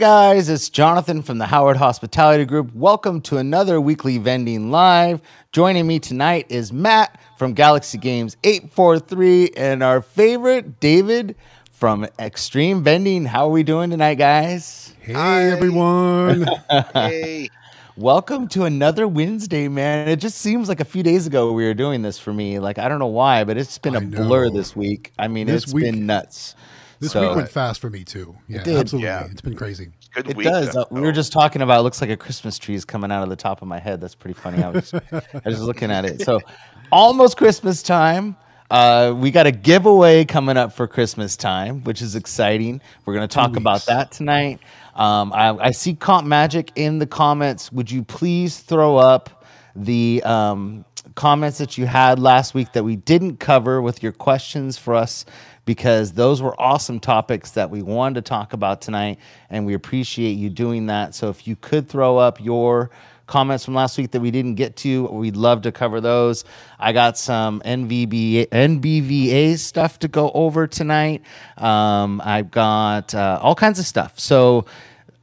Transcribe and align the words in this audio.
guys, 0.00 0.48
it's 0.48 0.70
Jonathan 0.70 1.20
from 1.22 1.36
the 1.36 1.44
Howard 1.44 1.76
Hospitality 1.76 2.46
Group. 2.46 2.74
Welcome 2.74 3.20
to 3.20 3.36
another 3.36 3.82
weekly 3.82 4.16
vending 4.16 4.70
live. 4.70 5.20
Joining 5.52 5.86
me 5.86 5.98
tonight 5.98 6.46
is 6.48 6.72
Matt 6.72 7.20
from 7.36 7.52
Galaxy 7.52 7.98
Games 7.98 8.34
843 8.42 9.50
and 9.58 9.82
our 9.82 10.00
favorite 10.00 10.80
David 10.80 11.36
from 11.70 12.06
Xtreme 12.18 12.80
Vending. 12.80 13.26
How 13.26 13.48
are 13.48 13.50
we 13.50 13.62
doing 13.62 13.90
tonight, 13.90 14.14
guys? 14.14 14.94
Hey 15.02 15.50
everyone. 15.52 16.46
Hey, 16.94 17.50
Welcome 17.98 18.48
to 18.48 18.64
another 18.64 19.06
Wednesday, 19.06 19.68
man. 19.68 20.08
It 20.08 20.16
just 20.16 20.38
seems 20.38 20.70
like 20.70 20.80
a 20.80 20.84
few 20.86 21.02
days 21.02 21.26
ago 21.26 21.52
we 21.52 21.64
were 21.66 21.74
doing 21.74 22.00
this 22.00 22.18
for 22.18 22.32
me. 22.32 22.58
Like 22.58 22.78
I 22.78 22.88
don't 22.88 23.00
know 23.00 23.06
why, 23.06 23.44
but 23.44 23.58
it's 23.58 23.76
been 23.76 23.96
a 23.96 24.00
blur 24.00 24.48
this 24.48 24.74
week. 24.74 25.12
I 25.18 25.28
mean, 25.28 25.46
This 25.46 25.64
it's 25.64 25.74
week- 25.74 25.84
been 25.84 26.06
nuts. 26.06 26.54
This 27.00 27.12
So- 27.12 27.26
week 27.28 27.36
went 27.36 27.48
fast 27.48 27.80
for 27.80 27.88
me 27.90 28.04
too. 28.04 28.36
Yeah, 28.46 28.62
did. 28.62 28.76
absolutely. 28.76 29.08
Yeah. 29.08 29.26
It's 29.30 29.40
been 29.40 29.56
crazy. 29.56 29.88
good 30.14 30.28
It 30.30 30.36
week. 30.36 30.46
does. 30.46 30.72
though. 30.74 30.82
Uh, 30.82 30.86
we 30.90 31.00
were 31.00 31.12
just 31.12 31.32
talking 31.32 31.62
about. 31.62 31.80
It 31.80 31.82
looks 31.82 32.00
like 32.00 32.10
a 32.10 32.16
Christmas 32.16 32.58
tree 32.58 32.74
is 32.74 32.84
coming 32.84 33.10
out 33.10 33.22
of 33.22 33.28
the 33.30 33.36
top 33.36 33.62
of 33.62 33.68
my 33.68 33.78
head. 33.78 34.00
That's 34.00 34.14
pretty 34.14 34.34
funny. 34.38 34.62
I 34.62 34.68
was, 34.70 34.92
I 34.94 35.00
was 35.44 35.54
just 35.54 35.62
looking 35.62 35.90
at 35.90 36.04
it. 36.04 36.22
So, 36.22 36.40
almost 36.92 37.36
Christmas 37.36 37.82
time. 37.82 38.36
Uh, 38.70 39.12
we 39.16 39.32
got 39.32 39.46
a 39.48 39.50
giveaway 39.50 40.24
coming 40.24 40.56
up 40.56 40.72
for 40.72 40.86
Christmas 40.86 41.36
time, 41.36 41.82
which 41.82 42.00
is 42.02 42.14
exciting. 42.14 42.80
We're 43.04 43.14
going 43.14 43.26
to 43.26 43.34
talk 43.34 43.56
about 43.56 43.84
that 43.86 44.12
tonight. 44.12 44.60
Um, 44.94 45.32
I, 45.32 45.56
I 45.56 45.70
see 45.72 45.94
Comp 45.94 46.24
Magic 46.26 46.70
in 46.76 46.98
the 47.00 47.06
comments. 47.06 47.72
Would 47.72 47.90
you 47.90 48.04
please 48.04 48.58
throw 48.60 48.96
up 48.96 49.44
the 49.74 50.22
um, 50.24 50.84
comments 51.16 51.58
that 51.58 51.76
you 51.78 51.86
had 51.86 52.20
last 52.20 52.54
week 52.54 52.72
that 52.74 52.84
we 52.84 52.94
didn't 52.94 53.38
cover 53.38 53.82
with 53.82 54.04
your 54.04 54.12
questions 54.12 54.78
for 54.78 54.94
us? 54.94 55.24
Because 55.64 56.12
those 56.12 56.42
were 56.42 56.58
awesome 56.60 57.00
topics 57.00 57.52
that 57.52 57.70
we 57.70 57.82
wanted 57.82 58.16
to 58.16 58.22
talk 58.22 58.52
about 58.52 58.80
tonight, 58.80 59.18
and 59.50 59.66
we 59.66 59.74
appreciate 59.74 60.32
you 60.32 60.50
doing 60.50 60.86
that. 60.86 61.14
So, 61.14 61.28
if 61.28 61.46
you 61.46 61.54
could 61.54 61.88
throw 61.88 62.16
up 62.16 62.40
your 62.40 62.90
comments 63.30 63.64
from 63.64 63.74
last 63.74 63.96
week 63.96 64.10
that 64.10 64.20
we 64.20 64.30
didn't 64.30 64.56
get 64.56 64.76
to, 64.76 65.04
we'd 65.06 65.36
love 65.36 65.62
to 65.62 65.72
cover 65.72 66.00
those. 66.00 66.44
I 66.78 66.92
got 66.92 67.16
some 67.16 67.60
NVBA, 67.64 68.48
NBVA 68.48 69.56
stuff 69.56 70.00
to 70.00 70.08
go 70.08 70.30
over 70.34 70.66
tonight. 70.66 71.22
Um, 71.56 72.20
I've 72.22 72.50
got 72.50 73.14
uh, 73.14 73.38
all 73.40 73.54
kinds 73.54 73.78
of 73.78 73.86
stuff. 73.86 74.18
So, 74.18 74.66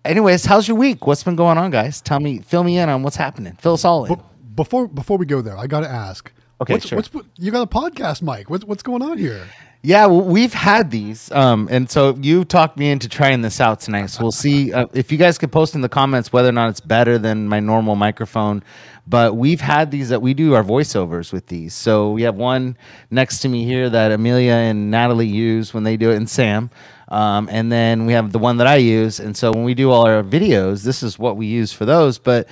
anyways, 0.06 0.46
how's 0.46 0.68
your 0.68 0.78
week? 0.78 1.06
What's 1.06 1.24
been 1.24 1.36
going 1.36 1.58
on, 1.58 1.70
guys? 1.70 2.02
Tell 2.02 2.20
me, 2.20 2.40
fill 2.40 2.64
me 2.64 2.78
in 2.80 2.90
on 2.90 3.04
what's 3.04 3.18
happening. 3.18 3.54
Fill 3.60 3.74
us 3.74 3.86
all 3.86 4.06
in. 4.06 4.20
Before 4.56 4.88
before 4.88 5.18
we 5.18 5.28
go 5.28 5.42
there, 5.42 5.56
I 5.56 5.68
got 5.68 5.82
to 5.82 5.90
ask. 5.90 6.32
Okay, 6.60 6.74
what's, 6.74 6.88
sure. 6.88 6.96
What's 6.96 7.12
you 7.36 7.52
got 7.52 7.62
a 7.62 7.68
podcast, 7.68 8.24
Mike? 8.24 8.50
What's 8.50 8.66
what's 8.66 8.82
going 8.82 9.04
on 9.04 9.20
here? 9.20 9.46
Yeah, 9.88 10.08
well, 10.08 10.22
we've 10.22 10.54
had 10.54 10.92
these, 10.92 11.32
um, 11.32 11.70
and 11.72 11.90
so 11.90 12.14
you 12.18 12.44
talked 12.44 12.78
me 12.78 12.92
into 12.92 13.08
trying 13.08 13.42
this 13.42 13.62
out 13.62 13.80
tonight. 13.80 14.08
So 14.08 14.22
we'll 14.22 14.34
see 14.34 14.74
uh, 14.74 14.88
if 14.92 15.14
you 15.14 15.18
guys 15.18 15.38
could 15.38 15.50
post 15.50 15.76
in 15.76 15.80
the 15.80 15.88
comments 15.88 16.34
whether 16.34 16.50
or 16.50 16.52
not 16.52 16.68
it's 16.72 16.82
better 16.82 17.18
than 17.18 17.48
my 17.48 17.62
normal 17.62 17.96
microphone. 17.96 18.64
But 19.08 19.38
we've 19.38 19.62
had 19.62 19.90
these 19.90 20.10
that 20.10 20.22
we 20.22 20.34
do 20.34 20.56
our 20.56 20.64
voiceovers 20.64 21.32
with 21.32 21.48
these. 21.48 21.74
So 21.74 22.12
we 22.12 22.24
have 22.24 22.36
one 22.36 22.76
next 23.12 23.40
to 23.44 23.48
me 23.48 23.64
here 23.64 23.90
that 23.90 24.12
Amelia 24.12 24.56
and 24.56 24.92
Natalie 24.92 25.26
use 25.26 25.74
when 25.74 25.86
they 25.86 25.96
do 25.96 26.12
it, 26.12 26.18
and 26.18 26.30
Sam. 26.30 26.70
Um, 27.08 27.48
and 27.50 27.72
then 27.72 28.06
we 28.06 28.12
have 28.12 28.34
the 28.34 28.40
one 28.40 28.58
that 28.58 28.68
I 28.68 28.76
use. 28.76 29.22
And 29.22 29.38
so 29.38 29.54
when 29.54 29.64
we 29.64 29.74
do 29.74 29.90
all 29.90 30.06
our 30.06 30.22
videos, 30.22 30.84
this 30.84 31.02
is 31.02 31.18
what 31.18 31.38
we 31.38 31.46
use 31.46 31.72
for 31.72 31.86
those. 31.86 32.18
But 32.18 32.50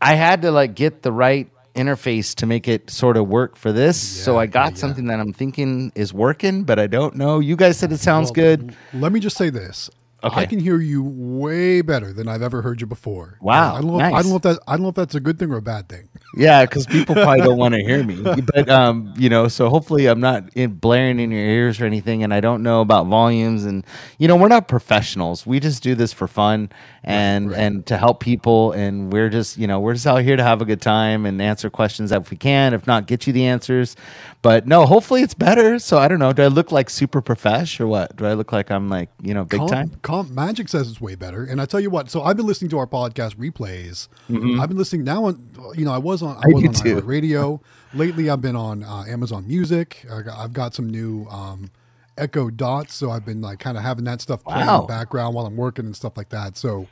I 0.00 0.14
had 0.14 0.42
to 0.42 0.52
like 0.52 0.76
get 0.76 1.02
the 1.02 1.10
right 1.10 1.51
interface 1.74 2.34
to 2.36 2.46
make 2.46 2.68
it 2.68 2.90
sort 2.90 3.16
of 3.16 3.28
work 3.28 3.56
for 3.56 3.72
this. 3.72 3.98
so 4.00 4.38
I 4.38 4.46
got 4.46 4.64
yeah, 4.64 4.68
yeah. 4.70 4.74
something 4.76 5.06
that 5.06 5.20
I'm 5.20 5.32
thinking 5.32 5.92
is 5.94 6.12
working, 6.12 6.64
but 6.64 6.78
I 6.78 6.86
don't 6.86 7.16
know. 7.16 7.38
You 7.40 7.56
guys 7.56 7.78
said 7.78 7.92
it 7.92 7.98
sounds 7.98 8.26
Well, 8.28 8.34
good. 8.34 8.76
Let 8.92 9.12
me 9.12 9.20
just 9.20 9.36
say 9.36 9.50
this. 9.50 9.90
Okay. 10.24 10.40
I 10.40 10.46
can 10.46 10.60
hear 10.60 10.80
you 10.80 11.02
way 11.02 11.80
better 11.80 12.12
than 12.12 12.28
I've 12.28 12.42
ever 12.42 12.62
heard 12.62 12.80
you 12.80 12.86
before. 12.86 13.38
Wow, 13.40 13.74
I 13.74 13.80
don't 13.80 13.86
know. 13.88 14.00
If, 14.00 14.14
I 14.14 14.22
don't 14.22 14.30
know 14.30 14.36
if 14.36 14.42
that. 14.42 14.58
I 14.68 14.72
don't 14.72 14.82
know 14.82 14.88
if 14.88 14.94
that's 14.94 15.16
a 15.16 15.20
good 15.20 15.38
thing 15.38 15.50
or 15.50 15.56
a 15.56 15.62
bad 15.62 15.88
thing. 15.88 16.08
Yeah, 16.36 16.64
because 16.64 16.86
people 16.86 17.14
probably 17.14 17.40
don't 17.40 17.58
want 17.58 17.74
to 17.74 17.80
hear 17.80 18.02
me. 18.04 18.22
But 18.54 18.68
um, 18.68 19.12
you 19.16 19.28
know, 19.28 19.48
so 19.48 19.68
hopefully 19.68 20.06
I'm 20.06 20.20
not 20.20 20.48
in, 20.54 20.74
blaring 20.74 21.20
in 21.20 21.30
your 21.30 21.40
ears 21.40 21.80
or 21.80 21.86
anything. 21.86 22.22
And 22.22 22.32
I 22.34 22.40
don't 22.40 22.62
know 22.62 22.80
about 22.80 23.06
volumes. 23.06 23.64
And 23.64 23.84
you 24.18 24.28
know, 24.28 24.36
we're 24.36 24.48
not 24.48 24.68
professionals. 24.68 25.46
We 25.46 25.60
just 25.60 25.82
do 25.82 25.94
this 25.94 26.12
for 26.12 26.28
fun 26.28 26.70
and 27.04 27.50
right. 27.50 27.58
and 27.58 27.86
to 27.86 27.96
help 27.96 28.20
people. 28.20 28.72
And 28.72 29.12
we're 29.12 29.28
just 29.28 29.58
you 29.58 29.66
know 29.66 29.80
we're 29.80 29.94
just 29.94 30.06
out 30.06 30.22
here 30.22 30.36
to 30.36 30.42
have 30.42 30.62
a 30.62 30.64
good 30.64 30.80
time 30.80 31.26
and 31.26 31.40
answer 31.42 31.68
questions 31.70 32.12
if 32.12 32.30
we 32.30 32.36
can. 32.36 32.74
If 32.74 32.86
not, 32.86 33.06
get 33.06 33.26
you 33.26 33.32
the 33.32 33.46
answers. 33.46 33.96
But 34.42 34.66
no, 34.66 34.86
hopefully 34.86 35.22
it's 35.22 35.34
better. 35.34 35.78
So 35.78 35.98
I 35.98 36.08
don't 36.08 36.18
know. 36.18 36.32
Do 36.32 36.42
I 36.42 36.48
look 36.48 36.72
like 36.72 36.90
super 36.90 37.20
profesh 37.22 37.80
or 37.80 37.86
what? 37.86 38.16
Do 38.16 38.26
I 38.26 38.34
look 38.34 38.52
like 38.52 38.70
I'm 38.70 38.88
like 38.88 39.10
you 39.20 39.34
know 39.34 39.44
big 39.44 39.66
time? 39.68 39.90
Comp 40.12 40.30
Magic 40.30 40.68
says 40.68 40.90
it's 40.90 41.00
way 41.00 41.14
better, 41.14 41.42
and 41.42 41.58
I 41.58 41.64
tell 41.64 41.80
you 41.80 41.88
what. 41.88 42.10
So 42.10 42.22
I've 42.22 42.36
been 42.36 42.46
listening 42.46 42.68
to 42.72 42.78
our 42.78 42.86
podcast 42.86 43.36
replays. 43.36 44.08
Mm-hmm. 44.28 44.60
I've 44.60 44.68
been 44.68 44.76
listening 44.76 45.04
now 45.04 45.24
on. 45.24 45.48
You 45.74 45.86
know, 45.86 45.92
I 45.92 45.96
was 45.96 46.22
on. 46.22 46.36
I, 46.36 46.40
I 46.50 46.52
was 46.52 46.64
on 46.66 46.74
too. 46.74 47.00
radio. 47.04 47.62
Lately, 47.94 48.28
I've 48.28 48.42
been 48.42 48.54
on 48.54 48.82
uh, 48.82 49.04
Amazon 49.08 49.46
Music. 49.48 50.04
I've 50.12 50.52
got 50.52 50.74
some 50.74 50.90
new 50.90 51.24
um, 51.30 51.70
Echo 52.18 52.50
Dots, 52.50 52.94
so 52.94 53.10
I've 53.10 53.24
been 53.24 53.40
like 53.40 53.58
kind 53.58 53.78
of 53.78 53.82
having 53.82 54.04
that 54.04 54.20
stuff 54.20 54.44
playing 54.44 54.60
in 54.60 54.66
the 54.66 54.82
background 54.82 55.34
while 55.34 55.46
I'm 55.46 55.56
working 55.56 55.86
and 55.86 55.96
stuff 55.96 56.18
like 56.18 56.28
that. 56.28 56.58
So, 56.58 56.88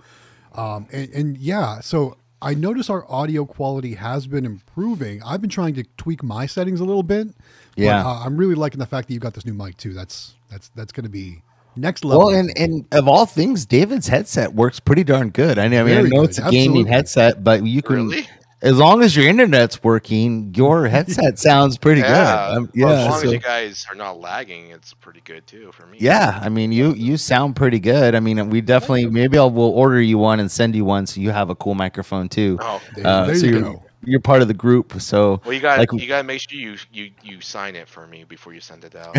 um, 0.54 0.86
and, 0.90 1.10
and 1.12 1.36
yeah, 1.36 1.80
so 1.80 2.16
I 2.40 2.54
notice 2.54 2.88
our 2.88 3.04
audio 3.12 3.44
quality 3.44 3.96
has 3.96 4.26
been 4.28 4.46
improving. 4.46 5.22
I've 5.24 5.42
been 5.42 5.50
trying 5.50 5.74
to 5.74 5.84
tweak 5.98 6.22
my 6.22 6.46
settings 6.46 6.80
a 6.80 6.84
little 6.86 7.02
bit. 7.02 7.26
but, 7.28 7.36
Yeah. 7.76 8.02
uh, 8.02 8.22
I'm 8.24 8.38
really 8.38 8.54
liking 8.54 8.78
the 8.78 8.86
fact 8.86 9.08
that 9.08 9.14
you 9.14 9.20
got 9.20 9.34
this 9.34 9.44
new 9.44 9.52
mic 9.52 9.76
too. 9.76 9.92
That's 9.92 10.36
that's 10.50 10.70
that's 10.70 10.92
going 10.92 11.04
to 11.04 11.10
be 11.10 11.42
next 11.80 12.04
level. 12.04 12.26
Well, 12.26 12.36
and, 12.38 12.56
and 12.56 12.86
of 12.92 13.08
all 13.08 13.26
things, 13.26 13.66
David's 13.66 14.06
headset 14.08 14.54
works 14.54 14.78
pretty 14.80 15.04
darn 15.04 15.30
good. 15.30 15.58
I, 15.58 15.68
mean, 15.68 15.80
I 15.80 15.84
mean, 15.84 15.98
I 15.98 16.02
know 16.02 16.20
good, 16.22 16.30
it's 16.30 16.38
a 16.38 16.42
gaming 16.42 16.52
absolutely. 16.88 16.90
headset, 16.92 17.44
but 17.44 17.64
you 17.66 17.82
can, 17.82 18.08
Really? 18.08 18.28
as 18.62 18.76
long 18.76 19.02
as 19.02 19.16
your 19.16 19.26
internet's 19.26 19.82
working, 19.82 20.52
your 20.54 20.86
headset 20.96 21.38
sounds 21.38 21.78
pretty 21.78 22.02
Yeah, 22.02 22.08
good. 22.50 22.56
Um, 22.58 22.70
well, 22.76 22.92
yeah, 22.94 23.00
as 23.00 23.08
long 23.10 23.20
so- 23.20 23.26
as 23.28 23.32
you 23.32 23.38
guys 23.38 23.86
are 23.90 23.96
not 23.96 24.20
lagging, 24.20 24.70
it's 24.70 24.92
pretty 24.94 25.22
good 25.24 25.46
too 25.46 25.72
for 25.72 25.86
me. 25.86 25.98
yeah. 26.00 26.38
I 26.42 26.48
mean, 26.50 26.70
you 26.72 26.92
you 26.94 27.16
sound 27.16 27.56
pretty 27.56 27.80
good. 27.80 28.14
I 28.14 28.20
mean, 28.20 28.50
we 28.50 28.60
definitely 28.60 29.06
maybe 29.06 29.38
I'll 29.38 29.50
we'll 29.50 29.70
order 29.70 30.00
you 30.00 30.18
one 30.18 30.40
and 30.40 30.50
send 30.50 30.74
you 30.76 30.84
one 30.84 31.06
so 31.06 31.20
you 31.20 31.30
have 31.30 31.48
a 31.50 31.54
cool 31.54 31.74
microphone 31.74 32.28
too. 32.28 32.58
Oh, 32.60 32.80
There, 32.96 33.06
Uh, 33.06 33.26
there 33.26 33.34
so 33.36 33.46
you 33.46 33.60
go. 33.60 33.82
You're 34.02 34.20
part 34.20 34.40
of 34.40 34.48
the 34.48 34.54
group, 34.54 34.98
so 34.98 35.42
well, 35.44 35.52
you 35.52 35.60
got 35.60 35.78
like- 35.78 35.92
you 35.92 36.08
got 36.08 36.18
to 36.18 36.24
make 36.24 36.40
sure 36.40 36.58
you 36.58 36.76
you 36.90 37.10
you 37.22 37.40
sign 37.42 37.76
it 37.76 37.86
for 37.86 38.06
me 38.06 38.24
before 38.24 38.54
you 38.54 38.60
send 38.60 38.84
it 38.84 38.96
out. 38.96 39.14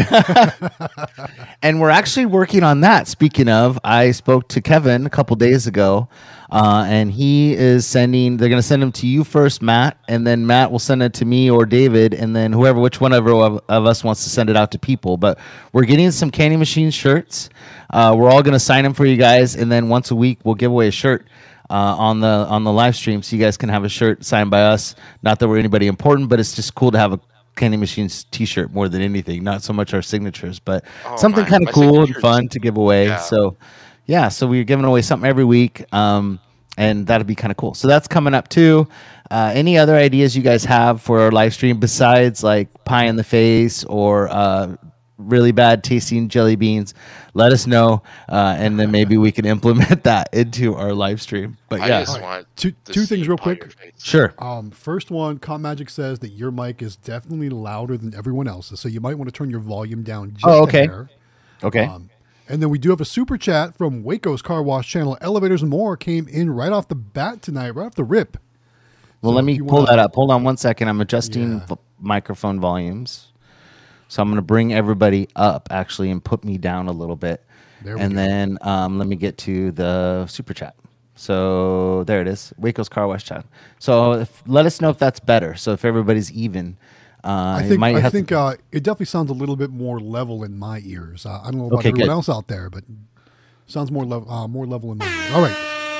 and 1.62 1.80
we're 1.80 1.92
actually 1.92 2.26
working 2.26 2.64
on 2.64 2.82
that. 2.82 3.08
Speaking 3.08 3.48
of, 3.48 3.78
I 3.84 4.10
spoke 4.10 4.48
to 4.50 4.62
Kevin 4.62 5.06
a 5.06 5.10
couple 5.10 5.36
days 5.36 5.68
ago, 5.68 6.10
uh, 6.50 6.86
and 6.88 7.12
he 7.12 7.54
is 7.54 7.86
sending. 7.86 8.38
They're 8.38 8.50
going 8.50 8.62
to 8.62 8.68
send 8.68 8.82
them 8.82 8.92
to 8.94 9.08
you 9.08 9.24
first, 9.24 9.62
Matt, 9.62 9.98
and 10.08 10.26
then 10.26 10.48
Matt 10.48 10.72
will 10.72 10.80
send 10.80 11.04
it 11.04 11.14
to 11.16 11.26
me 11.26 11.52
or 11.52 11.68
David, 11.68 12.16
and 12.16 12.36
then 12.36 12.52
whoever, 12.52 12.80
which 12.80 13.00
one 13.00 13.14
of, 13.14 13.28
of 13.28 13.86
us 13.86 14.04
wants 14.04 14.24
to 14.24 14.32
send 14.32 14.50
it 14.50 14.58
out 14.58 14.72
to 14.72 14.80
people. 14.80 15.16
But 15.16 15.38
we're 15.74 15.86
getting 15.86 16.10
some 16.10 16.32
Candy 16.32 16.58
Machine 16.58 16.90
shirts. 16.90 17.50
Uh, 17.92 18.16
we're 18.18 18.32
all 18.32 18.42
going 18.42 18.54
to 18.54 18.60
sign 18.60 18.84
them 18.84 18.96
for 18.96 19.06
you 19.06 19.18
guys, 19.18 19.56
and 19.56 19.72
then 19.72 19.90
once 19.90 20.10
a 20.10 20.16
week 20.16 20.40
we'll 20.44 20.56
give 20.56 20.72
away 20.72 20.88
a 20.88 20.92
shirt. 20.92 21.28
Uh, 21.72 21.96
on 21.98 22.20
the 22.20 22.28
on 22.28 22.66
the 22.66 22.72
live 22.72 22.98
stream, 22.98 23.24
so 23.24 23.34
you 23.34 23.42
guys 23.42 23.56
can 23.56 23.70
have 23.70 23.86
a 23.86 23.90
shirt 23.90 24.26
signed 24.26 24.52
by 24.52 24.62
us. 24.62 24.94
Not 25.24 25.40
that 25.40 25.48
we're 25.48 25.58
anybody 25.58 25.88
important, 25.88 26.28
but 26.28 26.38
it's 26.38 26.54
just 26.54 26.76
cool 26.76 26.92
to 26.92 26.98
have 26.98 27.14
a 27.14 27.20
Candy 27.56 27.78
Machines 27.78 28.26
T-shirt 28.26 28.74
more 28.74 28.90
than 28.90 29.02
anything. 29.02 29.42
Not 29.44 29.64
so 29.64 29.72
much 29.72 29.94
our 29.94 30.02
signatures, 30.02 30.60
but 30.60 30.84
Oh, 31.06 31.16
something 31.16 31.46
kind 31.46 31.66
of 31.66 31.74
cool 31.74 32.04
and 32.04 32.14
fun 32.18 32.50
to 32.50 32.60
give 32.60 32.76
away. 32.76 33.08
Yeah. 33.08 33.20
So, 33.20 33.56
yeah, 34.06 34.28
so 34.28 34.48
we're 34.48 34.66
giving 34.66 34.84
away 34.86 35.02
something 35.02 35.30
every 35.30 35.46
week, 35.46 35.86
um, 35.94 36.40
and 36.78 37.08
that'll 37.08 37.26
be 37.28 37.36
kind 37.36 37.52
of 37.52 37.58
cool. 37.58 37.74
So 37.74 37.88
that's 37.88 38.08
coming 38.08 38.34
up 38.34 38.50
too. 38.50 38.88
Uh, 39.30 39.52
any 39.56 39.78
other 39.78 39.96
ideas 39.96 40.36
you 40.36 40.44
guys 40.44 40.66
have 40.66 41.02
for 41.02 41.22
our 41.22 41.32
live 41.32 41.54
stream 41.54 41.80
besides 41.80 42.44
like 42.44 42.68
pie 42.84 43.06
in 43.06 43.16
the 43.16 43.24
face 43.24 43.86
or 43.86 44.28
uh, 44.30 44.76
really 45.28 45.52
bad 45.52 45.84
tasting 45.84 46.28
jelly 46.30 46.56
beans? 46.56 46.94
Let 47.34 47.52
us 47.52 47.66
know, 47.68 48.04
uh, 48.30 48.56
and 48.58 48.80
then 48.80 48.92
maybe 48.92 49.18
we 49.18 49.32
can 49.32 49.46
implement 49.56 50.04
that 50.04 50.30
into 50.34 50.76
our 50.76 50.94
live 50.94 51.22
stream. 51.22 51.58
But 51.70 51.82
I 51.82 51.88
yeah, 51.88 52.00
just 52.02 52.22
want 52.22 52.48
Two- 52.56 52.72
two 52.86 53.06
things 53.06 53.28
real 53.28 53.38
it 53.38 53.42
on 53.42 53.56
your 53.56 53.58
quick. 53.58 53.76
sure. 54.00 54.34
Um, 54.40 54.72
first 54.72 55.12
one, 55.12 55.40
Com 55.40 55.62
Magic 55.62 55.90
says 55.90 56.20
that 56.20 56.30
your 56.32 56.52
mic 56.52 56.82
is 56.82 56.96
definitely 56.96 57.50
louder 57.50 57.98
than 57.98 58.14
everyone 58.16 58.48
else's, 58.48 58.80
so 58.80 58.88
you 58.88 59.00
might 59.02 59.18
want 59.18 59.28
to 59.28 59.32
turn 59.32 59.50
your 59.50 59.60
volume 59.62 60.04
down 60.04 60.34
just 60.34 60.46
Oh, 60.46 60.64
okay. 60.64 60.88
hair. 60.88 61.10
Okay. 61.64 61.86
Um, 61.86 62.10
And 62.50 62.62
then 62.62 62.70
we 62.70 62.80
do 62.80 62.90
have 62.90 63.00
a 63.00 63.06
super 63.06 63.38
chat 63.38 63.78
from 63.78 64.04
Waco's 64.04 64.42
Car 64.42 64.62
Wash 64.62 64.90
Channel. 64.90 65.18
Elevators 65.22 65.62
and 65.62 65.70
more 65.70 65.96
came 65.96 66.28
in 66.28 66.50
right 66.50 66.72
off 66.74 66.88
the 66.90 66.96
bat 66.96 67.42
tonight, 67.42 67.70
right 67.76 67.86
off 67.86 67.96
the 67.96 68.04
rip. 68.04 68.38
Well, 69.22 69.32
So 69.32 69.36
let 69.36 69.46
me 69.46 69.60
pull 69.60 69.68
wanna- 69.68 69.86
that 69.88 70.00
up. 70.00 70.16
Hold 70.16 70.32
on 70.32 70.44
one 70.44 70.58
second. 70.58 70.90
I'm 70.90 71.00
adjusting 71.00 71.60
Yeah. 71.60 71.66
v- 71.68 71.76
microphone 72.02 72.60
volumes. 72.60 73.31
So 74.12 74.22
I'm 74.22 74.28
going 74.28 74.36
to 74.36 74.42
bring 74.42 74.74
everybody 74.74 75.30
up 75.38 75.70
actually 75.72 76.12
and 76.12 76.22
put 76.22 76.44
me 76.44 76.58
down 76.58 76.90
a 76.90 76.92
little 76.92 77.16
bit. 77.16 77.46
There 77.82 77.96
and 77.96 78.12
go. 78.12 78.16
then 78.18 78.58
um, 78.60 78.98
let 78.98 79.08
me 79.08 79.16
get 79.16 79.38
to 79.40 79.72
the 79.72 80.28
super 80.28 80.54
chat. 80.54 80.76
So 81.16 82.04
there 82.04 82.20
it 82.20 82.28
is, 82.28 82.52
Waco's 82.58 82.90
Car 82.90 83.08
Wash 83.08 83.24
chat. 83.24 83.46
So 83.80 84.14
if, 84.16 84.44
let 84.46 84.66
us 84.66 84.82
know 84.82 84.90
if 84.90 84.98
that's 84.98 85.22
better. 85.22 85.56
So 85.56 85.72
if 85.72 85.86
everybody's 85.86 86.30
even, 86.34 86.76
uh, 87.24 87.56
I 87.60 87.64
think 87.66 87.82
I 87.82 87.92
have 87.92 88.04
to- 88.04 88.10
think 88.10 88.34
uh, 88.34 88.58
it 88.74 88.84
definitely 88.84 89.06
sounds 89.06 89.30
a 89.30 89.34
little 89.34 89.56
bit 89.56 89.70
more 89.70 90.02
level 90.02 90.44
in 90.44 90.60
my 90.60 90.82
ears. 90.84 91.26
Uh, 91.26 91.40
I 91.42 91.46
don't 91.46 91.60
know 91.60 91.68
about 91.68 91.80
Okay, 91.80 91.90
everyone 91.90 92.10
good. 92.10 92.12
else 92.14 92.28
out 92.28 92.48
there, 92.48 92.70
but 92.70 92.84
sounds 93.68 93.92
more 93.92 94.04
level 94.04 94.30
uh, 94.30 94.46
more 94.46 94.66
level 94.68 94.92
in 94.92 94.98
my 94.98 95.06
ears. 95.08 95.34
All 95.34 95.42
right. 95.42 95.58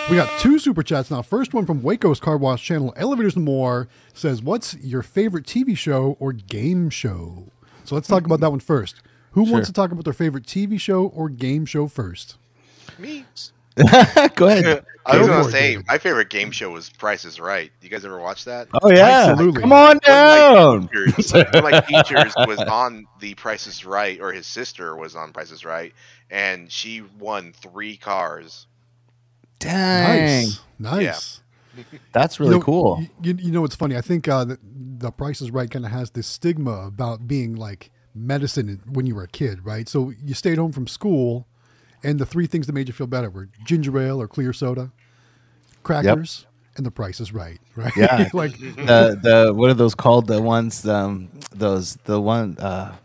We 0.10 0.18
got 0.18 0.38
two 0.42 0.60
super 0.60 0.84
chats 0.84 1.10
now. 1.10 1.22
First 1.22 1.54
one 1.54 1.66
from 1.66 1.82
Waco's 1.82 2.20
Car 2.20 2.36
Wash 2.36 2.62
Channel, 2.62 2.94
Elevators 2.98 3.38
and 3.38 3.46
More, 3.46 3.88
says, 4.14 4.42
What's 4.42 4.74
your 4.80 5.02
favorite 5.02 5.46
TV 5.46 5.78
show 5.78 6.18
or 6.20 6.34
game 6.34 6.90
show? 6.90 7.46
So 7.84 7.96
let's 7.96 8.08
talk 8.08 8.26
about 8.26 8.40
that 8.42 8.50
one 8.52 8.60
first. 8.60 8.96
Who 9.32 9.44
wants 9.44 9.68
to 9.68 9.74
talk 9.74 9.92
about 9.92 10.04
their 10.04 10.14
favorite 10.14 10.46
TV 10.46 10.80
show 10.80 11.06
or 11.08 11.30
game 11.30 11.66
show 11.66 11.88
first? 11.88 12.38
Me. 13.00 13.26
Go 14.36 14.48
ahead. 14.48 14.86
I 15.06 15.18
was 15.18 15.28
Go 15.28 15.40
gonna 15.40 15.52
say 15.52 15.78
my 15.88 15.98
favorite 15.98 16.30
game 16.30 16.52
show 16.52 16.70
was 16.72 16.90
Price 16.90 17.26
is 17.26 17.40
Right. 17.40 17.72
You 17.82 17.90
guys 17.90 18.06
ever 18.06 18.20
watch 18.20 18.46
that? 18.46 18.68
Oh 18.84 18.92
yeah, 18.92 19.30
Absolutely. 19.30 19.62
Come 19.62 19.72
on 19.72 19.80
One 19.88 19.96
of 19.98 20.02
down. 20.02 20.90
my 20.94 21.12
teachers, 21.16 21.34
one 21.34 21.56
of 21.56 21.64
my 21.64 21.80
teachers 21.80 22.34
was 22.46 22.60
on 22.60 23.08
the 23.20 23.34
Price 23.36 23.66
is 23.66 23.86
Right, 23.86 24.20
or 24.22 24.32
his 24.34 24.46
sister 24.46 24.96
was 24.96 25.16
on 25.16 25.32
Price 25.32 25.52
is 25.52 25.64
Right, 25.66 25.94
and 26.30 26.70
she 26.72 27.02
won 27.18 27.54
three 27.54 27.98
cars. 27.98 28.68
Dang, 29.60 30.48
Nice. 30.48 30.60
Nice. 30.78 31.41
That's 32.12 32.40
really 32.40 32.54
you 32.54 32.60
know, 32.60 32.64
cool. 32.64 33.06
You, 33.22 33.36
you 33.36 33.52
know, 33.52 33.66
it's 33.66 33.76
funny. 33.76 33.96
I 33.96 34.02
think 34.02 34.28
uh, 34.28 34.46
the, 34.46 34.60
the 34.64 35.12
Price 35.12 35.42
is 35.42 35.52
Right 35.52 35.70
kind 35.70 35.86
of 35.86 35.92
has 35.92 36.12
this 36.12 36.28
stigma 36.28 36.88
about 36.88 37.28
being 37.28 37.56
like 37.56 37.92
medicine 38.14 38.82
when 38.92 39.06
you 39.06 39.16
were 39.16 39.24
a 39.24 39.28
kid, 39.28 39.66
right? 39.66 39.88
So 39.88 40.12
you 40.24 40.34
stayed 40.34 40.58
home 40.58 40.72
from 40.72 40.88
school, 40.88 41.48
and 42.04 42.20
the 42.20 42.26
three 42.26 42.48
things 42.48 42.68
that 42.68 42.74
made 42.74 42.88
you 42.88 42.94
feel 42.94 43.08
better 43.08 43.30
were 43.30 43.50
ginger 43.64 43.98
ale 44.00 44.22
or 44.22 44.28
clear 44.28 44.54
soda, 44.54 44.92
crackers, 45.84 46.46
and 46.76 46.86
the 46.86 46.92
Price 46.92 47.20
is 47.20 47.34
Right, 47.34 47.60
right? 47.76 47.96
Yeah. 47.96 48.30
like 48.34 48.58
the 48.60 49.20
the 49.22 49.54
what 49.54 49.70
are 49.70 49.76
those 49.76 49.96
called? 49.96 50.28
The 50.28 50.42
ones 50.42 50.86
um 50.88 51.30
those 51.52 51.96
the 52.06 52.20
one 52.20 52.58
uh 52.58 52.96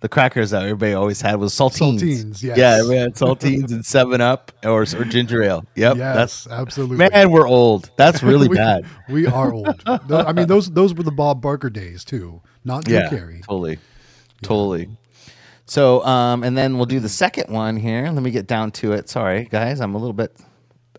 the 0.00 0.08
crackers 0.08 0.50
that 0.50 0.62
everybody 0.62 0.92
always 0.92 1.20
had 1.20 1.36
was 1.36 1.54
saltines. 1.54 2.00
Saltines, 2.00 2.42
yes. 2.42 2.58
Yeah, 2.58 2.86
we 2.86 2.96
had 2.96 3.14
saltines 3.14 3.72
and 3.72 3.84
Seven 3.84 4.20
Up 4.20 4.52
or 4.64 4.82
or 4.82 5.04
ginger 5.04 5.42
ale. 5.42 5.64
Yep, 5.74 5.96
yes, 5.96 6.14
that's 6.44 6.46
absolutely. 6.48 6.96
man. 6.98 7.30
We're 7.30 7.48
old. 7.48 7.90
That's 7.96 8.22
really 8.22 8.48
we, 8.48 8.56
bad. 8.56 8.84
We 9.08 9.26
are 9.26 9.52
old. 9.52 9.82
I 9.86 10.32
mean, 10.32 10.46
those 10.46 10.70
those 10.70 10.94
were 10.94 11.02
the 11.02 11.10
Bob 11.12 11.40
Barker 11.40 11.70
days 11.70 12.04
too, 12.04 12.42
not 12.64 12.84
Drew 12.84 12.96
Yeah, 12.96 13.08
Carey. 13.08 13.40
totally, 13.46 13.78
totally. 14.42 14.88
So 15.64 16.04
um 16.04 16.44
and 16.44 16.56
then 16.56 16.76
we'll 16.76 16.86
do 16.86 17.00
the 17.00 17.08
second 17.08 17.52
one 17.52 17.76
here. 17.76 18.08
Let 18.10 18.22
me 18.22 18.30
get 18.30 18.46
down 18.46 18.70
to 18.72 18.92
it. 18.92 19.08
Sorry 19.08 19.44
guys, 19.46 19.80
I'm 19.80 19.94
a 19.94 19.98
little 19.98 20.12
bit. 20.12 20.36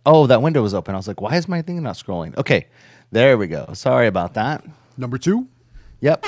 Oh, 0.05 0.25
that 0.27 0.41
window 0.41 0.61
was 0.61 0.73
open. 0.73 0.95
I 0.95 0.97
was 0.97 1.07
like, 1.07 1.21
why 1.21 1.35
is 1.35 1.47
my 1.47 1.61
thing 1.61 1.81
not 1.83 1.95
scrolling? 1.95 2.35
Okay, 2.38 2.67
there 3.11 3.38
we 3.38 3.47
go. 3.47 3.69
Sorry 3.73 4.07
about 4.07 4.33
that. 4.33 4.65
Number 4.97 5.17
two. 5.17 5.47
Yep. 6.01 6.25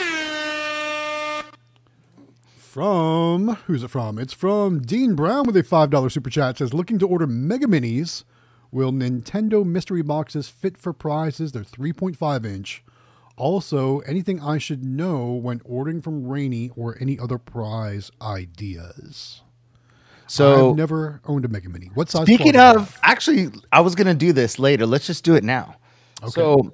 From 2.80 3.58
who's 3.68 3.84
it 3.84 3.90
from? 3.90 4.18
It's 4.18 4.31
from 4.31 4.80
Dean 4.81 5.14
Brown 5.14 5.46
with 5.46 5.58
a 5.58 5.64
five 5.64 5.90
dollar 5.90 6.10
super 6.10 6.30
chat. 6.30 6.60
Says 6.60 6.74
looking 6.74 6.98
to 7.00 7.06
order 7.06 7.28
Mega 7.28 7.66
Minis. 7.66 8.24
Will 8.72 8.94
Nintendo 8.94 9.66
mystery 9.66 10.02
boxes 10.02 10.48
fit 10.48 10.78
for 10.78 10.94
prizes? 10.94 11.52
They're 11.52 11.66
three 11.66 11.92
point 11.92 12.16
five 12.16 12.46
inch. 12.46 12.81
Also, 13.36 14.00
anything 14.08 14.40
I 14.40 14.60
should 14.60 14.86
know 14.86 15.34
when 15.34 15.60
ordering 15.66 16.02
from 16.02 16.26
Rainy 16.26 16.72
or 16.74 16.98
any 17.02 17.20
other 17.20 17.38
prize 17.38 18.12
ideas? 18.22 19.42
So 20.28 20.70
I've 20.70 20.78
never 20.78 21.20
owned 21.25 21.44
a 21.44 21.50
Mega 21.50 21.68
Mini. 21.68 21.92
What 21.96 22.10
size? 22.10 22.28
Speaking 22.28 22.54
closet 22.54 22.75
do 22.75 22.80
you 22.80 22.86
of, 22.86 22.98
actually, 23.04 23.50
I 23.74 23.82
was 23.82 23.94
gonna 23.94 24.14
do 24.14 24.32
this 24.32 24.58
later. 24.58 24.86
Let's 24.86 25.06
just 25.06 25.25
do 25.25 25.36
it 25.36 25.44
now. 25.44 25.75
Okay. 26.24 26.32
So, 26.32 26.74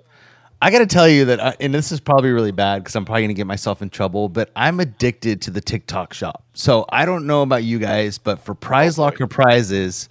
I 0.61 0.71
got 0.71 0.79
to 0.79 0.87
tell 0.87 1.07
you 1.07 1.25
that, 1.25 1.43
I, 1.43 1.55
and 1.59 1.73
this 1.73 1.91
is 1.91 1.99
probably 1.99 2.31
really 2.31 2.51
bad 2.51 2.79
because 2.79 2.95
I'm 2.95 3.05
probably 3.05 3.23
gonna 3.23 3.33
get 3.33 3.47
myself 3.47 3.81
in 3.81 3.89
trouble. 3.89 4.29
But 4.29 4.51
I'm 4.55 4.79
addicted 4.79 5.41
to 5.43 5.51
the 5.51 5.61
TikTok 5.61 6.13
shop. 6.13 6.43
So 6.53 6.85
I 6.89 7.05
don't 7.05 7.27
know 7.27 7.41
about 7.41 7.63
you 7.63 7.77
guys, 7.77 8.17
but 8.17 8.39
for 8.39 8.55
Prize 8.55 8.97
Locker 8.97 9.27
prizes, 9.27 10.09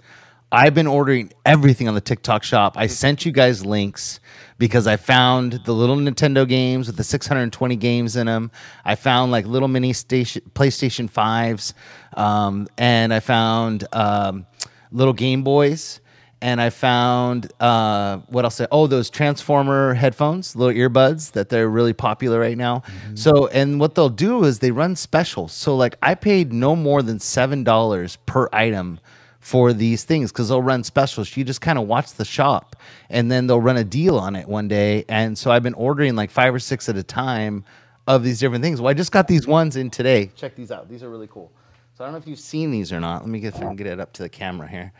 I've 0.51 0.73
been 0.73 0.87
ordering 0.87 1.33
everything 1.45 1.87
on 1.87 1.95
the 1.95 2.01
TikTok 2.01 2.43
shop. 2.43 2.77
I 2.77 2.87
sent 2.87 3.25
you 3.25 3.31
guys 3.31 3.65
links 3.65 4.19
because 4.57 4.87
I 4.87 4.95
found 4.95 5.59
the 5.65 5.73
little 5.73 5.97
Nintendo 5.97 6.47
games 6.47 6.87
with 6.87 6.95
the 6.95 7.03
620 7.03 7.75
games 7.75 8.15
in 8.15 8.27
them. 8.27 8.51
I 8.85 8.95
found 8.95 9.31
like 9.31 9.45
little 9.45 9.67
mini 9.67 9.91
station 9.91 10.43
PlayStation 10.53 11.11
5s, 11.11 11.73
um, 12.17 12.67
and 12.77 13.13
I 13.13 13.19
found 13.19 13.85
um, 13.91 14.45
little 14.91 15.13
Game 15.13 15.43
Boys. 15.43 15.99
And 16.45 16.61
I 16.61 16.69
found 16.69 17.51
uh, 17.59 18.17
what 18.27 18.43
else? 18.45 18.61
Oh, 18.71 18.85
those 18.85 19.09
Transformer 19.09 19.95
headphones, 19.95 20.55
little 20.55 20.75
earbuds 20.75 21.31
that 21.31 21.49
they're 21.49 21.67
really 21.67 21.91
popular 21.91 22.39
right 22.39 22.55
now. 22.55 22.83
So, 23.15 23.47
and 23.47 23.79
what 23.79 23.95
they'll 23.95 24.09
do 24.09 24.43
is 24.43 24.59
they 24.59 24.69
run 24.69 24.95
specials. 24.95 25.53
So, 25.53 25.75
like, 25.75 25.97
I 26.03 26.13
paid 26.13 26.53
no 26.53 26.75
more 26.75 27.01
than 27.01 27.19
seven 27.19 27.63
dollars 27.63 28.19
per 28.27 28.47
item 28.53 28.99
for 29.39 29.73
these 29.73 30.03
things 30.03 30.31
because 30.31 30.49
they'll 30.49 30.61
run 30.61 30.83
specials. 30.83 31.35
You 31.35 31.43
just 31.43 31.61
kind 31.61 31.79
of 31.79 31.87
watch 31.87 32.13
the 32.13 32.25
shop 32.25 32.75
and 33.09 33.31
then 33.31 33.47
they'll 33.47 33.59
run 33.59 33.77
a 33.77 33.83
deal 33.83 34.19
on 34.19 34.35
it 34.35 34.47
one 34.47 34.67
day. 34.67 35.03
And 35.09 35.35
so 35.35 35.49
I've 35.49 35.63
been 35.63 35.73
ordering 35.73 36.15
like 36.15 36.29
five 36.29 36.53
or 36.53 36.59
six 36.59 36.87
at 36.89 36.95
a 36.95 37.03
time 37.03 37.65
of 38.05 38.23
these 38.23 38.39
different 38.39 38.63
things. 38.63 38.79
Well, 38.79 38.91
I 38.91 38.93
just 38.93 39.11
got 39.11 39.27
these 39.27 39.47
ones 39.47 39.77
in 39.77 39.89
today. 39.89 40.31
Check 40.35 40.55
these 40.55 40.71
out. 40.71 40.89
These 40.89 41.01
are 41.01 41.09
really 41.09 41.27
cool. 41.27 41.51
So 41.95 42.03
I 42.03 42.07
don't 42.07 42.13
know 42.13 42.19
if 42.19 42.27
you've 42.27 42.37
seen 42.37 42.69
these 42.69 42.93
or 42.93 42.99
not. 42.99 43.23
Let 43.23 43.29
me 43.29 43.39
get 43.39 43.55
if 43.55 43.61
I 43.61 43.65
can 43.65 43.75
get 43.75 43.87
it 43.87 43.99
up 43.99 44.13
to 44.13 44.21
the 44.21 44.29
camera 44.29 44.67
here. 44.67 44.91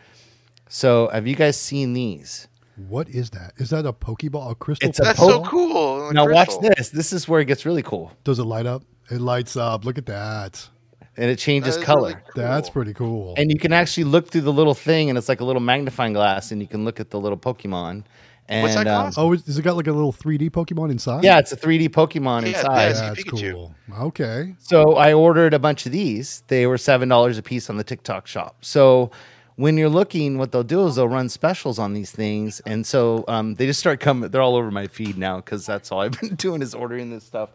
So 0.68 1.08
have 1.12 1.26
you 1.26 1.36
guys 1.36 1.58
seen 1.58 1.92
these? 1.92 2.48
What 2.88 3.08
is 3.08 3.30
that? 3.30 3.54
Is 3.56 3.70
that 3.70 3.86
a 3.86 3.92
Pokeball? 3.92 4.50
A 4.50 4.54
crystal? 4.54 4.88
It's 4.88 4.98
a 5.00 5.02
That's 5.04 5.18
po- 5.18 5.28
so 5.28 5.42
cool. 5.44 6.12
now 6.12 6.28
watch 6.28 6.48
Crystal. 6.48 6.70
this. 6.76 6.88
This 6.90 7.12
is 7.12 7.26
where 7.26 7.40
it 7.40 7.46
gets 7.46 7.64
really 7.64 7.82
cool. 7.82 8.12
Does 8.24 8.38
it 8.38 8.44
light 8.44 8.66
up? 8.66 8.82
It 9.10 9.20
lights 9.20 9.56
up. 9.56 9.84
Look 9.84 9.96
at 9.98 10.06
that. 10.06 10.68
And 11.16 11.30
it 11.30 11.38
changes 11.38 11.76
That 11.76 11.80
is 11.80 11.86
color. 11.86 12.08
really 12.08 12.20
cool. 12.34 12.42
That's 12.44 12.68
pretty 12.68 12.92
cool. 12.92 13.34
And 13.38 13.50
you 13.50 13.58
can 13.58 13.72
actually 13.72 14.04
look 14.04 14.28
through 14.30 14.42
the 14.42 14.52
little 14.52 14.74
thing 14.74 15.08
and 15.08 15.16
it's 15.16 15.28
like 15.30 15.40
a 15.40 15.44
little 15.44 15.62
magnifying 15.62 16.12
glass 16.12 16.50
and 16.52 16.60
you 16.60 16.68
can 16.68 16.84
look 16.84 17.00
at 17.00 17.08
the 17.10 17.18
little 17.18 17.38
Pokemon. 17.38 18.04
And 18.48 18.62
What's 18.62 18.74
that 18.74 18.86
um, 18.86 19.06
cost? 19.06 19.18
oh, 19.18 19.32
is, 19.32 19.46
has 19.46 19.58
it 19.58 19.62
got 19.62 19.76
like 19.76 19.86
a 19.86 19.92
little 19.92 20.12
3D 20.12 20.50
Pokemon 20.50 20.90
inside? 20.90 21.24
yeah, 21.24 21.38
it's 21.38 21.52
a 21.52 21.56
3D 21.56 21.88
Pokemon 21.88 22.42
Yeah, 22.42 22.48
inside. 22.58 22.88
yes. 22.88 23.00
That's 23.00 23.24
Pikachu. 23.24 23.52
cool. 23.52 23.74
Okay. 23.98 24.54
So 24.58 24.96
I 24.96 25.14
ordered 25.14 25.54
a 25.54 25.58
bunch 25.58 25.86
of 25.86 25.92
these. 25.92 26.42
They 26.48 26.66
were 26.66 26.76
seven 26.78 27.08
dollars 27.08 27.38
a 27.38 27.42
piece 27.42 27.70
on 27.70 27.78
the 27.78 27.84
TikTok 27.84 28.26
shop. 28.26 28.58
So 28.60 29.10
when 29.56 29.78
you're 29.78 29.88
looking, 29.88 30.38
what 30.38 30.52
they'll 30.52 30.62
do 30.62 30.86
is 30.86 30.96
they'll 30.96 31.08
run 31.08 31.28
specials 31.28 31.78
on 31.78 31.94
these 31.94 32.10
things, 32.10 32.60
and 32.60 32.86
so 32.86 33.24
um, 33.26 33.54
they 33.54 33.66
just 33.66 33.80
start 33.80 34.00
coming. 34.00 34.30
They're 34.30 34.42
all 34.42 34.56
over 34.56 34.70
my 34.70 34.86
feed 34.86 35.16
now 35.16 35.36
because 35.36 35.66
that's 35.66 35.90
all 35.90 36.00
I've 36.00 36.12
been 36.20 36.34
doing 36.34 36.62
is 36.62 36.74
ordering 36.74 37.10
this 37.10 37.24
stuff. 37.24 37.50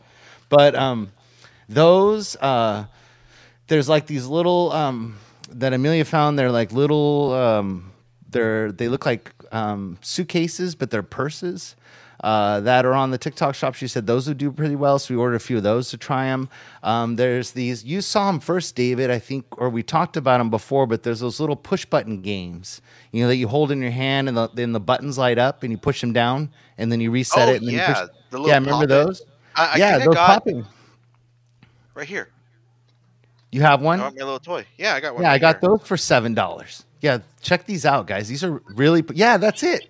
But 0.50 0.76
um, 0.76 1.12
those 1.70 2.36
uh, 2.38 2.86
there's 3.68 3.88
like 3.88 4.08
these 4.08 4.26
little 4.26 4.72
um, 4.72 5.18
that 5.52 5.74
Amelia 5.74 6.06
found. 6.06 6.38
They're 6.38 6.52
like 6.52 6.72
little. 6.72 7.34
Um, 7.34 7.92
they're 8.30 8.72
they 8.72 8.88
look 8.88 9.06
like 9.06 9.32
um, 9.52 9.98
suitcases, 10.02 10.76
but 10.76 10.90
they're 10.90 11.04
purses 11.04 11.76
uh, 12.22 12.60
that 12.62 12.86
are 12.86 12.94
on 12.94 13.12
the 13.12 13.18
TikTok 13.18 13.56
shop. 13.56 13.76
She 13.76 13.88
said 13.88 14.08
those 14.08 14.28
would 14.28 14.38
do 14.38 14.52
pretty 14.52 14.76
well, 14.76 15.00
so 15.00 15.14
we 15.14 15.20
ordered 15.20 15.36
a 15.36 15.40
few 15.40 15.58
of 15.58 15.64
those 15.64 15.90
to 15.90 15.98
try 15.98 16.26
them. 16.26 16.50
Um, 16.84 17.16
there's 17.16 17.52
these. 17.52 17.84
You 17.84 18.02
saw 18.02 18.28
them 18.28 18.40
first, 18.40 18.76
David, 18.76 19.10
I 19.10 19.20
think, 19.20 19.46
or 19.58 19.70
we 19.70 19.84
talked 19.84 20.18
about 20.18 20.38
them 20.38 20.50
before. 20.50 20.86
But 20.88 21.04
there's 21.04 21.20
those 21.20 21.40
little 21.40 21.56
push 21.56 21.86
button 21.86 22.22
games, 22.22 22.82
you 23.12 23.22
know, 23.24 23.28
that 23.28 23.38
you 23.38 23.48
hold 23.48 23.72
in 23.72 23.82
your 23.82 23.92
hand 23.92 24.28
and 24.28 24.38
the, 24.38 24.50
then 24.54 24.72
the 24.72 24.80
buttons 24.80 25.18
light 25.18 25.38
up 25.38 25.64
and 25.64 25.72
you 25.72 25.78
push 25.78 26.02
them 26.02 26.14
down 26.14 26.50
and 26.78 26.92
then 26.92 27.02
you 27.02 27.12
reset 27.12 27.50
Oh, 27.50 27.52
it. 27.52 27.58
And 27.58 27.68
then 27.68 27.76
yeah, 27.76 27.88
you 27.90 27.94
push, 27.94 28.16
the 28.30 28.38
little 28.38 28.48
yeah, 28.48 28.56
remember 28.56 28.86
those? 28.88 29.24
I, 29.56 29.66
I 29.66 29.76
yeah, 29.78 29.98
those 29.98 30.14
got 30.14 30.28
popping. 30.28 30.66
right 31.96 32.08
here. 32.08 32.30
You 33.52 33.62
have 33.62 33.82
one? 33.82 34.00
I 34.00 34.04
my 34.06 34.10
little 34.12 34.40
toy. 34.40 34.66
Yeah, 34.78 34.94
I 34.94 35.00
got 35.02 35.14
one. 35.14 35.24
Yeah, 35.24 35.32
I 35.32 35.38
got 35.38 35.60
here. 35.60 35.70
those 35.70 35.82
for 35.86 35.98
seven 35.98 36.34
dollars. 36.34 36.86
Yeah, 37.02 37.20
check 37.42 37.66
these 37.66 37.86
out, 37.86 38.08
guys. 38.08 38.30
These 38.30 38.44
are 38.44 38.62
really 38.76 39.04
yeah, 39.14 39.38
that's 39.38 39.64
it. 39.64 39.88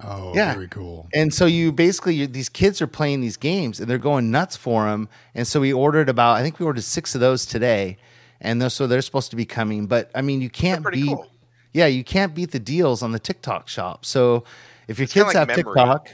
Oh, 0.00 0.32
Yeah. 0.34 0.54
very 0.54 0.68
cool. 0.68 1.06
And 1.14 1.32
so 1.32 1.46
you 1.46 1.72
basically 1.72 2.14
you, 2.16 2.26
these 2.26 2.48
kids 2.48 2.82
are 2.82 2.86
playing 2.86 3.20
these 3.20 3.36
games 3.36 3.80
and 3.80 3.88
they're 3.88 3.98
going 3.98 4.30
nuts 4.30 4.56
for 4.56 4.84
them. 4.86 5.08
And 5.34 5.46
so 5.46 5.60
we 5.60 5.72
ordered 5.72 6.08
about 6.08 6.36
I 6.36 6.42
think 6.42 6.58
we 6.58 6.66
ordered 6.66 6.82
six 6.82 7.14
of 7.14 7.20
those 7.20 7.46
today, 7.46 7.96
and 8.40 8.60
they're, 8.60 8.70
so 8.70 8.86
they're 8.86 9.02
supposed 9.02 9.30
to 9.30 9.36
be 9.36 9.44
coming. 9.46 9.86
But 9.86 10.10
I 10.14 10.20
mean, 10.22 10.40
you 10.42 10.50
can't 10.50 10.88
beat 10.90 11.06
cool. 11.06 11.30
yeah, 11.72 11.86
you 11.86 12.04
can't 12.04 12.34
beat 12.34 12.50
the 12.50 12.58
deals 12.58 13.02
on 13.02 13.12
the 13.12 13.18
TikTok 13.20 13.68
shop. 13.68 14.04
So 14.04 14.44
if 14.88 14.98
your 14.98 15.04
It's 15.04 15.12
kids 15.14 15.26
like 15.28 15.36
have 15.36 15.48
memory. 15.48 15.62
TikTok. 15.64 16.08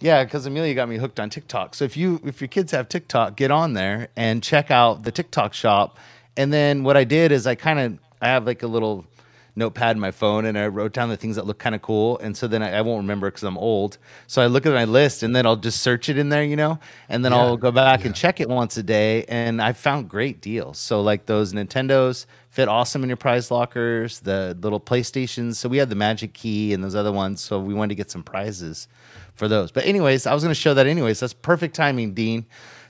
Yeah, 0.00 0.22
because 0.24 0.44
Amelia 0.44 0.74
got 0.74 0.88
me 0.88 0.98
hooked 0.98 1.18
on 1.18 1.30
TikTok. 1.30 1.74
So 1.74 1.84
if 1.84 1.96
you 1.96 2.20
if 2.24 2.40
your 2.40 2.48
kids 2.48 2.72
have 2.72 2.88
TikTok, 2.88 3.36
get 3.36 3.50
on 3.50 3.72
there 3.72 4.08
and 4.16 4.42
check 4.42 4.70
out 4.70 5.02
the 5.04 5.10
TikTok 5.10 5.54
shop. 5.54 5.98
And 6.36 6.52
then 6.52 6.84
what 6.84 6.96
I 6.96 7.04
did 7.04 7.32
is 7.32 7.46
I 7.46 7.54
kind 7.54 7.78
of 7.80 7.98
I 8.20 8.28
have 8.28 8.44
like 8.46 8.62
a 8.62 8.66
little 8.66 9.06
notepad 9.56 9.96
in 9.96 10.00
my 10.00 10.10
phone 10.10 10.44
and 10.44 10.58
I 10.58 10.66
wrote 10.66 10.92
down 10.92 11.08
the 11.08 11.16
things 11.16 11.36
that 11.36 11.46
look 11.46 11.58
kind 11.58 11.74
of 11.74 11.82
cool. 11.82 12.18
And 12.18 12.36
so 12.36 12.48
then 12.48 12.62
I, 12.62 12.78
I 12.78 12.80
won't 12.80 13.02
remember 13.02 13.28
because 13.30 13.44
I'm 13.44 13.56
old. 13.58 13.98
So 14.26 14.42
I 14.42 14.46
look 14.46 14.66
at 14.66 14.72
my 14.72 14.84
list 14.84 15.22
and 15.22 15.34
then 15.34 15.46
I'll 15.46 15.56
just 15.56 15.80
search 15.80 16.08
it 16.08 16.18
in 16.18 16.28
there, 16.28 16.42
you 16.42 16.56
know, 16.56 16.78
and 17.08 17.24
then 17.24 17.32
Yeah, 17.32 17.38
I'll 17.38 17.56
go 17.56 17.70
back 17.70 18.00
yeah. 18.00 18.06
and 18.06 18.14
check 18.16 18.40
it 18.40 18.48
once 18.48 18.76
a 18.76 18.82
day. 18.82 19.24
And 19.28 19.62
I 19.62 19.72
found 19.72 20.08
great 20.08 20.40
deals. 20.40 20.78
So 20.78 21.02
like 21.02 21.26
those 21.26 21.52
Nintendos 21.52 22.26
fit 22.50 22.68
awesome 22.68 23.02
in 23.02 23.08
your 23.08 23.16
prize 23.16 23.50
lockers, 23.50 24.20
the 24.20 24.56
little 24.60 24.80
PlayStations. 24.80 25.54
So 25.56 25.68
we 25.68 25.78
had 25.78 25.88
the 25.88 25.96
Magic 25.96 26.32
Key 26.32 26.72
and 26.72 26.82
those 26.82 26.94
other 26.94 27.12
ones. 27.12 27.40
So 27.40 27.60
we 27.60 27.74
wanted 27.74 27.90
to 27.90 27.94
get 27.96 28.10
some 28.10 28.22
prizes 28.22 28.88
for 29.34 29.48
those. 29.48 29.70
But 29.70 29.86
anyways, 29.86 30.26
I 30.26 30.34
was 30.34 30.42
going 30.42 30.54
to 30.54 30.60
show 30.60 30.74
that 30.74 30.86
anyways. 30.86 31.20
That's 31.20 31.32
perfect 31.32 31.74
timing, 31.76 32.14
Dean. 32.14 32.46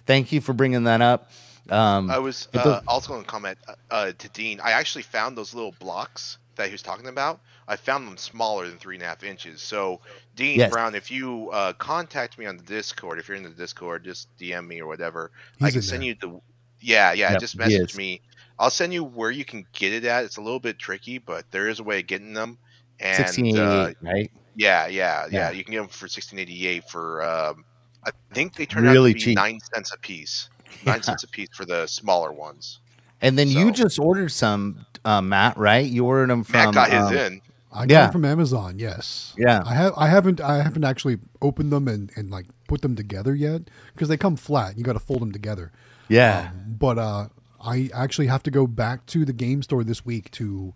Thank 0.07 0.33
you 0.33 0.41
for 0.41 0.53
bringing 0.53 0.85
that 0.85 1.01
up. 1.01 1.31
Um, 1.71 2.11
I 2.11 2.19
was 2.19 2.49
uh, 2.53 2.63
does- 2.63 2.83
also 2.87 3.09
going 3.09 3.23
to 3.23 3.27
comment 3.27 3.57
uh, 3.91 4.13
to 4.19 4.29
Dean. 4.31 4.61
I 4.61 4.73
actually 4.73 5.03
found 5.03 5.37
those 5.39 5.55
little 5.55 5.75
blocks 5.79 6.37
that 6.57 6.67
he 6.67 6.73
was 6.73 6.83
talking 6.83 7.07
about. 7.07 7.41
I 7.67 7.77
found 7.77 8.07
them 8.07 8.17
smaller 8.17 8.69
than 8.69 8.79
three 8.79 8.97
and 8.97 9.03
a 9.03 9.07
half 9.07 9.23
inches. 9.25 9.63
So, 9.63 10.01
Dean 10.37 10.59
Yes. 10.59 10.71
Brown, 10.71 10.95
if 10.95 11.11
you 11.11 11.51
uh, 11.51 11.73
contact 11.75 12.39
me 12.39 12.47
on 12.47 12.57
the 12.57 12.63
Discord, 12.63 13.19
if 13.19 13.29
you're 13.29 13.37
in 13.37 13.43
the 13.43 13.49
Discord, 13.51 14.05
just 14.05 14.29
DM 14.39 14.67
me 14.67 14.81
or 14.81 14.87
whatever. 14.87 15.31
He's 15.59 15.69
I 15.69 15.71
can 15.71 15.83
send 15.83 16.03
there. 16.03 16.09
you 16.11 16.15
the. 16.21 16.41
Yeah, 16.81 17.13
yeah. 17.13 17.33
Yep, 17.33 17.41
just 17.41 17.57
message 17.57 17.97
me. 17.97 18.21
I'll 18.59 18.71
send 18.71 18.93
you 18.93 19.03
where 19.03 19.31
you 19.31 19.45
can 19.45 19.67
get 19.73 19.93
it 19.93 20.05
at. 20.05 20.25
It's 20.25 20.37
a 20.37 20.43
little 20.43 20.61
bit 20.61 20.79
tricky, 20.79 21.19
but 21.19 21.51
there 21.51 21.69
is 21.69 21.81
a 21.81 21.83
way 21.83 22.01
of 22.01 22.07
getting 22.07 22.35
them. 22.35 22.59
And 23.01 23.19
uh, 23.19 23.23
1688, 23.25 23.97
right? 24.03 24.31
yeah, 24.55 24.87
yeah, 24.87 25.27
yeah, 25.27 25.29
Yeah. 25.31 25.51
You 25.51 25.65
can 25.65 25.73
get 25.73 25.79
them 25.79 25.89
for 25.89 26.05
1688 26.05 26.89
for. 26.89 27.23
Um, 27.25 27.65
I 28.07 28.11
think 28.35 28.55
they 28.55 28.67
turn 28.67 28.85
Really 28.85 29.11
out 29.11 29.13
to 29.13 29.15
be 29.15 29.21
cheap. 29.21 29.37
nine 29.37 29.59
cents 29.73 29.93
a 29.95 29.99
piece. 29.99 30.51
Nine 30.85 31.03
cents 31.03 31.23
a 31.25 31.29
piece 31.29 31.49
for 31.55 31.65
the 31.65 31.87
smaller 31.87 32.33
ones. 32.33 32.81
And 33.25 33.39
then 33.39 33.49
you 33.49 33.73
just 33.73 33.99
ordered 33.99 34.31
some, 34.31 34.87
uh, 35.05 35.21
Matt, 35.21 35.57
right? 35.57 35.85
You 35.87 36.05
ordered 36.05 36.31
them 36.31 36.45
from. 36.45 36.73
Matt 36.73 36.75
got 36.75 36.91
his 36.91 37.03
um, 37.03 37.17
in. 37.17 37.41
I 37.73 37.87
got 37.87 37.91
Yeah. 37.91 38.09
it 38.09 38.13
from 38.13 38.25
Amazon. 38.25 38.79
Yes. 38.79 39.35
Yeah. 39.37 39.63
I 39.67 39.75
have. 39.75 39.93
I 39.97 40.07
haven't. 40.09 40.41
I 40.41 40.63
haven't 40.63 40.85
actually 40.85 41.19
opened 41.43 41.73
them 41.73 41.89
and, 41.89 42.13
and 42.15 42.31
like 42.31 42.47
put 42.69 42.83
them 42.83 42.95
together 42.95 43.35
yet 43.35 43.63
because 43.95 44.09
they 44.09 44.17
come 44.17 44.37
flat. 44.37 44.79
You 44.79 44.85
got 44.85 44.93
to 44.93 45.01
fold 45.01 45.21
them 45.23 45.33
together. 45.33 45.73
Yeah. 46.09 46.51
Um, 46.53 46.77
but 46.79 46.99
uh, 46.99 47.29
I 47.61 47.91
actually 47.93 48.27
have 48.29 48.43
to 48.45 48.51
go 48.53 48.67
back 48.69 49.07
to 49.07 49.25
the 49.25 49.33
game 49.33 49.63
store 49.63 49.83
this 49.83 50.05
week 50.05 50.31
to 50.33 50.75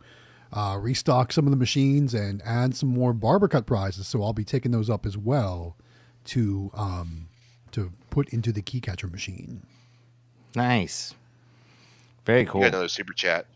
uh, 0.53 0.79
restock 0.81 1.33
some 1.33 1.47
of 1.47 1.51
the 1.53 1.57
machines 1.57 2.15
and 2.15 2.43
add 2.45 2.75
some 2.75 2.89
more 2.89 3.13
barber 3.13 3.47
cut 3.47 3.67
prizes. 3.67 4.09
So 4.09 4.23
I'll 4.25 4.33
be 4.33 4.43
taking 4.45 4.73
those 4.73 4.89
up 4.91 5.05
as 5.07 5.17
well 5.17 5.77
to 6.25 6.71
um, 6.75 7.29
to 7.73 7.93
put 8.11 8.31
into 8.31 8.51
the 8.53 8.63
key 8.63 8.81
catcher 8.81 9.07
machine. 9.07 9.63
nice. 10.57 11.15
Very 12.29 12.41
You 12.43 12.47
cool. 12.47 12.61
got 12.61 12.69
another 12.69 12.89
super 12.89 13.15
chat. 13.15 13.47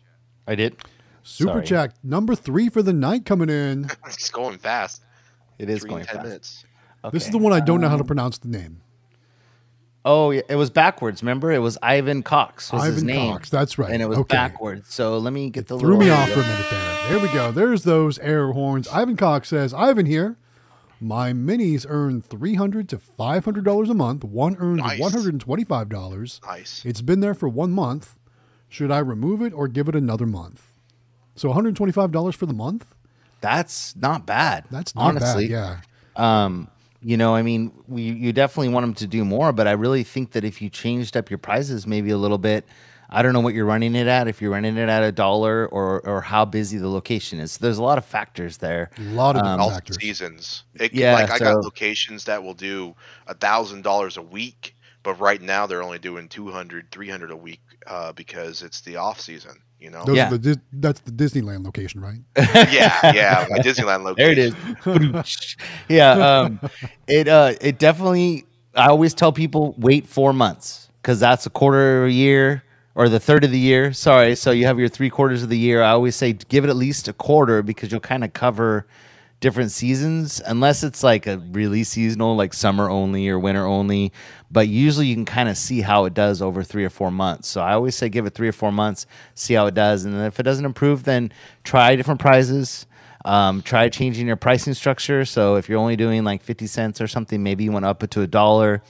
I 0.47 0.55
did. 0.55 0.75
Super 1.21 1.51
Sorry. 1.53 1.65
chat 1.65 1.93
number 2.03 2.33
three 2.33 2.69
for 2.69 2.81
the 2.81 2.91
night 2.91 3.23
coming 3.23 3.49
in. 3.49 3.87
It's 4.07 4.31
going 4.31 4.57
fast. 4.57 5.03
It 5.59 5.69
is 5.69 5.81
Three 5.81 5.89
going 5.91 6.05
ten 6.05 6.15
fast. 6.15 6.25
minutes. 6.27 6.65
This 7.11 7.25
is 7.25 7.31
the 7.31 7.37
one 7.37 7.53
I 7.53 7.59
don't 7.59 7.81
know 7.81 7.87
how 7.87 7.97
to 7.97 8.01
um, 8.01 8.07
pronounce 8.07 8.39
the 8.39 8.47
name. 8.47 8.81
Oh, 10.03 10.31
yeah, 10.31 10.41
it 10.49 10.55
was 10.55 10.69
backwards. 10.71 11.21
Remember, 11.21 11.51
it 11.51 11.59
was 11.59 11.77
Ivan 11.83 12.23
Cox. 12.23 12.73
Was 12.73 12.83
his 12.85 12.95
Ivan 12.95 13.05
name, 13.07 13.31
Cox. 13.33 13.49
That's 13.51 13.77
right. 13.77 13.91
and 13.91 14.01
it 14.01 14.07
was 14.09 14.17
Okay. 14.17 14.35
backwards. 14.35 14.91
So 14.93 15.17
let 15.19 15.31
me 15.33 15.49
get 15.51 15.67
the 15.67 15.77
Threw 15.77 15.97
me 15.97 16.09
off 16.09 16.29
for 16.31 16.39
a 16.39 16.43
minute 16.43 16.65
there. 16.71 17.09
There 17.09 17.19
we 17.19 17.27
go. 17.31 17.51
There's 17.51 17.83
those 17.83 18.17
air 18.19 18.51
horns. 18.53 18.87
Ivan 18.87 19.15
Cox 19.15 19.49
says, 19.49 19.73
Ivan 19.73 20.07
here. 20.07 20.37
My 20.99 21.31
minis 21.33 21.85
earn 21.87 22.21
three 22.21 22.55
hundred 22.55 22.89
to 22.89 22.97
five 22.97 23.45
hundred 23.45 23.65
dollars 23.65 23.89
a 23.89 23.93
month. 23.93 24.23
One 24.23 24.55
earns 24.57 24.79
Nice. 24.79 24.99
one 24.99 25.11
hundred 25.11 25.33
and 25.33 25.41
twenty-five 25.41 25.89
dollars. 25.89 26.41
Nice. 26.47 26.83
It's 26.85 27.01
been 27.01 27.19
there 27.19 27.33
for 27.33 27.47
one 27.49 27.71
month. 27.71 28.15
Should 28.73 28.89
I 28.89 28.97
remove 28.97 29.43
it 29.43 29.53
or 29.53 29.67
give 29.67 29.87
it 29.87 29.93
another 29.95 30.25
month? 30.25 30.73
So 31.35 31.49
one 31.49 31.53
hundred 31.55 31.75
twenty-five 31.75 32.11
dollars 32.11 32.33
for 32.33 32.47
the 32.47 32.55
month. 32.55 32.87
That's 33.39 33.95
not 33.95 34.25
bad. 34.25 34.65
That's 34.71 34.95
not 34.95 35.03
honestly. 35.15 35.47
bad. 35.47 35.83
Yeah. 36.17 36.43
Um, 36.45 36.67
you 36.99 37.15
know, 37.15 37.35
I 37.35 37.43
mean, 37.43 37.71
we 37.87 38.01
you 38.01 38.33
definitely 38.33 38.69
want 38.69 38.83
them 38.83 38.93
to 38.95 39.05
do 39.05 39.23
more, 39.23 39.51
but 39.51 39.67
I 39.67 39.73
really 39.73 40.03
think 40.03 40.31
that 40.31 40.43
if 40.43 40.59
you 40.59 40.71
changed 40.71 41.15
up 41.15 41.29
your 41.29 41.37
prices 41.37 41.85
maybe 41.85 42.09
a 42.09 42.17
little 42.17 42.39
bit, 42.39 42.65
I 43.11 43.21
don't 43.21 43.33
know 43.33 43.41
what 43.41 43.53
you're 43.53 43.65
running 43.65 43.93
it 43.93 44.07
at. 44.07 44.27
If 44.27 44.41
you're 44.41 44.49
running 44.49 44.75
it 44.75 44.89
at 44.89 45.03
a 45.03 45.11
dollar 45.11 45.67
or 45.67 46.01
or 46.01 46.21
how 46.21 46.43
busy 46.43 46.79
the 46.79 46.89
location 46.89 47.39
is, 47.39 47.59
there's 47.59 47.77
a 47.77 47.83
lot 47.83 47.99
of 47.99 48.05
factors 48.05 48.57
there. 48.57 48.89
A 48.97 49.01
lot 49.11 49.35
of 49.35 49.43
Um, 49.45 49.61
All 49.61 49.69
factors. 49.69 49.97
seasons. 49.99 50.63
It, 50.73 50.95
Yeah, 50.95 51.13
like 51.13 51.29
I 51.29 51.37
got 51.37 51.63
locations 51.63 52.23
that 52.23 52.41
will 52.41 52.55
do 52.55 52.95
a 53.27 53.35
thousand 53.35 53.83
dollars 53.83 54.17
a 54.17 54.23
week, 54.23 54.72
but 55.03 55.19
right 55.19 55.41
now 55.41 55.67
they're 55.67 55.83
only 55.83 55.99
doing 55.99 56.27
200, 56.29 56.91
300 56.91 57.31
a 57.31 57.35
week 57.35 57.61
uh, 57.87 58.11
because 58.13 58.61
it's 58.61 58.81
the 58.81 58.95
off 58.95 59.19
season. 59.19 59.57
You 59.79 59.89
know. 59.89 60.05
Those 60.05 60.15
Yeah. 60.15 60.31
are 60.33 60.37
the 60.37 60.59
that's 60.73 61.01
the 61.01 61.11
Disneyland 61.11 61.65
location, 61.65 61.99
right? 62.01 62.19
yeah, 62.71 63.11
yeah. 63.13 63.45
My 63.49 63.59
Disneyland 63.59 64.03
location. 64.03 64.55
There 64.85 64.95
it 64.95 65.15
is. 65.25 65.55
yeah, 65.89 66.11
um, 66.11 66.59
it 67.07 67.27
uh, 67.27 67.53
it 67.59 67.79
definitely. 67.79 68.45
I 68.75 68.87
always 68.87 69.13
tell 69.13 69.31
people 69.31 69.75
wait 69.77 70.07
four 70.07 70.31
months 70.33 70.87
because 71.01 71.19
that's 71.19 71.45
a 71.45 71.49
quarter 71.49 72.03
of 72.03 72.09
a 72.09 72.11
year 72.13 72.63
or 72.95 73.09
the 73.09 73.19
third 73.19 73.43
of 73.43 73.51
the 73.51 73.59
year. 73.59 73.91
Sorry, 73.91 74.35
so 74.35 74.51
you 74.51 74.65
have 74.65 74.79
your 74.79 74.87
three 74.89 75.09
quarters 75.09 75.43
of 75.43 75.49
the 75.49 75.57
year. 75.57 75.83
I 75.83 75.89
always 75.91 76.15
say 76.15 76.31
give 76.33 76.63
it 76.63 76.69
at 76.69 76.75
least 76.77 77.07
a 77.09 77.13
quarter 77.13 77.61
because 77.61 77.91
you'll 77.91 77.99
kind 77.99 78.23
of 78.23 78.31
cover 78.33 78.87
different 79.43 79.71
seasons 79.71 80.41
unless 80.45 80.83
it's 80.83 81.03
like 81.03 81.27
a 81.27 81.37
really 81.37 81.83
seasonal 81.83 82.33
like 82.33 82.53
summer 82.53 82.89
only 82.89 83.27
or 83.27 83.37
winter 83.37 83.65
only. 83.65 84.13
But 84.49 84.69
usually 84.69 85.07
you 85.07 85.15
can 85.15 85.25
kind 85.25 85.49
of 85.49 85.57
see 85.57 85.81
how 85.81 86.05
it 86.05 86.13
does 86.13 86.41
over 86.41 86.63
three 86.63 86.85
or 86.85 86.89
four 86.89 87.11
months. 87.11 87.49
So 87.49 87.59
i 87.59 87.73
always 87.73 87.93
say 87.93 88.07
give 88.07 88.25
it 88.25 88.33
three 88.33 88.47
or 88.47 88.53
four 88.53 88.71
months 88.71 89.05
see 89.35 89.53
how 89.53 89.67
it 89.67 89.73
does. 89.73 90.05
And 90.05 90.15
if 90.21 90.39
it 90.39 90.43
doesn't 90.43 90.63
improve 90.63 91.03
then 91.03 91.33
try 91.65 91.97
different 91.97 92.21
prizes 92.21 92.87
um, 93.25 93.61
try 93.61 93.89
changing 93.89 94.27
your 94.27 94.37
pricing 94.37 94.73
structure. 94.73 95.25
So 95.25 95.55
if 95.57 95.67
you're 95.67 95.79
only 95.79 95.97
doing 95.97 96.23
like 96.23 96.41
50 96.41 96.65
cents 96.65 97.01
or 97.01 97.07
something 97.07 97.43
maybe 97.43 97.65
you 97.65 97.73
want 97.73 97.83
to 97.83 97.89
up 97.89 98.01
it 98.01 98.11
to 98.11 98.21
a 98.21 98.27
dollar 98.27 98.81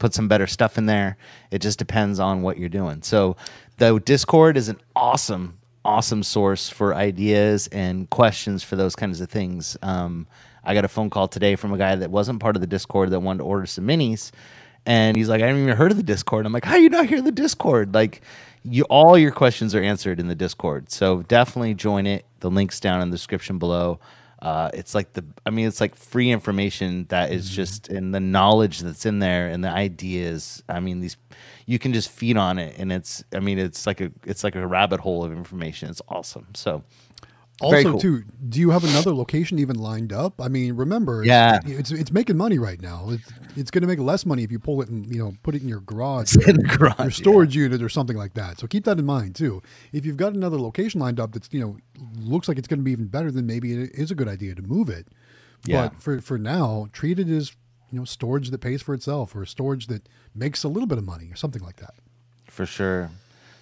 put 0.00 0.12
some 0.12 0.26
better 0.26 0.48
stuff 0.48 0.76
in 0.76 0.86
there. 0.86 1.16
It 1.52 1.60
just 1.60 1.78
depends 1.78 2.18
on 2.18 2.42
what 2.42 2.58
you're 2.58 2.68
doing. 2.68 3.02
So 3.02 3.36
the 3.76 4.00
discord 4.00 4.56
is 4.56 4.68
an 4.68 4.80
awesome 4.96 5.59
awesome 5.84 6.22
source 6.22 6.68
for 6.68 6.94
ideas 6.94 7.66
and 7.68 8.08
questions 8.10 8.62
for 8.62 8.76
those 8.76 8.94
kinds 8.94 9.20
of 9.20 9.30
things. 9.30 9.76
Um, 9.82 10.26
I 10.64 10.74
got 10.74 10.84
a 10.84 10.88
phone 10.88 11.10
call 11.10 11.28
today 11.28 11.56
from 11.56 11.72
a 11.72 11.78
guy 11.78 11.94
that 11.94 12.10
wasn't 12.10 12.40
part 12.40 12.56
of 12.56 12.60
the 12.60 12.66
Discord 12.66 13.10
that 13.10 13.20
wanted 13.20 13.38
to 13.38 13.44
order 13.44 13.66
some 13.66 13.86
minis, 13.86 14.30
and 14.84 15.16
he's 15.16 15.28
like, 15.28 15.42
"I 15.42 15.46
haven't 15.46 15.62
even 15.62 15.76
heard 15.76 15.90
of 15.90 15.96
the 15.96 16.02
Discord." 16.02 16.46
I'm 16.46 16.52
like, 16.52 16.64
"How 16.64 16.76
you 16.76 16.90
not 16.90 17.06
hear 17.06 17.22
the 17.22 17.32
Discord?" 17.32 17.94
Like, 17.94 18.22
you 18.62 18.84
all 18.84 19.16
your 19.16 19.30
questions 19.30 19.74
are 19.74 19.82
answered 19.82 20.20
in 20.20 20.28
the 20.28 20.34
Discord, 20.34 20.90
so 20.90 21.22
definitely 21.22 21.74
join 21.74 22.06
it. 22.06 22.26
The 22.40 22.50
links 22.50 22.78
down 22.78 23.00
in 23.00 23.10
the 23.10 23.16
description 23.16 23.58
below. 23.58 24.00
Uh, 24.42 24.70
it's 24.72 24.94
like 24.94 25.12
the, 25.12 25.24
I 25.44 25.50
mean, 25.50 25.66
it's 25.66 25.80
like 25.80 25.94
free 25.94 26.30
information 26.30 27.04
that 27.10 27.30
is 27.30 27.50
just 27.50 27.88
in 27.88 28.10
the 28.12 28.20
knowledge 28.20 28.80
that's 28.80 29.04
in 29.04 29.18
there 29.18 29.48
and 29.48 29.62
the 29.62 29.68
ideas. 29.68 30.62
I 30.68 30.80
mean, 30.80 31.00
these 31.00 31.16
you 31.66 31.78
can 31.78 31.92
just 31.92 32.10
feed 32.10 32.36
on 32.36 32.58
it, 32.58 32.74
and 32.78 32.90
it's, 32.90 33.22
I 33.32 33.38
mean, 33.38 33.58
it's 33.58 33.86
like 33.86 34.00
a, 34.00 34.10
it's 34.24 34.42
like 34.42 34.56
a 34.56 34.66
rabbit 34.66 34.98
hole 34.98 35.22
of 35.24 35.32
information. 35.32 35.88
It's 35.88 36.02
awesome. 36.08 36.48
So, 36.54 36.82
Also, 37.60 37.90
cool. 37.92 38.00
too, 38.00 38.24
do 38.48 38.58
you 38.58 38.70
have 38.70 38.84
another 38.84 39.12
location 39.14 39.58
even 39.58 39.76
lined 39.76 40.12
up? 40.12 40.40
I 40.40 40.48
mean, 40.48 40.74
remember, 40.74 41.24
Yeah. 41.24 41.60
it's 41.64 41.90
it's 41.90 42.10
making 42.10 42.36
money 42.36 42.58
right 42.58 42.80
now. 42.80 43.08
It's, 43.10 43.32
it's 43.56 43.70
going 43.70 43.82
to 43.82 43.88
make 43.88 43.98
less 43.98 44.24
money 44.24 44.42
if 44.42 44.50
you 44.50 44.58
pull 44.58 44.80
it 44.82 44.88
and 44.88 45.06
you 45.12 45.18
know 45.18 45.34
put 45.42 45.54
it 45.54 45.62
in 45.62 45.68
your 45.68 45.80
garage, 45.80 46.34
in 46.48 46.56
the 46.56 46.62
garage, 46.62 46.98
your 46.98 47.06
yeah. 47.06 47.12
storage 47.12 47.54
unit, 47.56 47.82
or 47.82 47.88
something 47.88 48.16
like 48.16 48.34
that. 48.34 48.58
So 48.58 48.66
keep 48.66 48.84
that 48.84 48.98
in 48.98 49.04
mind 49.04 49.34
too. 49.34 49.62
If 49.92 50.06
you've 50.06 50.16
got 50.16 50.32
another 50.32 50.58
location 50.58 51.00
lined 51.00 51.20
up 51.20 51.32
that's 51.32 51.48
you 51.52 51.60
know 51.60 51.76
looks 52.18 52.48
like 52.48 52.58
it's 52.58 52.68
going 52.68 52.80
to 52.80 52.84
be 52.84 52.92
even 52.92 53.06
better, 53.08 53.30
then 53.30 53.46
maybe 53.46 53.72
it 53.72 53.90
is 53.94 54.10
a 54.10 54.14
good 54.14 54.28
idea 54.28 54.54
to 54.54 54.62
move 54.62 54.88
it. 54.88 55.08
Yeah. 55.66 55.88
But 55.88 56.02
for 56.02 56.20
for 56.20 56.38
now, 56.38 56.88
treat 56.92 57.18
it 57.18 57.28
as 57.28 57.52
you 57.92 57.98
know 57.98 58.04
storage 58.04 58.50
that 58.50 58.58
pays 58.58 58.80
for 58.82 58.94
itself, 58.94 59.34
or 59.36 59.44
storage 59.44 59.86
that 59.88 60.08
makes 60.34 60.64
a 60.64 60.68
little 60.68 60.86
bit 60.86 60.98
of 60.98 61.04
money, 61.04 61.28
or 61.30 61.36
something 61.36 61.62
like 61.62 61.76
that. 61.76 61.94
For 62.46 62.64
sure. 62.66 63.10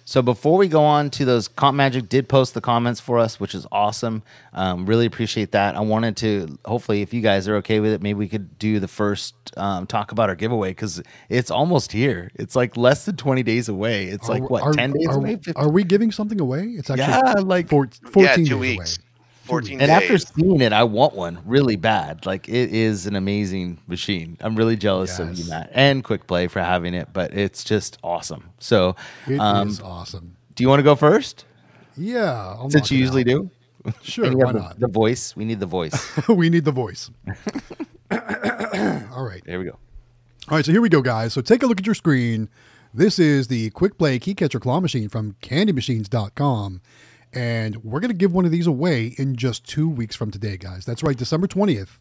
So 0.09 0.23
before 0.23 0.57
we 0.57 0.67
go 0.67 0.83
on 0.83 1.11
to 1.11 1.23
those, 1.23 1.47
Comp 1.47 1.77
Magic 1.77 2.09
did 2.09 2.27
post 2.27 2.55
the 2.55 2.61
comments 2.61 2.99
for 2.99 3.19
us, 3.19 3.39
which 3.39 3.53
is 3.53 3.67
awesome. 3.71 4.23
Um, 4.53 4.87
really 4.87 5.05
appreciate 5.05 5.51
that. 5.51 5.75
I 5.75 5.81
wanted 5.81 6.17
to, 6.17 6.57
hopefully, 6.65 7.03
if 7.03 7.13
you 7.13 7.21
guys 7.21 7.47
are 7.47 7.57
okay 7.57 7.79
with 7.79 7.91
it, 7.91 8.01
maybe 8.01 8.17
we 8.17 8.27
could 8.27 8.57
do 8.57 8.79
the 8.79 8.87
first 8.87 9.35
um, 9.55 9.85
talk 9.85 10.11
about 10.11 10.27
our 10.29 10.35
giveaway 10.35 10.69
because 10.71 10.99
it's 11.29 11.51
almost 11.51 11.91
here. 11.91 12.31
It's 12.33 12.55
like 12.55 12.75
less 12.75 13.05
than 13.05 13.17
20 13.17 13.43
days 13.43 13.69
away. 13.69 14.05
It's 14.05 14.27
like, 14.27 14.49
what, 14.49 14.63
are- 14.63 14.73
10 14.73 14.93
days 14.93 15.09
are, 15.09 15.17
away? 15.17 15.35
15? 15.35 15.53
Are 15.57 15.69
we 15.69 15.83
giving 15.83 16.11
something 16.11 16.41
away? 16.41 16.63
It's 16.63 16.89
actually 16.89 17.05
Yeah, 17.05 17.33
like- 17.45 17.69
four, 17.69 17.87
14 18.11 18.23
yeah, 18.23 18.35
two 18.35 18.43
days 18.45 18.59
weeks. 18.59 18.97
away. 18.97 19.05
14 19.49 19.81
and 19.81 19.89
days. 19.89 19.89
after 19.89 20.17
seeing 20.17 20.61
it, 20.61 20.71
I 20.73 20.83
want 20.83 21.13
one 21.15 21.39
really 21.45 21.75
bad. 21.75 22.25
Like 22.25 22.47
it 22.47 22.73
is 22.73 23.05
an 23.07 23.15
amazing 23.15 23.79
machine. 23.87 24.37
I'm 24.41 24.55
really 24.55 24.77
jealous 24.77 25.19
of 25.19 25.37
you, 25.37 25.49
Matt, 25.49 25.69
and 25.73 26.03
Quick 26.03 26.27
Play 26.27 26.47
for 26.47 26.61
having 26.61 26.93
it, 26.93 27.09
but 27.13 27.33
it's 27.33 27.63
just 27.63 27.97
awesome. 28.03 28.49
So, 28.59 28.95
It 29.27 29.33
is 29.33 29.39
um, 29.39 29.77
awesome. 29.83 30.35
do 30.55 30.63
you 30.63 30.69
want 30.69 30.79
to 30.79 30.83
go 30.83 30.95
first? 30.95 31.45
Yeah, 31.97 32.55
I'll 32.57 32.69
Since 32.69 32.91
you 32.91 32.97
usually 32.99 33.21
out. 33.23 33.25
do. 33.25 33.51
Sure, 34.01 34.35
why 34.35 34.51
the, 34.51 34.59
not? 34.59 34.79
the 34.79 34.87
voice. 34.87 35.35
We 35.35 35.45
need 35.45 35.59
the 35.59 35.65
voice. 35.65 36.17
we 36.27 36.49
need 36.49 36.65
the 36.65 36.71
voice. 36.71 37.09
All 38.11 39.23
right. 39.23 39.41
there 39.45 39.59
we 39.59 39.65
go. 39.65 39.77
All 40.49 40.57
right, 40.57 40.65
so 40.65 40.71
here 40.71 40.81
we 40.81 40.89
go, 40.89 41.01
guys. 41.01 41.33
So 41.33 41.41
take 41.41 41.63
a 41.63 41.65
look 41.67 41.79
at 41.79 41.85
your 41.85 41.95
screen. 41.95 42.49
This 42.93 43.19
is 43.19 43.47
the 43.47 43.69
Quick 43.71 43.97
Play 43.97 44.17
Key 44.19 44.33
Catcher 44.33 44.59
Claw 44.59 44.79
Machine 44.79 45.09
from 45.09 45.35
CandyMachines.com. 45.41 46.81
And 47.33 47.83
we're 47.83 47.99
going 47.99 48.11
to 48.11 48.17
give 48.17 48.33
one 48.33 48.45
of 48.45 48.51
these 48.51 48.67
away 48.67 49.13
in 49.17 49.35
just 49.35 49.67
two 49.67 49.87
weeks 49.87 50.15
from 50.15 50.31
today, 50.31 50.57
guys. 50.57 50.85
That's 50.85 51.03
right, 51.03 51.17
December 51.17 51.47
20th. 51.47 51.97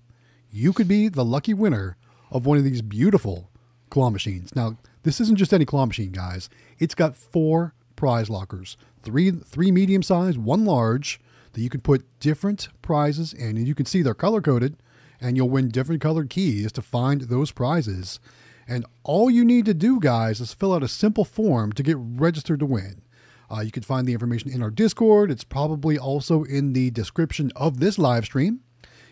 You 0.50 0.72
could 0.72 0.88
be 0.88 1.08
the 1.08 1.24
lucky 1.24 1.52
winner 1.52 1.96
of 2.30 2.46
one 2.46 2.56
of 2.56 2.64
these 2.64 2.80
beautiful 2.80 3.50
claw 3.90 4.10
machines. 4.10 4.54
Now, 4.56 4.78
this 5.02 5.20
isn't 5.20 5.36
just 5.36 5.52
any 5.52 5.64
claw 5.64 5.86
machine, 5.86 6.12
guys. 6.12 6.48
It's 6.78 6.94
got 6.94 7.14
four 7.14 7.74
prize 7.96 8.30
lockers 8.30 8.76
three, 9.02 9.30
three 9.30 9.70
medium 9.70 10.02
size, 10.02 10.36
one 10.36 10.64
large 10.64 11.20
that 11.52 11.60
you 11.60 11.70
can 11.70 11.80
put 11.80 12.04
different 12.20 12.68
prizes 12.82 13.32
in. 13.32 13.56
And 13.56 13.66
you 13.66 13.74
can 13.74 13.86
see 13.86 14.02
they're 14.02 14.14
color 14.14 14.40
coded, 14.40 14.76
and 15.20 15.36
you'll 15.36 15.48
win 15.48 15.68
different 15.68 16.02
colored 16.02 16.30
keys 16.30 16.72
to 16.72 16.82
find 16.82 17.22
those 17.22 17.52
prizes. 17.52 18.20
And 18.66 18.84
all 19.02 19.30
you 19.30 19.44
need 19.44 19.64
to 19.66 19.74
do, 19.74 19.98
guys, 19.98 20.40
is 20.40 20.52
fill 20.52 20.74
out 20.74 20.82
a 20.82 20.88
simple 20.88 21.24
form 21.24 21.72
to 21.72 21.82
get 21.82 21.96
registered 21.98 22.60
to 22.60 22.66
win. 22.66 23.02
Uh, 23.50 23.60
you 23.60 23.70
can 23.70 23.82
find 23.82 24.06
the 24.06 24.12
information 24.12 24.50
in 24.50 24.62
our 24.62 24.70
Discord. 24.70 25.30
It's 25.30 25.44
probably 25.44 25.98
also 25.98 26.44
in 26.44 26.72
the 26.72 26.90
description 26.90 27.50
of 27.56 27.80
this 27.80 27.98
live 27.98 28.24
stream. 28.24 28.60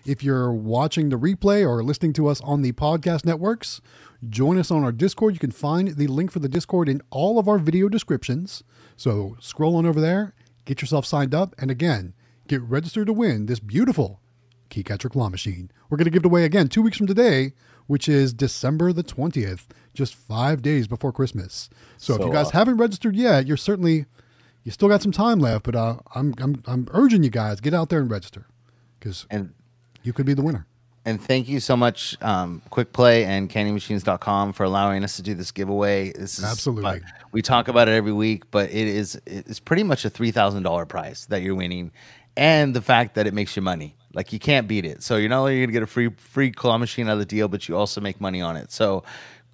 If 0.05 0.23
you're 0.23 0.52
watching 0.52 1.09
the 1.09 1.16
replay 1.16 1.66
or 1.66 1.83
listening 1.83 2.12
to 2.14 2.28
us 2.28 2.40
on 2.43 2.62
the 2.62 2.73
podcast 2.73 3.25
networks, 3.25 3.81
join 4.28 4.57
us 4.59 4.71
on 4.71 4.85
our 4.85 4.93
Discord. 4.93 5.35
You 5.35 5.40
can 5.40 5.50
find 5.50 5.88
the 5.88 6.07
link 6.07 6.31
for 6.31 6.38
the 6.38 6.49
Discord 6.49 6.88
in 6.88 7.02
all 7.11 7.38
of 7.38 7.49
our 7.49 7.59
video 7.59 7.88
descriptions. 7.88 8.62
So 8.95 9.37
scroll 9.40 9.75
on 9.76 9.85
over 9.85 10.00
there, 10.00 10.35
get 10.64 10.81
yourself 10.81 11.07
signed 11.07 11.35
up, 11.35 11.55
and 11.59 11.71
again, 11.71 12.14
get 12.47 12.62
registered 12.62 13.09
to 13.09 13.12
win 13.12 13.47
this 13.47 13.59
beautiful 13.59 14.21
Key 14.69 14.85
Catcher 14.85 15.09
Claw 15.09 15.28
Machine. 15.28 15.71
We're 15.88 15.97
going 15.97 16.05
to 16.07 16.11
give 16.11 16.25
it 16.25 16.26
away 16.26 16.45
again 16.45 16.69
two 16.69 16.83
weeks 16.83 16.99
from 16.99 17.07
today, 17.07 17.55
which 17.87 18.09
is 18.09 18.33
December 18.33 18.93
the 18.93 19.05
20th, 19.05 19.66
just 19.95 20.14
five 20.14 20.62
days 20.62 20.87
before 20.87 21.12
Christmas. 21.12 21.69
So, 21.97 22.14
if 22.14 22.21
you 22.21 22.33
guys 22.33 22.47
awesome. 22.47 22.59
haven't 22.59 22.76
registered 22.76 23.16
yet, 23.16 23.47
you're 23.47 23.57
certainly 23.57 24.07
you 24.67 24.73
still 24.73 24.89
got 24.89 25.01
some 25.01 25.13
time 25.13 25.39
left, 25.39 25.65
but 25.65 25.75
uh, 25.77 25.97
I'm, 26.15 26.35
I'm 26.39 26.63
I'm 26.67 26.89
urging 26.91 27.23
you 27.23 27.31
guys 27.31 27.61
get 27.61 27.73
out 27.73 27.89
there 27.89 28.01
and 28.01 28.11
register 28.11 28.47
because 28.99 29.25
And 29.31 29.55
you 30.03 30.13
could 30.13 30.27
be 30.27 30.35
the 30.35 30.43
winner. 30.43 30.67
and 31.05 31.21
thank 31.23 31.49
you 31.49 31.61
so 31.61 31.77
much, 31.77 32.21
um, 32.21 32.61
Quick 32.71 32.93
Play 32.93 33.25
and 33.25 33.49
CandyMachines.com 33.49 34.53
for 34.55 34.65
allowing 34.65 35.05
us 35.05 35.15
to 35.17 35.23
do 35.23 35.35
this 35.35 35.53
giveaway. 35.53 36.11
This 36.13 36.39
is 36.41 36.45
Absolutely. 36.45 36.83
fun. 37.01 37.05
We 37.31 37.43
talk 37.43 37.69
about 37.69 37.87
it 37.89 37.93
every 37.93 38.13
week, 38.13 38.51
but 38.51 38.71
it 38.71 38.89
is 38.89 39.21
it's 39.25 39.61
pretty 39.61 39.85
much 39.85 40.05
a 40.05 40.11
three 40.11 40.33
thousand 40.33 40.65
dollar 40.65 40.85
prize 40.85 41.27
that 41.27 41.43
you're 41.43 41.55
winning, 41.55 41.93
and 42.37 42.75
the 42.75 42.83
fact 42.83 43.15
that 43.15 43.27
it 43.29 43.35
makes 43.35 43.55
you 43.57 43.63
money. 43.63 43.95
Like 44.15 44.33
you 44.33 44.39
can't 44.39 44.67
beat 44.67 44.87
it. 44.87 45.03
So 45.03 45.17
you're 45.17 45.29
not 45.29 45.41
only 45.41 45.61
gonna 45.61 45.73
get 45.73 45.83
a 45.83 45.87
free 45.87 46.09
free 46.17 46.51
claw 46.51 46.79
machine 46.79 47.07
out 47.09 47.13
of 47.13 47.19
the 47.19 47.27
deal, 47.27 47.49
but 47.49 47.69
you 47.69 47.77
also 47.77 48.01
make 48.01 48.19
money 48.21 48.41
on 48.41 48.57
it. 48.57 48.73
So 48.73 49.05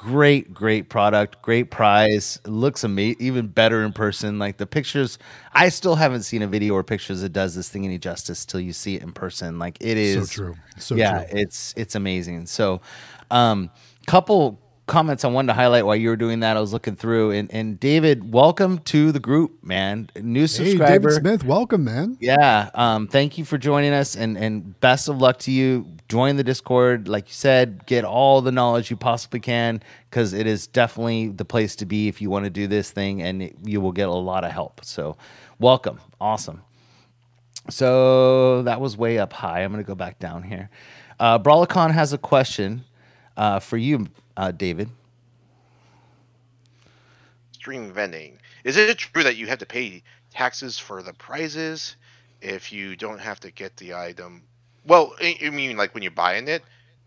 great, 0.03 0.53
great 0.53 0.89
product, 0.89 1.41
great 1.43 1.71
prize. 1.71 2.41
It 2.45 2.51
looks 2.51 2.83
amazing, 2.83 3.21
even 3.21 3.47
better 3.47 3.85
in 3.85 3.93
person. 3.93 4.39
Like 4.39 4.57
the 4.57 4.67
pictures, 4.67 5.19
I 5.53 5.69
still 5.69 5.95
haven't 5.95 6.23
seen 6.23 6.43
a 6.43 6.49
video 6.49 6.75
or 6.75 6.83
pictures 6.83 7.21
that 7.21 7.33
does 7.33 7.55
this 7.55 7.69
thing 7.69 7.85
any 7.85 7.99
justice 7.99 8.45
till 8.45 8.61
you 8.61 8.73
see 8.73 8.97
it 8.97 9.03
in 9.03 9.13
person. 9.13 9.61
Like 9.61 9.79
it 9.81 9.97
is 9.97 10.29
so 10.29 10.35
true. 10.35 10.55
So 10.77 10.97
yeah, 10.97 11.25
true. 11.25 11.39
it's 11.39 11.73
it's 11.77 11.95
amazing. 11.95 12.47
So, 12.47 12.81
um, 13.31 13.71
couple 14.07 14.61
comments 14.87 15.25
I 15.25 15.29
wanted 15.29 15.49
to 15.49 15.55
highlight 15.55 15.87
while 15.87 15.97
you 15.97 16.09
were 16.09 16.17
doing 16.17 16.41
that. 16.41 16.57
I 16.57 16.61
was 16.61 16.73
looking 16.73 16.97
through, 16.97 17.31
and 17.33 17.53
and 17.53 17.79
David, 17.79 18.33
welcome 18.33 18.79
to 18.81 19.13
the 19.13 19.21
group, 19.21 19.63
man. 19.63 20.11
New 20.21 20.43
Hey, 20.43 20.47
subscriber. 20.47 21.09
David 21.11 21.13
Smith, 21.21 21.45
welcome, 21.45 21.85
man. 21.85 22.17
Yeah. 22.21 22.71
Um, 22.75 23.07
thank 23.09 23.39
you 23.39 23.45
for 23.45 23.59
joining 23.59 23.93
us 23.93 24.17
and, 24.17 24.37
and 24.37 24.79
best 24.81 25.09
of 25.09 25.19
luck 25.19 25.39
to 25.41 25.51
you. 25.53 25.87
Join 26.09 26.37
the 26.37 26.45
Discord. 26.45 27.09
Like 27.09 27.29
you 27.29 27.35
said, 27.35 27.87
get 27.87 28.05
all 28.05 28.43
the 28.43 28.53
knowledge 28.53 28.91
you 28.91 28.97
possibly 28.97 29.41
can 29.41 29.83
because 30.11 30.33
it 30.33 30.47
is 30.47 30.67
definitely 30.67 31.29
the 31.29 31.45
place 31.45 31.77
to 31.77 31.87
be 31.87 32.09
if 32.09 32.21
you 32.21 32.29
want 32.29 32.45
to 32.45 32.51
do 32.51 32.67
this 32.67 32.91
thing 32.91 33.23
and 33.23 33.43
it- 33.43 33.57
you 33.65 33.81
will 33.81 33.93
get 33.93 34.09
a 34.09 34.13
lot 34.13 34.45
of 34.45 34.51
help. 34.51 34.85
So, 34.85 35.17
welcome. 35.59 36.01
Awesome. 36.21 36.63
So, 37.71 38.63
that 38.63 38.81
was 38.81 38.97
way 38.97 39.19
up 39.19 39.33
high. 39.33 39.63
I'm 39.63 39.73
going 39.73 39.83
to 39.83 39.87
go 39.87 39.95
back 39.95 40.19
down 40.19 40.43
here. 40.43 40.69
Uh, 41.21 41.39
Brawlicon 41.39 41.93
has 41.93 42.13
a 42.13 42.19
question 42.19 42.85
uh, 43.37 43.59
for 43.59 43.77
you, 43.77 44.09
uh, 44.37 44.51
David. 44.51 44.89
Stream 47.53 47.93
vending. 47.93 48.39
Is 48.65 48.77
it 48.77 48.99
true 48.99 49.23
that 49.23 49.37
you 49.37 49.47
have 49.47 49.59
to 49.59 49.67
pay 49.67 50.03
taxes 50.31 50.79
for 50.79 51.03
the 51.03 51.13
prizes 51.13 51.97
if 52.41 52.73
you 52.73 52.97
don't 52.97 53.21
have 53.21 53.41
to 53.41 53.51
get 53.51 53.77
the 53.77 53.95
item? 53.95 54.43
Well, 54.85 55.15
I 55.21 55.51
mean, 55.51 55.77
like 55.77 55.95
when 55.95 56.03
you're 56.03 56.13
buying 56.13 56.49
it, 56.49 56.63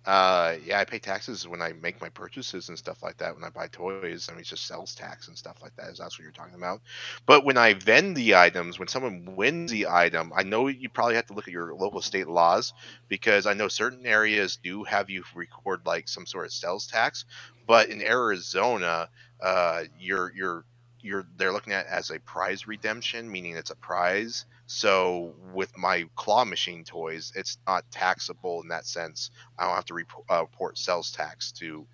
uh, 0.05 0.55
yeah, 0.63 0.79
I 0.79 0.85
pay 0.85 0.99
taxes 0.99 1.47
when 1.47 1.61
I 1.61 1.73
make 1.73 1.99
my 1.99 2.09
purchases 2.09 2.69
and 2.69 2.77
stuff 2.77 3.01
like 3.01 3.17
that. 3.17 3.33
When 3.33 3.43
I 3.43 3.49
buy 3.49 3.67
toys, 3.67 4.27
I 4.29 4.33
mean, 4.33 4.41
it's 4.41 4.49
just 4.49 4.67
sales 4.67 4.93
tax 4.93 5.27
and 5.27 5.37
stuff 5.37 5.57
like 5.63 5.75
that. 5.77 5.89
Is 5.89 5.97
that's 5.97 6.17
what 6.19 6.23
you're 6.23 6.31
talking 6.31 6.55
about? 6.55 6.81
But 7.25 7.43
when 7.43 7.57
I 7.57 7.73
vend 7.73 8.15
the 8.15 8.35
items, 8.35 8.77
when 8.77 8.87
someone 8.87 9.35
wins 9.35 9.71
the 9.71 9.87
item, 9.87 10.31
I 10.35 10.43
know 10.43 10.67
you 10.67 10.89
probably 10.89 11.15
have 11.15 11.25
to 11.27 11.33
look 11.33 11.47
at 11.47 11.53
your 11.53 11.73
local 11.73 12.01
state 12.01 12.27
laws 12.27 12.73
because 13.07 13.47
I 13.47 13.53
know 13.53 13.67
certain 13.67 14.05
areas 14.05 14.57
do 14.63 14.83
have 14.83 15.09
you 15.09 15.23
record 15.33 15.81
like 15.85 16.07
some 16.07 16.27
sort 16.27 16.45
of 16.45 16.53
sales 16.53 16.87
tax, 16.87 17.25
but 17.65 17.89
in 17.89 18.01
Arizona, 18.01 19.09
uh, 19.41 19.83
you're 19.99 20.31
you're 20.35 20.65
you're 21.01 21.25
they're 21.37 21.51
looking 21.51 21.73
at 21.73 21.87
as 21.87 22.11
a 22.11 22.19
prize 22.19 22.67
redemption, 22.67 23.31
meaning 23.31 23.55
it's 23.55 23.71
a 23.71 23.75
prize. 23.75 24.45
So 24.67 25.33
with 25.53 25.75
my 25.77 26.05
claw 26.15 26.43
machine 26.45 26.83
toys, 26.83 27.31
it's 27.35 27.57
not 27.67 27.83
taxable 27.91 28.61
in 28.61 28.67
that 28.69 28.85
sense. 28.85 29.29
I 29.59 29.65
don't 29.65 29.75
have 29.75 29.85
to 29.85 29.93
report, 29.93 30.25
uh, 30.29 30.41
report 30.41 30.77
sales 30.77 31.11
tax 31.11 31.51
to 31.53 31.85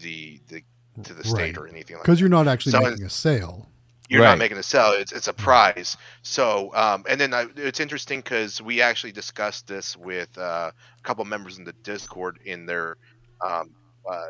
the 0.00 0.40
the 0.48 0.62
to 1.02 1.12
the 1.12 1.24
state 1.24 1.56
Right. 1.56 1.58
or 1.58 1.66
anything 1.66 1.96
like 1.96 2.04
that. 2.04 2.10
Because 2.10 2.20
you're 2.20 2.28
not 2.30 2.48
actually 2.48 2.72
So- 2.72 2.80
making 2.80 3.04
a 3.04 3.10
sale. 3.10 3.68
you're 4.08 4.22
Right. 4.22 4.28
not 4.30 4.38
making 4.38 4.58
a 4.58 4.62
sale. 4.62 4.92
it's 4.92 5.12
it's 5.12 5.28
a 5.28 5.32
prize 5.32 5.96
so 6.22 6.70
um, 6.74 7.04
and 7.08 7.18
then 7.20 7.32
I, 7.34 7.46
it's 7.56 7.80
interesting 7.80 8.20
because 8.20 8.60
we 8.60 8.80
actually 8.82 9.12
discussed 9.12 9.66
this 9.66 9.96
with 9.96 10.36
uh, 10.38 10.70
a 10.98 11.02
couple 11.02 11.24
members 11.24 11.56
in 11.58 11.64
the 11.64 11.72
discord 11.82 12.38
in 12.44 12.66
their 12.66 12.96
um, 13.44 13.74
uh, 14.10 14.20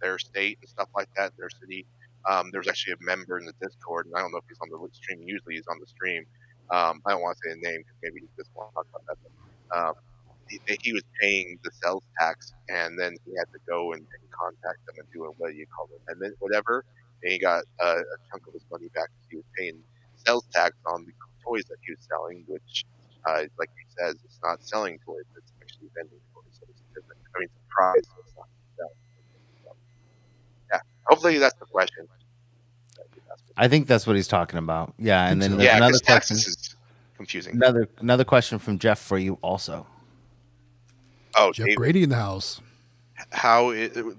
their 0.00 0.18
state 0.18 0.58
and 0.62 0.70
stuff 0.70 0.88
like 0.96 1.08
that 1.16 1.32
their 1.36 1.50
city 1.50 1.86
um, 2.28 2.50
there 2.52 2.60
was 2.60 2.68
actually 2.68 2.92
a 2.94 2.96
member 3.04 3.38
in 3.38 3.44
the 3.44 3.52
discord 3.60 4.06
and 4.06 4.14
i 4.14 4.20
don't 4.20 4.30
know 4.32 4.38
if 4.38 4.44
he's 4.48 4.58
on 4.62 4.68
the 4.70 4.88
stream 4.94 5.20
usually 5.26 5.56
he's 5.56 5.66
on 5.66 5.78
the 5.80 5.86
stream 5.86 6.24
um, 6.72 7.00
i 7.06 7.12
don't 7.12 7.22
want 7.22 7.36
to 7.36 7.42
say 7.48 7.52
a 7.54 7.60
name 7.60 7.80
because 7.82 7.98
maybe 8.02 8.20
he 8.22 8.28
just 8.38 8.50
want 8.56 8.70
to 8.72 8.74
talk 8.82 8.86
about 8.92 9.04
that 9.08 9.18
but, 9.24 9.32
um, 9.78 9.94
he, 10.48 10.60
he 10.82 10.92
was 10.92 11.02
paying 11.20 11.58
the 11.64 11.70
sales 11.82 12.04
tax 12.20 12.54
and 12.68 12.98
then 12.98 13.16
he 13.24 13.32
had 13.38 13.48
to 13.54 13.60
go 13.68 13.92
and, 13.92 14.02
and 14.02 14.24
contact 14.34 14.78
them 14.86 14.96
and 14.98 15.08
do 15.14 15.24
a 15.24 15.30
what 15.38 15.50
do 15.52 15.56
you 15.56 15.66
call 15.74 15.88
it 15.94 16.02
amendment 16.12 16.36
whatever 16.40 16.84
and 17.22 17.32
he 17.32 17.38
got 17.40 17.64
uh, 17.82 18.00
a 18.00 18.16
chunk 18.30 18.44
of 18.48 18.54
his 18.54 18.64
money 18.72 18.88
back. 18.94 19.08
He 19.30 19.36
was 19.36 19.46
paying 19.58 19.82
sales 20.26 20.46
tax 20.54 20.76
on 20.86 21.04
the 21.06 21.12
toys 21.46 21.64
that 21.70 21.78
he 21.86 21.92
was 21.92 22.00
selling, 22.08 22.44
which, 22.48 22.84
uh, 23.28 23.44
like 23.58 23.70
he 23.76 23.86
says, 23.98 24.16
it's 24.24 24.40
not 24.44 24.58
selling 24.62 24.98
toys; 25.06 25.26
it's 25.36 25.52
actually 25.62 25.90
vending 25.96 26.20
toys. 26.34 26.52
So 26.52 26.66
it's 26.70 26.82
different. 26.94 27.20
I 27.36 27.40
mean, 27.40 27.50
a 27.98 28.02
selling. 28.34 28.52
So, 28.78 28.84
yeah, 30.72 30.80
hopefully 31.08 31.38
that's 31.38 31.58
the 31.60 31.66
question. 31.72 32.06
I 33.56 33.68
think 33.68 33.86
that's 33.86 34.06
what 34.06 34.16
he's 34.16 34.28
talking 34.28 34.58
about. 34.58 34.94
Yeah. 34.98 35.26
And 35.28 35.40
then 35.42 35.58
Yeah, 35.60 35.76
another 35.76 35.92
question. 35.92 36.06
taxes 36.06 36.46
is 36.46 36.76
confusing. 37.16 37.54
Another 37.56 37.88
another 37.98 38.24
question 38.24 38.58
from 38.58 38.78
Jeff 38.78 38.98
for 38.98 39.18
you 39.18 39.38
also. 39.42 39.86
Oh, 41.36 41.52
Jeff 41.52 41.66
David, 41.66 41.76
Grady 41.76 42.02
in 42.02 42.08
the 42.10 42.16
house. 42.16 42.60
how 43.30 43.72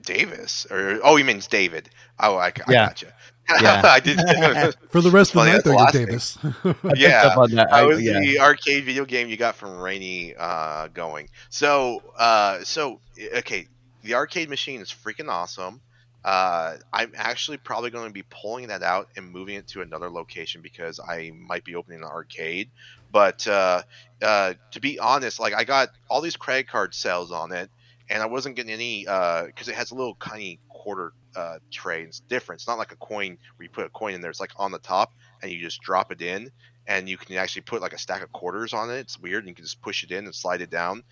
Davis? 0.04 0.66
Or 0.70 1.00
oh, 1.04 1.16
he 1.16 1.24
means 1.24 1.48
David. 1.48 1.90
Oh, 2.20 2.36
I, 2.36 2.48
I 2.48 2.52
Yeah. 2.70 2.88
gotcha. 2.88 3.14
Yeah. 3.62 3.82
I 3.86 4.00
did. 4.00 4.18
For 4.92 5.02
the 5.02 5.12
rest 5.12 5.34
Funny, 5.34 5.52
of 5.52 5.64
the 5.64 5.72
that's 5.72 5.94
night, 5.94 6.06
the 6.06 6.06
though, 6.06 6.70
last 6.70 6.78
Davis. 6.86 6.96
yeah. 6.96 7.24
up 7.26 7.38
on 7.38 7.52
that. 7.52 7.74
I- 7.74 7.84
was 7.84 8.02
yeah. 8.02 8.20
the 8.20 8.40
arcade 8.40 8.86
video 8.86 9.04
game 9.04 9.28
you 9.28 9.36
got 9.38 9.56
from 9.56 9.78
Rainy 9.78 10.36
uh, 10.38 10.88
going? 10.90 11.28
So, 11.50 12.02
uh, 12.18 12.64
so 12.64 13.02
okay, 13.38 13.68
the 14.04 14.14
arcade 14.14 14.50
machine 14.50 14.80
is 14.80 14.90
freaking 14.90 15.30
awesome. 15.30 15.82
Uh, 16.24 16.78
I'm 16.94 17.14
actually 17.16 17.58
probably 17.58 17.90
going 17.90 18.08
to 18.08 18.14
be 18.14 18.24
pulling 18.30 18.68
that 18.68 18.84
out 18.84 19.10
and 19.16 19.32
moving 19.32 19.56
it 19.56 19.68
to 19.70 19.82
another 19.82 20.10
location 20.10 20.62
because 20.62 21.00
I 21.00 21.32
might 21.36 21.64
be 21.66 21.76
opening 21.76 22.00
an 22.00 22.06
arcade. 22.06 22.70
But 23.12 23.48
uh, 23.48 23.82
uh, 24.22 24.54
to 24.72 24.80
be 24.80 25.00
honest, 25.00 25.40
like 25.40 25.54
I 25.54 25.64
got 25.64 25.90
all 26.10 26.22
these 26.22 26.38
credit 26.38 26.68
card 26.68 26.94
sales 26.94 27.32
on 27.32 27.52
it, 27.52 27.70
and 28.10 28.22
I 28.22 28.28
wasn't 28.28 28.56
getting 28.56 28.72
any 28.72 29.04
because 29.04 29.68
it 29.68 29.76
has 29.76 29.92
a 29.92 29.96
little 29.96 30.16
tiny 30.16 30.60
quarter 30.70 31.14
uh, 31.36 31.58
tray. 31.72 32.04
It's 32.04 32.20
different. 32.20 32.62
It's 32.62 32.68
not 32.68 32.78
like 32.78 32.92
a 32.92 32.98
coin 32.98 33.38
where 33.56 33.64
you 33.64 33.70
put 33.70 33.86
a 33.86 33.90
coin 33.90 34.14
in 34.14 34.22
there. 34.22 34.30
It's 34.30 34.40
like 34.40 34.54
on 34.58 34.72
the 34.72 34.80
top, 34.80 35.14
and 35.42 35.52
you 35.52 35.60
just 35.60 35.82
drop 35.82 36.12
it 36.12 36.22
in, 36.22 36.52
and 36.88 37.08
you 37.08 37.18
can 37.18 37.36
actually 37.38 37.62
put 37.62 37.82
like 37.82 37.94
a 37.94 37.98
stack 37.98 38.24
of 38.24 38.32
quarters 38.32 38.74
on 38.74 38.90
it. 38.90 39.00
It's 39.00 39.20
weird. 39.20 39.48
You 39.48 39.54
can 39.54 39.64
just 39.64 39.82
push 39.82 40.04
it 40.04 40.12
in 40.12 40.26
and 40.26 40.36
slide 40.36 40.62
it 40.62 40.70
down. 40.70 41.04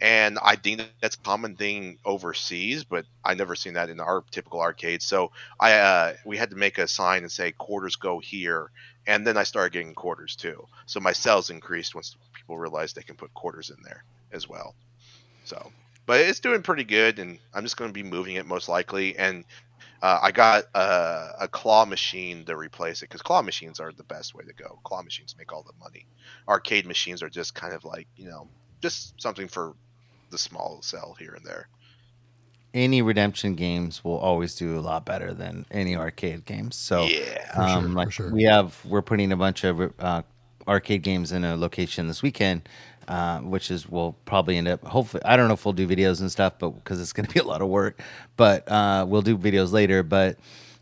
And 0.00 0.38
I 0.42 0.56
think 0.56 0.82
that's 1.00 1.16
a 1.16 1.20
common 1.20 1.56
thing 1.56 1.98
overseas, 2.04 2.84
but 2.84 3.06
I 3.24 3.34
never 3.34 3.54
seen 3.54 3.74
that 3.74 3.88
in 3.88 3.98
our 4.00 4.22
typical 4.30 4.60
arcade. 4.60 5.02
So 5.02 5.32
I 5.58 5.72
uh, 5.72 6.14
we 6.24 6.36
had 6.36 6.50
to 6.50 6.56
make 6.56 6.78
a 6.78 6.86
sign 6.86 7.22
and 7.22 7.32
say 7.32 7.52
quarters 7.52 7.96
go 7.96 8.18
here, 8.18 8.70
and 9.06 9.26
then 9.26 9.36
I 9.36 9.44
started 9.44 9.72
getting 9.72 9.94
quarters 9.94 10.36
too. 10.36 10.66
So 10.86 11.00
my 11.00 11.12
sales 11.12 11.50
increased 11.50 11.94
once 11.94 12.16
people 12.34 12.58
realized 12.58 12.96
they 12.96 13.02
can 13.02 13.16
put 13.16 13.32
quarters 13.34 13.70
in 13.70 13.82
there 13.84 14.04
as 14.32 14.48
well. 14.48 14.74
So, 15.44 15.72
but 16.04 16.20
it's 16.20 16.40
doing 16.40 16.62
pretty 16.62 16.84
good, 16.84 17.18
and 17.18 17.38
I'm 17.54 17.62
just 17.62 17.76
going 17.76 17.88
to 17.88 17.94
be 17.94 18.02
moving 18.02 18.36
it 18.36 18.46
most 18.46 18.68
likely. 18.68 19.16
And 19.16 19.44
Uh, 20.02 20.20
I 20.22 20.30
got 20.30 20.64
a, 20.74 21.30
a 21.40 21.48
claw 21.48 21.84
machine 21.84 22.44
to 22.44 22.56
replace 22.56 23.02
it 23.02 23.06
because 23.06 23.22
claw 23.22 23.42
machines 23.42 23.80
are 23.80 23.92
the 23.92 24.04
best 24.04 24.34
way 24.34 24.44
to 24.44 24.52
go. 24.52 24.78
Claw 24.84 25.02
machines 25.02 25.34
make 25.38 25.52
all 25.52 25.62
the 25.62 25.72
money. 25.78 26.06
Arcade 26.48 26.86
machines 26.86 27.22
are 27.22 27.30
just 27.30 27.54
kind 27.54 27.72
of 27.72 27.84
like 27.84 28.06
you 28.16 28.28
know 28.28 28.48
just 28.82 29.20
something 29.20 29.48
for 29.48 29.74
the 30.30 30.38
small 30.38 30.80
sell 30.82 31.16
here 31.18 31.34
and 31.34 31.44
there. 31.44 31.68
Any 32.74 33.00
redemption 33.00 33.54
games 33.54 34.04
will 34.04 34.18
always 34.18 34.54
do 34.54 34.78
a 34.78 34.80
lot 34.80 35.06
better 35.06 35.32
than 35.32 35.64
any 35.70 35.96
arcade 35.96 36.44
games. 36.44 36.76
So 36.76 37.04
yeah, 37.04 37.46
For 37.48 37.54
sure, 37.54 37.62
um, 37.62 37.84
for 37.84 37.88
like 37.90 38.12
sure. 38.12 38.30
we 38.32 38.42
have, 38.42 38.84
we're 38.84 39.02
putting 39.02 39.32
a 39.32 39.36
bunch 39.36 39.64
of 39.64 39.94
uh, 39.98 40.22
arcade 40.68 41.02
games 41.02 41.32
in 41.32 41.44
a 41.44 41.56
location 41.56 42.06
this 42.06 42.22
weekend, 42.22 42.68
uh, 43.08 43.38
which 43.40 43.70
is 43.70 43.88
we'll 43.88 44.16
probably 44.24 44.56
end 44.56 44.68
up. 44.68 44.84
Hopefully, 44.84 45.22
I 45.24 45.36
don't 45.36 45.48
know 45.48 45.54
if 45.54 45.64
we'll 45.64 45.72
do 45.72 45.86
videos 45.86 46.20
and 46.20 46.30
stuff, 46.30 46.54
but 46.58 46.70
because 46.70 47.00
it's 47.00 47.12
going 47.12 47.26
to 47.26 47.32
be 47.32 47.40
a 47.40 47.44
lot 47.44 47.62
of 47.62 47.68
work, 47.68 48.00
but 48.36 48.70
uh, 48.70 49.04
we'll 49.08 49.22
do 49.22 49.36
videos 49.36 49.72
later. 49.72 50.02
But 50.02 50.38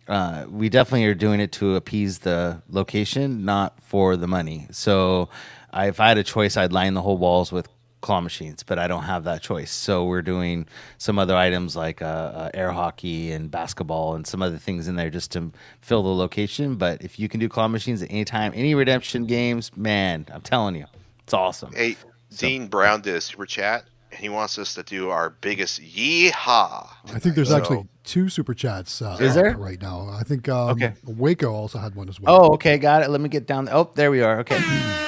uh, 0.08 0.46
we 0.48 0.68
definitely 0.68 1.06
are 1.06 1.14
doing 1.14 1.40
it 1.40 1.52
to 1.52 1.76
appease 1.76 2.18
the 2.18 2.62
location, 2.68 3.44
not 3.44 3.80
for 3.80 4.16
the 4.16 4.26
money. 4.26 4.66
So, 4.70 5.28
I, 5.72 5.88
if 5.88 6.00
I 6.00 6.08
had 6.08 6.18
a 6.18 6.24
choice, 6.24 6.56
I'd 6.56 6.72
line 6.72 6.94
the 6.94 7.02
whole 7.02 7.18
walls 7.18 7.52
with 7.52 7.68
claw 8.04 8.20
machines, 8.20 8.62
but 8.62 8.78
I 8.78 8.86
don't 8.86 9.04
have 9.04 9.24
that 9.24 9.40
choice. 9.40 9.72
So 9.72 10.04
we're 10.04 10.20
doing 10.20 10.66
some 10.98 11.18
other 11.18 11.34
items 11.34 11.74
like 11.74 12.02
uh, 12.02 12.04
uh, 12.04 12.50
air 12.52 12.70
hockey 12.70 13.32
and 13.32 13.50
basketball 13.50 14.14
and 14.14 14.26
some 14.26 14.42
other 14.42 14.58
things 14.58 14.88
in 14.88 14.96
there 14.96 15.08
just 15.08 15.32
to 15.32 15.50
fill 15.80 16.02
the 16.02 16.14
location. 16.14 16.76
But 16.76 17.02
if 17.02 17.18
you 17.18 17.30
can 17.30 17.40
do 17.40 17.48
claw 17.48 17.66
machines 17.66 18.02
at 18.02 18.10
any 18.10 18.26
time, 18.26 18.52
any 18.54 18.74
redemption 18.74 19.24
games, 19.24 19.74
man, 19.74 20.26
I'm 20.30 20.42
telling 20.42 20.76
you, 20.76 20.84
it's 21.22 21.32
awesome. 21.32 21.72
Hey, 21.72 21.96
Dean 22.38 22.66
Brown 22.68 23.00
did 23.00 23.14
a 23.16 23.20
super 23.20 23.46
chat, 23.46 23.84
and 24.10 24.20
he 24.20 24.28
wants 24.28 24.58
us 24.58 24.74
to 24.74 24.82
do 24.82 25.10
our 25.10 25.30
biggest 25.30 25.80
yeehaw. 25.80 26.88
I 27.12 27.18
think 27.18 27.34
there's 27.34 27.48
So- 27.48 27.56
actually 27.56 27.88
two 28.04 28.28
super 28.28 28.54
chats. 28.54 29.00
Uh, 29.02 29.16
Is 29.20 29.34
there? 29.34 29.56
right 29.56 29.80
now? 29.80 30.08
I 30.10 30.22
think 30.22 30.48
um, 30.48 30.70
Okay. 30.70 30.92
Waco 31.04 31.52
also 31.52 31.78
had 31.78 31.94
one 31.94 32.08
as 32.08 32.20
well. 32.20 32.34
Oh, 32.46 32.54
okay, 32.54 32.76
got 32.78 33.02
it. 33.02 33.10
Let 33.10 33.20
me 33.20 33.28
get 33.28 33.46
down. 33.46 33.68
Oh, 33.70 33.90
there 33.94 34.10
we 34.10 34.22
are. 34.22 34.40
Okay. 34.40 34.60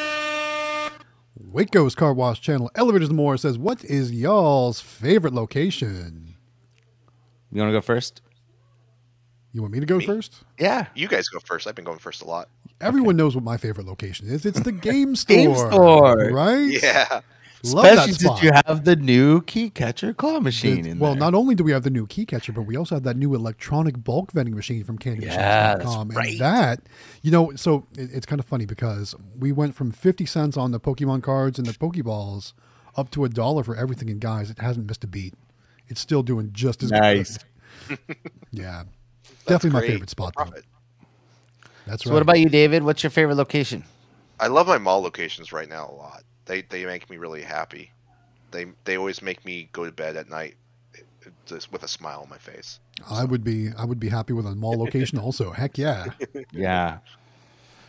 Waco's 1.39 1.95
Car 1.95 2.13
Wash 2.13 2.41
channel, 2.41 2.71
Elevators 2.75 3.09
and 3.09 3.17
More 3.17 3.37
says, 3.37 3.59
"What 3.59 3.85
is 3.85 4.13
y'all's 4.13 4.81
favorite 4.81 5.33
location?" 5.35 6.35
You 7.53 7.61
want 7.63 7.71
to 7.71 7.77
go 7.77 7.81
first? 7.81 8.21
You 9.53 9.63
want 9.63 9.73
me 9.73 9.81
to 9.81 9.87
go 9.87 9.99
Me? 9.99 10.05
first? 10.07 10.43
Yeah. 10.59 10.87
You 10.95 11.09
guys 11.09 11.29
go 11.29 11.39
first. 11.41 11.67
I've 11.67 11.75
been 11.75 11.85
going 11.85 11.99
first 11.99 12.21
a 12.23 12.27
lot. 12.27 12.49
Everyone 12.81 13.17
knows 13.17 13.35
what 13.35 13.45
my 13.45 13.57
favorite 13.57 13.87
location 13.87 14.29
is. 14.29 14.45
It's 14.45 14.61
the 14.61 14.73
game 14.91 15.17
store. 15.17 15.37
Game 15.37 15.55
store. 15.57 16.31
right? 16.33 16.69
Yeah, 16.83 17.21
Love 17.65 17.85
that 17.85 17.93
Especially 17.95 18.13
spot. 18.13 18.39
since 18.39 18.43
you 18.43 18.51
have 18.67 18.85
the 18.85 18.97
new 18.97 19.41
key 19.43 19.71
catcher 19.71 20.13
claw 20.13 20.39
machine 20.41 20.83
The- 20.83 20.91
in 20.91 20.99
well, 20.99 21.13
there. 21.13 21.21
not 21.21 21.35
only 21.35 21.55
do 21.55 21.65
we 21.65 21.73
have 21.73 21.83
the 21.85 21.91
new 21.91 22.07
key 22.07 22.27
catcher, 22.27 22.53
but 22.53 22.63
we 22.63 22.77
also 22.77 22.95
have 22.95 23.03
that 23.05 23.17
new 23.17 23.35
electronic 23.35 24.05
bulk 24.05 24.31
vending 24.33 24.55
machine 24.55 24.85
from 24.85 24.99
Yeah, 25.03 25.77
CandyMachines.com. 25.79 26.09
that's 26.09 26.17
right. 26.19 26.31
And 26.33 26.39
that, 26.41 26.81
you 27.23 27.31
know, 27.31 27.53
so 27.57 27.87
it, 27.97 28.11
it's 28.13 28.27
kind 28.27 28.39
of 28.39 28.47
funny 28.47 28.67
because 28.67 29.15
we 29.39 29.53
went 29.53 29.75
from 29.75 29.91
50 29.91 30.27
cents 30.27 30.57
on 30.57 30.71
the 30.71 30.79
Pokemon 30.79 31.23
cards 31.23 31.59
and 31.59 31.67
the 31.67 31.73
Pokeballs 31.73 32.53
up 32.97 33.11
to 33.13 33.25
a 33.25 33.29
dollar 33.29 33.65
for 33.65 33.75
everything. 33.75 34.11
And 34.11 34.21
guys, 34.21 34.51
it 34.51 34.59
hasn't 34.59 34.87
missed 34.87 35.03
a 35.03 35.07
beat. 35.09 35.35
It's 35.89 36.01
still 36.01 36.23
doing 36.23 36.51
just 36.53 36.83
as 36.83 36.91
Nice. 36.91 37.39
good. 37.89 37.99
Yeah. 38.53 38.85
That's 39.47 39.63
Definitely 39.65 39.81
my 39.81 39.87
favorite 39.87 40.11
spot. 40.11 40.35
Though. 40.37 40.51
Profit. 41.87 42.01
That's 42.01 42.07
So 42.07 42.11
right. 42.11 42.15
what 42.15 42.23
about 42.23 42.41
you, 42.41 42.49
David? 42.49 42.83
What's 42.83 43.03
your 43.03 43.11
favorite 43.11 43.37
location? 43.37 43.85
I 44.41 44.47
love 44.49 44.67
my 44.67 44.79
mall 44.79 45.03
locations 45.03 45.53
right 45.53 45.69
now 45.69 45.89
a 45.91 45.93
lot. 45.93 46.25
They 46.47 46.63
they 46.63 46.87
make 46.87 47.11
me 47.11 47.17
really 47.19 47.43
happy. 47.43 47.95
They 48.51 48.67
they 48.85 48.97
always 48.97 49.23
make 49.23 49.45
me 49.45 49.71
go 49.73 49.85
to 49.85 49.93
bed 49.93 50.17
at 50.17 50.29
night 50.29 50.57
just 51.47 51.73
with 51.73 51.83
a 51.85 51.89
smile 51.89 52.23
on 52.23 52.29
my 52.29 52.39
face. 52.39 52.81
I 53.09 53.25
would 53.25 53.45
be 53.45 53.71
I 53.77 53.85
would 53.85 54.01
be 54.01 54.09
happy 54.09 54.33
with 54.33 54.47
a 54.47 54.55
mall 54.55 54.79
location 54.79 55.19
also. 55.19 55.53
Heck 55.53 55.79
yeah. 55.79 56.13
Yeah. 56.53 56.99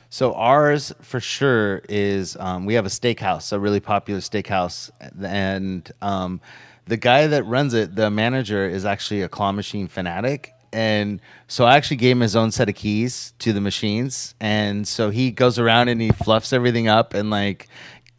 So 0.09 0.33
ours 0.35 0.93
for 1.01 1.19
sure 1.19 1.81
is 1.89 2.37
um, 2.37 2.65
we 2.65 2.75
have 2.75 2.85
a 2.85 2.89
steakhouse, 2.89 3.51
a 3.51 3.59
really 3.59 3.79
popular 3.81 4.21
steakhouse, 4.21 4.89
and 5.23 5.91
um, 6.01 6.39
the 6.85 6.97
guy 6.97 7.27
that 7.27 7.43
runs 7.43 7.73
it, 7.73 7.95
the 7.95 8.09
manager, 8.09 8.67
is 8.67 8.85
actually 8.85 9.21
a 9.21 9.29
claw 9.29 9.51
machine 9.51 9.87
fanatic. 9.87 10.53
And 10.73 11.21
so 11.47 11.65
I 11.65 11.75
actually 11.75 11.97
gave 11.97 12.17
him 12.17 12.21
his 12.21 12.35
own 12.35 12.51
set 12.51 12.69
of 12.69 12.75
keys 12.75 13.33
to 13.39 13.53
the 13.53 13.61
machines, 13.61 14.35
and 14.39 14.87
so 14.87 15.09
he 15.09 15.31
goes 15.31 15.57
around 15.59 15.87
and 15.87 16.01
he 16.01 16.09
fluffs 16.09 16.51
everything 16.53 16.87
up 16.87 17.13
and 17.13 17.29
like, 17.29 17.67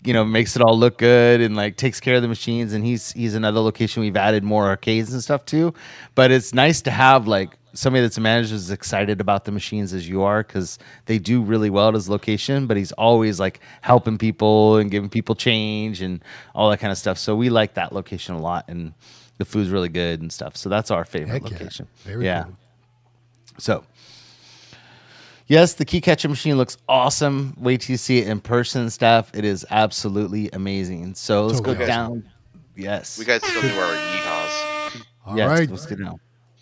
you 0.05 0.13
know, 0.13 0.25
makes 0.25 0.57
it 0.57 0.63
all 0.63 0.79
look 0.79 0.99
good 0.99 1.41
and 1.41 1.57
like 1.57 1.77
takes 1.77 2.01
care 2.01 2.17
of 2.17 2.23
the 2.23 2.29
machines. 2.29 2.73
And 2.73 2.85
he's 2.85 3.13
he's 3.13 3.35
another 3.35 3.61
location 3.61 4.03
we've 4.03 4.17
added 4.17 4.45
more 4.45 4.67
arcades 4.67 5.13
and 5.13 5.23
stuff 5.23 5.45
to. 5.47 5.75
But 6.15 6.31
it's 6.31 6.55
nice 6.55 6.81
to 6.83 6.91
have 6.91 7.27
like 7.27 7.51
somebody 7.75 8.03
that's 8.03 8.17
a 8.17 8.21
manager 8.21 8.55
is 8.55 8.71
excited 8.71 9.21
about 9.21 9.45
the 9.45 9.53
machines 9.53 9.93
as 9.93 10.09
you 10.09 10.23
are 10.23 10.43
because 10.43 10.79
they 11.07 11.19
do 11.19 11.43
really 11.43 11.71
well 11.71 11.89
at 11.89 11.95
his 11.95 12.09
location. 12.09 12.67
But 12.67 12.77
he's 12.77 12.93
always 12.93 13.39
like 13.39 13.61
helping 13.83 14.19
people 14.19 14.77
and 14.77 14.91
giving 14.91 15.11
people 15.11 15.35
change 15.35 16.01
and 16.01 16.23
all 16.55 16.71
that 16.71 16.79
kind 16.79 16.93
of 16.93 16.99
stuff. 16.99 17.19
So 17.19 17.37
we 17.37 17.51
like 17.51 17.75
that 17.75 17.93
location 17.93 18.35
a 18.35 18.41
lot, 18.41 18.65
and 18.69 18.95
the 19.39 19.45
food's 19.45 19.71
really 19.71 19.89
good 19.89 20.21
and 20.21 20.33
stuff. 20.33 20.57
So 20.57 20.69
that's 20.69 20.91
our 20.91 21.05
favorite 21.05 21.31
Heck 21.31 21.51
yeah. 21.51 21.57
location. 21.59 21.89
Very 22.05 22.25
yeah. 22.25 22.45
cool. 22.45 22.57
So, 23.59 23.85
yes, 25.47 25.75
the 25.75 25.85
key 25.85 26.01
catcher 26.01 26.29
machine 26.29 26.57
looks 26.57 26.77
awesome. 26.89 27.55
Wait 27.59 27.81
till 27.81 27.95
you 27.95 27.97
see 27.99 28.19
it 28.19 28.29
in 28.29 28.41
person 28.41 28.83
and 28.83 28.93
stuff. 28.93 29.31
It 29.35 29.45
is 29.45 29.67
absolutely 29.71 30.51
amazing. 30.53 31.15
So 31.15 31.47
let's 31.47 31.59
Totally 31.61 31.77
go 31.77 31.83
awesome. 31.85 32.21
down. 32.21 32.31
Yes. 32.77 33.19
We 33.19 33.25
guys 33.25 33.43
still 33.45 33.63
do 33.63 33.69
our 33.69 33.95
yeehaws. 33.97 35.05
All 35.27 35.37
yes, 35.37 35.49
right, 35.49 35.71
Let's 35.71 35.87
get 35.87 35.99
down. 35.99 36.21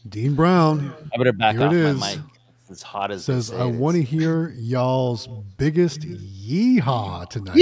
Dean 0.08 0.34
Brown 0.34 0.92
I 1.12 1.18
better 1.18 1.32
back 1.32 1.56
Here 1.56 1.66
off 1.66 1.72
it 1.72 1.82
my 1.82 1.90
is. 2.10 2.16
mic. 2.16 2.24
It's 2.62 2.70
as 2.70 2.82
hot 2.82 3.10
as 3.12 3.24
says, 3.24 3.52
"I 3.52 3.64
want 3.64 3.96
to 3.96 4.02
hear 4.02 4.48
y'all's 4.56 5.28
biggest 5.56 6.00
yeehaw 6.00 7.28
tonight." 7.28 7.56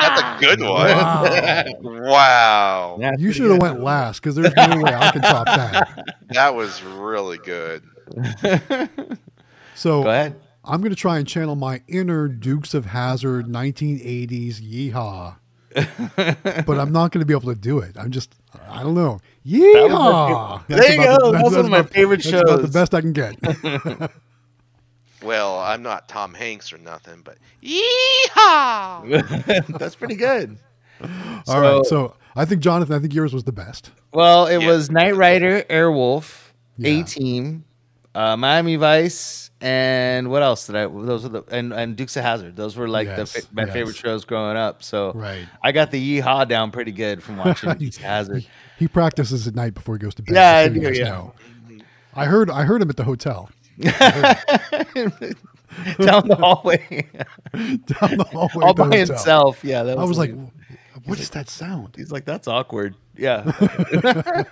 That's 0.00 0.20
a 0.22 0.36
good 0.40 0.60
one. 0.60 2.02
wow. 2.02 2.96
Yeah, 3.00 3.12
You 3.18 3.32
should 3.32 3.50
have 3.50 3.60
good. 3.60 3.62
went 3.62 3.82
last 3.82 4.20
because 4.20 4.34
there's 4.36 4.54
no 4.56 4.80
way 4.82 4.94
I 4.94 5.10
can 5.12 5.22
top 5.22 5.46
that. 5.46 6.16
That 6.30 6.54
was 6.54 6.82
really 6.82 7.38
good. 7.38 7.82
So 9.74 10.02
Go 10.02 10.10
ahead. 10.10 10.36
I'm 10.64 10.80
going 10.82 10.90
to 10.90 10.96
try 10.96 11.18
and 11.18 11.26
channel 11.26 11.56
my 11.56 11.80
inner 11.88 12.28
Dukes 12.28 12.74
of 12.74 12.84
Hazzard 12.84 13.46
1980s 13.46 14.60
yeehaw, 14.60 15.36
but 16.66 16.78
I'm 16.78 16.92
not 16.92 17.12
going 17.12 17.20
to 17.20 17.24
be 17.24 17.32
able 17.32 17.52
to 17.54 17.58
do 17.58 17.78
it. 17.78 17.96
I'm 17.98 18.10
just, 18.10 18.34
I 18.68 18.82
don't 18.82 18.94
know. 18.94 19.20
Yeehaw! 19.46 20.66
There 20.66 20.92
you 20.92 21.00
about 21.02 21.20
go. 21.20 21.32
That's 21.32 21.44
one 21.44 21.54
of 21.64 21.70
my 21.70 21.78
about- 21.78 21.92
favorite 21.92 22.22
that's 22.22 22.42
about 22.42 22.60
the 22.60 22.68
best 22.68 22.94
I 22.94 23.00
can 23.00 23.14
get. 23.14 23.36
Well, 25.22 25.58
I'm 25.58 25.82
not 25.82 26.08
Tom 26.08 26.34
Hanks 26.34 26.72
or 26.72 26.78
nothing, 26.78 27.22
but 27.24 27.38
yeehaw! 27.62 29.66
That's 29.78 29.94
pretty 29.94 30.16
good. 30.16 30.58
All 31.46 31.60
right. 31.60 31.84
So 31.86 32.14
I 32.36 32.44
think, 32.44 32.60
Jonathan, 32.62 32.94
I 32.94 32.98
think 32.98 33.14
yours 33.14 33.32
was 33.32 33.44
the 33.44 33.52
best. 33.52 33.90
Well, 34.12 34.46
it 34.46 34.60
Yeah. 34.62 34.68
was 34.68 34.90
Knight 34.90 35.16
Rider, 35.16 35.62
Airwolf, 35.70 36.52
Yeah. 36.76 37.00
A 37.00 37.04
Team, 37.04 37.64
uh, 38.14 38.36
Miami 38.36 38.76
Vice, 38.76 39.50
and 39.60 40.30
what 40.30 40.42
else 40.42 40.66
did 40.66 40.76
I? 40.76 40.86
Those 40.86 41.22
were 41.24 41.28
the 41.28 41.42
and, 41.50 41.72
and 41.72 41.96
Dukes 41.96 42.16
of 42.16 42.24
Hazzard. 42.24 42.56
Those 42.56 42.76
were 42.76 42.88
like 42.88 43.06
Yes, 43.06 43.32
the 43.34 43.46
my 43.52 43.64
yes. 43.64 43.72
favorite 43.72 43.96
shows 43.96 44.24
growing 44.24 44.56
up. 44.56 44.82
So 44.82 45.12
Right. 45.14 45.46
I 45.62 45.72
got 45.72 45.90
the 45.90 46.20
yeehaw 46.20 46.48
down 46.48 46.70
pretty 46.70 46.92
good 46.92 47.22
from 47.22 47.36
watching 47.38 47.72
Dukes 47.74 47.96
of 47.98 48.02
Hazzard. 48.02 48.46
He 48.78 48.88
practices 48.88 49.46
at 49.46 49.54
night 49.54 49.74
before 49.74 49.94
he 49.96 49.98
goes 49.98 50.14
to 50.16 50.22
bed. 50.22 50.34
Yeah, 50.34 50.68
just 50.68 50.86
I 50.86 50.90
do, 50.92 50.98
yeah. 50.98 51.04
know. 51.10 51.34
I 52.14 52.24
heard, 52.24 52.50
I 52.50 52.64
heard 52.64 52.82
him 52.82 52.90
at 52.90 52.96
the 52.96 53.04
hotel 53.04 53.50
down 56.00 56.28
the 56.28 56.36
hallway, 56.38 57.06
down 57.52 58.18
the 58.18 58.26
hallway. 58.30 58.64
all 58.64 58.74
by 58.74 58.84
hotel. 58.84 59.06
himself. 59.06 59.64
Yeah, 59.64 59.82
that 59.84 59.98
I 59.98 60.04
was 60.04 60.18
like, 60.18 60.30
hilarious. 60.30 60.52
"What 61.04 61.20
is 61.20 61.30
that 61.30 61.48
sound?" 61.48 61.94
He's 61.96 62.12
like, 62.12 62.24
that's 62.24 62.48
awkward. 62.48 62.94
Yeah. 63.16 63.50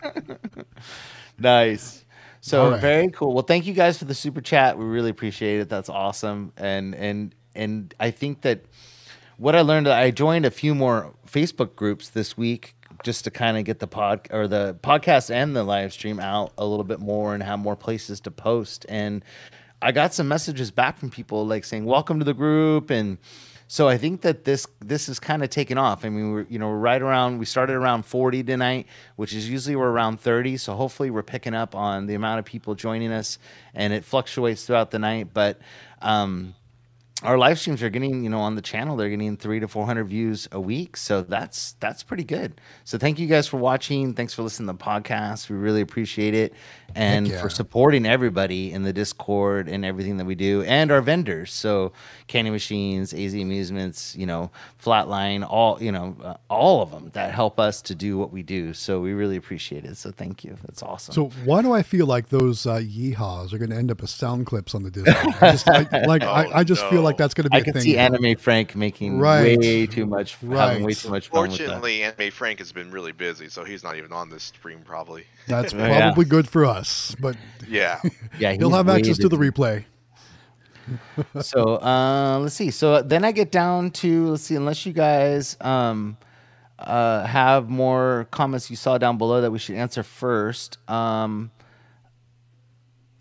nice. 1.39 2.05
So 2.41 2.71
right. 2.71 2.81
very 2.81 3.09
cool. 3.11 3.35
Well, 3.35 3.45
thank 3.45 3.67
you 3.67 3.75
guys 3.75 3.99
for 3.99 4.05
the 4.07 4.15
super 4.15 4.41
chat. 4.41 4.79
We 4.79 4.85
really 4.85 5.11
appreciate 5.11 5.61
it. 5.61 5.69
That's 5.69 5.89
awesome. 5.89 6.53
And 6.57 6.95
and 6.95 7.35
and 7.55 7.95
I 8.01 8.11
think 8.11 8.43
that 8.43 8.65
what 9.37 9.55
I 9.55 9.61
learned, 9.61 9.89
I 9.89 10.11
joined 10.11 10.47
a 10.47 10.51
few 10.51 10.75
more 10.75 11.15
Facebook 11.27 11.77
groups 11.77 12.11
this 12.11 12.37
week 12.37 12.75
just 13.03 13.25
to 13.25 13.31
kind 13.31 13.57
of 13.57 13.65
get 13.65 13.79
the 13.79 13.87
pod 13.87 14.29
or 14.31 14.49
the 14.49 14.77
podcast 14.83 15.31
and 15.31 15.55
the 15.55 15.63
live 15.63 15.93
stream 15.93 16.19
out 16.21 16.53
a 16.59 16.67
little 16.67 16.85
bit 16.85 17.01
more 17.01 17.35
and 17.35 17.43
have 17.43 17.59
more 17.59 17.77
places 17.77 18.21
to 18.21 18.31
post. 18.31 18.87
And 18.89 19.25
I 19.81 19.93
got 19.93 20.15
some 20.15 20.29
messages 20.29 20.71
back 20.71 20.99
from 20.99 21.11
people 21.11 21.47
like 21.47 21.65
saying, 21.65 21.85
"Welcome 21.85 22.19
to 22.19 22.25
the 22.25 22.35
group," 22.35 22.91
and 22.91 23.19
so 23.71 23.87
I 23.87 23.99
think 23.99 24.23
that 24.23 24.45
this 24.45 24.67
this 24.81 25.09
is 25.11 25.21
kind 25.21 25.45
of 25.45 25.51
taken 25.51 25.77
off. 25.77 26.05
I 26.05 26.09
mean, 26.09 26.33
we're 26.33 26.47
you 26.49 26.59
know 26.59 26.69
we're 26.69 26.79
right 26.79 27.01
around. 27.01 27.39
We 27.39 27.45
started 27.45 27.75
around 27.75 28.07
forty 28.07 28.43
tonight, 28.43 28.87
which 29.17 29.35
is 29.35 29.49
usually 29.49 29.77
we're 29.77 29.91
around 29.91 30.21
thirty. 30.21 30.57
So 30.57 30.75
hopefully 30.75 31.11
we're 31.11 31.23
picking 31.23 31.55
up 31.55 31.75
on 31.75 32.07
the 32.07 32.15
amount 32.15 32.39
of 32.39 32.47
people 32.47 32.75
joining 32.75 33.13
us, 33.13 33.39
and 33.75 33.93
it 33.93 34.05
fluctuates 34.05 34.65
throughout 34.65 34.91
the 34.91 34.99
night. 34.99 35.29
But 35.35 35.61
um, 36.01 36.55
our 37.25 37.37
live 37.37 37.59
streams 37.59 37.83
are 37.83 37.91
getting, 37.91 38.23
you 38.23 38.31
know, 38.31 38.39
on 38.39 38.55
the 38.55 38.63
channel, 38.63 38.97
they're 38.97 39.11
getting 39.11 39.37
three 39.37 39.59
to 39.59 39.67
400 39.67 40.05
views 40.05 40.49
a 40.53 40.61
week. 40.61 40.97
So 40.97 41.23
that's, 41.23 41.73
that's 41.81 42.05
pretty 42.05 42.23
good. 42.23 42.61
So 42.85 42.97
thank 42.97 43.19
you 43.19 43.27
guys 43.27 43.49
for 43.49 43.57
watching. 43.57 44.15
Thanks 44.15 44.35
for 44.35 44.43
listening 44.43 44.69
to 44.69 44.73
the 44.75 44.85
podcast. 44.85 45.51
We 45.51 45.57
really 45.57 45.81
appreciate 45.81 46.35
it. 46.35 46.55
And 46.95 47.27
yeah. 47.27 47.43
for 47.43 47.51
supporting 47.51 48.07
everybody 48.07 48.73
in 48.73 48.83
the 48.83 48.93
Discord 48.93 49.69
and 49.69 49.85
everything 49.85 50.17
that 50.19 50.27
we 50.27 50.37
do 50.37 50.63
and 50.63 50.93
our 50.93 51.01
vendors. 51.03 51.53
So 51.53 51.93
Candy 52.29 52.51
Machines, 52.51 53.13
AZ 53.13 53.35
Amusements, 53.35 54.15
you 54.17 54.25
know, 54.25 54.51
Flatline, 54.83 55.47
all, 55.49 55.83
you 55.83 55.93
know, 55.93 56.17
uh, 56.23 56.35
all 56.49 56.83
of 56.83 56.93
them 56.93 57.11
that 57.15 57.35
help 57.35 57.59
us 57.59 57.83
to 57.83 57.97
do 57.97 58.17
what 58.17 58.33
we 58.33 58.43
do. 58.45 58.73
So 58.73 59.01
we 59.01 59.13
really 59.13 59.37
appreciate 59.37 59.85
it. 59.85 59.97
So 59.97 60.13
thank 60.13 60.45
you. 60.45 60.57
That's 60.63 60.83
awesome. 60.83 61.13
So 61.15 61.27
why 61.45 61.63
do 61.63 61.73
I 61.73 61.83
feel 61.83 62.07
like 62.07 62.29
those 62.29 62.65
uh, 62.65 62.77
yeehaws 62.77 63.53
are 63.53 63.59
going 63.59 63.71
to 63.71 63.77
end 63.77 63.91
up 63.91 64.03
as 64.03 64.11
sound 64.11 64.47
clips 64.47 64.75
on 64.75 64.85
the 64.85 64.91
Discord? 64.91 65.35
I 65.41 65.51
just, 65.51 65.69
I, 65.69 66.07
like, 66.07 66.23
Oh, 66.29 66.31
I, 66.31 66.59
I 66.61 66.65
just 66.65 66.85
feel 66.91 67.03
no. 67.03 67.08
Like 67.09 67.17
that's 67.17 67.35
going 67.35 67.45
to 67.45 67.51
be 67.51 67.57
I 67.57 67.61
a 67.61 67.65
can 67.65 67.73
thing. 67.75 67.83
see 67.83 67.99
Anime 67.99 68.37
Frank 68.37 68.77
making 68.77 69.19
Right. 69.19 69.59
way 69.59 69.87
too 69.87 70.07
much, 70.07 70.37
having 70.37 70.83
way 70.83 70.89
Right. 70.89 70.97
too 70.97 71.09
much 71.11 71.29
fun. 71.29 71.49
Fortunately, 71.49 72.03
Anime 72.03 72.31
Frank 72.31 72.59
has 72.61 72.73
been 72.73 72.91
really 72.91 73.13
busy, 73.13 73.49
so 73.49 73.65
he's 73.65 73.83
not 73.83 73.97
even 73.97 74.13
on 74.13 74.31
this 74.31 74.45
stream 74.45 74.81
probably. 74.85 75.25
That's 75.47 75.73
Yeah. 75.75 75.89
probably 75.89 76.25
good 76.27 76.49
for 76.49 76.65
us, 76.65 77.15
but 77.21 77.37
Yeah. 77.67 78.01
Yeah, 78.39 78.53
he'll 78.53 78.71
have 78.71 78.87
way 78.87 78.97
access 78.97 79.19
to 79.19 79.29
the 79.29 79.37
replay. 79.37 79.85
so 81.41 81.77
uh, 81.83 82.39
let's 82.41 82.55
see. 82.55 82.71
So 82.71 83.03
then 83.03 83.25
I 83.25 83.33
get 83.33 83.51
down 83.53 83.91
to 83.93 84.29
let's 84.31 84.45
see. 84.45 84.55
Unless 84.55 84.87
you 84.87 84.93
guys 84.93 85.57
um, 85.61 86.17
uh, 86.79 87.25
have 87.27 87.69
more 87.69 88.27
comments 88.31 88.71
you 88.71 88.77
saw 88.77 88.97
down 88.99 89.19
below 89.19 89.41
that 89.41 89.51
we 89.51 89.59
should 89.59 89.75
answer 89.77 90.03
first. 90.03 90.79
Um, 90.89 91.51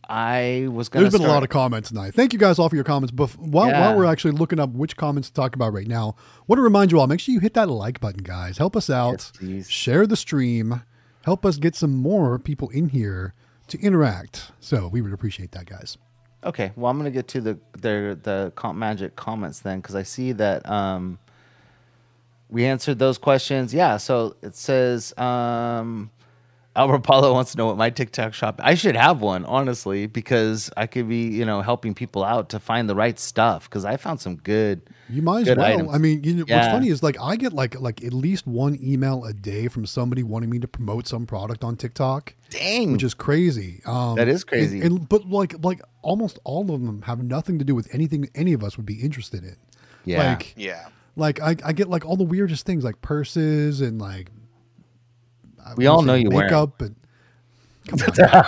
I 0.10 0.68
was 0.72 0.88
going 0.90 1.04
to. 1.04 1.10
There's 1.10 1.22
been 1.22 1.30
a 1.30 1.34
lot 1.34 1.44
of 1.44 1.50
comments 1.50 1.90
tonight. 1.90 2.14
Thank 2.14 2.32
you 2.34 2.40
guys 2.40 2.60
all 2.60 2.70
for 2.70 2.76
your 2.76 2.86
comments. 2.86 3.12
But 3.12 3.32
while, 3.38 3.68
Yeah. 3.68 3.82
while 3.82 3.98
we're 3.98 4.06
actually 4.06 4.32
looking 4.32 4.60
up 4.60 4.70
which 4.72 4.96
comments 4.96 5.28
to 5.30 5.34
talk 5.34 5.54
about 5.56 5.74
right 5.74 5.88
now, 5.88 6.16
want 6.48 6.58
to 6.60 6.64
remind 6.64 6.92
you 6.92 7.00
all 7.00 7.08
make 7.08 7.20
sure 7.20 7.34
you 7.34 7.40
hit 7.42 7.54
that 7.56 7.70
like 7.70 8.00
button, 8.00 8.24
guys. 8.24 8.58
Help 8.58 8.76
us 8.76 8.90
out. 8.90 9.32
Yes. 9.42 9.68
Share 9.68 10.08
the 10.08 10.16
stream. 10.16 10.82
Help 11.26 11.46
us 11.46 11.58
get 11.58 11.76
some 11.76 11.94
more 11.96 12.40
people 12.40 12.70
in 12.70 12.90
here 12.90 13.34
to 13.68 13.80
interact. 13.82 14.52
So 14.62 14.88
we 14.88 15.02
would 15.02 15.12
appreciate 15.12 15.52
that, 15.52 15.66
guys. 15.66 15.98
Okay, 16.44 16.72
well, 16.78 16.90
I'm 16.90 16.98
gonna 16.98 17.12
get 17.12 17.28
to 17.30 17.42
the 17.42 17.58
the 17.74 18.18
the 18.22 18.54
comp 18.56 18.78
magic 18.78 19.16
comments 19.18 19.60
then 19.60 19.82
because 19.82 19.96
I 19.96 20.04
see 20.04 20.32
that 20.34 20.70
um, 20.70 21.20
we 22.50 22.64
answered 22.66 23.00
those 23.00 23.18
questions. 23.18 23.74
Yeah, 23.74 23.98
so 23.98 24.36
it 24.42 24.56
says 24.56 25.18
um, 25.18 26.12
Albert 26.78 27.00
Paulo 27.00 27.34
wants 27.34 27.52
to 27.54 27.58
know 27.58 27.66
what 27.66 27.76
my 27.76 27.90
TikTok 27.90 28.34
shop. 28.34 28.62
I 28.64 28.76
should 28.76 28.96
have 28.96 29.20
one 29.22 29.44
honestly 29.46 30.06
because 30.08 30.70
I 30.78 30.86
could 30.88 31.10
be 31.10 31.24
you 31.28 31.44
know 31.44 31.62
helping 31.62 31.94
people 31.96 32.24
out 32.24 32.50
to 32.50 32.60
find 32.60 32.88
the 32.90 32.96
right 32.96 33.18
stuff 33.20 33.68
because 33.70 33.84
I 33.84 33.98
found 33.98 34.22
some 34.22 34.36
good. 34.38 34.82
You 35.10 35.22
might 35.22 35.48
as 35.48 35.58
well. 35.58 35.66
items. 35.66 35.96
I 35.96 35.98
mean, 35.98 36.24
you 36.24 36.36
know, 36.36 36.46
what's 36.48 36.68
funny 36.68 36.90
is 36.90 37.02
like 37.02 37.18
I 37.20 37.36
get 37.36 37.52
like 37.54 37.80
like 37.80 38.04
at 38.04 38.14
least 38.14 38.46
one 38.46 38.78
email 38.82 39.26
a 39.26 39.34
day 39.34 39.68
from 39.70 39.86
somebody 39.86 40.22
wanting 40.22 40.50
me 40.50 40.60
to 40.60 40.68
promote 40.68 41.08
some 41.08 41.26
product 41.26 41.64
on 41.64 41.76
TikTok. 41.78 42.36
Dang, 42.50 42.92
which 42.94 43.04
is 43.04 43.14
crazy. 43.14 43.82
Um, 43.86 44.16
That 44.16 44.28
is 44.28 44.42
and- 44.42 44.48
crazy. 44.48 44.82
And, 44.82 45.10
but 45.10 45.28
like 45.28 45.56
like 45.64 45.82
almost 46.04 46.38
all 46.44 46.62
of 46.72 46.82
them 46.82 47.02
have 47.04 47.24
nothing 47.24 47.58
to 47.60 47.66
do 47.66 47.74
with 47.74 47.94
anything 47.94 48.30
any 48.36 48.54
of 48.54 48.64
us 48.64 48.78
would 48.78 48.86
be 48.86 49.02
interested 49.02 49.44
in. 49.44 49.56
Yeah. 50.06 50.30
Like 50.32 50.54
Yeah. 50.56 50.88
like 51.16 51.42
I, 51.42 51.56
I 51.66 51.74
get 51.74 51.90
like 51.90 52.06
all 52.06 52.16
the 52.18 52.24
weirdest 52.24 52.66
things 52.66 52.84
like 52.84 53.02
purses 53.02 53.82
and 53.82 54.00
like 54.00 54.30
I 55.68 55.74
We 55.76 55.88
all 55.88 56.02
know 56.02 56.16
you 56.16 56.30
wear 56.30 56.46
makeup 56.46 56.82
and 56.82 56.96
come 57.88 58.02
on 58.02 58.16
now. 58.18 58.44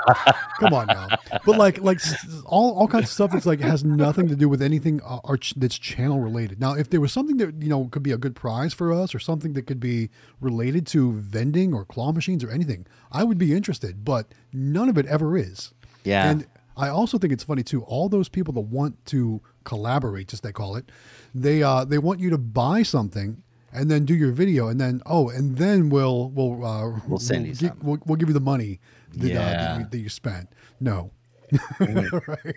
come 0.59 0.73
on 0.73 0.87
now 0.87 1.07
but 1.45 1.57
like 1.57 1.79
like 1.79 2.01
all, 2.45 2.73
all 2.77 2.87
kinds 2.89 3.05
of 3.05 3.09
stuff 3.09 3.31
that's 3.31 3.45
like 3.45 3.61
has 3.61 3.85
nothing 3.85 4.27
to 4.27 4.35
do 4.35 4.49
with 4.49 4.61
anything 4.61 4.99
uh, 5.05 5.37
ch- 5.37 5.53
that's 5.55 5.77
channel 5.79 6.19
related 6.19 6.59
now 6.59 6.73
if 6.73 6.89
there 6.89 6.99
was 6.99 7.13
something 7.13 7.37
that 7.37 7.55
you 7.63 7.69
know 7.69 7.85
could 7.85 8.03
be 8.03 8.11
a 8.11 8.17
good 8.17 8.35
prize 8.35 8.73
for 8.73 8.91
us 8.91 9.15
or 9.15 9.19
something 9.19 9.53
that 9.53 9.65
could 9.65 9.79
be 9.79 10.09
related 10.41 10.85
to 10.87 11.13
vending 11.13 11.73
or 11.73 11.85
claw 11.85 12.11
machines 12.11 12.43
or 12.43 12.51
anything 12.51 12.85
i 13.13 13.23
would 13.23 13.37
be 13.37 13.53
interested 13.55 14.03
but 14.03 14.27
none 14.51 14.89
of 14.89 14.97
it 14.97 15.05
ever 15.05 15.37
is 15.37 15.73
Yeah. 16.03 16.29
and 16.29 16.45
i 16.75 16.89
also 16.89 17.17
think 17.17 17.31
it's 17.31 17.45
funny 17.45 17.63
too 17.63 17.83
all 17.83 18.09
those 18.09 18.27
people 18.27 18.53
that 18.55 18.61
want 18.61 19.05
to 19.05 19.39
collaborate 19.63 20.27
just 20.27 20.43
they 20.43 20.51
call 20.51 20.75
it 20.75 20.91
they 21.33 21.63
uh 21.63 21.85
they 21.85 21.97
want 21.97 22.19
you 22.19 22.29
to 22.29 22.37
buy 22.37 22.83
something 22.83 23.41
and 23.71 23.89
then 23.89 24.05
do 24.05 24.15
your 24.15 24.31
video 24.31 24.67
and 24.67 24.79
then 24.81 25.01
oh 25.05 25.29
and 25.29 25.57
then 25.57 25.89
we'll 25.89 26.29
we'll 26.29 26.65
uh 26.65 26.99
We'll 27.07 27.19
send 27.19 27.47
you 27.47 27.53
gi- 27.53 27.71
we'll, 27.81 27.99
we'll 28.05 28.15
give 28.17 28.29
you 28.29 28.33
the 28.33 28.39
money 28.39 28.79
that, 29.15 29.31
uh, 29.31 29.33
that, 29.51 29.79
you, 29.79 29.85
that 29.91 29.97
you 29.99 30.09
spent. 30.09 30.49
No. 30.79 31.11
Right. 31.79 32.55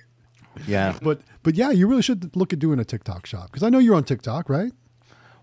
Yeah. 0.66 0.98
but 1.03 1.22
but 1.42 1.55
yeah 1.55 1.70
you 1.70 1.87
really 1.88 2.03
should 2.03 2.37
look 2.37 2.53
at 2.53 2.59
doing 2.59 2.79
a 2.79 2.85
tiktok 2.85 3.25
shop 3.25 3.46
because 3.46 3.62
i 3.62 3.70
know 3.70 3.79
you're 3.79 3.94
on 3.94 4.05
tiktok 4.05 4.51
right 4.51 4.70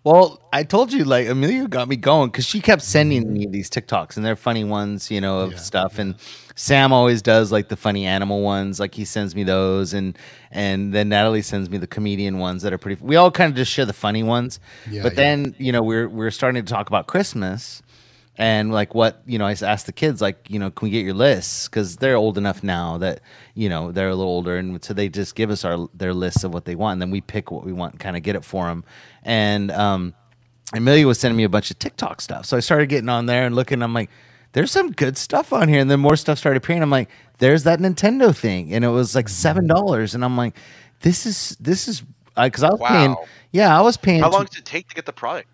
Well, 0.09 0.41
I 0.51 0.63
told 0.63 0.91
you, 0.91 1.03
like 1.03 1.27
Amelia 1.27 1.67
got 1.67 1.87
me 1.87 1.95
going 1.95 2.31
because 2.31 2.43
she 2.43 2.61
kept 2.61 2.81
sending 2.81 3.25
mm-hmm. 3.25 3.33
me 3.33 3.45
these 3.45 3.69
TikToks, 3.69 4.17
and 4.17 4.25
they're 4.25 4.35
funny 4.35 4.63
ones, 4.63 5.11
you 5.11 5.21
know, 5.21 5.41
of 5.41 5.51
Yeah, 5.51 5.57
stuff. 5.59 5.99
And 5.99 6.15
Sam 6.55 6.91
always 6.91 7.21
does 7.21 7.51
like 7.51 7.69
the 7.69 7.75
funny 7.75 8.07
animal 8.07 8.41
ones, 8.41 8.79
like 8.79 8.95
he 8.95 9.05
sends 9.05 9.35
me 9.35 9.43
those, 9.43 9.93
and 9.93 10.17
and 10.49 10.95
then 10.95 11.09
Natalie 11.09 11.43
sends 11.43 11.69
me 11.69 11.77
the 11.77 11.85
comedian 11.85 12.39
ones 12.39 12.63
that 12.63 12.73
are 12.73 12.79
pretty. 12.79 12.99
We 13.03 13.17
all 13.17 13.29
kind 13.29 13.51
of 13.51 13.55
just 13.55 13.71
share 13.71 13.85
the 13.85 13.93
funny 13.93 14.23
ones, 14.23 14.59
Yeah, 14.89 15.03
but 15.03 15.11
yeah. 15.13 15.17
then 15.17 15.55
you 15.59 15.71
know 15.71 15.83
we're 15.83 16.09
we're 16.09 16.31
starting 16.31 16.65
to 16.65 16.73
talk 16.73 16.87
about 16.87 17.05
Christmas. 17.05 17.83
And 18.39 18.71
like 18.71 18.95
what 18.95 19.21
you 19.27 19.37
know, 19.39 19.45
I 19.45 19.51
asked 19.51 19.85
the 19.87 19.93
kids 19.93 20.21
like 20.21 20.49
you 20.49 20.59
know, 20.59 20.71
can 20.71 20.87
we 20.87 20.91
get 20.91 21.05
your 21.05 21.13
lists 21.15 21.67
because 21.69 21.97
they're 21.97 22.15
old 22.15 22.39
enough 22.39 22.63
now 22.63 22.97
that 22.99 23.21
you 23.55 23.69
know 23.69 23.91
they're 23.91 24.09
a 24.09 24.15
little 24.15 24.31
older, 24.33 24.57
and 24.57 24.83
so 24.83 24.95
they 24.95 25.09
just 25.09 25.35
give 25.35 25.51
us 25.51 25.65
our 25.65 25.89
their 25.93 26.13
lists 26.15 26.45
of 26.45 26.53
what 26.53 26.65
they 26.65 26.75
want, 26.75 26.93
and 26.93 27.03
then 27.03 27.11
we 27.11 27.21
pick 27.21 27.51
what 27.51 27.65
we 27.65 27.73
want, 27.73 27.93
and 27.95 28.01
kind 28.01 28.17
of 28.17 28.23
get 28.23 28.37
it 28.37 28.45
for 28.45 28.67
them. 28.67 28.85
And 29.23 29.71
um, 29.71 30.15
Amelia 30.73 31.07
was 31.07 31.19
sending 31.19 31.37
me 31.37 31.43
a 31.43 31.49
bunch 31.49 31.69
of 31.71 31.79
TikTok 31.79 32.21
stuff, 32.21 32.45
so 32.45 32.57
I 32.57 32.61
started 32.61 32.89
getting 32.89 33.09
on 33.09 33.27
there 33.27 33.45
and 33.45 33.55
looking. 33.55 33.83
I'm 33.83 33.93
like, 33.93 34.09
there's 34.53 34.71
some 34.71 34.91
good 34.93 35.17
stuff 35.17 35.53
on 35.53 35.67
here, 35.69 35.81
and 35.81 35.91
then 35.91 35.99
more 35.99 36.15
stuff 36.15 36.39
started 36.39 36.57
appearing. 36.63 36.81
I'm 36.83 36.89
like, 36.89 37.09
there's 37.39 37.63
that 37.65 37.79
Nintendo 37.79 38.35
thing, 38.35 38.73
and 38.73 38.85
it 38.85 38.89
was 38.89 39.15
like 39.15 39.29
seven 39.29 39.67
dollars, 39.67 40.15
and 40.15 40.25
I'm 40.25 40.37
like, 40.37 40.55
this 41.01 41.25
is 41.25 41.57
this 41.59 41.89
is 41.89 42.03
because 42.41 42.63
I 42.63 42.69
was 42.69 42.79
Wow. 42.79 42.87
paying, 42.89 43.15
yeah, 43.51 43.77
I 43.77 43.81
was 43.81 43.97
paying 43.97 44.21
How 44.21 44.31
long 44.31 44.45
does 44.45 44.57
it 44.57 44.65
take 44.65 44.87
to 44.89 44.95
get 44.95 45.05
the 45.05 45.13
product? 45.13 45.49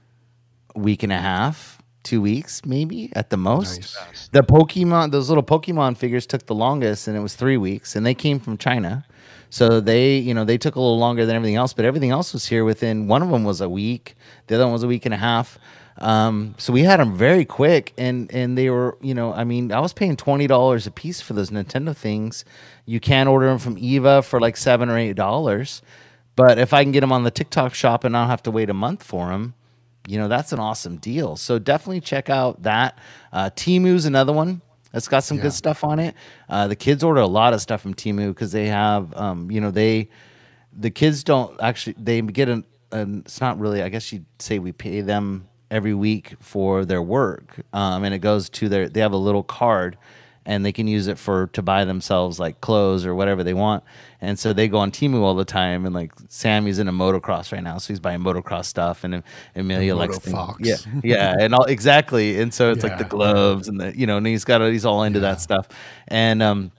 week 0.76 1.04
and 1.04 1.12
a 1.14 1.18
half, 1.20 1.75
two 2.06 2.22
weeks 2.22 2.66
maybe 2.66 3.12
at 3.14 3.30
the 3.30 3.38
most. 3.38 3.98
Nice. 4.08 4.30
The 4.32 4.44
Pokemon, 4.44 5.12
those 5.12 5.28
little 5.28 5.44
Pokemon 5.44 5.98
figures 5.98 6.26
took 6.26 6.46
the 6.46 6.56
longest, 6.56 7.08
and 7.08 7.18
it 7.18 7.20
was 7.20 7.36
three 7.36 7.58
weeks, 7.58 7.96
and 7.96 8.06
they 8.06 8.14
came 8.14 8.40
from 8.40 8.58
China. 8.58 9.06
So 9.50 9.80
they, 9.80 10.18
you 10.18 10.34
know, 10.34 10.46
they 10.46 10.58
took 10.58 10.76
a 10.76 10.80
little 10.80 10.98
longer 10.98 11.26
than 11.26 11.36
everything 11.36 11.56
else, 11.56 11.74
but 11.74 11.86
everything 11.86 12.12
else 12.12 12.34
was 12.34 12.46
here 12.46 12.64
within. 12.64 13.08
One 13.08 13.22
of 13.22 13.30
them 13.30 13.44
was 13.44 13.62
a 13.62 13.70
week, 13.70 14.16
the 14.48 14.56
other 14.56 14.66
one 14.66 14.74
was 14.74 14.84
a 14.84 14.88
week 14.88 15.06
and 15.06 15.14
a 15.14 15.18
half. 15.18 15.58
Um, 15.98 16.56
so 16.58 16.74
we 16.74 16.84
had 16.84 17.00
them 17.00 17.16
very 17.16 17.46
quick, 17.46 17.94
and 17.98 18.34
and 18.34 18.58
they 18.58 18.70
were, 18.70 18.98
you 19.02 19.14
know, 19.14 19.34
I 19.34 19.44
mean, 19.46 19.72
I 19.72 19.80
was 19.80 19.94
paying 19.94 20.18
twenty 20.18 20.48
dollars 20.48 20.88
a 20.88 20.92
piece 20.92 21.22
for 21.22 21.34
those 21.34 21.52
Nintendo 21.52 21.96
things. 21.96 22.44
You 22.86 23.00
can 23.00 23.28
order 23.28 23.48
them 23.48 23.60
from 23.60 23.78
Eva 23.78 24.22
for 24.22 24.40
like 24.40 24.58
seven 24.58 24.90
or 24.90 24.98
eight 24.98 25.16
dollars, 25.16 25.82
but 26.36 26.60
if 26.60 26.74
I 26.74 26.84
can 26.84 26.92
get 26.92 27.02
them 27.02 27.14
on 27.14 27.24
the 27.24 27.32
TikTok 27.32 27.74
shop 27.74 28.04
and 28.04 28.12
not 28.12 28.28
have 28.28 28.44
to 28.44 28.52
wait 28.52 28.70
a 28.70 28.74
month 28.74 29.04
for 29.04 29.30
them, 29.30 29.54
you 30.08 30.18
know 30.18 30.28
that's 30.28 30.52
an 30.54 30.60
awesome 30.60 30.98
deal. 30.98 31.36
So 31.36 31.60
definitely 31.60 32.02
check 32.02 32.30
out 32.30 32.64
that. 32.64 32.98
Uh, 33.32 33.50
Temu's 33.56 34.06
another 34.06 34.34
one 34.34 34.62
that's 34.92 35.08
got 35.08 35.24
some 35.24 35.38
Yeah. 35.38 35.44
good 35.44 35.54
stuff 35.54 35.84
on 35.84 36.00
it. 36.00 36.16
Uh, 36.48 36.68
the 36.68 36.76
kids 36.76 37.04
order 37.04 37.22
a 37.22 37.28
lot 37.28 37.54
of 37.54 37.62
stuff 37.62 37.82
from 37.82 37.94
Temu 37.94 38.30
because 38.30 38.52
they 38.52 38.68
have 38.68 39.16
um, 39.18 39.50
you 39.52 39.60
know 39.62 39.72
they 39.72 40.10
the 40.78 40.90
kids 40.90 41.24
don't 41.24 41.60
actually 41.62 41.96
they 41.98 42.22
get 42.22 42.50
an, 42.50 42.66
an 42.92 43.20
it's 43.26 43.40
not 43.40 43.58
really 43.58 43.82
i 43.82 43.88
guess 43.88 44.12
you'd 44.12 44.26
say 44.40 44.60
we 44.60 44.74
pay 44.74 45.00
them 45.00 45.48
every 45.72 45.94
week 45.94 46.36
for 46.40 46.86
their 46.86 47.02
work. 47.02 47.60
Um, 47.74 48.04
and 48.04 48.14
it 48.14 48.20
goes 48.20 48.50
to 48.52 48.70
their 48.70 48.88
they 48.90 49.00
have 49.00 49.14
a 49.14 49.18
little 49.18 49.44
card 49.44 49.98
and 50.46 50.64
they 50.64 50.72
can 50.72 50.88
use 50.88 51.08
it 51.08 51.18
for 51.18 51.48
to 51.48 51.62
buy 51.62 51.86
themselves 51.86 52.40
like 52.40 52.62
clothes 52.62 53.06
or 53.06 53.16
whatever 53.16 53.44
they 53.44 53.54
want 53.54 53.84
and 54.22 54.38
so 54.40 54.54
they 54.54 54.68
go 54.68 54.78
on 54.78 54.92
Temu 54.92 55.22
all 55.22 55.36
the 55.36 55.46
time 55.46 55.86
and 55.86 55.94
like 55.96 56.12
Sammy's 56.30 56.80
in 56.80 56.88
a 56.88 56.92
motocross 56.92 57.52
right 57.52 57.64
now 57.64 57.78
so 57.78 57.88
he's 57.94 58.00
buying 58.00 58.20
motocross 58.22 58.66
stuff 58.66 59.04
and 59.04 59.24
Amelia 59.56 59.96
likes 59.96 60.18
things- 60.20 60.36
Fox. 60.36 60.60
yeah 60.64 60.76
yeah 61.04 61.36
and 61.40 61.54
all 61.56 61.66
exactly 61.66 62.40
and 62.40 62.54
so 62.54 62.72
it's 62.72 62.84
like 62.84 62.98
the 62.98 63.04
gloves 63.06 63.68
and 63.68 63.80
the 63.80 63.98
you 63.98 64.06
know 64.06 64.18
and 64.18 64.28
he's 64.28 64.46
got 64.46 64.62
a, 64.62 64.72
he's 64.72 64.86
all 64.86 65.04
into 65.04 65.20
Yeah. 65.20 65.32
that 65.32 65.42
stuff 65.42 65.68
and 66.08 66.42
um 66.44 66.72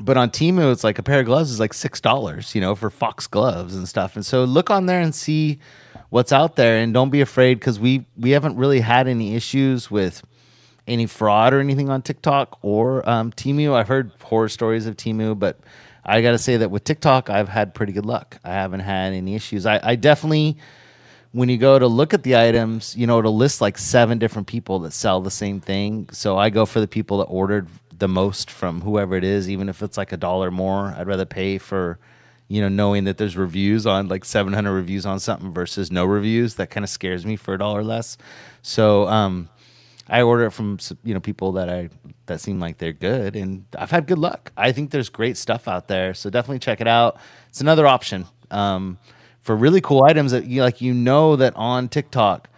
but 0.00 0.16
on 0.16 0.30
Temu, 0.30 0.70
it's 0.70 0.84
like 0.84 1.00
a 1.00 1.02
pair 1.02 1.18
of 1.18 1.26
gloves 1.26 1.50
is 1.50 1.58
like 1.58 1.74
six 1.74 2.00
dollars, 2.00 2.54
you 2.54 2.60
know, 2.60 2.76
for 2.76 2.88
Fox 2.88 3.26
gloves 3.26 3.74
and 3.74 3.88
stuff. 3.88 4.14
And 4.14 4.24
so 4.24 4.44
look 4.44 4.70
on 4.70 4.86
there 4.86 5.00
and 5.00 5.12
see 5.12 5.58
what's 6.10 6.30
out 6.30 6.54
there, 6.54 6.76
and 6.78 6.94
don't 6.94 7.10
be 7.10 7.20
afraid 7.20 7.54
because 7.54 7.80
we 7.80 8.06
we 8.16 8.30
haven't 8.30 8.54
really 8.56 8.78
had 8.78 9.08
any 9.08 9.34
issues 9.34 9.90
with 9.90 10.22
any 10.88 11.06
fraud 11.06 11.54
or 11.54 11.60
anything 11.60 11.88
on 11.88 12.02
TikTok 12.02 12.58
or 12.62 13.08
um, 13.08 13.32
Temu. 13.32 13.74
I've 13.74 13.88
heard 13.88 14.12
horror 14.22 14.48
stories 14.48 14.86
of 14.86 14.96
Temu, 14.96 15.38
but 15.38 15.60
I 16.04 16.22
got 16.22 16.32
to 16.32 16.38
say 16.38 16.56
that 16.56 16.70
with 16.70 16.84
TikTok, 16.84 17.30
I've 17.30 17.48
had 17.48 17.74
pretty 17.74 17.92
good 17.92 18.06
luck. 18.06 18.38
I 18.42 18.50
haven't 18.50 18.80
had 18.80 19.12
any 19.12 19.34
issues. 19.34 19.66
I, 19.66 19.80
I 19.82 19.94
definitely 19.96 20.56
when 21.32 21.48
you 21.48 21.58
go 21.58 21.78
to 21.78 21.86
look 21.86 22.14
at 22.14 22.22
the 22.22 22.36
items, 22.36 22.96
you 22.96 23.06
know, 23.06 23.18
it'll 23.18 23.36
list 23.36 23.60
like 23.60 23.76
seven 23.76 24.18
different 24.18 24.48
people 24.48 24.78
that 24.80 24.92
sell 24.92 25.20
the 25.20 25.30
same 25.30 25.60
thing. 25.60 26.08
So 26.10 26.38
I 26.38 26.50
go 26.50 26.64
for 26.64 26.80
the 26.80 26.88
people 26.88 27.18
that 27.18 27.24
ordered 27.24 27.68
the 27.98 28.08
most 28.08 28.50
from 28.50 28.80
whoever 28.80 29.14
it 29.16 29.24
is, 29.24 29.50
even 29.50 29.68
if 29.68 29.82
it's 29.82 29.96
like 29.96 30.12
a 30.12 30.16
dollar 30.16 30.50
more. 30.50 30.94
I'd 30.96 31.06
rather 31.06 31.26
pay 31.26 31.58
for, 31.58 31.98
you 32.48 32.62
know, 32.62 32.68
knowing 32.68 33.04
that 33.04 33.18
there's 33.18 33.36
reviews 33.36 33.86
on 33.86 34.08
like 34.08 34.24
700 34.24 34.72
reviews 34.72 35.04
on 35.04 35.20
something 35.20 35.52
versus 35.52 35.92
no 35.92 36.04
reviews, 36.04 36.54
that 36.54 36.70
kind 36.70 36.84
of 36.84 36.90
scares 36.90 37.26
me 37.26 37.36
for 37.36 37.54
a 37.54 37.58
dollar 37.58 37.82
less. 37.82 38.16
So, 38.62 39.06
um, 39.08 39.50
I 40.08 40.22
order 40.22 40.46
it 40.46 40.50
from 40.52 40.78
you 41.04 41.14
know 41.14 41.20
people 41.20 41.52
that 41.52 41.68
I 41.68 41.90
that 42.26 42.40
seem 42.40 42.60
like 42.60 42.78
they're 42.78 42.92
good, 42.92 43.36
and 43.36 43.64
I've 43.76 43.90
had 43.90 44.06
good 44.06 44.18
luck. 44.18 44.52
I 44.56 44.72
think 44.72 44.90
there's 44.90 45.08
great 45.08 45.36
stuff 45.36 45.68
out 45.68 45.88
there, 45.88 46.14
so 46.14 46.30
definitely 46.30 46.60
check 46.60 46.80
it 46.80 46.88
out. 46.88 47.18
It's 47.48 47.60
another 47.60 47.86
option 47.86 48.26
um, 48.50 48.98
for 49.40 49.54
really 49.56 49.80
cool 49.80 50.04
items 50.04 50.32
that 50.32 50.46
you 50.46 50.62
like. 50.62 50.80
You 50.80 50.94
know 50.94 51.36
that 51.36 51.54
on 51.56 51.88
TikTok, 51.88 52.48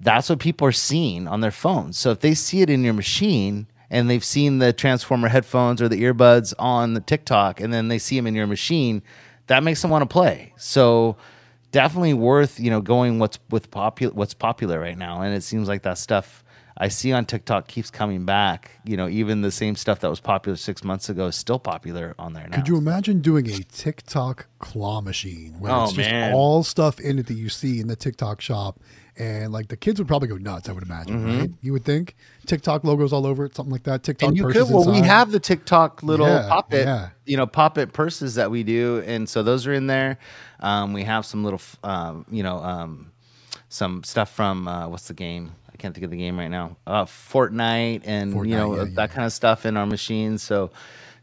that's 0.00 0.30
what 0.30 0.38
people 0.38 0.66
are 0.66 0.72
seeing 0.72 1.28
on 1.28 1.40
their 1.40 1.50
phones. 1.50 1.98
So 1.98 2.10
if 2.10 2.20
they 2.20 2.34
see 2.34 2.62
it 2.62 2.70
in 2.70 2.82
your 2.84 2.94
machine 2.94 3.66
and 3.90 4.10
they've 4.10 4.24
seen 4.24 4.58
the 4.58 4.72
transformer 4.72 5.28
headphones 5.28 5.80
or 5.80 5.88
the 5.88 6.02
earbuds 6.02 6.54
on 6.58 6.94
the 6.94 7.00
TikTok, 7.00 7.60
and 7.60 7.72
then 7.72 7.88
they 7.88 7.98
see 7.98 8.16
them 8.16 8.26
in 8.26 8.34
your 8.34 8.46
machine, 8.46 9.02
that 9.48 9.62
makes 9.62 9.82
them 9.82 9.90
want 9.90 10.02
to 10.02 10.12
play. 10.12 10.52
So 10.56 11.16
definitely 11.72 12.14
worth 12.14 12.58
you 12.58 12.70
know 12.70 12.80
going 12.80 13.18
what's 13.18 13.38
with 13.50 13.70
popular 13.70 14.14
what's 14.14 14.34
popular 14.34 14.80
right 14.80 14.96
now, 14.96 15.20
and 15.20 15.34
it 15.34 15.42
seems 15.42 15.68
like 15.68 15.82
that 15.82 15.98
stuff. 15.98 16.42
I 16.78 16.88
see 16.88 17.12
on 17.12 17.24
TikTok 17.24 17.68
keeps 17.68 17.90
coming 17.90 18.26
back. 18.26 18.72
You 18.84 18.96
know, 18.98 19.08
even 19.08 19.40
the 19.40 19.50
same 19.50 19.76
stuff 19.76 20.00
that 20.00 20.10
was 20.10 20.20
popular 20.20 20.56
six 20.56 20.84
months 20.84 21.08
ago 21.08 21.26
is 21.26 21.36
still 21.36 21.58
popular 21.58 22.14
on 22.18 22.34
there 22.34 22.46
now. 22.48 22.56
Could 22.56 22.68
you 22.68 22.76
imagine 22.76 23.20
doing 23.20 23.48
a 23.48 23.58
TikTok 23.62 24.46
claw 24.58 25.00
machine 25.00 25.54
where 25.58 25.72
Oh, 25.72 25.84
it's 25.84 25.94
just 25.94 26.10
man. 26.10 26.34
all 26.34 26.62
stuff 26.62 27.00
in 27.00 27.18
it 27.18 27.26
that 27.28 27.34
you 27.34 27.48
see 27.48 27.80
in 27.80 27.88
the 27.88 27.96
TikTok 27.96 28.40
shop? 28.40 28.78
And 29.18 29.50
like 29.50 29.68
the 29.68 29.78
kids 29.78 29.98
would 29.98 30.06
probably 30.08 30.28
go 30.28 30.36
nuts, 30.36 30.68
I 30.68 30.72
would 30.72 30.82
imagine, 30.82 31.24
right? 31.38 31.50
You 31.62 31.72
would 31.72 31.86
think 31.86 32.14
TikTok 32.44 32.84
logos 32.84 33.14
all 33.14 33.26
over 33.26 33.46
it, 33.46 33.56
something 33.56 33.72
like 33.72 33.84
that. 33.84 34.02
TikTok 34.02 34.26
Mm-hmm. 34.26 34.28
and 34.28 34.36
you 34.36 34.42
purses 34.42 34.68
could 34.68 34.74
well 34.74 34.90
we 34.92 34.98
have 35.00 35.32
the 35.32 35.40
tiktok 35.40 36.02
little 36.02 36.26
Yeah, 36.26 36.46
pop 36.48 36.74
it 36.74 36.86
yeah. 36.86 37.08
you 37.24 37.38
know 37.38 37.46
pop 37.46 37.78
it 37.78 37.94
purses 37.94 38.34
that 38.34 38.50
we 38.50 38.62
do 38.62 39.02
and 39.06 39.26
so 39.28 39.42
those 39.42 39.66
are 39.66 39.72
in 39.72 39.86
there 39.86 40.18
um, 40.60 40.92
we 40.92 41.04
have 41.04 41.24
some 41.24 41.42
little 41.44 41.60
um, 41.82 42.26
you 42.30 42.42
know 42.42 42.58
um, 42.58 43.10
some 43.70 44.04
stuff 44.04 44.30
from 44.30 44.68
uh, 44.68 44.86
what's 44.88 45.08
the 45.08 45.14
game 45.14 45.52
i 45.78 45.82
can't 45.82 45.94
think 45.94 46.04
of 46.04 46.10
the 46.10 46.16
game 46.16 46.38
right 46.38 46.48
now 46.50 46.76
uh, 46.86 47.04
fortnite 47.04 48.00
and 48.04 48.32
you 48.46 48.56
know 48.56 48.74
yeah, 48.76 48.84
that 48.84 48.90
yeah. 48.92 49.06
kind 49.08 49.26
of 49.26 49.32
stuff 49.32 49.66
in 49.66 49.76
our 49.76 49.86
machines 49.86 50.42
so 50.42 50.70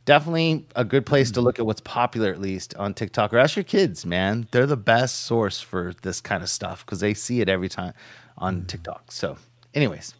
definitely 0.05 0.65
a 0.75 0.83
good 0.83 1.05
place 1.05 1.31
to 1.31 1.41
look 1.41 1.57
at 1.59 1.65
what's 1.65 1.81
popular 1.81 2.29
at 2.31 2.39
least 2.39 2.75
on 2.75 2.93
tiktok 2.93 3.33
or 3.33 3.37
ask 3.39 3.55
your 3.55 3.63
kids 3.63 4.05
man 4.05 4.47
they're 4.51 4.65
the 4.65 4.77
best 4.77 5.19
source 5.23 5.59
for 5.61 5.93
this 6.03 6.21
kind 6.21 6.43
of 6.43 6.49
stuff 6.49 6.85
because 6.85 6.99
they 6.99 7.13
see 7.13 7.41
it 7.41 7.49
every 7.49 7.69
time 7.69 7.93
on 8.37 8.61
Mm. 8.61 8.67
tiktok 8.67 9.11
so 9.11 9.37
anyways 9.73 10.13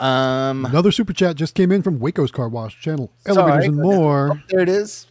um 0.00 0.64
Another 0.66 0.90
super 0.90 1.12
chat 1.12 1.36
just 1.36 1.54
came 1.54 1.70
in 1.70 1.80
from 1.82 2.00
Waco's 2.00 2.32
Car 2.32 2.48
Wash 2.48 2.80
channel. 2.80 3.12
Elevators 3.26 3.66
and 3.66 3.76
more. 3.76 4.42
there 4.48 4.60
it 4.60 4.68
is 4.68 5.06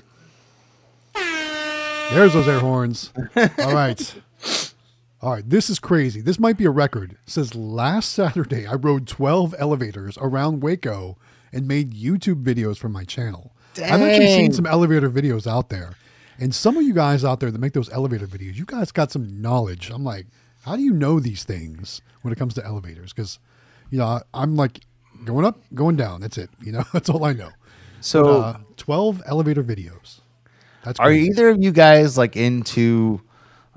There's 2.12 2.34
those 2.34 2.48
air 2.50 2.60
horns. 2.60 3.12
All 3.60 3.74
right. 3.74 4.14
All 5.24 5.32
right. 5.32 5.50
This 5.50 5.70
is 5.70 5.80
crazy. 5.80 6.20
This 6.20 6.38
might 6.38 6.58
be 6.58 6.66
a 6.66 6.70
record. 6.70 7.14
It 7.14 7.18
says 7.26 7.56
last 7.56 8.12
Saturday 8.12 8.68
I 8.68 8.74
rode 8.74 9.08
12 9.08 9.56
elevators 9.58 10.18
around 10.20 10.62
Waco 10.62 11.18
and 11.54 11.66
made 11.66 11.94
YouTube 11.94 12.44
videos 12.44 12.78
for 12.78 12.90
my 12.90 13.06
channel. 13.06 13.54
I've 13.78 14.02
actually 14.02 14.28
seen 14.28 14.52
some 14.52 14.66
elevator 14.66 15.10
videos 15.10 15.48
out 15.48 15.70
there. 15.70 15.94
And 16.38 16.54
some 16.54 16.76
of 16.76 16.84
you 16.84 16.94
guys 16.94 17.24
out 17.24 17.40
there 17.40 17.52
that 17.52 17.60
make 17.60 17.72
those 17.72 17.90
elevator 17.94 18.28
videos, 18.28 18.56
you 18.56 18.66
guys 18.66 18.92
got 18.92 19.12
some 19.14 19.42
knowledge. 19.42 19.90
I'm 19.92 20.04
like, 20.04 20.26
how 20.64 20.76
do 20.76 20.82
you 20.82 20.92
know 20.92 21.22
these 21.22 21.46
things 21.46 22.02
when 22.22 22.34
it 22.34 22.38
comes 22.38 22.54
to 22.56 22.66
elevators? 22.66 23.14
Because, 23.14 23.40
you 23.92 24.00
know, 24.00 24.20
I'm 24.34 24.58
like 24.58 24.82
going 25.24 25.46
up, 25.46 25.62
going 25.74 25.96
down. 25.96 26.20
That's 26.20 26.38
it. 26.38 26.50
You 26.62 26.74
know, 26.74 26.84
that's 26.94 27.10
all 27.10 27.24
I 27.24 27.32
know. 27.32 27.52
So, 28.02 28.42
Uh, 28.42 28.58
12 28.76 29.22
elevator 29.26 29.64
videos. 29.64 30.20
That's 30.84 31.00
are 31.00 31.14
either 31.14 31.48
of 31.48 31.64
you 31.64 31.72
guys 31.72 32.18
like 32.18 32.36
into 32.36 33.22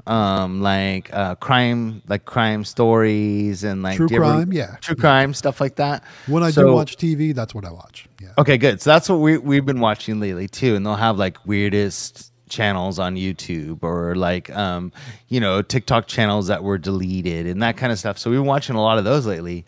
um 0.07 0.61
like 0.63 1.13
uh 1.13 1.35
crime 1.37 2.01
like 2.09 2.25
crime 2.25 2.65
stories 2.65 3.65
and 3.65 3.83
like 3.83 3.97
True 3.97 4.07
you 4.11 4.17
ever- 4.17 4.25
crime? 4.25 4.53
Yeah. 4.53 4.77
true 4.81 4.95
crime 4.97 5.35
stuff 5.35 5.61
like 5.61 5.77
that 5.77 6.05
When 6.27 6.43
I 6.43 6.51
do 6.51 6.73
watch 6.73 6.97
TV, 6.97 7.35
that's 7.35 7.55
what 7.55 7.65
I 7.65 7.71
watch. 7.73 8.09
Yeah. 8.21 8.29
okay 8.39 8.57
good 8.59 8.81
so 8.81 8.91
that's 8.91 9.09
what 9.09 9.17
we, 9.17 9.39
we've 9.39 9.67
been 9.67 9.81
watching 9.81 10.21
lately 10.21 10.47
too 10.49 10.77
and 10.77 10.87
they'll 10.87 10.95
have 10.95 11.19
like 11.19 11.45
weirdest 11.47 12.33
channels 12.49 13.01
on 13.01 13.17
youtube 13.17 13.83
or 13.83 14.15
like 14.15 14.49
um 14.51 14.93
you 15.29 15.41
know 15.41 15.63
tiktok 15.63 16.07
channels 16.07 16.47
that 16.47 16.63
were 16.63 16.79
deleted 16.79 17.45
and 17.49 17.61
that 17.63 17.77
kind 17.77 17.91
of 17.91 17.99
stuff 17.99 18.17
so 18.19 18.31
we've 18.31 18.39
been 18.39 18.47
watching 18.47 18.77
a 18.77 18.81
lot 18.81 18.99
of 18.99 19.05
those 19.05 19.27
lately 19.27 19.67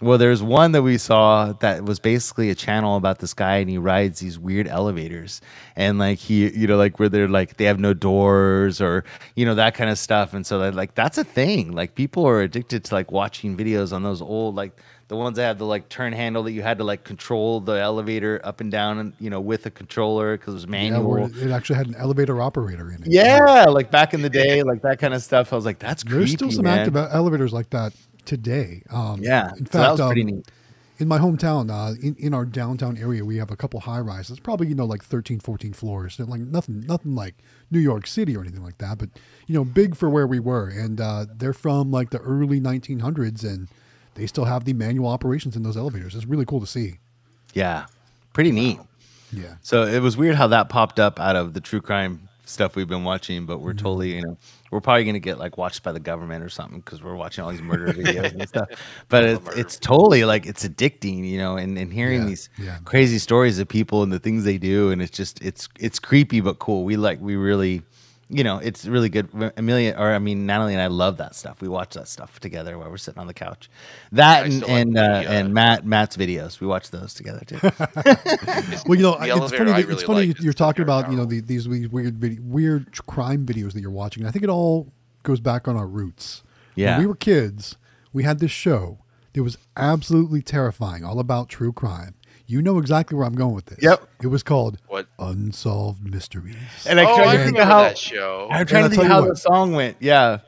Well, 0.00 0.16
there's 0.16 0.42
one 0.42 0.72
that 0.72 0.82
we 0.82 0.96
saw 0.96 1.52
that 1.60 1.84
was 1.84 1.98
basically 1.98 2.48
a 2.48 2.54
channel 2.54 2.96
about 2.96 3.18
this 3.18 3.34
guy, 3.34 3.56
and 3.56 3.68
he 3.68 3.76
rides 3.76 4.20
these 4.20 4.38
weird 4.38 4.66
elevators, 4.66 5.42
and 5.76 5.98
like 5.98 6.18
he, 6.18 6.50
you 6.50 6.66
know, 6.66 6.78
like 6.78 6.98
where 6.98 7.10
they're 7.10 7.28
like 7.28 7.58
they 7.58 7.66
have 7.66 7.78
no 7.78 7.92
doors 7.92 8.80
or 8.80 9.04
you 9.36 9.44
know 9.44 9.54
that 9.54 9.74
kind 9.74 9.90
of 9.90 9.98
stuff, 9.98 10.32
and 10.32 10.46
so 10.46 10.58
that 10.60 10.74
like 10.74 10.94
that's 10.94 11.18
a 11.18 11.24
thing. 11.24 11.72
Like 11.72 11.94
people 11.94 12.26
are 12.26 12.40
addicted 12.40 12.84
to 12.84 12.94
like 12.94 13.12
watching 13.12 13.56
videos 13.56 13.92
on 13.92 14.02
those 14.02 14.22
old 14.22 14.54
like 14.54 14.72
the 15.08 15.16
ones 15.16 15.36
that 15.36 15.42
have 15.42 15.58
the 15.58 15.66
like 15.66 15.88
turn 15.88 16.12
handle 16.14 16.44
that 16.44 16.52
you 16.52 16.62
had 16.62 16.78
to 16.78 16.84
like 16.84 17.04
control 17.04 17.60
the 17.60 17.72
elevator 17.72 18.40
up 18.42 18.62
and 18.62 18.70
down, 18.70 18.98
and 18.98 19.12
you 19.20 19.28
know 19.28 19.40
with 19.40 19.66
a 19.66 19.70
controller 19.70 20.38
because 20.38 20.54
it 20.54 20.56
was 20.56 20.66
manual. 20.66 21.04
where 21.04 21.24
it 21.24 21.50
actually 21.50 21.76
had 21.76 21.88
an 21.88 21.96
elevator 21.96 22.40
operator 22.40 22.90
in 22.90 23.02
it. 23.02 23.08
Yeah, 23.10 23.64
like 23.64 23.90
back 23.90 24.14
in 24.14 24.22
the 24.22 24.30
day, 24.30 24.62
like 24.62 24.80
that 24.80 24.98
kind 24.98 25.12
of 25.12 25.22
stuff. 25.22 25.52
I 25.52 25.56
was 25.56 25.66
like, 25.66 25.78
that's 25.78 26.02
creepy, 26.02 26.18
There's 26.18 26.32
still 26.32 26.50
some 26.50 26.64
man. 26.64 26.78
active 26.78 26.96
elevators 26.96 27.52
like 27.52 27.68
that 27.70 27.92
today. 28.24 28.82
Um, 28.90 29.20
Yeah, 29.22 29.50
In 29.58 29.66
so 29.66 29.78
that 29.78 29.88
fact, 29.88 29.90
was 29.92 30.00
pretty 30.02 30.22
um, 30.22 30.26
neat. 30.28 30.50
in 30.98 31.08
my 31.08 31.18
hometown, 31.18 31.70
uh, 31.70 31.94
in, 32.02 32.14
in 32.16 32.34
our 32.34 32.44
downtown 32.44 32.96
area, 32.98 33.24
we 33.24 33.36
have 33.38 33.50
a 33.50 33.56
couple 33.56 33.80
high 33.80 34.00
rises, 34.00 34.38
probably, 34.40 34.68
you 34.68 34.74
know, 34.74 34.84
like 34.84 35.02
13, 35.04 35.40
14 35.40 35.72
floors. 35.72 36.16
They're 36.16 36.26
like 36.26 36.40
nothing, 36.42 36.80
nothing 36.86 37.14
like 37.14 37.36
New 37.70 37.78
York 37.80 38.06
City 38.06 38.36
or 38.36 38.40
anything 38.42 38.62
like 38.62 38.78
that, 38.78 38.98
but, 38.98 39.08
you 39.46 39.54
know, 39.54 39.64
big 39.64 39.96
for 39.96 40.10
where 40.10 40.26
we 40.26 40.38
were. 40.40 40.68
And 40.68 41.00
uh, 41.00 41.26
they're 41.34 41.52
from 41.54 41.90
like 41.90 42.10
the 42.10 42.18
early 42.18 42.60
1900s 42.60 43.42
and 43.44 43.68
they 44.14 44.26
still 44.26 44.44
have 44.44 44.64
the 44.64 44.72
manual 44.74 45.08
operations 45.08 45.56
in 45.56 45.62
those 45.62 45.76
elevators. 45.76 46.14
It's 46.14 46.26
really 46.26 46.44
cool 46.44 46.60
to 46.60 46.66
see. 46.66 46.98
Yeah, 47.54 47.86
pretty 48.32 48.52
neat. 48.52 48.78
Yeah. 49.32 49.54
So 49.62 49.84
it 49.84 50.00
was 50.00 50.16
weird 50.16 50.34
how 50.36 50.48
that 50.48 50.68
popped 50.68 50.98
up 51.00 51.18
out 51.20 51.36
of 51.36 51.54
the 51.54 51.60
true 51.60 51.80
crime 51.80 52.28
stuff 52.44 52.74
we've 52.76 52.88
been 52.88 53.04
watching, 53.04 53.46
but 53.46 53.60
we're 53.60 53.72
totally, 53.74 54.16
you 54.16 54.22
know, 54.22 54.36
we're 54.70 54.80
probably 54.80 55.04
gonna 55.04 55.18
get 55.20 55.38
like 55.38 55.58
watched 55.58 55.82
by 55.82 55.92
the 55.92 56.00
government 56.00 56.44
or 56.44 56.48
something 56.48 56.80
because 56.80 57.02
we're 57.02 57.14
watching 57.16 57.44
all 57.44 57.50
these 57.50 57.62
murder 57.62 57.92
videos 57.92 58.32
and 58.32 58.48
stuff. 58.48 58.68
But 59.08 59.24
it's 59.24 59.48
it's 59.50 59.78
totally 59.78 60.24
like 60.24 60.46
it's 60.46 60.66
addicting, 60.66 61.28
you 61.28 61.38
know, 61.38 61.56
and, 61.56 61.78
and 61.78 61.92
hearing 61.92 62.24
Yeah, 62.24 62.26
these 62.26 62.48
yeah. 62.56 62.78
crazy 62.84 63.18
stories 63.18 63.58
of 63.58 63.68
people 63.68 64.02
and 64.02 64.12
the 64.12 64.18
things 64.20 64.44
they 64.44 64.58
do, 64.58 64.90
and 64.90 65.02
it's 65.02 65.16
just 65.16 65.42
it's 65.42 65.68
it's 65.78 65.98
creepy 65.98 66.40
but 66.40 66.58
cool. 66.58 66.84
We 66.84 66.96
like 66.96 67.20
we 67.20 67.36
really. 67.36 67.82
You 68.30 68.44
know, 68.44 68.58
it's 68.58 68.86
really 68.86 69.08
good. 69.08 69.28
Amelia, 69.56 69.94
or 69.98 70.14
I 70.14 70.18
mean, 70.18 70.46
Natalie 70.46 70.72
and 70.72 70.82
I 70.82 70.86
love 70.86 71.16
that 71.16 71.34
stuff. 71.34 71.60
We 71.60 71.68
watch 71.68 71.94
that 71.94 72.06
stuff 72.06 72.38
together 72.38 72.78
while 72.78 72.88
we're 72.88 72.96
sitting 72.96 73.20
on 73.20 73.26
the 73.26 73.34
couch. 73.34 73.68
That 74.12 74.44
I 74.44 74.46
and 74.46 74.62
like 74.62 74.70
and, 74.70 74.96
the, 74.96 75.02
uh, 75.02 75.18
uh, 75.18 75.22
and 75.28 75.54
Matt 75.54 75.84
Matt's 75.84 76.16
videos. 76.16 76.60
We 76.60 76.66
watch 76.66 76.90
those 76.90 77.12
together 77.12 77.42
too. 77.46 77.58
Well, 78.86 78.96
you 78.96 79.02
know, 79.02 79.18
The 79.18 79.44
it's 79.44 79.52
funny. 79.52 79.72
Really 79.72 79.92
it's 79.92 80.02
funny 80.02 80.34
you're 80.40 80.52
talking 80.52 80.84
Terrace 80.84 81.02
about 81.02 81.10
you 81.10 81.16
know 81.16 81.24
the, 81.24 81.40
these 81.40 81.68
weird 81.68 81.92
weird, 81.92 82.50
weird 82.50 83.06
crime 83.06 83.46
videos 83.46 83.72
that 83.72 83.80
you're 83.80 83.90
watching. 83.90 84.24
I 84.26 84.30
think 84.30 84.44
it 84.44 84.50
all 84.50 84.92
goes 85.22 85.40
back 85.40 85.68
on 85.68 85.76
our 85.76 85.86
roots. 85.86 86.42
Yeah. 86.76 86.92
when 86.92 87.00
we 87.00 87.06
were 87.06 87.16
kids, 87.16 87.76
we 88.12 88.22
had 88.22 88.38
this 88.38 88.50
show 88.50 88.98
that 89.32 89.42
was 89.42 89.58
absolutely 89.76 90.42
terrifying, 90.42 91.04
all 91.04 91.18
about 91.18 91.48
true 91.48 91.72
crime. 91.72 92.14
You 92.50 92.60
know 92.62 92.78
exactly 92.78 93.16
where 93.16 93.26
I'm 93.28 93.36
going 93.36 93.54
with 93.54 93.66
this. 93.66 93.78
Yep. 93.80 94.08
It 94.24 94.26
was 94.26 94.42
called 94.42 94.78
What? 94.88 95.06
Unsolved 95.20 96.02
Mysteries. 96.04 96.56
And 96.84 96.98
I 96.98 97.04
oh, 97.04 97.16
tried 97.16 97.24
to 97.24 97.30
think 97.30 97.38
remember 97.38 97.60
of 97.62 97.68
how 97.68 97.82
that 97.82 97.96
show. 97.96 98.48
I'm 98.50 98.66
trying 98.66 98.82
I'll 98.82 98.90
to 98.90 98.96
tell 98.96 99.04
think 99.04 99.08
you 99.08 99.14
how 99.14 99.20
what. 99.20 99.28
the 99.28 99.36
song 99.36 99.72
went. 99.72 99.98
Yeah, 100.00 100.40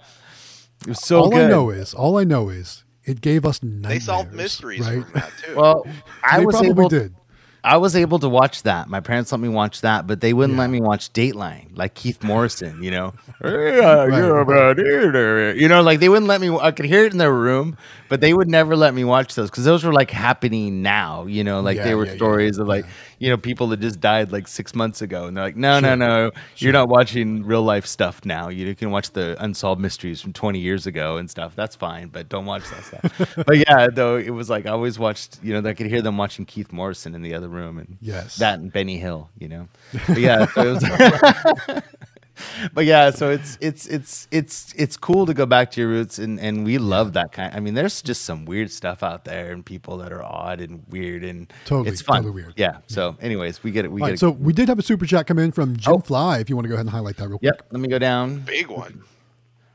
it 0.81 0.89
was 0.89 0.99
so 0.99 1.21
all 1.21 1.31
good. 1.31 1.47
I 1.47 1.49
know 1.49 1.71
is, 1.71 1.95
all 1.95 2.19
I 2.19 2.25
know 2.25 2.49
is, 2.49 2.83
it 3.05 3.21
gave 3.21 3.47
us 3.47 3.63
nightmares. 3.63 3.83
They 3.83 3.89
nightmares. 3.89 4.05
solved 4.05 4.33
mysteries 4.33 4.81
right? 4.81 5.05
from 5.05 5.13
that 5.13 5.33
too. 5.45 5.55
well, 5.55 5.87
I 6.25 6.41
they 6.41 6.47
was 6.47 6.55
probably 6.57 6.71
able. 6.71 6.89
did. 6.89 7.15
I 7.65 7.77
was 7.77 7.95
able 7.97 8.19
to 8.21 8.29
watch 8.29 8.63
that. 8.65 8.89
My 8.89 9.01
parents 9.01 9.31
let 9.33 9.41
me 9.41 9.49
watch 9.49 9.81
that, 9.83 10.07
but 10.07 10.21
they 10.21 10.33
wouldn't 10.33 10.57
Yeah. 10.57 10.59
let 10.59 10.71
me 10.71 10.81
watch 10.81 11.13
Dateline, 11.13 11.77
like 11.77 11.95
Keith 11.95 12.23
Morrison. 12.23 12.83
You 12.83 12.91
know, 12.91 13.15
yeah, 13.45 14.07
you're 14.07 14.41
about 14.41 14.79
here. 14.79 15.53
You 15.55 15.69
know, 15.69 15.83
like 15.83 16.01
they 16.01 16.09
wouldn't 16.09 16.27
let 16.29 16.41
me. 16.41 16.49
I 16.57 16.71
could 16.73 16.87
hear 16.87 17.05
it 17.05 17.13
in 17.13 17.19
their 17.19 17.33
room, 17.33 17.77
but 18.09 18.21
they 18.21 18.33
would 18.35 18.49
never 18.49 18.77
let 18.77 18.95
me 18.95 19.05
watch 19.05 19.35
those 19.35 19.51
because 19.51 19.65
those 19.65 19.85
were 19.85 19.93
like 19.93 20.11
happening 20.11 20.83
now. 20.83 21.27
You 21.27 21.45
know, 21.45 21.61
like 21.61 21.81
Yeah, 21.81 21.83
they 21.83 21.95
were 21.95 22.07
yeah, 22.07 22.15
stories 22.15 22.59
of 22.59 22.67
like. 22.67 22.87
You 23.23 23.31
know 23.31 23.37
people 23.37 23.69
that 23.69 23.79
just 23.79 24.01
died 24.01 24.33
like 24.33 24.49
six 24.49 24.75
months 24.75 25.01
ago, 25.01 25.27
and 25.27 25.37
they're 25.37 25.45
like, 25.45 25.57
no, 25.57 25.79
no, 25.79 25.89
Sure. 25.91 25.97
no, 25.97 26.31
Sure. 26.31 26.33
you're 26.57 26.73
not 26.73 26.89
watching 26.89 27.45
real 27.45 27.63
life 27.63 27.87
stuff 27.87 28.25
now. 28.25 28.49
You 28.49 28.75
can 28.75 28.91
watch 28.91 29.13
the 29.13 29.37
unsolved 29.39 29.81
mysteries 29.81 30.21
from 30.21 30.33
20 30.33 30.59
years 30.59 30.87
ago 30.89 31.19
and 31.19 31.31
stuff. 31.31 31.55
That's 31.55 31.77
fine, 31.77 32.09
but 32.09 32.29
don't 32.29 32.47
watch 32.47 32.65
that 32.71 32.83
stuff. 32.85 33.35
but 33.47 33.59
yeah, 33.59 33.87
though 33.93 34.17
it 34.17 34.31
was 34.31 34.51
like 34.51 34.67
I 34.67 34.71
always 34.71 34.99
watched. 34.99 35.39
You 35.41 35.61
know, 35.61 35.69
I 35.71 35.75
could 35.75 35.87
hear 35.87 36.03
them 36.03 36.17
watching 36.17 36.45
Keith 36.47 36.73
Morrison 36.73 37.15
in 37.15 37.23
the 37.23 37.35
other 37.35 37.49
room, 37.49 37.79
and 37.79 37.97
Yes. 38.01 38.37
that 38.39 38.59
and 38.59 38.73
Benny 38.73 38.99
Hill. 38.99 39.31
You 39.39 39.49
know, 39.49 39.69
but 40.09 40.19
yeah, 40.19 40.47
so 40.47 40.75
it 40.75 40.83
was. 40.83 41.83
but 42.75 42.85
yeah, 42.85 43.11
so 43.11 43.31
it's 43.31 43.59
it's 43.61 43.87
it's 43.87 44.27
it's 44.31 44.73
it's 44.77 44.97
cool 44.97 45.27
to 45.27 45.35
go 45.35 45.45
back 45.47 45.71
to 45.73 45.81
your 45.81 45.91
roots, 45.91 46.19
and 46.19 46.41
and 46.41 46.65
we 46.65 46.79
love 46.79 47.13
that 47.13 47.33
kind. 47.33 47.55
I 47.55 47.61
mean, 47.61 47.75
there's 47.75 48.01
just 48.03 48.23
some 48.23 48.45
weird 48.45 48.71
stuff 48.71 49.03
out 49.03 49.25
there, 49.25 49.53
and 49.53 49.65
people 49.65 49.97
that 49.99 50.13
are 50.13 50.23
odd 50.23 50.61
and 50.61 50.83
weird, 50.89 51.25
and 51.25 51.53
Totally, 51.67 51.91
it's 51.91 52.01
fun. 52.03 52.23
totally 52.23 52.43
weird. 52.43 52.55
Yeah. 52.57 52.79
So, 52.87 53.17
anyways, 53.21 53.63
we 53.63 53.71
get 53.71 53.85
it. 53.85 53.93
We 53.93 54.01
All 54.01 54.07
get 54.07 54.11
right, 54.13 54.15
it. 54.15 54.21
so 54.21 54.31
we 54.31 54.53
did 54.53 54.69
have 54.69 54.79
a 54.79 54.83
super 54.83 55.05
chat 55.07 55.27
come 55.27 55.39
in 55.39 55.53
from 55.53 55.77
Jim 55.77 55.95
Oh. 55.95 55.99
Fly. 56.01 56.39
If 56.39 56.49
you 56.49 56.57
want 56.57 56.65
to 56.65 56.69
go 56.69 56.75
ahead 56.75 56.87
and 56.87 56.91
highlight 56.91 57.17
that 57.19 57.29
real 57.29 57.39
quick. 57.39 57.53
yep. 57.55 57.67
Let 57.71 57.81
me 57.81 57.89
go 57.89 57.99
down. 57.99 58.41
Big 58.41 58.69
one. 58.69 59.03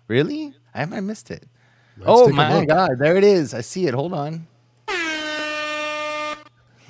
Really? 0.08 0.54
I 0.74 0.86
might 0.86 1.02
missed 1.02 1.30
it. 1.32 1.44
Let's 1.98 2.10
oh 2.10 2.30
my 2.30 2.64
god, 2.66 2.92
there 3.00 3.18
it 3.18 3.24
is. 3.24 3.54
I 3.54 3.62
see 3.62 3.88
it. 3.88 3.94
Hold 3.94 4.14
on. 4.14 4.48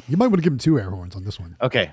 You 0.09 0.15
might 0.15 0.27
want 0.27 0.35
to 0.37 0.41
give 0.41 0.53
him 0.53 0.59
two 0.59 0.79
air 0.79 0.89
horns 0.89 1.15
on 1.15 1.23
this 1.25 1.39
one. 1.39 1.57
Okay. 1.61 1.91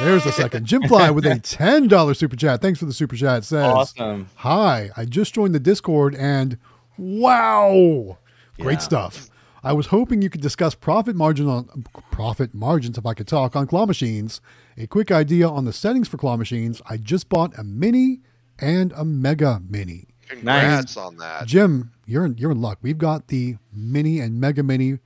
There's 0.00 0.24
the 0.24 0.32
second. 0.32 0.66
Jim 0.66 0.82
Fly 0.82 1.10
with 1.10 1.24
a 1.26 1.30
$10 1.36 2.16
super 2.16 2.34
chat. 2.34 2.60
Thanks 2.60 2.78
for 2.80 2.86
the 2.86 2.92
super 2.92 3.14
chat. 3.14 3.44
Says, 3.44 3.64
Awesome. 3.64 4.28
Hi, 4.36 4.90
I 4.96 5.04
just 5.04 5.32
joined 5.34 5.54
the 5.54 5.60
Discord 5.60 6.14
and 6.16 6.58
wow, 6.98 8.18
great 8.58 8.74
Yeah. 8.74 8.78
stuff. 8.78 9.30
I 9.62 9.72
was 9.72 9.86
hoping 9.86 10.20
you 10.20 10.28
could 10.28 10.40
discuss 10.40 10.74
profit 10.74 11.14
margin 11.14 11.46
on 11.46 11.84
profit 12.10 12.52
margins 12.52 12.98
if 12.98 13.06
I 13.06 13.14
could 13.14 13.28
talk 13.28 13.54
on 13.54 13.68
claw 13.68 13.86
machines. 13.86 14.40
A 14.76 14.88
quick 14.88 15.12
idea 15.12 15.48
on 15.48 15.66
the 15.66 15.72
settings 15.72 16.08
for 16.08 16.16
claw 16.16 16.36
machines. 16.36 16.82
I 16.90 16.96
just 16.96 17.28
bought 17.28 17.56
a 17.56 17.62
mini 17.62 18.22
and 18.58 18.92
a 18.96 19.04
mega 19.04 19.62
mini. 19.68 20.08
Congrats 20.28 20.96
on 20.96 21.16
that. 21.18 21.46
Jim, 21.46 21.92
you're 22.06 22.24
in, 22.24 22.36
you're 22.38 22.50
in 22.50 22.60
luck. 22.60 22.78
We've 22.82 22.98
got 22.98 23.28
the 23.28 23.56
mini 23.72 24.18
and 24.18 24.40
mega 24.40 24.64
mini 24.64 24.98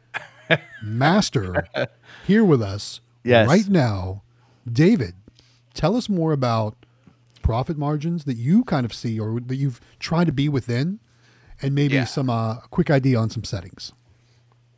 master 0.82 1.66
here 2.26 2.44
with 2.44 2.62
us 2.62 3.00
Yes. 3.24 3.46
right 3.46 3.68
now. 3.68 4.22
David, 4.70 5.14
tell 5.74 5.96
us 5.96 6.08
more 6.08 6.32
about 6.32 6.76
profit 7.42 7.78
margins 7.78 8.24
that 8.24 8.36
you 8.36 8.64
kind 8.64 8.84
of 8.84 8.92
see 8.92 9.20
or 9.20 9.40
that 9.40 9.56
you've 9.56 9.80
tried 10.00 10.26
to 10.26 10.32
be 10.32 10.48
within, 10.48 10.98
and 11.62 11.74
maybe 11.74 11.94
Yeah. 11.94 12.04
some 12.04 12.28
uh, 12.28 12.56
quick 12.70 12.90
idea 12.90 13.18
on 13.18 13.30
some 13.30 13.44
settings. 13.44 13.92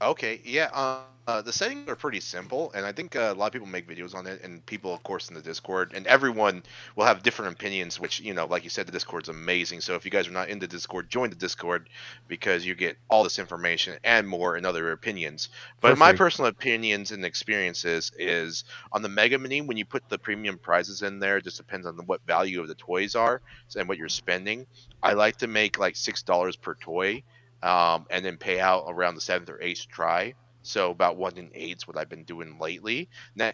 Okay, 0.01 0.41
yeah. 0.45 0.71
Uh, 0.73 1.01
uh, 1.29 1.43
the 1.43 1.53
settings 1.53 1.87
are 1.91 1.95
pretty 1.95 2.21
simple, 2.21 2.73
and 2.75 2.87
I 2.87 2.93
think 2.93 3.15
uh, 3.15 3.31
a 3.31 3.35
lot 3.35 3.49
of 3.49 3.53
people 3.53 3.69
make 3.69 3.87
videos 3.87 4.15
on 4.15 4.27
it, 4.27 4.43
and 4.43 4.65
people, 4.65 4.95
of 4.95 5.03
course, 5.03 5.29
in 5.29 5.35
the 5.35 5.43
Discord, 5.43 5.93
and 5.95 6.07
everyone 6.07 6.63
will 6.97 7.05
have 7.05 7.23
different 7.23 7.53
opinions. 7.53 8.01
Which 8.01 8.19
you 8.21 8.33
know, 8.33 8.47
like 8.47 8.65
you 8.65 8.71
said, 8.71 8.87
the 8.87 8.93
Discord's 8.93 9.29
amazing. 9.29 9.83
So 9.83 9.95
if 9.95 10.07
you 10.07 10.11
guys 10.11 10.27
are 10.27 10.33
not 10.33 10.49
in 10.49 10.59
the 10.59 10.67
Discord, 10.67 11.11
join 11.11 11.29
the 11.29 11.37
Discord 11.37 11.91
because 12.29 12.65
you 12.65 12.75
get 12.75 12.97
all 13.11 13.25
this 13.25 13.39
information 13.39 13.99
and 14.05 14.27
more 14.27 14.57
and 14.57 14.65
other 14.65 14.91
opinions. 14.93 15.51
But 15.83 15.91
For 15.91 15.97
my 15.97 16.15
personal 16.15 16.49
opinions 16.49 17.11
and 17.11 17.23
experiences 17.27 18.11
is 18.19 18.65
on 18.91 19.03
the 19.03 19.11
Mega 19.11 19.39
Mini 19.39 19.61
when 19.61 19.77
you 19.77 19.85
put 19.85 20.09
the 20.09 20.19
premium 20.19 20.57
prizes 20.57 21.03
in 21.03 21.19
there. 21.19 21.37
It 21.37 21.45
just 21.45 21.59
depends 21.59 21.87
on 21.87 21.95
what 22.07 22.27
value 22.27 22.63
of 22.63 22.69
the 22.69 22.75
toys 22.75 23.15
are 23.15 23.43
and 23.77 23.87
what 23.87 23.99
you're 23.99 24.09
spending. 24.09 24.67
I 25.03 25.13
like 25.13 25.37
to 25.39 25.47
make 25.47 25.79
like 25.79 25.95
six 25.95 26.23
dollars 26.23 26.57
per 26.57 26.73
toy 26.73 27.23
um, 27.63 28.07
and 28.09 28.25
then 28.25 28.39
pay 28.39 28.61
out 28.61 28.87
around 28.89 29.15
the 29.15 29.21
seventh 29.21 29.51
or 29.51 29.61
eighth 29.61 29.89
try. 29.89 30.33
So 30.63 30.91
about 30.91 31.17
one 31.17 31.37
in 31.39 31.51
eight's 31.55 31.87
what 31.87 31.97
I've 31.97 32.09
been 32.09 32.25
doing 32.25 32.59
lately. 32.59 33.09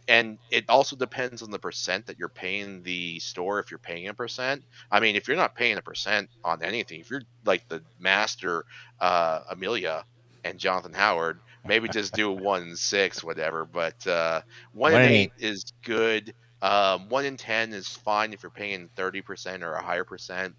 And 0.09 0.39
it 0.51 0.65
also 0.69 0.97
depends 0.97 1.43
on 1.43 1.51
the 1.51 1.59
percent 1.59 2.07
that 2.07 2.19
you're 2.19 2.29
paying 2.29 2.83
the 2.83 3.19
store. 3.21 3.59
If 3.59 3.71
you're 3.71 3.79
paying 3.79 4.09
a 4.09 4.15
percent, 4.15 4.65
I 4.91 5.01
mean, 5.01 5.17
if 5.17 5.29
you're 5.29 5.37
not 5.37 5.55
paying 5.55 5.77
a 5.79 5.83
percent 5.83 6.31
on 6.45 6.63
anything, 6.63 7.01
if 7.01 7.11
you're 7.11 7.23
like 7.45 7.69
the 7.69 7.83
master 7.99 8.65
uh, 9.01 9.41
Amelia 9.51 10.05
and 10.45 10.59
Jonathan 10.59 10.93
Howard, 10.93 11.41
maybe 11.65 11.89
just 11.89 12.15
do 12.15 12.31
one 12.31 12.63
in 12.63 12.77
six, 12.77 13.23
whatever. 13.23 13.65
But 13.65 14.07
uh, 14.07 14.43
one, 14.73 14.95
in 14.95 15.03
in 15.03 15.05
eight 15.05 15.33
is 15.39 15.65
good. 15.83 16.35
Um, 16.63 17.09
one 17.09 17.25
in 17.25 17.37
ten 17.37 17.73
is 17.73 17.89
fine 17.89 18.33
if 18.33 18.43
you're 18.43 18.51
paying 18.51 18.89
thirty 18.97 19.23
percent 19.23 19.63
or 19.63 19.75
a 19.75 19.83
higher 19.83 20.05
percent. 20.05 20.55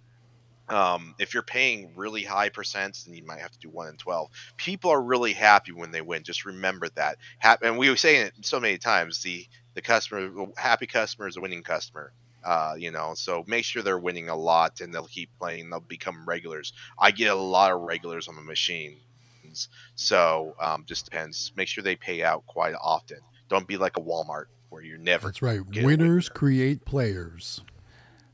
Um, 0.67 1.13
if 1.19 1.33
you're 1.33 1.43
paying 1.43 1.91
really 1.95 2.23
high 2.23 2.49
percents, 2.49 3.05
then 3.05 3.13
you 3.13 3.23
might 3.23 3.39
have 3.39 3.51
to 3.51 3.59
do 3.59 3.69
one 3.69 3.87
in 3.87 3.97
twelve. 3.97 4.29
People 4.57 4.91
are 4.91 5.01
really 5.01 5.33
happy 5.33 5.71
when 5.71 5.91
they 5.91 6.01
win. 6.01 6.23
Just 6.23 6.45
remember 6.45 6.89
that. 6.95 7.17
Hap- 7.37 7.61
and 7.61 7.77
we 7.77 7.89
were 7.89 7.97
saying 7.97 8.27
it 8.27 8.33
so 8.41 8.59
many 8.59 8.77
times. 8.77 9.21
The 9.21 9.47
the 9.75 9.81
customer, 9.81 10.47
happy 10.57 10.87
customer 10.87 11.27
is 11.27 11.37
a 11.37 11.41
winning 11.41 11.63
customer. 11.63 12.13
Uh, 12.43 12.75
you 12.77 12.91
know, 12.91 13.13
so 13.15 13.43
make 13.47 13.65
sure 13.65 13.81
they're 13.81 13.97
winning 13.97 14.29
a 14.29 14.35
lot, 14.35 14.79
and 14.81 14.93
they'll 14.93 15.07
keep 15.07 15.29
playing. 15.39 15.69
They'll 15.69 15.79
become 15.79 16.25
regulars. 16.27 16.73
I 16.97 17.11
get 17.11 17.31
a 17.31 17.35
lot 17.35 17.71
of 17.71 17.81
regulars 17.81 18.27
on 18.27 18.35
my 18.35 18.43
machines, 18.43 19.69
so 19.95 20.55
um, 20.59 20.83
just 20.87 21.05
depends. 21.05 21.51
Make 21.55 21.67
sure 21.67 21.83
they 21.83 21.95
pay 21.95 22.23
out 22.23 22.45
quite 22.45 22.75
often. 22.79 23.17
Don't 23.49 23.67
be 23.67 23.77
like 23.77 23.97
a 23.97 24.01
Walmart 24.01 24.45
where 24.69 24.83
you're 24.83 24.97
never. 24.97 25.27
That's 25.27 25.41
right. 25.41 25.59
Winners 25.65 26.29
winner. 26.29 26.33
create 26.33 26.85
players. 26.85 27.61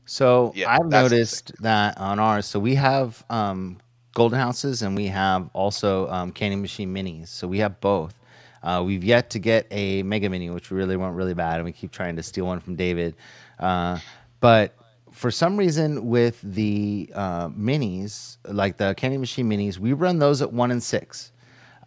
So 0.04 0.52
Yeah, 0.54 0.70
I've 0.70 0.86
noticed 0.86 1.52
that 1.62 1.98
on 1.98 2.18
ours. 2.18 2.46
So 2.46 2.58
we 2.58 2.74
have 2.74 3.24
um, 3.30 3.78
golden 4.14 4.38
houses 4.38 4.82
and 4.82 4.96
we 4.96 5.06
have 5.06 5.48
also 5.52 6.08
um, 6.10 6.32
candy 6.32 6.56
machine 6.56 6.92
minis. 6.92 7.28
So 7.28 7.46
we 7.48 7.58
have 7.58 7.80
both. 7.80 8.14
Uh, 8.62 8.82
we've 8.84 9.02
yet 9.02 9.30
to 9.30 9.38
get 9.38 9.66
a 9.70 10.02
mega 10.04 10.28
mini, 10.28 10.48
which 10.50 10.70
we 10.70 10.76
really 10.76 10.96
want 10.96 11.16
really 11.16 11.34
bad, 11.34 11.56
and 11.56 11.64
we 11.64 11.72
keep 11.72 11.90
trying 11.90 12.14
to 12.14 12.22
steal 12.22 12.46
one 12.46 12.60
from 12.60 12.76
David. 12.76 13.16
Uh, 13.58 13.98
but 14.40 14.76
for 15.10 15.30
some 15.30 15.56
reason, 15.56 16.06
with 16.08 16.40
the 16.42 17.10
uh, 17.14 17.48
minis, 17.48 18.36
like 18.48 18.76
the 18.76 18.94
candy 18.94 19.18
machine 19.18 19.48
minis, 19.50 19.78
we 19.78 19.92
run 19.92 20.18
those 20.18 20.42
at 20.42 20.52
one 20.52 20.70
and 20.70 20.82
six. 20.82 21.32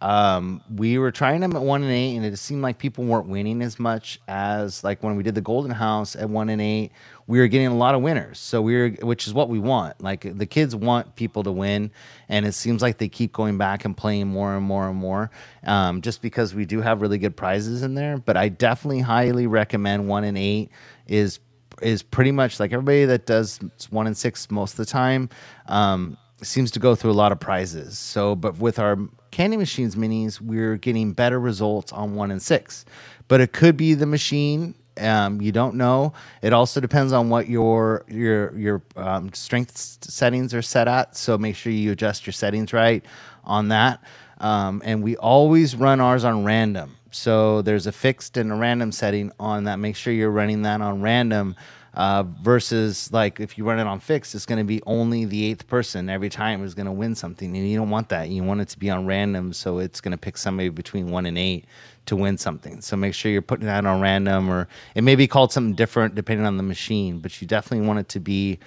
Um, 0.02 0.60
we 0.74 0.98
were 0.98 1.10
trying 1.10 1.40
them 1.40 1.56
at 1.56 1.62
one 1.62 1.82
and 1.82 1.90
eight, 1.90 2.16
and 2.16 2.24
it 2.24 2.36
seemed 2.36 2.60
like 2.60 2.76
people 2.78 3.04
weren't 3.04 3.28
winning 3.28 3.62
as 3.62 3.78
much 3.78 4.20
as 4.28 4.84
like 4.84 5.02
when 5.02 5.16
we 5.16 5.22
did 5.22 5.34
the 5.34 5.40
Golden 5.40 5.70
House 5.70 6.14
at 6.14 6.28
one 6.28 6.50
and 6.50 6.60
eight. 6.60 6.92
We 7.26 7.40
were 7.40 7.48
getting 7.48 7.66
a 7.66 7.76
lot 7.76 7.94
of 7.94 8.02
winners, 8.02 8.38
so 8.38 8.62
we 8.62 8.76
were, 8.76 8.88
which 9.02 9.26
is 9.26 9.34
what 9.34 9.48
we 9.48 9.58
want. 9.58 10.00
Like 10.00 10.38
the 10.38 10.46
kids 10.46 10.76
want 10.76 11.16
people 11.16 11.42
to 11.42 11.52
win, 11.52 11.90
and 12.28 12.46
it 12.46 12.52
seems 12.52 12.82
like 12.82 12.98
they 12.98 13.08
keep 13.08 13.32
going 13.32 13.58
back 13.58 13.84
and 13.84 13.96
playing 13.96 14.28
more 14.28 14.54
and 14.54 14.64
more 14.64 14.88
and 14.88 14.96
more, 14.96 15.30
um, 15.64 16.02
just 16.02 16.22
because 16.22 16.54
we 16.54 16.64
do 16.64 16.80
have 16.80 17.02
really 17.02 17.18
good 17.18 17.36
prizes 17.36 17.82
in 17.82 17.94
there. 17.94 18.16
But 18.16 18.36
I 18.36 18.48
definitely 18.48 19.00
highly 19.00 19.46
recommend 19.46 20.08
one 20.08 20.24
and 20.24 20.38
eight 20.38 20.70
is 21.06 21.40
is 21.82 22.02
pretty 22.02 22.32
much 22.32 22.58
like 22.58 22.72
everybody 22.72 23.04
that 23.04 23.26
does 23.26 23.60
one 23.90 24.06
and 24.06 24.16
six 24.16 24.50
most 24.50 24.72
of 24.72 24.76
the 24.78 24.86
time 24.86 25.28
um, 25.66 26.16
seems 26.42 26.70
to 26.70 26.78
go 26.78 26.94
through 26.94 27.10
a 27.10 27.12
lot 27.12 27.32
of 27.32 27.40
prizes. 27.40 27.98
So, 27.98 28.34
but 28.34 28.58
with 28.58 28.78
our 28.78 28.98
candy 29.30 29.56
machines 29.56 29.96
minis, 29.96 30.40
we're 30.40 30.76
getting 30.76 31.12
better 31.12 31.38
results 31.38 31.92
on 31.92 32.14
one 32.14 32.30
and 32.30 32.40
six. 32.40 32.84
But 33.28 33.40
it 33.40 33.52
could 33.52 33.76
be 33.76 33.94
the 33.94 34.06
machine. 34.06 34.74
Um, 34.98 35.40
you 35.40 35.52
don't 35.52 35.76
know. 35.76 36.12
It 36.42 36.52
also 36.52 36.80
depends 36.80 37.12
on 37.12 37.28
what 37.28 37.48
your 37.48 38.04
your 38.08 38.56
your 38.56 38.82
um, 38.96 39.32
strength 39.32 39.76
settings 39.76 40.54
are 40.54 40.62
set 40.62 40.88
at. 40.88 41.16
So 41.16 41.38
make 41.38 41.56
sure 41.56 41.72
you 41.72 41.92
adjust 41.92 42.26
your 42.26 42.32
settings 42.32 42.72
right 42.72 43.04
on 43.44 43.68
that. 43.68 44.02
Um, 44.38 44.82
and 44.84 45.02
we 45.02 45.16
always 45.16 45.76
run 45.76 46.00
ours 46.00 46.24
on 46.24 46.44
random. 46.44 46.96
So 47.10 47.62
there's 47.62 47.86
a 47.86 47.92
fixed 47.92 48.36
and 48.36 48.52
a 48.52 48.54
random 48.54 48.92
setting 48.92 49.32
on 49.40 49.64
that. 49.64 49.78
Make 49.78 49.96
sure 49.96 50.12
you're 50.12 50.30
running 50.30 50.62
that 50.62 50.82
on 50.82 51.00
random 51.00 51.56
uh, 51.96 52.24
versus 52.42 53.10
like 53.10 53.40
if 53.40 53.56
you 53.56 53.64
run 53.64 53.78
it 53.78 53.86
on 53.86 54.00
fixed, 54.00 54.34
it's 54.34 54.44
going 54.44 54.58
to 54.58 54.64
be 54.64 54.82
only 54.86 55.24
the 55.24 55.46
eighth 55.46 55.66
person 55.66 56.10
every 56.10 56.28
time 56.28 56.62
is 56.62 56.74
going 56.74 56.86
to 56.86 56.92
win 56.92 57.14
something, 57.14 57.56
and 57.56 57.68
you 57.68 57.78
don't 57.78 57.88
want 57.88 58.10
that. 58.10 58.28
You 58.28 58.42
want 58.42 58.60
it 58.60 58.68
to 58.68 58.78
be 58.78 58.90
on 58.90 59.06
random, 59.06 59.54
so 59.54 59.78
it's 59.78 60.02
going 60.02 60.12
to 60.12 60.18
pick 60.18 60.36
somebody 60.36 60.68
between 60.68 61.10
one 61.10 61.24
and 61.24 61.38
eight 61.38 61.64
to 62.06 62.16
win 62.16 62.38
something. 62.38 62.80
So 62.80 62.96
make 62.96 63.14
sure 63.14 63.30
you're 63.30 63.42
putting 63.42 63.66
that 63.66 63.84
on 63.84 64.00
random, 64.00 64.48
or 64.48 64.68
it 64.94 65.02
may 65.02 65.16
be 65.16 65.26
called 65.26 65.52
something 65.52 65.74
different 65.74 66.14
depending 66.14 66.46
on 66.46 66.56
the 66.56 66.62
machine, 66.62 67.18
but 67.18 67.40
you 67.40 67.46
definitely 67.46 67.86
want 67.86 68.00
it 68.00 68.08
to 68.10 68.20
be 68.20 68.58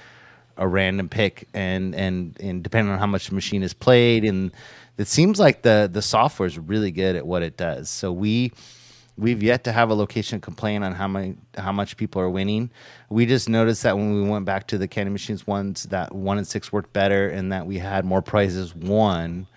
a 0.58 0.68
random 0.68 1.08
pick 1.08 1.48
and 1.54 1.96
and 1.96 2.38
and 2.42 2.64
depending 2.64 2.92
on 2.94 3.00
how 3.00 3.08
much 3.08 3.30
the 3.30 3.36
machine 3.36 3.64
is 3.64 3.74
played. 3.74 4.26
And 4.26 4.52
it 4.98 5.08
seems 5.08 5.40
like 5.40 5.62
the 5.62 5.90
the 5.92 6.02
software 6.02 6.48
is 6.48 6.60
really 6.60 6.92
good 6.92 7.16
at 7.16 7.26
what 7.26 7.42
it 7.42 7.58
does. 7.58 7.90
So 7.90 8.12
we 8.12 8.52
we've 9.18 9.44
yet 9.44 9.64
to 9.66 9.72
have 9.72 9.90
a 9.90 9.94
location 9.94 10.40
complain 10.40 10.84
on 10.84 10.94
how 10.94 11.08
many 11.08 11.36
how 11.58 11.72
much 11.72 11.98
people 11.98 12.22
are 12.22 12.30
winning. 12.30 12.70
We 13.10 13.26
just 13.26 13.50
noticed 13.50 13.84
that 13.84 13.98
when 13.98 14.14
we 14.14 14.30
went 14.30 14.46
back 14.46 14.68
to 14.68 14.78
the 14.78 14.88
candy 14.88 15.12
machines 15.12 15.48
ones 15.48 15.84
that 15.84 16.14
one 16.14 16.38
and 16.38 16.48
six 16.48 16.72
worked 16.72 16.94
better 16.94 17.30
and 17.30 17.52
that 17.52 17.66
we 17.66 17.80
had 17.80 18.06
more 18.06 18.22
prizes 18.22 18.76
won 18.76 19.48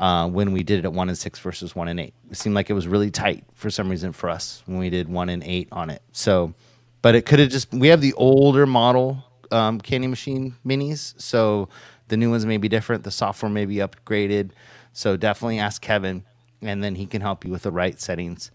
uh, 0.00 0.26
when 0.26 0.52
we 0.52 0.62
did 0.62 0.80
it 0.80 0.84
at 0.86 0.92
one 0.92 1.08
and 1.08 1.16
six 1.16 1.38
versus 1.38 1.76
one 1.76 1.86
and 1.86 2.00
eight. 2.00 2.14
It 2.30 2.36
seemed 2.36 2.54
like 2.54 2.70
it 2.70 2.72
was 2.72 2.88
really 2.88 3.10
tight 3.10 3.44
for 3.54 3.70
some 3.70 3.88
reason 3.88 4.12
for 4.12 4.28
us 4.30 4.62
when 4.66 4.78
we 4.78 4.90
did 4.90 5.08
one 5.08 5.28
and 5.28 5.44
eight 5.44 5.68
on 5.70 5.90
it. 5.90 6.02
So 6.12 6.54
but 7.02 7.14
it 7.14 7.26
could 7.26 7.38
have 7.38 7.50
just 7.50 7.72
we 7.72 7.88
have 7.88 8.00
the 8.00 8.14
older 8.14 8.66
model 8.66 9.22
um, 9.52 9.80
candy 9.80 10.06
machine 10.08 10.56
minis. 10.66 11.14
So 11.20 11.68
the 12.08 12.16
new 12.16 12.30
ones 12.30 12.46
may 12.46 12.56
be 12.56 12.68
different. 12.68 13.04
The 13.04 13.10
software 13.10 13.50
may 13.50 13.66
be 13.66 13.76
upgraded. 13.76 14.50
So 14.94 15.16
definitely 15.16 15.58
ask 15.58 15.80
kevin 15.82 16.24
and 16.62 16.82
then 16.82 16.94
he 16.94 17.06
can 17.06 17.20
help 17.20 17.44
you 17.44 17.50
with 17.50 17.62
the 17.62 17.70
right 17.70 18.00
settings. 18.00 18.50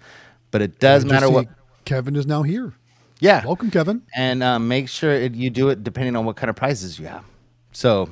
But 0.52 0.62
it 0.62 0.80
does 0.80 1.06
matter 1.06 1.30
what 1.30 1.48
Kevin 1.86 2.16
is 2.16 2.26
now 2.26 2.42
here. 2.42 2.74
yeah. 3.20 3.46
Welcome, 3.46 3.70
Kevin. 3.70 4.02
and 4.16 4.42
um, 4.42 4.68
make 4.68 4.90
sure 4.90 5.12
it, 5.12 5.36
you 5.36 5.50
do 5.50 5.70
it 5.70 5.84
depending 5.84 6.16
on 6.16 6.26
what 6.26 6.36
kind 6.36 6.50
of 6.50 6.56
prizes 6.56 6.98
you 6.98 7.06
have. 7.06 7.24
So 7.72 8.10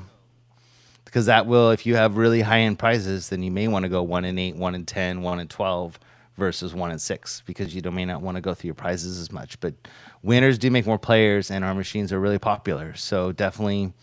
because 1.14 1.28
that 1.28 1.45
will 1.45 1.70
if 1.70 1.86
you 1.86 1.95
have 1.95 2.18
really 2.18 2.41
high 2.41 2.61
end 2.61 2.80
prizes 2.80 3.30
then 3.30 3.43
you 3.43 3.51
may 3.51 3.68
want 3.68 3.84
to 3.84 3.89
go 3.89 4.01
1 4.01 4.26
in 4.26 4.39
8 4.39 4.55
1 4.55 4.76
in 4.76 4.86
10 4.86 5.22
1 5.22 5.39
and 5.39 5.49
12 5.49 5.99
versus 6.38 6.74
one 6.74 6.91
in 6.91 6.99
six 6.99 7.41
because 7.45 7.76
you 7.76 7.82
may 7.91 8.05
not 8.05 8.22
want 8.22 8.36
to 8.36 8.41
go 8.41 8.53
through 8.53 8.70
your 8.70 8.76
prizes 8.76 9.20
as 9.20 9.32
much. 9.32 9.59
But 9.59 9.74
winners 10.22 10.57
do 10.57 10.72
make 10.72 10.86
more 10.86 10.99
players, 10.99 11.51
and 11.51 11.64
our 11.64 11.76
machines 11.76 12.11
are 12.11 12.20
really 12.20 12.39
popular. 12.39 12.95
So 12.95 13.32
definitely, 13.32 13.93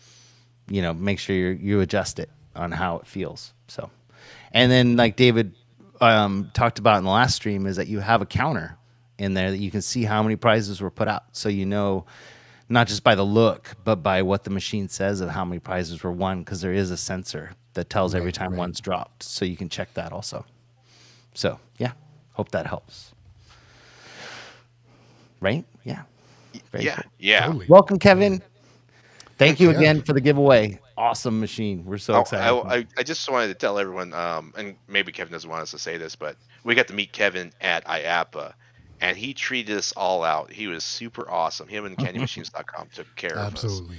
you 0.69 0.81
know, 0.81 0.93
make 0.93 1.19
sure 1.19 1.35
you 1.35 1.49
you 1.49 1.81
adjust 1.81 2.19
it 2.19 2.29
on 2.55 2.71
how 2.71 2.99
it 2.99 3.07
feels. 3.07 3.53
So, 3.67 3.89
and 4.51 4.71
then 4.71 4.95
like 4.95 5.15
David 5.15 5.55
um, 5.99 6.51
talked 6.53 6.79
about 6.79 6.97
in 6.97 7.03
the 7.03 7.09
last 7.09 7.35
stream 7.35 7.65
is 7.65 7.75
that 7.75 7.87
you 7.87 7.99
have 7.99 8.21
a 8.21 8.25
counter 8.25 8.77
in 9.17 9.33
there 9.33 9.51
that 9.51 9.57
you 9.57 9.69
can 9.69 9.81
see 9.81 10.03
how 10.03 10.23
many 10.23 10.35
prizes 10.35 10.81
were 10.81 10.89
put 10.89 11.07
out, 11.07 11.23
so 11.33 11.49
you 11.49 11.65
know 11.65 12.05
not 12.71 12.87
just 12.87 13.03
by 13.03 13.15
the 13.15 13.23
look, 13.25 13.75
but 13.83 13.97
by 13.97 14.21
what 14.21 14.43
the 14.43 14.49
machine 14.49 14.87
says 14.87 15.21
of 15.21 15.29
how 15.29 15.45
many 15.45 15.59
prizes 15.59 16.03
were 16.03 16.11
won, 16.11 16.39
because 16.39 16.61
there 16.61 16.73
is 16.73 16.89
a 16.91 16.97
sensor 16.97 17.51
that 17.73 17.89
tells 17.89 18.15
every 18.15 18.31
time 18.31 18.51
right. 18.51 18.59
one's 18.59 18.79
dropped, 18.79 19.23
so 19.23 19.45
you 19.45 19.57
can 19.57 19.69
check 19.69 19.93
that 19.95 20.11
also. 20.13 20.45
So 21.33 21.59
yeah, 21.77 21.91
hope 22.33 22.51
that 22.51 22.65
helps. 22.65 23.13
Right? 25.39 25.65
Yeah. 25.83 26.03
Very 26.71 26.85
yeah, 26.85 26.95
cool. 26.95 27.11
yeah. 27.19 27.45
Totally. 27.45 27.65
Welcome, 27.67 27.99
Kevin. 27.99 28.41
Thank 29.37 29.59
you 29.59 29.71
Yeah. 29.71 29.77
again 29.77 30.01
for 30.03 30.13
the 30.13 30.21
giveaway. 30.21 30.79
Awesome 30.97 31.39
machine. 31.39 31.83
We're 31.85 31.97
so 31.97 32.13
Oh, 32.15 32.21
excited. 32.21 32.45
I, 32.45 32.77
I, 32.77 32.85
I 32.99 33.03
just 33.03 33.27
wanted 33.29 33.47
to 33.47 33.53
tell 33.55 33.79
everyone, 33.79 34.13
um, 34.13 34.53
and 34.55 34.75
maybe 34.87 35.11
Kevin 35.11 35.31
doesn't 35.31 35.49
want 35.49 35.63
us 35.63 35.71
to 35.71 35.79
say 35.79 35.97
this, 35.97 36.15
but 36.15 36.35
we 36.63 36.75
got 36.75 36.87
to 36.87 36.93
meet 36.93 37.11
Kevin 37.11 37.51
at 37.59 37.85
IAAPA, 37.85 38.53
and 39.01 39.17
he 39.17 39.33
treated 39.33 39.75
us 39.75 39.91
all 39.93 40.23
out. 40.23 40.51
He 40.51 40.67
was 40.67 40.83
super 40.83 41.29
awesome. 41.29 41.67
Him 41.67 41.85
and 41.85 41.97
CandyMachines.com 41.97 42.89
took 42.93 43.13
care 43.15 43.31
of 43.31 43.37
us. 43.55 43.63
Absolutely. 43.63 43.97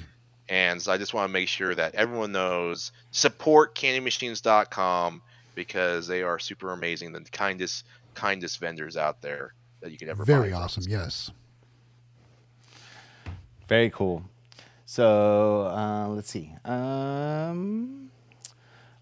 And 0.48 0.80
so 0.80 0.92
I 0.92 0.98
just 0.98 1.12
want 1.12 1.28
to 1.28 1.32
make 1.32 1.48
sure 1.48 1.74
that 1.74 1.94
everyone 1.94 2.32
knows 2.32 2.92
support 3.10 3.74
CandyMachines.com 3.74 5.22
because 5.54 6.06
they 6.06 6.22
are 6.22 6.38
super 6.38 6.72
amazing, 6.72 7.12
the 7.12 7.20
kindest, 7.20 7.84
kindest 8.14 8.60
vendors 8.60 8.96
out 8.96 9.20
there 9.20 9.54
that 9.80 9.90
you 9.90 9.98
could 9.98 10.08
ever. 10.08 10.24
Very 10.24 10.50
buy 10.50 10.56
from. 10.56 10.64
awesome. 10.64 10.84
Yes. 10.86 11.30
Very 13.68 13.90
cool. 13.90 14.22
So 14.86 15.62
uh, 15.62 16.08
let's 16.08 16.30
see. 16.30 16.52
Um, 16.64 18.10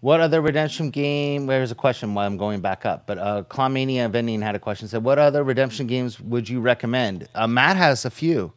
what 0.01 0.19
other 0.19 0.41
redemption 0.41 0.89
game? 0.89 1.45
There's 1.45 1.71
a 1.71 1.75
question 1.75 2.13
while 2.13 2.27
I'm 2.27 2.37
going 2.37 2.59
back 2.59 2.85
up. 2.85 3.05
But 3.05 3.17
uh, 3.17 3.43
Clawmania 3.43 4.09
Vending 4.11 4.41
had 4.41 4.55
a 4.55 4.59
question. 4.59 4.87
Said, 4.87 5.03
"What 5.03 5.17
other 5.19 5.43
redemption 5.43 5.87
games 5.87 6.19
would 6.19 6.49
you 6.49 6.59
recommend?" 6.59 7.27
Uh, 7.33 7.47
Matt 7.47 7.77
has 7.77 8.03
a 8.05 8.09
few. 8.09 8.51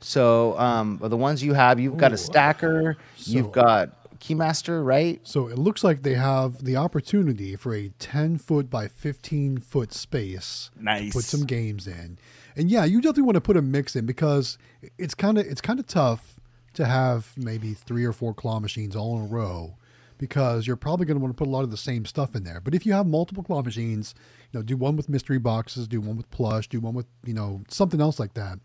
So 0.00 0.58
um, 0.58 0.98
the 1.02 1.16
ones 1.16 1.42
you 1.42 1.54
have, 1.54 1.80
you've 1.80 1.96
got 1.96 2.12
a 2.12 2.16
stacker. 2.18 2.96
So- 3.16 3.32
you've 3.32 3.52
got 3.52 4.18
Keymaster, 4.18 4.84
right? 4.84 5.20
So 5.22 5.48
it 5.48 5.58
looks 5.58 5.84
like 5.84 6.02
they 6.02 6.14
have 6.14 6.64
the 6.64 6.76
opportunity 6.76 7.56
for 7.56 7.74
a 7.74 7.90
10 7.98 8.38
foot 8.38 8.68
by 8.68 8.88
15 8.88 9.58
foot 9.58 9.92
space. 9.92 10.70
to 10.76 10.82
Put 11.12 11.24
some 11.24 11.44
games 11.46 11.86
in. 11.86 12.18
And 12.56 12.70
yeah, 12.70 12.84
you 12.84 13.00
definitely 13.00 13.22
want 13.24 13.36
to 13.36 13.40
put 13.42 13.56
a 13.56 13.62
mix 13.62 13.94
in 13.96 14.06
because 14.06 14.58
it's 14.98 15.14
kind 15.14 15.38
of 15.38 15.46
it's 15.46 15.60
kind 15.60 15.78
of 15.78 15.86
tough 15.86 16.40
to 16.74 16.84
have 16.86 17.32
maybe 17.36 17.74
three 17.74 18.04
or 18.04 18.12
four 18.12 18.34
claw 18.34 18.60
machines 18.60 18.96
all 18.96 19.18
in 19.18 19.24
a 19.24 19.26
row 19.28 19.74
because 20.18 20.66
you're 20.66 20.76
probably 20.76 21.06
going 21.06 21.18
to 21.18 21.22
want 21.22 21.36
to 21.36 21.38
put 21.38 21.48
a 21.48 21.50
lot 21.50 21.64
of 21.64 21.70
the 21.70 21.76
same 21.76 22.04
stuff 22.04 22.34
in 22.34 22.44
there. 22.44 22.60
But 22.60 22.74
if 22.74 22.86
you 22.86 22.92
have 22.92 23.06
multiple 23.06 23.42
claw 23.42 23.62
machines, 23.62 24.14
you 24.52 24.58
know, 24.58 24.62
do 24.62 24.76
one 24.76 24.96
with 24.96 25.08
mystery 25.08 25.38
boxes, 25.38 25.86
do 25.88 26.00
one 26.00 26.16
with 26.16 26.30
plush, 26.30 26.68
do 26.68 26.80
one 26.80 26.94
with, 26.94 27.06
you 27.24 27.34
know, 27.34 27.62
something 27.68 28.00
else 28.00 28.18
like 28.18 28.34
that. 28.34 28.58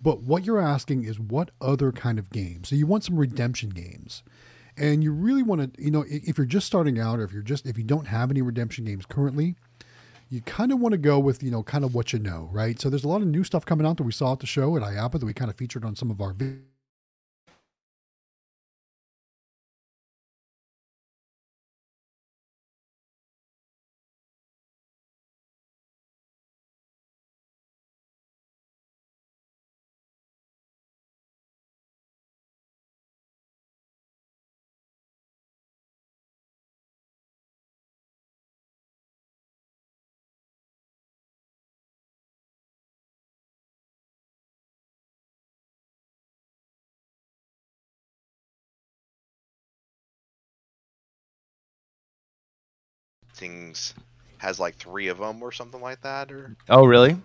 But 0.00 0.22
what 0.22 0.44
you're 0.44 0.60
asking 0.60 1.04
is 1.04 1.18
what 1.18 1.50
other 1.60 1.92
kind 1.92 2.18
of 2.18 2.30
games? 2.30 2.68
So 2.68 2.76
you 2.76 2.86
want 2.86 3.04
some 3.04 3.16
redemption 3.16 3.70
games 3.70 4.22
and 4.76 5.02
you 5.02 5.12
really 5.12 5.42
want 5.42 5.74
to 5.74 5.82
you 5.82 5.90
know 5.90 6.04
if 6.08 6.36
you're 6.36 6.46
just 6.46 6.66
starting 6.66 6.98
out 6.98 7.18
or 7.18 7.24
if 7.24 7.32
you're 7.32 7.42
just 7.42 7.66
if 7.66 7.78
you 7.78 7.84
don't 7.84 8.06
have 8.06 8.30
any 8.30 8.42
redemption 8.42 8.84
games 8.84 9.06
currently 9.06 9.54
you 10.28 10.40
kind 10.42 10.72
of 10.72 10.80
want 10.80 10.92
to 10.92 10.98
go 10.98 11.18
with 11.18 11.42
you 11.42 11.50
know 11.50 11.62
kind 11.62 11.84
of 11.84 11.94
what 11.94 12.12
you 12.12 12.18
know 12.18 12.48
right 12.52 12.80
so 12.80 12.90
there's 12.90 13.04
a 13.04 13.08
lot 13.08 13.22
of 13.22 13.26
new 13.26 13.44
stuff 13.44 13.64
coming 13.64 13.86
out 13.86 13.96
that 13.96 14.02
we 14.02 14.12
saw 14.12 14.32
at 14.32 14.40
the 14.40 14.46
show 14.46 14.76
at 14.76 14.82
IAAPA 14.82 15.20
that 15.20 15.26
we 15.26 15.32
kind 15.32 15.50
of 15.50 15.56
featured 15.56 15.84
on 15.84 15.96
some 15.96 16.10
of 16.10 16.20
our 16.20 16.32
vi- 16.32 16.58
Things 53.36 53.94
has 54.38 54.58
like 54.60 54.76
three 54.76 55.08
of 55.08 55.18
them 55.18 55.42
or 55.42 55.52
something 55.52 55.80
like 55.80 56.02
that, 56.02 56.32
or 56.32 56.56
Oh, 56.68 56.84
really? 56.86 57.16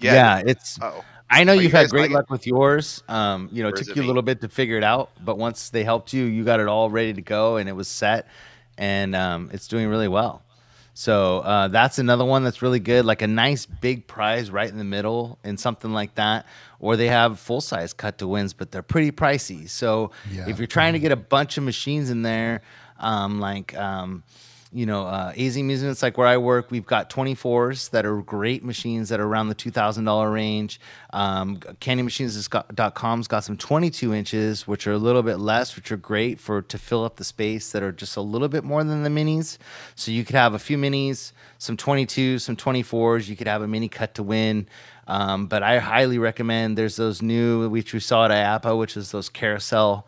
yeah. 0.00 0.42
it's. 0.44 0.78
Oh, 0.80 1.04
I 1.30 1.44
know 1.44 1.54
Are 1.56 1.62
you 1.62 1.62
you've 1.62 1.72
had 1.72 1.88
great 1.90 2.10
like 2.10 2.10
it? 2.10 2.14
luck 2.14 2.30
with 2.30 2.46
yours. 2.46 3.02
Um, 3.08 3.48
you 3.52 3.62
know, 3.62 3.70
it 3.70 3.74
Or 3.74 3.78
is 3.78 3.88
took 3.88 3.88
it 3.88 3.96
you 3.96 4.02
a 4.02 4.04
little 4.04 4.22
bit 4.22 4.40
to 4.42 4.48
figure 4.48 4.76
it 4.76 4.84
out, 4.84 5.10
but 5.24 5.38
once 5.38 5.70
they 5.70 5.84
helped 5.84 6.12
you, 6.12 6.24
you 6.24 6.44
got 6.44 6.60
it 6.60 6.68
all 6.68 6.90
ready 6.90 7.14
to 7.14 7.22
go 7.22 7.56
and 7.56 7.68
it 7.68 7.72
was 7.72 7.88
set, 7.88 8.26
and 8.76 9.14
um, 9.16 9.50
it's 9.52 9.66
doing 9.68 9.88
really 9.88 10.08
well. 10.08 10.42
So 10.94 11.38
uh, 11.40 11.68
that's 11.68 11.98
another 11.98 12.24
one 12.24 12.44
that's 12.44 12.60
really 12.60 12.80
good, 12.80 13.06
like 13.06 13.22
a 13.22 13.26
nice 13.26 13.64
big 13.64 14.06
prize 14.06 14.50
right 14.50 14.68
in 14.68 14.76
the 14.76 14.84
middle 14.84 15.38
and 15.42 15.58
something 15.58 15.92
like 15.92 16.16
that. 16.16 16.46
Or 16.80 16.96
they 16.96 17.08
have 17.08 17.38
full 17.40 17.62
size 17.62 17.94
cut 17.94 18.18
to 18.18 18.28
wins, 18.28 18.52
but 18.52 18.70
they're 18.72 18.82
pretty 18.82 19.10
pricey. 19.10 19.70
So 19.70 20.10
Yeah. 20.24 20.48
if 20.48 20.58
you're 20.58 20.66
trying 20.66 20.92
to 20.92 20.98
get 20.98 21.10
a 21.12 21.16
bunch 21.16 21.56
of 21.56 21.64
machines 21.64 22.10
in 22.10 22.22
there, 22.22 22.60
um, 22.98 23.40
like 23.40 23.74
um, 23.76 24.22
you 24.72 24.86
know, 24.86 25.06
uh, 25.06 25.32
AZ 25.36 25.56
Amusements, 25.56 26.02
like 26.02 26.16
where 26.16 26.26
I 26.26 26.38
work, 26.38 26.70
we've 26.70 26.86
got 26.86 27.10
24s 27.10 27.90
that 27.90 28.06
are 28.06 28.22
great 28.22 28.64
machines 28.64 29.10
that 29.10 29.20
are 29.20 29.26
around 29.26 29.48
the 29.48 29.54
$2,000 29.54 30.32
range. 30.32 30.80
Um, 31.12 31.58
CandyMachines.com's 31.58 33.28
got 33.28 33.44
some 33.44 33.58
22 33.58 34.14
inches, 34.14 34.66
which 34.66 34.86
are 34.86 34.92
a 34.92 34.98
little 34.98 35.22
bit 35.22 35.36
less, 35.38 35.76
which 35.76 35.92
are 35.92 35.98
great 35.98 36.40
for 36.40 36.62
to 36.62 36.78
fill 36.78 37.04
up 37.04 37.16
the 37.16 37.24
space 37.24 37.72
that 37.72 37.82
are 37.82 37.92
just 37.92 38.16
a 38.16 38.22
little 38.22 38.48
bit 38.48 38.64
more 38.64 38.82
than 38.82 39.02
the 39.02 39.10
minis. 39.10 39.58
So 39.94 40.10
you 40.10 40.24
could 40.24 40.36
have 40.36 40.54
a 40.54 40.58
few 40.58 40.78
minis, 40.78 41.32
some 41.58 41.76
22s, 41.76 42.40
some 42.40 42.56
24s. 42.56 43.28
You 43.28 43.36
could 43.36 43.48
have 43.48 43.60
a 43.60 43.68
mini 43.68 43.88
cut 43.88 44.14
to 44.14 44.22
win. 44.22 44.66
Um, 45.06 45.48
but 45.48 45.62
I 45.62 45.80
highly 45.80 46.18
recommend 46.18 46.78
there's 46.78 46.96
those 46.96 47.20
new, 47.20 47.68
which 47.68 47.92
we 47.92 48.00
saw 48.00 48.24
at 48.24 48.30
IAAPA, 48.30 48.78
which 48.78 48.96
is 48.96 49.10
those 49.10 49.28
carousel. 49.28 50.06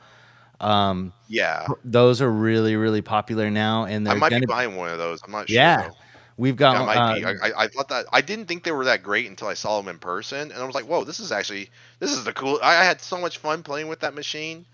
Um, 0.60 1.12
yeah. 1.28 1.66
those 1.84 2.22
are 2.22 2.30
really, 2.30 2.76
really 2.76 3.02
popular 3.02 3.50
now, 3.50 3.84
and 3.84 4.06
I 4.08 4.12
they're 4.12 4.20
might 4.20 4.30
gonna 4.30 4.40
be 4.40 4.46
buying 4.46 4.76
one 4.76 4.90
of 4.90 4.98
those. 4.98 5.20
I'm 5.24 5.32
not 5.32 5.48
sure. 5.48 5.54
yeah, 5.56 5.88
though. 5.88 5.94
we've 6.36 6.56
got. 6.56 6.74
Yeah, 6.74 6.82
I 6.82 6.86
might 6.86 7.24
uh, 7.24 7.28
I, 7.42 7.48
I, 7.48 7.64
I 7.64 7.66
thought 7.68 7.88
that 7.88 8.06
I 8.12 8.20
didn't 8.20 8.46
think 8.46 8.62
they 8.64 8.72
were 8.72 8.84
that 8.84 9.02
great 9.02 9.28
until 9.28 9.48
I 9.48 9.54
saw 9.54 9.76
them 9.80 9.88
in 9.88 9.98
person, 9.98 10.50
and 10.52 10.62
I 10.62 10.64
was 10.64 10.74
like, 10.74 10.84
"Whoa, 10.84 11.04
this 11.04 11.20
is 11.20 11.32
actually 11.32 11.70
this 11.98 12.12
is 12.12 12.24
the 12.24 12.32
cool." 12.32 12.58
I, 12.62 12.76
I 12.80 12.84
had 12.84 13.00
so 13.00 13.18
much 13.20 13.38
fun 13.38 13.62
playing 13.62 13.88
with 13.88 14.00
that 14.00 14.14
machine. 14.14 14.64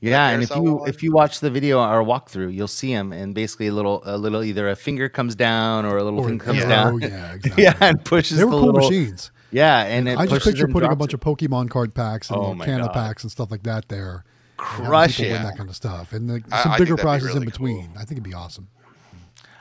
yeah, 0.00 0.28
and 0.30 0.42
if 0.42 0.50
you 0.54 0.62
one. 0.62 0.88
if 0.88 1.02
you 1.02 1.12
watch 1.12 1.40
the 1.40 1.50
video 1.50 1.80
or 1.80 2.02
walkthrough, 2.04 2.52
you'll 2.54 2.68
see 2.68 2.92
them, 2.94 3.12
and 3.12 3.34
basically 3.34 3.66
a 3.68 3.72
little 3.72 4.02
a 4.04 4.16
little 4.16 4.42
either 4.42 4.68
a 4.68 4.76
finger 4.76 5.08
comes 5.08 5.34
down 5.34 5.84
or 5.84 5.96
a 5.98 6.04
little 6.04 6.20
or- 6.20 6.28
thing 6.28 6.38
comes 6.38 6.58
Yeah. 6.60 6.68
down. 6.68 6.94
oh 6.94 6.98
yeah 7.06 7.32
exactly 7.34 7.62
yeah, 7.62 7.74
and 7.80 8.04
pushes 8.04 8.38
they 8.38 8.44
were 8.44 8.50
the 8.52 8.56
cool 8.58 8.72
little 8.72 8.80
machines 8.90 9.30
yeah, 9.52 9.82
and 9.84 10.08
it 10.08 10.18
i 10.18 10.26
just 10.26 10.44
picture 10.44 10.66
putting 10.68 10.90
a 10.90 10.96
bunch 10.96 11.12
it. 11.12 11.14
of 11.14 11.20
pokemon 11.20 11.70
card 11.70 11.94
packs 11.94 12.28
and 12.30 12.36
Oh 12.36 12.52
little 12.52 12.54
my 12.56 12.88
packs 12.88 13.22
and 13.22 13.30
stuff 13.30 13.50
like 13.50 13.62
that 13.62 13.88
there 13.88 14.24
and 14.58 14.68
having 14.68 14.86
crush 14.86 15.20
it. 15.20 15.32
win 15.32 15.42
that 15.42 15.56
kind 15.56 15.68
of 15.68 15.76
stuff 15.76 16.12
and 16.12 16.28
the, 16.28 16.40
some 16.62 16.72
I 16.72 16.78
bigger 16.78 16.94
that'd 16.94 16.96
be 16.96 17.02
prizes 17.02 17.34
in 17.34 17.44
between 17.44 17.86
cool. 17.88 17.96
i 17.96 17.98
think 18.00 18.12
it'd 18.12 18.22
be 18.24 18.34
awesome 18.34 18.68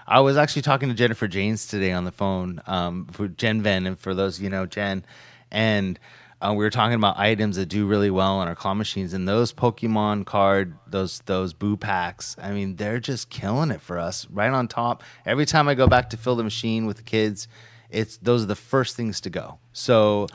I 0.08 0.20
was 0.20 0.38
actually 0.38 0.62
talking 0.62 0.90
to 0.90 0.96
Jennifer 0.96 1.28
Janes 1.28 1.66
today 1.66 1.92
on 1.92 2.06
the 2.06 2.12
phone 2.12 2.62
um, 2.68 3.08
for 3.08 3.28
Jen 3.28 3.64
Ven, 3.64 3.88
and 3.88 3.98
for 3.98 4.14
those 4.14 4.40
you 4.40 4.52
know 4.52 4.68
Jen, 4.68 5.04
and 5.50 6.00
uh, 6.42 6.52
we 6.52 6.64
were 6.64 6.70
talking 6.70 6.96
about 6.96 7.18
items 7.18 7.56
that 7.56 7.68
do 7.68 7.88
really 7.88 8.12
well 8.12 8.38
on 8.38 8.48
our 8.48 8.56
claw 8.56 8.74
machines, 8.74 9.14
and 9.14 9.28
those 9.28 9.52
Pokemon 9.52 10.26
card, 10.26 10.76
those 10.86 11.20
those 11.26 11.54
boo 11.54 11.76
packs. 11.76 12.36
I 12.40 12.52
mean, 12.52 12.76
they're 12.76 13.00
just 13.00 13.30
killing 13.30 13.72
it 13.72 13.82
for 13.82 13.98
us, 13.98 14.28
right 14.30 14.52
on 14.52 14.68
top. 14.68 15.02
Every 15.26 15.46
time 15.46 15.68
I 15.68 15.74
go 15.74 15.88
back 15.88 16.12
to 16.12 16.18
fill 16.18 16.36
the 16.36 16.44
machine 16.44 16.86
with 16.86 16.98
the 16.98 17.04
kids, 17.04 17.48
it's 17.90 18.18
those 18.18 18.44
are 18.44 18.48
the 18.48 18.56
first 18.56 18.96
things 18.96 19.22
to 19.22 19.30
go. 19.30 19.60
So. 19.74 20.28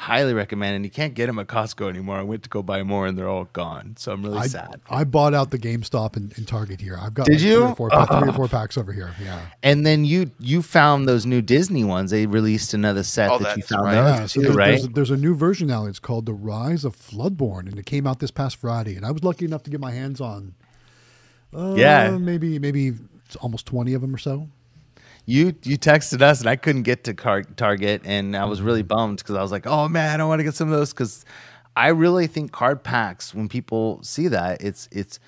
Highly 0.00 0.32
recommend, 0.32 0.76
and 0.76 0.84
you 0.84 0.92
can't 0.92 1.12
get 1.14 1.26
them 1.26 1.40
at 1.40 1.48
Costco 1.48 1.88
anymore. 1.88 2.18
I 2.18 2.22
went 2.22 2.44
to 2.44 2.48
go 2.48 2.62
buy 2.62 2.84
more, 2.84 3.08
and 3.08 3.18
they're 3.18 3.28
all 3.28 3.46
gone. 3.52 3.96
So 3.98 4.12
I'm 4.12 4.22
really 4.22 4.38
I, 4.38 4.46
sad. 4.46 4.80
I 4.88 5.02
bought 5.02 5.34
out 5.34 5.50
the 5.50 5.58
GameStop 5.58 6.14
and, 6.14 6.32
and 6.38 6.46
Target 6.46 6.80
here. 6.80 6.96
I've 6.96 7.14
got 7.14 7.26
Did 7.26 7.32
like 7.32 7.42
you? 7.42 7.56
Three 7.56 7.64
or, 7.70 7.74
four, 7.74 7.90
pa- 7.90 8.06
three 8.20 8.28
or 8.28 8.32
four 8.40 8.46
packs 8.46 8.78
over 8.78 8.92
here. 8.92 9.12
Yeah. 9.20 9.40
And 9.64 9.84
then 9.84 10.04
you 10.04 10.30
you 10.38 10.62
found 10.62 11.08
those 11.08 11.26
new 11.26 11.42
Disney 11.42 11.82
ones. 11.82 12.12
They 12.12 12.26
released 12.26 12.74
another 12.74 13.02
set 13.02 13.28
Oh, 13.32 13.38
that 13.40 13.56
you 13.56 13.64
found 13.64 13.86
right. 13.86 13.94
those 13.96 14.18
Yeah, 14.20 14.26
so 14.26 14.40
there's, 14.42 14.54
right? 14.56 14.66
there's, 14.68 14.84
a, 14.84 14.88
there's 14.88 15.10
a 15.10 15.16
new 15.16 15.34
version 15.34 15.66
now. 15.66 15.84
It's 15.86 15.98
called 15.98 16.26
The 16.26 16.32
Rise 16.32 16.84
of 16.84 16.94
Floodborn, 16.94 17.66
and 17.68 17.76
it 17.76 17.84
came 17.84 18.06
out 18.06 18.20
this 18.20 18.30
past 18.30 18.54
Friday. 18.54 18.94
And 18.94 19.04
I 19.04 19.10
was 19.10 19.24
lucky 19.24 19.46
enough 19.46 19.64
to 19.64 19.70
get 19.70 19.80
my 19.80 19.90
hands 19.90 20.20
on, 20.20 20.54
uh, 21.52 21.74
Yeah. 21.76 22.16
maybe 22.18 22.60
maybe 22.60 22.92
almost 23.40 23.66
twenty 23.66 23.94
of 23.94 24.00
them 24.00 24.14
or 24.14 24.18
so. 24.18 24.48
You 25.28 25.54
you 25.62 25.76
texted 25.76 26.22
us 26.22 26.40
and 26.40 26.48
I 26.48 26.56
couldn't 26.56 26.84
get 26.84 27.04
to 27.04 27.12
car- 27.12 27.42
Target 27.42 28.00
and 28.06 28.34
I 28.34 28.46
was 28.46 28.62
really 28.62 28.80
mm-hmm. 28.80 28.88
bummed 28.96 29.18
because 29.18 29.36
I 29.36 29.42
was 29.42 29.52
like, 29.52 29.66
oh 29.66 29.86
man, 29.86 30.22
I 30.22 30.24
want 30.24 30.38
to 30.40 30.44
get 30.44 30.54
some 30.54 30.72
of 30.72 30.78
those 30.78 30.94
because 30.94 31.26
I 31.76 31.88
really 31.88 32.26
think 32.26 32.50
card 32.50 32.82
packs 32.82 33.34
when 33.34 33.46
people 33.46 34.00
see 34.02 34.28
that 34.28 34.62
it's 34.62 34.88
it's 34.90 35.20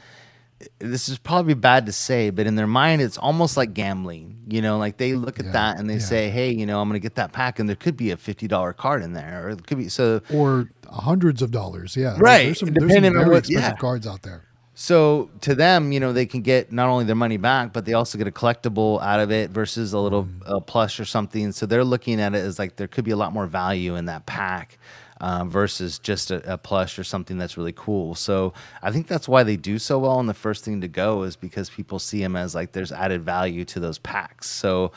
this 0.78 1.09
is 1.11 1.18
probably 1.18 1.55
bad 1.55 1.84
to 1.86 1.92
say, 1.92 2.30
but 2.30 2.46
in 2.46 2.55
their 2.55 2.66
mind, 2.66 3.01
it's 3.03 3.16
almost 3.18 3.57
like 3.57 3.72
gambling. 3.74 4.36
You 4.48 4.61
know, 4.62 4.78
like 4.78 4.96
they 4.96 5.14
look 5.14 5.38
at 5.38 5.46
Yeah, 5.46 5.53
that 5.53 5.78
and 5.78 5.88
they 5.88 5.94
yeah. 5.94 6.01
say, 6.01 6.30
"Hey, 6.30 6.51
you 6.51 6.66
know, 6.66 6.80
I'm 6.80 6.88
going 6.88 7.01
to 7.01 7.03
get 7.03 7.14
that 7.14 7.32
pack," 7.32 7.59
and 7.59 7.66
there 7.68 7.76
could 7.76 7.96
be 7.96 8.11
a 8.11 8.16
fifty 8.16 8.46
dollar 8.46 8.72
card 8.74 9.03
in 9.03 9.12
there, 9.14 9.46
or 9.46 9.51
it 9.51 9.66
could 9.66 9.78
be 9.78 9.88
so. 9.88 10.20
or 10.32 10.70
hundreds 10.90 11.40
of 11.40 11.51
dollars. 11.51 11.96
Yeah, 11.96 12.16
Right, 12.18 12.44
There's 12.46 12.59
some, 12.59 12.68
there's 12.68 12.80
some 12.80 12.88
depending 12.88 13.12
on 13.16 13.18
very 13.24 13.30
what- 13.30 13.38
expensive 13.38 13.70
yeah. 13.72 13.76
cards 13.76 14.07
out 14.07 14.20
there. 14.22 14.44
So 14.81 15.28
to 15.43 15.55
them, 15.55 15.93
you 15.93 16.01
know, 16.01 16.14
they 16.14 16.24
can 16.24 16.41
get 16.41 16.72
not 16.72 16.89
only 16.89 17.05
their 17.05 17.14
money 17.14 17.37
back, 17.37 17.74
but 17.74 17.85
they 17.85 17.93
also 17.93 18.16
get 18.16 18.26
a 18.26 18.31
collectible 18.31 18.99
out 19.03 19.20
of 19.20 19.31
it 19.31 19.51
versus 19.51 19.93
a 19.93 19.99
little 19.99 20.26
uh, 20.47 20.59
plush 20.59 20.99
or 20.99 21.05
something. 21.05 21.53
So 21.53 21.66
they're 21.66 21.85
looking 21.85 22.18
at 22.18 22.35
it 22.35 22.39
as 22.39 22.59
like 22.59 22.76
there 22.76 22.89
could 22.89 23.05
be 23.05 23.11
a 23.11 23.16
lot 23.16 23.35
more 23.35 23.47
value 23.47 23.97
in 23.97 24.07
that 24.07 24.24
pack 24.24 24.78
uh, 25.20 25.45
versus 25.45 25.99
just 25.99 26.31
a, 26.31 26.55
a 26.55 26.57
plush 26.57 26.99
or 26.99 27.05
something 27.05 27.37
that's 27.37 27.59
really 27.59 27.74
cool. 27.76 28.14
So 28.14 28.55
I 28.83 28.91
think 28.91 29.07
that's 29.07 29.28
why 29.28 29.43
they 29.43 29.57
do 29.57 29.78
so 29.78 29.99
well. 29.99 30.18
And 30.18 30.26
the 30.26 30.33
first 30.33 30.64
thing 30.64 30.81
to 30.81 30.89
go 30.89 31.24
is 31.24 31.37
because 31.37 31.68
people 31.68 31.99
see 31.99 32.22
them 32.22 32.35
as 32.35 32.55
like 32.55 32.72
there's 32.72 32.91
added 32.91 33.22
value 33.22 33.66
to 33.66 33.81
those 33.81 33.99
packs. 33.99 34.49
So 34.49 34.93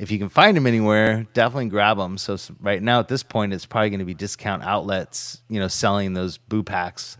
if 0.00 0.10
you 0.10 0.18
can 0.18 0.28
find 0.28 0.56
them 0.56 0.66
anywhere, 0.66 1.28
definitely 1.32 1.68
grab 1.68 1.96
them. 1.96 2.18
So 2.18 2.36
right 2.60 2.82
now 2.82 2.98
at 2.98 3.06
this 3.06 3.22
point, 3.22 3.52
it's 3.52 3.66
probably 3.66 3.90
going 3.90 4.00
to 4.00 4.04
be 4.04 4.14
discount 4.14 4.64
outlets, 4.64 5.42
you 5.48 5.60
know, 5.60 5.68
selling 5.68 6.14
those 6.14 6.38
boo 6.38 6.64
packs. 6.64 7.16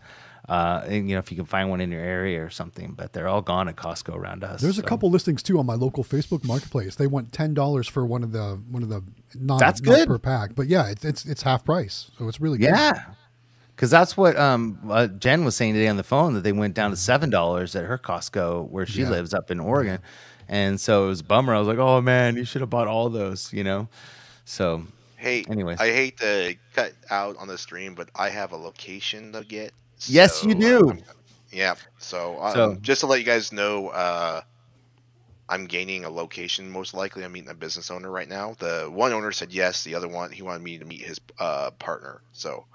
Uh, 0.49 0.83
and, 0.87 1.07
you 1.07 1.15
know, 1.15 1.19
if 1.19 1.29
you 1.31 1.37
can 1.37 1.45
find 1.45 1.69
one 1.69 1.79
in 1.79 1.91
your 1.91 2.01
area 2.01 2.43
or 2.43 2.49
something, 2.49 2.93
but 2.97 3.13
they're 3.13 3.27
all 3.27 3.41
gone 3.41 3.67
at 3.69 3.75
Costco 3.75 4.15
around 4.15 4.43
us. 4.43 4.61
There's 4.61 4.79
a 4.79 4.83
couple 4.83 5.09
listings 5.11 5.43
too 5.43 5.59
on 5.59 5.65
my 5.67 5.75
local 5.75 6.03
Facebook 6.03 6.43
marketplace. 6.43 6.95
They 6.95 7.05
want 7.07 7.31
ten 7.31 7.53
dollars 7.53 7.87
for 7.87 8.05
one 8.05 8.23
of 8.23 8.31
the 8.31 8.59
one 8.71 8.81
of 8.81 8.89
the 8.89 9.03
not, 9.35 9.59
That's 9.59 9.79
not 9.81 9.93
good. 9.95 10.07
per 10.07 10.17
pack, 10.17 10.55
but 10.55 10.67
yeah, 10.67 10.89
it's 10.89 11.05
it's, 11.05 11.25
it's 11.25 11.43
half 11.43 11.63
price, 11.63 12.09
so 12.17 12.27
it's 12.27 12.41
really 12.41 12.57
good. 12.57 12.65
Yeah. 12.69 13.03
Because 13.75 13.91
that's 13.91 14.17
what 14.17 14.35
um, 14.37 14.77
uh, 14.89 15.07
Jen 15.07 15.45
was 15.45 15.55
saying 15.55 15.73
today 15.73 15.87
on 15.87 15.95
the 15.97 16.03
phone 16.03 16.33
that 16.33 16.41
they 16.41 16.51
went 16.51 16.73
down 16.73 16.89
to 16.91 16.97
seven 16.97 17.29
dollars 17.29 17.75
at 17.75 17.85
her 17.85 17.97
Costco 17.97 18.67
where 18.69 18.85
she 18.85 19.01
Yeah. 19.03 19.09
lives 19.11 19.33
up 19.33 19.51
in 19.51 19.59
Oregon, 19.59 19.99
and 20.49 20.81
so 20.81 21.05
it 21.05 21.07
was 21.09 21.19
a 21.21 21.23
bummer. 21.23 21.53
I 21.55 21.59
was 21.59 21.67
like, 21.67 21.77
"Oh 21.77 22.01
man, 22.01 22.35
you 22.35 22.43
should 22.43 22.61
have 22.61 22.69
bought 22.71 22.87
all 22.87 23.09
those," 23.09 23.53
you 23.53 23.63
know. 23.63 23.87
So 24.45 24.83
Hey, 25.15 25.43
Anyways. 25.49 25.79
I 25.79 25.87
hate 25.91 26.17
to 26.19 26.55
cut 26.73 26.93
out 27.09 27.35
on 27.37 27.47
the 27.49 27.57
stream, 27.57 27.93
but 27.93 28.09
I 28.15 28.29
have 28.29 28.51
a 28.53 28.57
location 28.57 29.33
to 29.33 29.43
get. 29.43 29.73
Yes, 30.07 30.43
you 30.43 30.55
do. 30.55 30.91
um, 30.91 31.01
yeah. 31.51 31.75
So, 31.97 32.41
um, 32.41 32.53
So- 32.53 32.77
just 32.81 33.01
to 33.01 33.07
let 33.07 33.19
you 33.19 33.25
guys 33.25 33.51
know, 33.51 33.89
uh, 33.89 34.41
I'm 35.49 35.65
gaining 35.65 36.05
a 36.05 36.09
location. 36.09 36.69
Most 36.69 36.93
likely, 36.93 37.23
I'm 37.23 37.31
meeting 37.31 37.49
a 37.49 37.55
business 37.55 37.89
owner 37.89 38.11
right 38.11 38.27
now. 38.29 38.55
The 38.59 38.87
one 38.91 39.13
owner 39.13 39.31
said 39.31 39.51
yes. 39.51 39.83
The 39.83 39.95
other 39.95 40.07
one, 40.07 40.31
he 40.31 40.41
wanted 40.43 40.61
me 40.61 40.77
to 40.77 40.85
meet 40.85 41.01
his 41.01 41.19
uh, 41.39 41.71
partner. 41.71 42.21
So, 42.33 42.65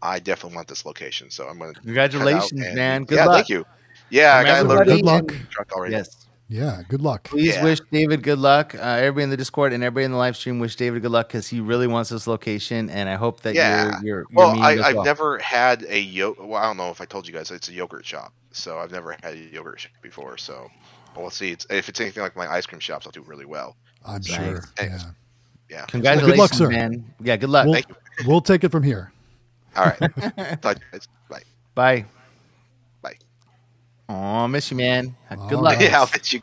I 0.00 0.20
definitely 0.20 0.54
want 0.56 0.68
this 0.68 0.86
location. 0.86 1.30
So, 1.30 1.48
I'm 1.48 1.58
going 1.58 1.74
to. 1.74 1.80
Congratulations, 1.80 2.52
man. 2.74 3.04
Good 3.04 3.16
yeah, 3.16 3.24
luck. 3.26 3.34
thank 3.36 3.48
you. 3.48 3.64
Yeah, 4.10 4.36
I 4.36 4.44
got 4.44 4.84
Good 4.86 5.04
luck. 5.04 5.32
truck 5.50 5.72
already. 5.72 5.94
yes, 5.94 6.19
Yeah, 6.52 6.82
good 6.88 7.00
luck. 7.00 7.22
please 7.24 7.54
Yeah. 7.54 7.62
wish 7.62 7.78
David 7.92 8.24
good 8.24 8.40
luck. 8.40 8.74
Uh, 8.74 8.78
everybody 8.80 9.22
in 9.22 9.30
the 9.30 9.36
Discord 9.36 9.72
and 9.72 9.84
everybody 9.84 10.04
in 10.06 10.10
the 10.10 10.16
live 10.18 10.36
stream 10.36 10.58
wish 10.58 10.74
David 10.74 11.00
good 11.00 11.12
luck 11.12 11.28
because 11.28 11.46
he 11.46 11.60
really 11.60 11.86
wants 11.86 12.10
this 12.10 12.26
location, 12.26 12.90
and 12.90 13.08
I 13.08 13.14
hope 13.14 13.42
that 13.42 13.54
Yeah. 13.54 13.84
you're 13.84 13.92
you're, 13.92 14.00
you're 14.18 14.26
Well, 14.32 14.60
I, 14.60 14.74
as 14.74 14.80
I've 14.80 14.94
well. 14.96 15.04
never 15.04 15.38
had 15.38 15.84
a 15.84 16.00
yogurt. 16.00 16.44
Well, 16.48 16.60
I 16.60 16.66
don't 16.66 16.76
know 16.76 16.90
if 16.90 17.00
I 17.00 17.04
told 17.04 17.28
you 17.28 17.32
guys 17.32 17.52
it's 17.52 17.68
a 17.68 17.72
yogurt 17.72 18.04
shop. 18.04 18.32
So 18.50 18.78
I've 18.78 18.90
never 18.90 19.12
had 19.22 19.34
a 19.34 19.36
yogurt 19.36 19.78
shop 19.78 19.92
before. 20.02 20.36
So 20.38 20.68
we'll 21.16 21.30
see. 21.30 21.52
It's, 21.52 21.66
if 21.70 21.88
it's 21.88 22.00
anything 22.00 22.24
like 22.24 22.34
my 22.34 22.50
ice 22.52 22.66
cream 22.66 22.80
shops, 22.80 23.06
I'll 23.06 23.12
do 23.12 23.22
really 23.22 23.46
well. 23.46 23.76
I'm 24.04 24.14
Nice. 24.14 24.26
sure. 24.26 24.64
Thanks. 24.76 25.04
Yeah. 25.04 25.10
Yeah. 25.78 25.84
Congratulations, 25.86 26.58
sir. 26.58 26.68
man. 26.68 27.04
Yeah, 27.20 27.36
good 27.36 27.50
luck. 27.50 27.66
We'll, 27.66 27.74
Thank 27.74 27.88
you. 27.90 27.94
we'll 28.26 28.40
take 28.40 28.64
it 28.64 28.72
from 28.72 28.82
here. 28.82 29.12
All 29.76 29.84
right. 29.84 29.98
Talk 30.62 30.74
to 30.78 30.80
you 30.80 30.90
guys. 30.90 31.06
Bye. 31.28 31.42
Bye. 31.76 32.02
Bye. 32.02 32.06
Oh, 34.12 34.48
miss 34.48 34.72
you, 34.72 34.76
man. 34.76 35.14
Uh, 35.30 35.36
good 35.36 35.54
All 35.54 35.62
luck. 35.62 35.76
right. 35.78 35.88
Yeah, 35.88 36.00
I'll 36.00 36.06
bet 36.06 36.32
you. 36.32 36.42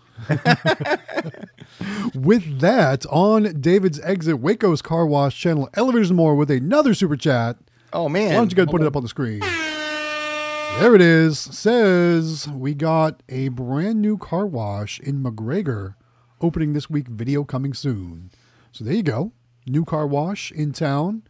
With 2.21 2.61
that, 2.61 3.05
on 3.07 3.59
David's 3.59 3.99
exit, 3.99 4.39
Waco's 4.39 4.81
Car 4.81 5.05
Wash 5.05 5.37
channel, 5.37 5.69
Elevators 5.73 6.09
and 6.09 6.15
More, 6.15 6.35
with 6.35 6.49
another 6.49 6.93
super 6.93 7.17
chat. 7.17 7.57
Oh 7.91 8.07
man. 8.07 8.29
Why 8.29 8.35
don't 8.35 8.51
you 8.51 8.55
guys 8.55 8.67
put 8.67 8.81
it 8.81 8.87
up 8.87 8.95
on 8.95 9.03
the 9.03 9.09
screen? 9.09 9.39
There 10.79 10.95
it 10.95 11.01
is. 11.01 11.37
Says 11.39 12.47
we 12.47 12.73
got 12.73 13.21
a 13.27 13.49
brand 13.49 14.01
new 14.01 14.17
car 14.17 14.45
wash 14.45 15.01
in 15.01 15.21
McGregor 15.21 15.95
opening 16.39 16.71
this 16.71 16.89
week. 16.89 17.07
Video 17.09 17.43
coming 17.43 17.73
soon. 17.73 18.31
So 18.71 18.85
there 18.85 18.93
you 18.93 19.03
go. 19.03 19.33
New 19.65 19.83
car 19.83 20.07
wash 20.07 20.51
in 20.53 20.71
town. 20.71 21.23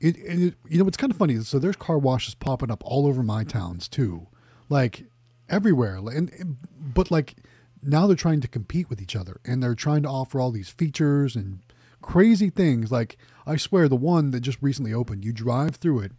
It, 0.00 0.16
it 0.18 0.54
you 0.68 0.78
know 0.78 0.86
it's 0.86 0.96
kind 0.96 1.10
of 1.10 1.16
funny. 1.16 1.40
So 1.40 1.58
there's 1.58 1.76
car 1.76 1.98
washes 1.98 2.34
popping 2.34 2.70
up 2.70 2.82
all 2.84 3.06
over 3.06 3.22
my 3.24 3.42
towns 3.42 3.88
too, 3.88 4.28
like 4.68 5.06
everywhere. 5.52 5.96
And, 5.96 6.56
but 6.94 7.10
like 7.10 7.36
now 7.82 8.06
they're 8.06 8.16
trying 8.16 8.40
to 8.40 8.48
compete 8.48 8.88
with 8.90 9.00
each 9.00 9.14
other 9.14 9.40
and 9.44 9.62
they're 9.62 9.74
trying 9.74 10.02
to 10.02 10.08
offer 10.08 10.40
all 10.40 10.50
these 10.50 10.70
features 10.70 11.36
and 11.36 11.60
crazy 12.00 12.50
things. 12.50 12.90
Like 12.90 13.16
I 13.46 13.56
swear, 13.56 13.88
the 13.88 13.96
one 13.96 14.30
that 14.32 14.40
just 14.40 14.58
recently 14.60 14.92
opened, 14.92 15.24
you 15.24 15.32
drive 15.32 15.76
through 15.76 16.00
it, 16.00 16.12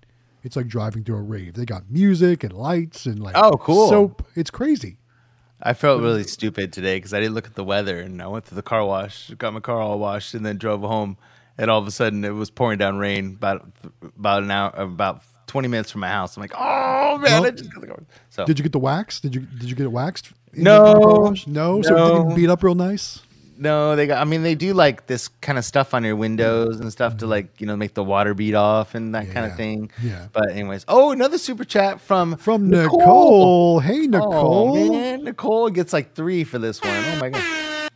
it's 0.44 0.56
like 0.56 0.68
driving 0.68 1.04
through 1.04 1.18
a 1.18 1.22
rave. 1.22 1.54
They 1.56 1.66
got 1.66 1.90
music 1.90 2.44
and 2.44 2.54
lights 2.54 3.06
and 3.06 3.22
like 3.22 3.36
Oh, 3.38 3.58
cool. 3.58 3.90
soap. 3.90 4.26
It's 4.36 4.52
crazy. 4.52 4.98
I 5.66 5.74
felt 5.74 6.02
really 6.02 6.24
stupid 6.26 6.74
today 6.74 6.98
because 6.98 7.14
I 7.14 7.22
didn't 7.22 7.36
look 7.36 7.48
at 7.48 7.56
the 7.56 7.64
weather 7.64 8.00
and 8.00 8.22
I 8.22 8.28
went 8.28 8.46
to 8.46 8.56
the 8.56 8.62
car 8.62 8.86
wash, 8.86 9.30
got 9.38 9.54
my 9.54 9.62
car 9.62 9.80
all 9.80 9.98
washed, 9.98 10.34
and 10.34 10.46
then 10.46 10.58
drove 10.58 10.82
home. 10.82 11.18
And 11.58 11.72
all 11.72 11.80
of 11.80 11.88
a 11.88 11.92
sudden, 11.92 12.26
it 12.26 12.32
was 12.32 12.50
pouring 12.50 12.80
down 12.80 12.98
rain 12.98 13.28
about 13.36 13.66
about 14.18 14.44
an 14.44 14.52
hour, 14.52 14.72
about 14.76 15.22
twenty 15.54 15.68
minutes 15.68 15.92
from 15.92 16.02
my 16.02 16.08
house. 16.08 16.36
I'm 16.36 16.42
like, 16.42 16.56
oh 16.58 17.20
man, 17.20 17.32
Well, 17.32 17.46
I 17.46 17.52
just 17.52 17.72
gotta 17.72 17.86
go. 17.86 18.00
So 18.32 18.44
Did 18.44 18.58
you 18.58 18.64
get 18.64 18.72
the 18.72 18.80
wax? 18.80 19.20
Did 19.20 19.36
you 19.36 19.42
did 19.42 19.70
you 19.70 19.76
get 19.76 19.84
it 19.84 19.92
waxed? 19.92 20.32
No. 20.52 20.94
wash? 20.98 21.46
no. 21.46 21.84
So 21.84 21.96
it 21.96 22.18
didn't 22.18 22.36
beat 22.36 22.50
up 22.50 22.64
real 22.64 22.74
nice. 22.74 23.22
no, 23.56 23.96
they 23.96 24.08
got. 24.08 24.20
I 24.20 24.24
mean, 24.24 24.42
they 24.42 24.56
do 24.56 24.74
like 24.74 25.06
this 25.06 25.28
kind 25.42 25.60
of 25.60 25.64
stuff 25.64 25.94
on 25.94 26.04
your 26.04 26.16
windows 26.16 26.80
and 26.80 26.92
stuff 26.92 27.18
to 27.18 27.26
mm-hmm. 27.26 27.30
like 27.30 27.62
you 27.62 27.68
know 27.68 27.78
make 27.78 27.94
the 27.94 28.04
water 28.04 28.34
beat 28.34 28.56
off 28.56 28.96
and 28.96 29.14
that 29.14 29.30
kind 29.30 29.46
of 29.46 29.56
thing. 29.56 29.92
Yeah. 30.02 30.26
But 30.34 30.50
anyways, 30.50 30.86
oh, 30.88 31.12
another 31.12 31.38
super 31.38 31.66
chat 31.66 32.02
from 32.02 32.36
From 32.38 32.72
Nicole. 32.72 33.80
Hey 33.80 34.06
oh, 34.06 34.08
Nicole. 34.08 34.78
Oh 34.80 34.92
man, 34.92 35.24
Nicole 35.24 35.70
gets 35.70 35.94
like 35.94 36.16
three 36.16 36.44
for 36.44 36.58
this 36.58 36.82
one. 36.82 36.92
Oh 36.92 37.20
my 37.20 37.30
god. 37.30 37.90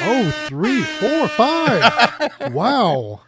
Oh, 0.00 0.30
three, 0.46 0.80
four, 0.82 1.28
five. 1.28 2.32
wow. 2.54 3.20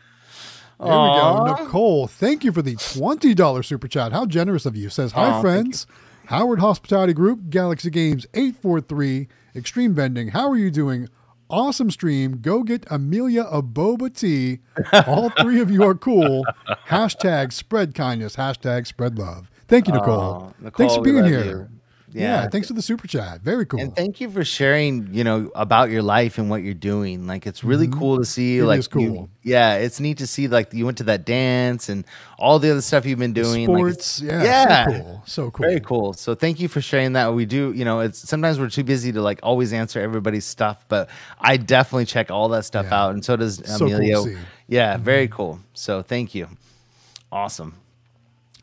There 0.82 0.92
we 0.92 1.08
go. 1.08 1.56
Nicole, 1.58 2.06
thank 2.06 2.42
you 2.44 2.52
for 2.52 2.62
the 2.62 2.76
$20 2.76 3.64
super 3.64 3.88
chat. 3.88 4.12
How 4.12 4.24
generous 4.26 4.64
of 4.66 4.76
you. 4.76 4.88
Says, 4.88 5.12
Hi, 5.12 5.24
Aw, 5.28 5.32
thank 5.32 5.42
friends. 5.42 5.86
Howard 6.26 6.60
Hospitality 6.60 7.12
Group, 7.12 7.50
Galaxy 7.50 7.90
Games 7.90 8.26
843, 8.34 9.28
Xtreme 9.56 9.92
Vending. 9.94 10.28
How 10.28 10.48
are 10.50 10.56
you 10.56 10.70
doing? 10.70 11.08
Awesome 11.50 11.90
stream. 11.90 12.38
Go 12.40 12.62
get 12.62 12.86
Amelia 12.90 13.42
a 13.42 13.60
boba 13.62 14.14
tea. 14.14 14.60
All 15.06 15.30
three 15.30 15.60
of 15.60 15.70
you 15.70 15.82
are 15.82 15.96
cool. 15.96 16.44
Hashtag 16.86 17.52
spread 17.52 17.94
kindness. 17.94 18.36
Hashtag 18.36 18.86
spread 18.86 19.18
love. 19.18 19.50
Thank 19.66 19.88
you, 19.88 19.92
Nicole. 19.94 20.54
Aw, 20.64 20.70
thanks 20.70 20.94
for 20.94 21.02
being 21.02 21.24
here. 21.24 21.44
you. 21.44 21.68
Yeah. 22.12 22.42
Yeah. 22.42 22.48
thanks 22.48 22.68
for 22.68 22.74
the 22.74 22.82
super 22.82 23.06
chat. 23.06 23.40
Very 23.42 23.64
cool. 23.66 23.80
And 23.80 23.94
thank 23.94 24.20
you 24.20 24.30
for 24.30 24.44
sharing, 24.44 25.12
you 25.14 25.22
know, 25.24 25.50
about 25.54 25.90
your 25.90 26.02
life 26.02 26.38
and 26.38 26.50
what 26.50 26.62
you're 26.62 26.74
doing. 26.74 27.26
Like 27.26 27.46
it's 27.46 27.62
really 27.62 27.88
cool 27.88 28.18
to 28.18 28.24
see. 28.24 28.56
Mm-hmm. 28.56 28.62
It 28.64 28.66
like 28.66 28.78
is 28.80 28.88
you- 28.94 29.08
cool. 29.12 29.30
yeah, 29.42 29.74
it's 29.76 30.00
neat 30.00 30.18
to 30.18 30.26
see. 30.26 30.48
Like 30.48 30.72
you 30.74 30.84
went 30.84 30.98
to 30.98 31.04
that 31.04 31.24
dance 31.24 31.88
and 31.88 32.04
all 32.38 32.58
the 32.58 32.70
other 32.70 32.80
stuff 32.80 33.06
you've 33.06 33.18
been 33.18 33.32
doing. 33.32 33.66
like, 33.68 33.80
it's- 33.92 34.04
Sports. 34.06 34.20
yeah. 34.22 34.42
yeah. 34.44 34.86
So 34.86 34.92
cool. 34.92 35.22
So 35.26 35.50
cool. 35.50 35.66
Very 35.68 35.80
cool. 35.80 36.12
So 36.14 36.34
thank 36.34 36.60
you 36.60 36.68
for 36.68 36.80
sharing 36.80 37.12
that. 37.14 37.32
We 37.34 37.46
do, 37.46 37.72
you 37.72 37.84
know, 37.84 38.00
it's 38.00 38.18
sometimes 38.28 38.58
we're 38.58 38.68
too 38.70 38.84
busy 38.84 39.12
to 39.12 39.22
like 39.22 39.40
always 39.42 39.72
answer 39.72 40.00
everybody's 40.00 40.44
stuff, 40.46 40.84
but 40.88 41.08
I 41.40 41.56
definitely 41.56 42.06
check 42.06 42.30
all 42.30 42.48
that 42.50 42.64
stuff 42.64 42.86
Yeah. 42.90 43.00
out, 43.04 43.14
and 43.14 43.24
so 43.24 43.36
does 43.36 43.56
So 43.64 43.78
cool 43.78 43.94
Amelia. 43.94 44.16
see. 44.22 44.30
Mm-hmm. 44.30 44.42
Yeah, 44.68 44.96
very 44.98 45.28
cool. 45.28 45.60
So 45.74 46.02
thank 46.02 46.34
you. 46.34 46.48
Awesome. 47.32 47.74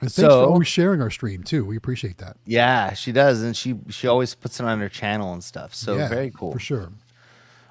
And 0.01 0.11
thanks 0.11 0.15
So- 0.15 0.43
for 0.45 0.51
always 0.51 0.67
sharing 0.67 1.01
our 1.01 1.09
stream 1.09 1.43
too. 1.43 1.65
We 1.65 1.75
appreciate 1.77 2.17
that. 2.19 2.37
Yeah, 2.45 2.93
she 2.93 3.11
does, 3.11 3.41
and 3.43 3.55
she 3.55 3.75
she 3.89 4.07
always 4.07 4.35
puts 4.35 4.59
it 4.59 4.65
on 4.65 4.79
her 4.79 4.89
channel 4.89 5.33
and 5.33 5.43
stuff. 5.43 5.73
So 5.73 5.95
yeah, 5.97 6.07
very 6.09 6.31
cool. 6.31 6.51
for 6.51 6.59
sure. 6.59 6.91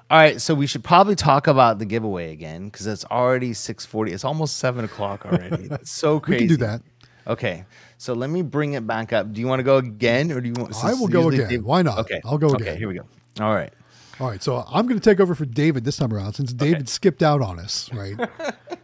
All 0.09 0.17
right, 0.17 0.39
so 0.39 0.53
we 0.53 0.67
should 0.67 0.85
probably 0.85 1.15
talk 1.15 1.47
about 1.47 1.79
the 1.79 1.85
giveaway 1.85 2.31
again 2.31 2.69
because 2.69 2.87
it's 2.87 3.03
already 3.05 3.53
six 3.53 3.85
forty. 3.85 4.13
It's 4.13 4.23
almost 4.23 4.57
seven 4.57 4.85
o'clock 4.85 5.25
already. 5.25 5.67
That's 5.69 5.91
so 5.91 6.15
We 6.15 6.19
crazy. 6.21 6.39
can 6.39 6.47
do 6.47 6.57
that. 6.65 6.81
Okay, 7.27 7.65
so 7.97 8.13
let 8.13 8.29
me 8.29 8.41
bring 8.41 8.73
it 8.73 8.87
back 8.87 9.11
up. 9.11 9.33
Do 9.33 9.41
you 9.41 9.47
want 9.47 9.59
to 9.59 9.63
go 9.63 9.77
again, 9.77 10.31
or 10.31 10.39
do 10.39 10.47
you 10.47 10.53
want? 10.57 10.73
I 10.83 10.93
will 10.93 11.09
go 11.09 11.27
again. 11.29 11.61
Why 11.63 11.81
not? 11.81 11.97
Okay, 11.99 12.21
I'll 12.23 12.37
go 12.37 12.47
Okay, 12.51 12.63
again. 12.63 12.77
here 12.77 12.87
we 12.87 12.93
go. 12.93 13.03
All 13.41 13.53
right. 13.53 13.73
All 14.19 14.27
right, 14.27 14.41
so 14.41 14.63
I'm 14.67 14.87
going 14.87 14.99
to 14.99 15.09
take 15.09 15.19
over 15.19 15.35
for 15.35 15.45
David 15.45 15.83
this 15.85 15.97
time 15.97 16.11
around 16.11 16.33
since 16.33 16.51
David 16.51 16.89
skipped 16.89 17.21
out 17.21 17.41
on 17.41 17.59
us, 17.59 17.91
right? 17.93 18.17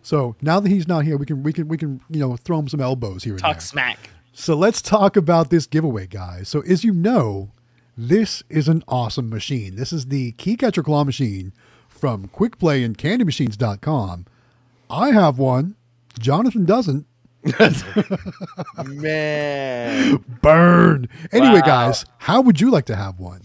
so 0.03 0.35
now 0.41 0.59
that 0.59 0.69
he's 0.69 0.87
not 0.87 1.05
here, 1.05 1.17
we 1.17 1.25
can 1.25 1.41
we 1.43 1.51
can 1.53 1.67
we 1.67 1.77
can 1.77 2.01
you 2.09 2.19
know 2.19 2.35
throw 2.37 2.59
him 2.59 2.67
some 2.67 2.79
elbows 2.79 3.23
here 3.23 3.33
and 3.33 3.41
Talk 3.41 3.55
there. 3.55 3.61
smack. 3.61 4.09
So 4.33 4.55
let's 4.55 4.81
talk 4.81 5.15
about 5.17 5.49
this 5.49 5.65
giveaway, 5.65 6.05
guys. 6.07 6.49
So 6.49 6.61
as 6.61 6.83
you 6.83 6.93
know, 6.93 7.51
this 7.97 8.43
is 8.49 8.67
an 8.67 8.83
awesome 8.87 9.29
machine. 9.29 9.75
This 9.75 9.91
is 9.93 10.07
the 10.07 10.31
Key 10.33 10.55
Catcher 10.55 10.83
Claw 10.83 11.03
machine 11.03 11.53
from 11.87 12.27
QuickPlay 12.29 12.83
and 12.85 12.97
CandyMachines.com. 12.97 14.25
I 14.89 15.11
have 15.11 15.37
one. 15.39 15.75
Jonathan 16.19 16.65
doesn't. 16.65 17.05
Man. 18.85 20.17
Burn. 20.41 21.09
Anyway, 21.31 21.59
Wow. 21.61 21.65
guys, 21.65 22.05
how 22.19 22.41
would 22.41 22.59
you 22.61 22.69
like 22.71 22.85
to 22.85 22.95
have 22.95 23.19
one? 23.19 23.41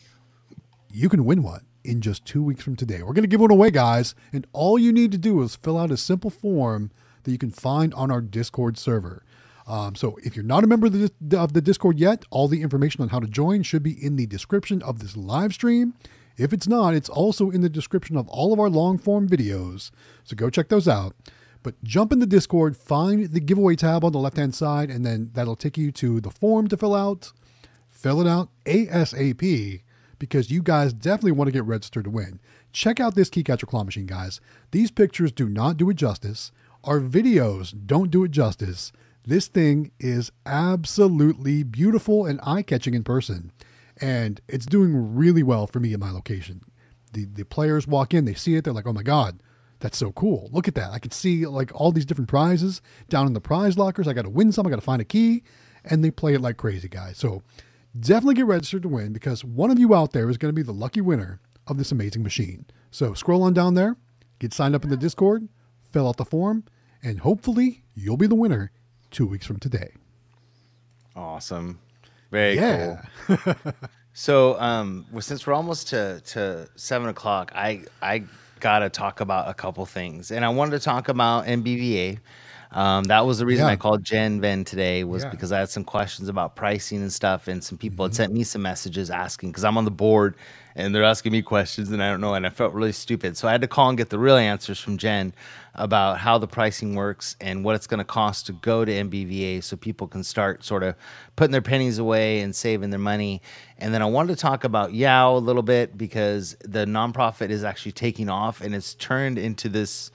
You 0.90 1.08
can 1.08 1.24
win 1.24 1.42
one 1.42 1.64
in 1.88 2.00
just 2.02 2.24
two 2.24 2.42
weeks 2.42 2.62
from 2.62 2.76
today. 2.76 3.02
We're 3.02 3.14
going 3.14 3.22
to 3.22 3.28
give 3.28 3.40
one 3.40 3.50
away, 3.50 3.70
guys, 3.70 4.14
and 4.32 4.46
all 4.52 4.78
you 4.78 4.92
need 4.92 5.10
to 5.12 5.18
do 5.18 5.42
is 5.42 5.56
fill 5.56 5.78
out 5.78 5.90
a 5.90 5.96
simple 5.96 6.30
form 6.30 6.90
that 7.24 7.32
you 7.32 7.38
can 7.38 7.50
find 7.50 7.94
on 7.94 8.10
our 8.10 8.20
Discord 8.20 8.76
server. 8.76 9.24
Um, 9.66 9.94
so 9.94 10.18
if 10.22 10.36
you're 10.36 10.44
not 10.44 10.64
a 10.64 10.66
member 10.66 10.86
of 10.86 10.92
the, 10.92 11.38
of 11.38 11.54
the 11.54 11.60
Discord 11.60 11.98
yet, 11.98 12.24
all 12.30 12.46
the 12.46 12.62
information 12.62 13.02
on 13.02 13.08
how 13.08 13.20
to 13.20 13.26
join 13.26 13.62
should 13.62 13.82
be 13.82 13.92
in 13.92 14.16
the 14.16 14.26
description 14.26 14.82
of 14.82 14.98
this 14.98 15.16
live 15.16 15.52
stream. 15.54 15.94
If 16.36 16.52
it's 16.52 16.68
not, 16.68 16.94
it's 16.94 17.08
also 17.08 17.50
in 17.50 17.62
the 17.62 17.68
description 17.68 18.16
of 18.16 18.28
all 18.28 18.52
of 18.52 18.60
our 18.60 18.70
long 18.70 18.98
form 18.98 19.28
videos. 19.28 19.90
So 20.24 20.36
go 20.36 20.50
check 20.50 20.68
those 20.68 20.88
out. 20.88 21.16
But 21.62 21.82
jump 21.82 22.12
in 22.12 22.20
the 22.20 22.26
Discord, 22.26 22.76
find 22.76 23.30
the 23.30 23.40
giveaway 23.40 23.76
tab 23.76 24.04
on 24.04 24.12
the 24.12 24.18
left 24.18 24.36
hand 24.36 24.54
side, 24.54 24.90
and 24.90 25.04
then 25.04 25.30
that'll 25.34 25.56
take 25.56 25.76
you 25.76 25.90
to 25.92 26.20
the 26.20 26.30
form 26.30 26.68
to 26.68 26.76
fill 26.76 26.94
out. 26.94 27.32
Fill 27.90 28.20
it 28.20 28.28
out 28.28 28.50
ASAP 28.64 29.82
because 30.18 30.50
you 30.50 30.62
guys 30.62 30.92
definitely 30.92 31.32
want 31.32 31.48
to 31.48 31.52
get 31.52 31.64
registered 31.64 32.04
to 32.04 32.10
win. 32.10 32.40
Check 32.72 33.00
out 33.00 33.14
this 33.14 33.30
Key 33.30 33.44
Catcher 33.44 33.66
Claw 33.66 33.84
Machine, 33.84 34.06
guys. 34.06 34.40
These 34.70 34.90
pictures 34.90 35.32
do 35.32 35.48
not 35.48 35.76
do 35.76 35.90
it 35.90 35.94
justice. 35.94 36.52
Our 36.84 37.00
videos 37.00 37.74
don't 37.86 38.10
do 38.10 38.24
it 38.24 38.30
justice. 38.30 38.92
This 39.24 39.46
thing 39.46 39.90
is 39.98 40.32
absolutely 40.46 41.62
beautiful 41.62 42.24
and 42.24 42.40
eye 42.42 42.62
catching 42.62 42.94
in 42.94 43.04
person. 43.04 43.52
And 44.00 44.40
it's 44.48 44.66
doing 44.66 45.16
really 45.16 45.42
well 45.42 45.66
for 45.66 45.80
me 45.80 45.92
in 45.92 46.00
my 46.00 46.10
location. 46.10 46.62
The, 47.12 47.24
the 47.24 47.44
players 47.44 47.86
walk 47.86 48.14
in, 48.14 48.24
they 48.24 48.34
see 48.34 48.54
it, 48.54 48.64
they're 48.64 48.72
like, 48.72 48.86
oh 48.86 48.92
my 48.92 49.02
God, 49.02 49.40
that's 49.80 49.98
so 49.98 50.12
cool. 50.12 50.48
Look 50.52 50.68
at 50.68 50.74
that. 50.76 50.92
I 50.92 50.98
can 50.98 51.10
see 51.10 51.46
like 51.46 51.70
all 51.74 51.92
these 51.92 52.06
different 52.06 52.28
prizes 52.28 52.80
down 53.08 53.26
in 53.26 53.32
the 53.32 53.40
prize 53.40 53.78
lockers. 53.78 54.08
I 54.08 54.12
got 54.12 54.22
to 54.22 54.30
win 54.30 54.52
some, 54.52 54.66
I 54.66 54.70
got 54.70 54.76
to 54.76 54.82
find 54.82 55.02
a 55.02 55.04
key. 55.04 55.42
And 55.84 56.04
they 56.04 56.10
play 56.10 56.34
it 56.34 56.40
like 56.40 56.56
crazy, 56.56 56.88
guys. 56.88 57.16
So 57.18 57.42
definitely 58.00 58.34
get 58.34 58.46
registered 58.46 58.82
to 58.82 58.88
win 58.88 59.12
because 59.12 59.44
one 59.44 59.70
of 59.70 59.78
you 59.78 59.94
out 59.94 60.12
there 60.12 60.28
is 60.30 60.36
going 60.38 60.50
to 60.50 60.56
be 60.56 60.62
the 60.62 60.72
lucky 60.72 61.00
winner 61.00 61.40
of 61.66 61.78
this 61.78 61.92
amazing 61.92 62.22
machine. 62.22 62.66
So 62.90 63.14
scroll 63.14 63.42
on 63.42 63.52
down 63.54 63.74
there, 63.74 63.96
get 64.38 64.52
signed 64.52 64.74
up 64.74 64.84
in 64.84 64.90
the 64.90 64.96
Discord, 64.96 65.48
fill 65.90 66.08
out 66.08 66.16
the 66.16 66.24
form, 66.24 66.64
and 67.02 67.20
hopefully 67.20 67.84
you'll 67.94 68.16
be 68.16 68.26
the 68.26 68.34
winner 68.34 68.70
two 69.10 69.26
weeks 69.26 69.46
from 69.46 69.58
today. 69.58 69.92
Awesome. 71.16 71.78
Very 72.30 72.56
Yeah. 72.56 73.02
cool. 73.26 73.54
So, 74.14 74.58
um, 74.60 75.06
well, 75.12 75.20
since 75.22 75.46
we're 75.46 75.54
almost 75.54 75.88
to, 75.90 76.20
to 76.26 76.68
seven 76.74 77.08
o'clock, 77.08 77.52
I 77.54 77.84
I 78.02 78.24
gotta 78.58 78.88
talk 78.88 79.20
about 79.20 79.48
a 79.48 79.54
couple 79.54 79.86
things, 79.86 80.32
and 80.32 80.44
I 80.44 80.48
wanted 80.48 80.72
to 80.72 80.80
talk 80.80 81.08
about 81.08 81.44
NBVA. 81.46 82.18
Um, 82.70 83.04
that 83.04 83.24
was 83.24 83.38
the 83.38 83.46
reason 83.46 83.64
Yeah. 83.66 83.72
I 83.72 83.76
called 83.76 84.04
Jen 84.04 84.40
Ven 84.40 84.64
today 84.64 85.02
was 85.04 85.22
Yeah. 85.24 85.30
because 85.30 85.52
I 85.52 85.58
had 85.58 85.70
some 85.70 85.84
questions 85.84 86.28
about 86.28 86.54
pricing 86.54 87.00
and 87.00 87.12
stuff, 87.12 87.48
and 87.48 87.64
some 87.64 87.78
people 87.78 88.04
Mm-hmm. 88.04 88.10
had 88.10 88.14
sent 88.14 88.32
me 88.34 88.44
some 88.44 88.62
messages 88.62 89.10
asking 89.10 89.50
because 89.50 89.64
I'm 89.64 89.78
on 89.78 89.84
the 89.86 89.90
board 89.90 90.34
and 90.76 90.94
they're 90.94 91.02
asking 91.02 91.32
me 91.32 91.42
questions 91.42 91.90
and 91.90 92.02
I 92.02 92.10
don't 92.10 92.20
know, 92.20 92.34
and 92.34 92.46
I 92.46 92.50
felt 92.50 92.72
really 92.74 92.92
stupid, 92.92 93.36
so 93.36 93.48
I 93.48 93.52
had 93.52 93.62
to 93.62 93.66
call 93.66 93.88
and 93.88 93.96
get 93.98 94.10
the 94.10 94.18
real 94.18 94.36
answers 94.36 94.78
from 94.78 94.96
Jen 94.98 95.32
about 95.74 96.18
how 96.18 96.38
the 96.38 96.46
pricing 96.46 96.94
works 96.94 97.36
and 97.40 97.64
what 97.64 97.74
it's 97.74 97.86
going 97.86 97.98
to 97.98 98.04
cost 98.04 98.46
to 98.46 98.52
go 98.52 98.84
to 98.84 98.92
NBVA, 98.92 99.62
so 99.64 99.76
people 99.76 100.06
can 100.06 100.22
start 100.22 100.62
sort 100.64 100.82
of 100.82 100.94
putting 101.36 101.52
their 101.52 101.62
pennies 101.62 101.98
away 101.98 102.40
and 102.40 102.54
saving 102.54 102.90
their 102.90 102.98
money. 102.98 103.40
And 103.78 103.94
then 103.94 104.02
I 104.02 104.06
wanted 104.06 104.34
to 104.36 104.40
talk 104.40 104.64
about 104.64 104.92
YEOW 104.92 105.36
a 105.36 105.38
little 105.38 105.62
bit 105.62 105.96
because 105.96 106.56
the 106.64 106.84
nonprofit 106.84 107.50
is 107.50 107.64
actually 107.64 107.92
taking 107.92 108.28
off 108.28 108.60
and 108.60 108.74
it's 108.74 108.94
turned 108.94 109.38
into 109.38 109.68
this 109.68 110.10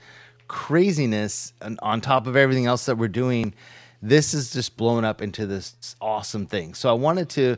craziness 0.48 1.52
on 1.80 2.00
top 2.00 2.26
of 2.26 2.36
everything 2.36 2.66
else 2.66 2.86
that 2.86 2.96
we're 2.96 3.08
doing 3.08 3.54
this 4.02 4.34
is 4.34 4.52
just 4.52 4.76
blown 4.76 5.04
up 5.04 5.22
into 5.22 5.46
this 5.46 5.96
awesome 6.00 6.46
thing. 6.46 6.74
So 6.74 6.90
i 6.90 6.92
wanted 6.92 7.28
to 7.30 7.56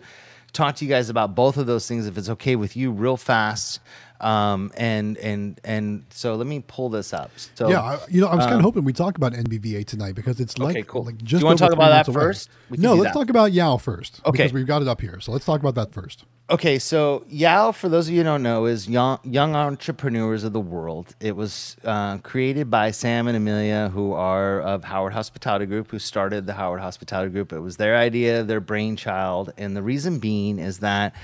talk 0.52 0.76
to 0.76 0.84
you 0.84 0.88
guys 0.88 1.10
about 1.10 1.34
both 1.34 1.56
of 1.56 1.66
those 1.66 1.86
things 1.86 2.06
if 2.06 2.16
it's 2.16 2.30
okay 2.30 2.56
with 2.56 2.76
you 2.76 2.90
real 2.90 3.16
fast 3.16 3.80
um, 4.20 4.72
and 4.76 5.16
and 5.18 5.60
and 5.64 6.04
so 6.10 6.34
let 6.36 6.46
me 6.46 6.62
pull 6.66 6.88
this 6.88 7.12
up 7.12 7.30
so 7.54 7.68
yeah, 7.68 7.80
I, 7.82 7.98
you 8.08 8.20
know, 8.20 8.28
I 8.28 8.34
was 8.34 8.44
kind 8.44 8.54
um, 8.54 8.60
of 8.60 8.64
hoping 8.64 8.84
we 8.84 8.92
talk 8.92 9.16
about 9.16 9.32
NBVA 9.32 9.86
tonight 9.86 10.14
because 10.14 10.40
it's 10.40 10.58
like, 10.58 10.76
Okay, 10.76 10.82
cool. 10.86 11.04
like 11.04 11.18
Do 11.18 11.24
just. 11.24 11.40
you 11.40 11.46
wanna 11.46 11.58
talk 11.58 11.72
about 11.72 11.90
that 11.90 12.08
away. 12.08 12.14
first? 12.14 12.50
No, 12.70 12.94
let's 12.94 13.12
that. 13.14 13.18
talk 13.20 13.30
about 13.30 13.52
YEOW 13.52 13.76
first. 13.80 14.20
Okay. 14.24 14.38
because 14.44 14.52
we've 14.52 14.66
got 14.66 14.82
it 14.82 14.88
up 14.88 15.00
here. 15.00 15.20
So 15.20 15.32
let's 15.32 15.44
talk 15.44 15.60
about 15.60 15.74
that 15.76 15.92
first. 15.92 16.24
Okay, 16.48 16.78
so 16.78 17.24
YEOW, 17.28 17.72
for 17.74 17.88
those 17.88 18.06
of 18.06 18.12
you 18.14 18.20
who 18.20 18.24
don't 18.24 18.42
know, 18.42 18.66
is 18.66 18.88
young 18.88 19.18
young 19.24 19.56
entrepreneurs 19.56 20.44
of 20.44 20.52
the 20.52 20.60
world. 20.60 21.14
It 21.20 21.34
was 21.34 21.76
uh, 21.84 22.18
created 22.18 22.70
by 22.70 22.92
Sam 22.92 23.26
and 23.26 23.36
Amelia, 23.36 23.88
who 23.92 24.12
are 24.12 24.60
of 24.60 24.84
Howard 24.84 25.12
Hospitality 25.12 25.66
Group, 25.66 25.90
who 25.90 25.98
started 25.98 26.46
the 26.46 26.54
Howard 26.54 26.80
Hospitality 26.80 27.30
Group. 27.32 27.52
It 27.52 27.58
was 27.60 27.76
their 27.78 27.96
idea, 27.96 28.44
their 28.44 28.60
brainchild, 28.60 29.52
and 29.58 29.76
the 29.76 29.82
reason 29.82 30.20
being 30.20 30.58
is 30.60 30.78
that 30.78 31.14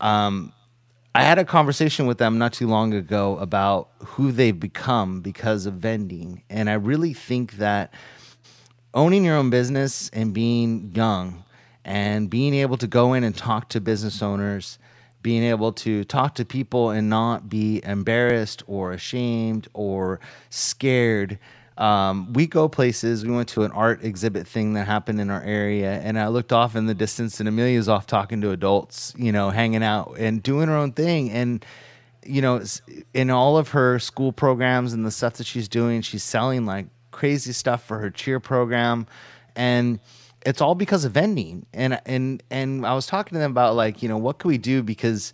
um, 0.00 0.52
I 1.12 1.24
had 1.24 1.40
a 1.40 1.44
conversation 1.44 2.06
with 2.06 2.18
them 2.18 2.38
not 2.38 2.52
too 2.52 2.68
long 2.68 2.94
ago 2.94 3.36
about 3.38 3.88
who 3.98 4.30
they've 4.30 4.58
become 4.58 5.22
because 5.22 5.66
of 5.66 5.74
vending, 5.74 6.44
and 6.48 6.70
I 6.70 6.74
really 6.74 7.14
think 7.14 7.56
that 7.56 7.92
owning 8.94 9.24
your 9.24 9.36
own 9.36 9.50
business 9.50 10.08
and 10.10 10.32
being 10.32 10.92
young 10.94 11.42
and 11.84 12.30
being 12.30 12.54
able 12.54 12.76
to 12.76 12.86
go 12.86 13.14
in 13.14 13.24
and 13.24 13.36
talk 13.36 13.70
to 13.70 13.80
business 13.80 14.22
owners, 14.22 14.78
being 15.20 15.42
able 15.42 15.72
to 15.72 16.04
talk 16.04 16.36
to 16.36 16.44
people 16.44 16.90
and 16.90 17.10
not 17.10 17.48
be 17.48 17.82
embarrassed 17.84 18.62
or 18.68 18.92
ashamed 18.92 19.66
or 19.72 20.20
scared. 20.48 21.40
Um, 21.80 22.34
we 22.34 22.46
go 22.46 22.68
places. 22.68 23.24
We 23.24 23.32
went 23.32 23.48
to 23.50 23.62
an 23.62 23.72
art 23.72 24.04
exhibit 24.04 24.46
thing 24.46 24.74
that 24.74 24.86
happened 24.86 25.18
in 25.18 25.30
our 25.30 25.42
area, 25.42 25.92
and 25.92 26.18
I 26.18 26.28
looked 26.28 26.52
off 26.52 26.76
in 26.76 26.84
the 26.84 26.94
distance, 26.94 27.40
and 27.40 27.48
Amelia's 27.48 27.88
off 27.88 28.06
talking 28.06 28.42
to 28.42 28.50
adults, 28.50 29.14
you 29.16 29.32
know, 29.32 29.48
hanging 29.48 29.82
out 29.82 30.16
and 30.18 30.42
doing 30.42 30.68
her 30.68 30.76
own 30.76 30.92
thing. 30.92 31.30
And 31.30 31.64
you 32.22 32.42
know, 32.42 32.62
in 33.14 33.30
all 33.30 33.56
of 33.56 33.70
her 33.70 33.98
school 33.98 34.30
programs 34.30 34.92
and 34.92 35.06
the 35.06 35.10
stuff 35.10 35.34
that 35.34 35.46
she's 35.46 35.68
doing, 35.68 36.02
she's 36.02 36.22
selling 36.22 36.66
like 36.66 36.86
crazy 37.12 37.52
stuff 37.54 37.82
for 37.82 37.98
her 37.98 38.10
cheer 38.10 38.40
program, 38.40 39.06
and 39.56 40.00
it's 40.44 40.60
all 40.60 40.74
because 40.74 41.06
of 41.06 41.12
vending. 41.12 41.64
And 41.72 41.98
and 42.04 42.42
and 42.50 42.84
I 42.84 42.92
was 42.92 43.06
talking 43.06 43.36
to 43.36 43.38
them 43.38 43.52
about 43.52 43.74
like, 43.74 44.02
you 44.02 44.08
know, 44.10 44.18
what 44.18 44.38
can 44.38 44.48
we 44.48 44.58
do 44.58 44.82
because 44.82 45.32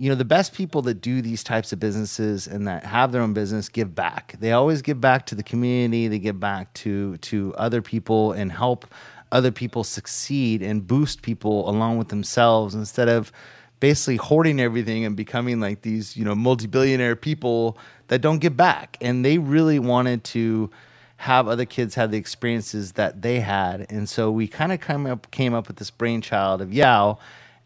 you 0.00 0.08
know 0.08 0.14
the 0.14 0.24
best 0.24 0.54
people 0.54 0.80
that 0.82 1.02
do 1.02 1.20
these 1.20 1.44
types 1.44 1.74
of 1.74 1.78
businesses 1.78 2.46
and 2.46 2.66
that 2.66 2.86
have 2.86 3.12
their 3.12 3.20
own 3.20 3.34
business 3.34 3.68
give 3.68 3.94
back. 3.94 4.34
They 4.40 4.52
always 4.52 4.80
give 4.80 4.98
back 4.98 5.26
to 5.26 5.34
the 5.34 5.42
community. 5.42 6.08
They 6.08 6.18
give 6.18 6.40
back 6.40 6.72
to 6.74 7.18
to 7.18 7.54
other 7.58 7.82
people 7.82 8.32
and 8.32 8.50
help 8.50 8.86
other 9.30 9.50
people 9.52 9.84
succeed 9.84 10.62
and 10.62 10.86
boost 10.86 11.20
people 11.20 11.68
along 11.68 11.98
with 11.98 12.08
themselves 12.08 12.74
instead 12.74 13.10
of 13.10 13.30
basically 13.78 14.16
hoarding 14.16 14.58
everything 14.58 15.04
and 15.04 15.16
becoming 15.16 15.60
like 15.60 15.82
these 15.82 16.16
you 16.16 16.24
know 16.24 16.34
multi-billionaire 16.34 17.14
people 17.14 17.76
that 18.08 18.22
don't 18.22 18.38
give 18.38 18.56
back. 18.56 18.96
And 19.02 19.22
they 19.22 19.36
really 19.36 19.78
wanted 19.78 20.24
to 20.24 20.70
have 21.18 21.46
other 21.46 21.66
kids 21.66 21.94
have 21.96 22.10
the 22.10 22.16
experiences 22.16 22.92
that 22.92 23.20
they 23.20 23.40
had. 23.40 23.84
And 23.90 24.08
so 24.08 24.30
we 24.30 24.48
kind 24.48 24.72
of 24.72 24.80
came 24.80 25.04
up 25.04 25.30
came 25.30 25.52
up 25.52 25.68
with 25.68 25.76
this 25.76 25.90
brainchild 25.90 26.62
of 26.62 26.70
YEOW. 26.70 27.18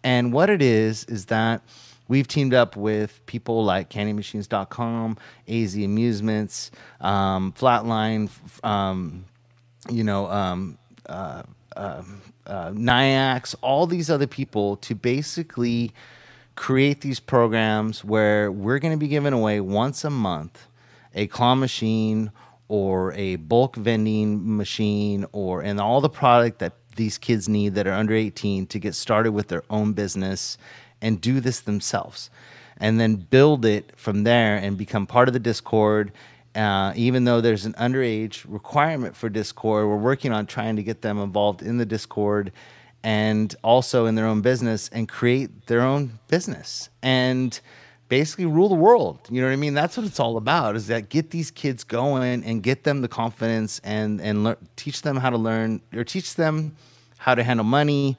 And 0.02 0.32
what 0.32 0.50
it 0.50 0.60
is 0.60 1.04
is 1.04 1.26
that 1.26 1.62
we've 2.08 2.28
teamed 2.28 2.54
up 2.54 2.76
with 2.76 3.24
people 3.26 3.64
like 3.64 3.90
candymachines.com, 3.90 5.16
AZ 5.48 5.76
Amusements, 5.76 6.70
um, 7.00 7.52
Flatline, 7.52 8.30
um, 8.64 9.24
you 9.90 10.04
know, 10.04 10.26
um, 10.30 10.78
uh, 11.06 11.42
um, 11.76 12.22
uh, 12.46 12.70
Nyax, 12.70 13.54
all 13.62 13.86
these 13.86 14.10
other 14.10 14.26
people 14.26 14.76
to 14.76 14.94
basically 14.94 15.92
create 16.56 17.00
these 17.00 17.18
programs 17.18 18.04
where 18.04 18.50
we're 18.52 18.78
going 18.78 18.92
to 18.92 18.98
be 18.98 19.08
giving 19.08 19.32
away 19.32 19.60
once 19.60 20.04
a 20.04 20.10
month 20.10 20.68
a 21.14 21.26
claw 21.28 21.54
machine 21.54 22.30
or 22.68 23.12
a 23.12 23.36
bulk 23.36 23.76
vending 23.76 24.56
machine 24.56 25.26
or 25.32 25.62
and 25.62 25.80
all 25.80 26.00
the 26.00 26.08
product 26.08 26.58
that 26.58 26.72
these 26.96 27.18
kids 27.18 27.48
need 27.48 27.74
that 27.74 27.86
are 27.86 27.92
under 27.92 28.14
18 28.14 28.66
to 28.66 28.78
get 28.78 28.94
started 28.94 29.32
with 29.32 29.48
their 29.48 29.64
own 29.68 29.92
business 29.92 30.56
and 31.00 31.20
do 31.20 31.40
this 31.40 31.60
themselves 31.60 32.30
and 32.78 32.98
then 32.98 33.16
build 33.16 33.64
it 33.64 33.92
from 33.96 34.24
there 34.24 34.56
and 34.56 34.76
become 34.76 35.06
part 35.06 35.28
of 35.28 35.34
the 35.34 35.40
discord 35.40 36.12
uh, 36.54 36.92
even 36.94 37.24
though 37.24 37.40
there's 37.40 37.64
an 37.64 37.72
underage 37.74 38.44
requirement 38.48 39.16
for 39.16 39.28
discord 39.28 39.86
we're 39.86 39.96
working 39.96 40.32
on 40.32 40.46
trying 40.46 40.76
to 40.76 40.82
get 40.82 41.02
them 41.02 41.18
involved 41.18 41.62
in 41.62 41.78
the 41.78 41.86
discord 41.86 42.52
and 43.04 43.54
also 43.62 44.06
in 44.06 44.14
their 44.14 44.26
own 44.26 44.40
business 44.40 44.88
and 44.88 45.08
create 45.08 45.66
their 45.66 45.82
own 45.82 46.18
business 46.28 46.88
and 47.02 47.60
basically 48.08 48.46
rule 48.46 48.68
the 48.68 48.74
world. 48.74 49.18
You 49.30 49.40
know 49.40 49.46
what 49.46 49.52
I 49.52 49.56
mean? 49.56 49.74
That's 49.74 49.96
what 49.96 50.06
it's 50.06 50.20
all 50.20 50.36
about. 50.36 50.74
Is 50.74 50.86
that 50.86 51.10
get 51.10 51.30
these 51.30 51.50
kids 51.50 51.84
going 51.84 52.42
and 52.44 52.62
get 52.62 52.84
them 52.84 53.02
the 53.02 53.08
confidence 53.08 53.80
and 53.84 54.20
and 54.20 54.44
lear- 54.44 54.58
teach 54.76 55.02
them 55.02 55.16
how 55.16 55.30
to 55.30 55.38
learn 55.38 55.80
or 55.94 56.02
teach 56.02 56.34
them 56.34 56.76
how 57.18 57.34
to 57.34 57.42
handle 57.42 57.64
money, 57.64 58.16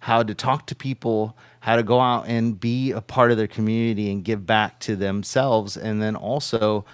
how 0.00 0.22
to 0.22 0.34
talk 0.34 0.66
to 0.66 0.74
people, 0.74 1.36
how 1.64 1.76
to 1.76 1.82
go 1.82 1.98
out 1.98 2.26
and 2.28 2.60
be 2.60 2.92
a 2.92 3.00
part 3.00 3.30
of 3.30 3.38
their 3.38 3.46
community 3.46 4.12
and 4.12 4.22
give 4.22 4.44
back 4.44 4.78
to 4.78 4.94
themselves 4.94 5.78
and 5.78 6.02
then 6.02 6.14
also 6.14 6.84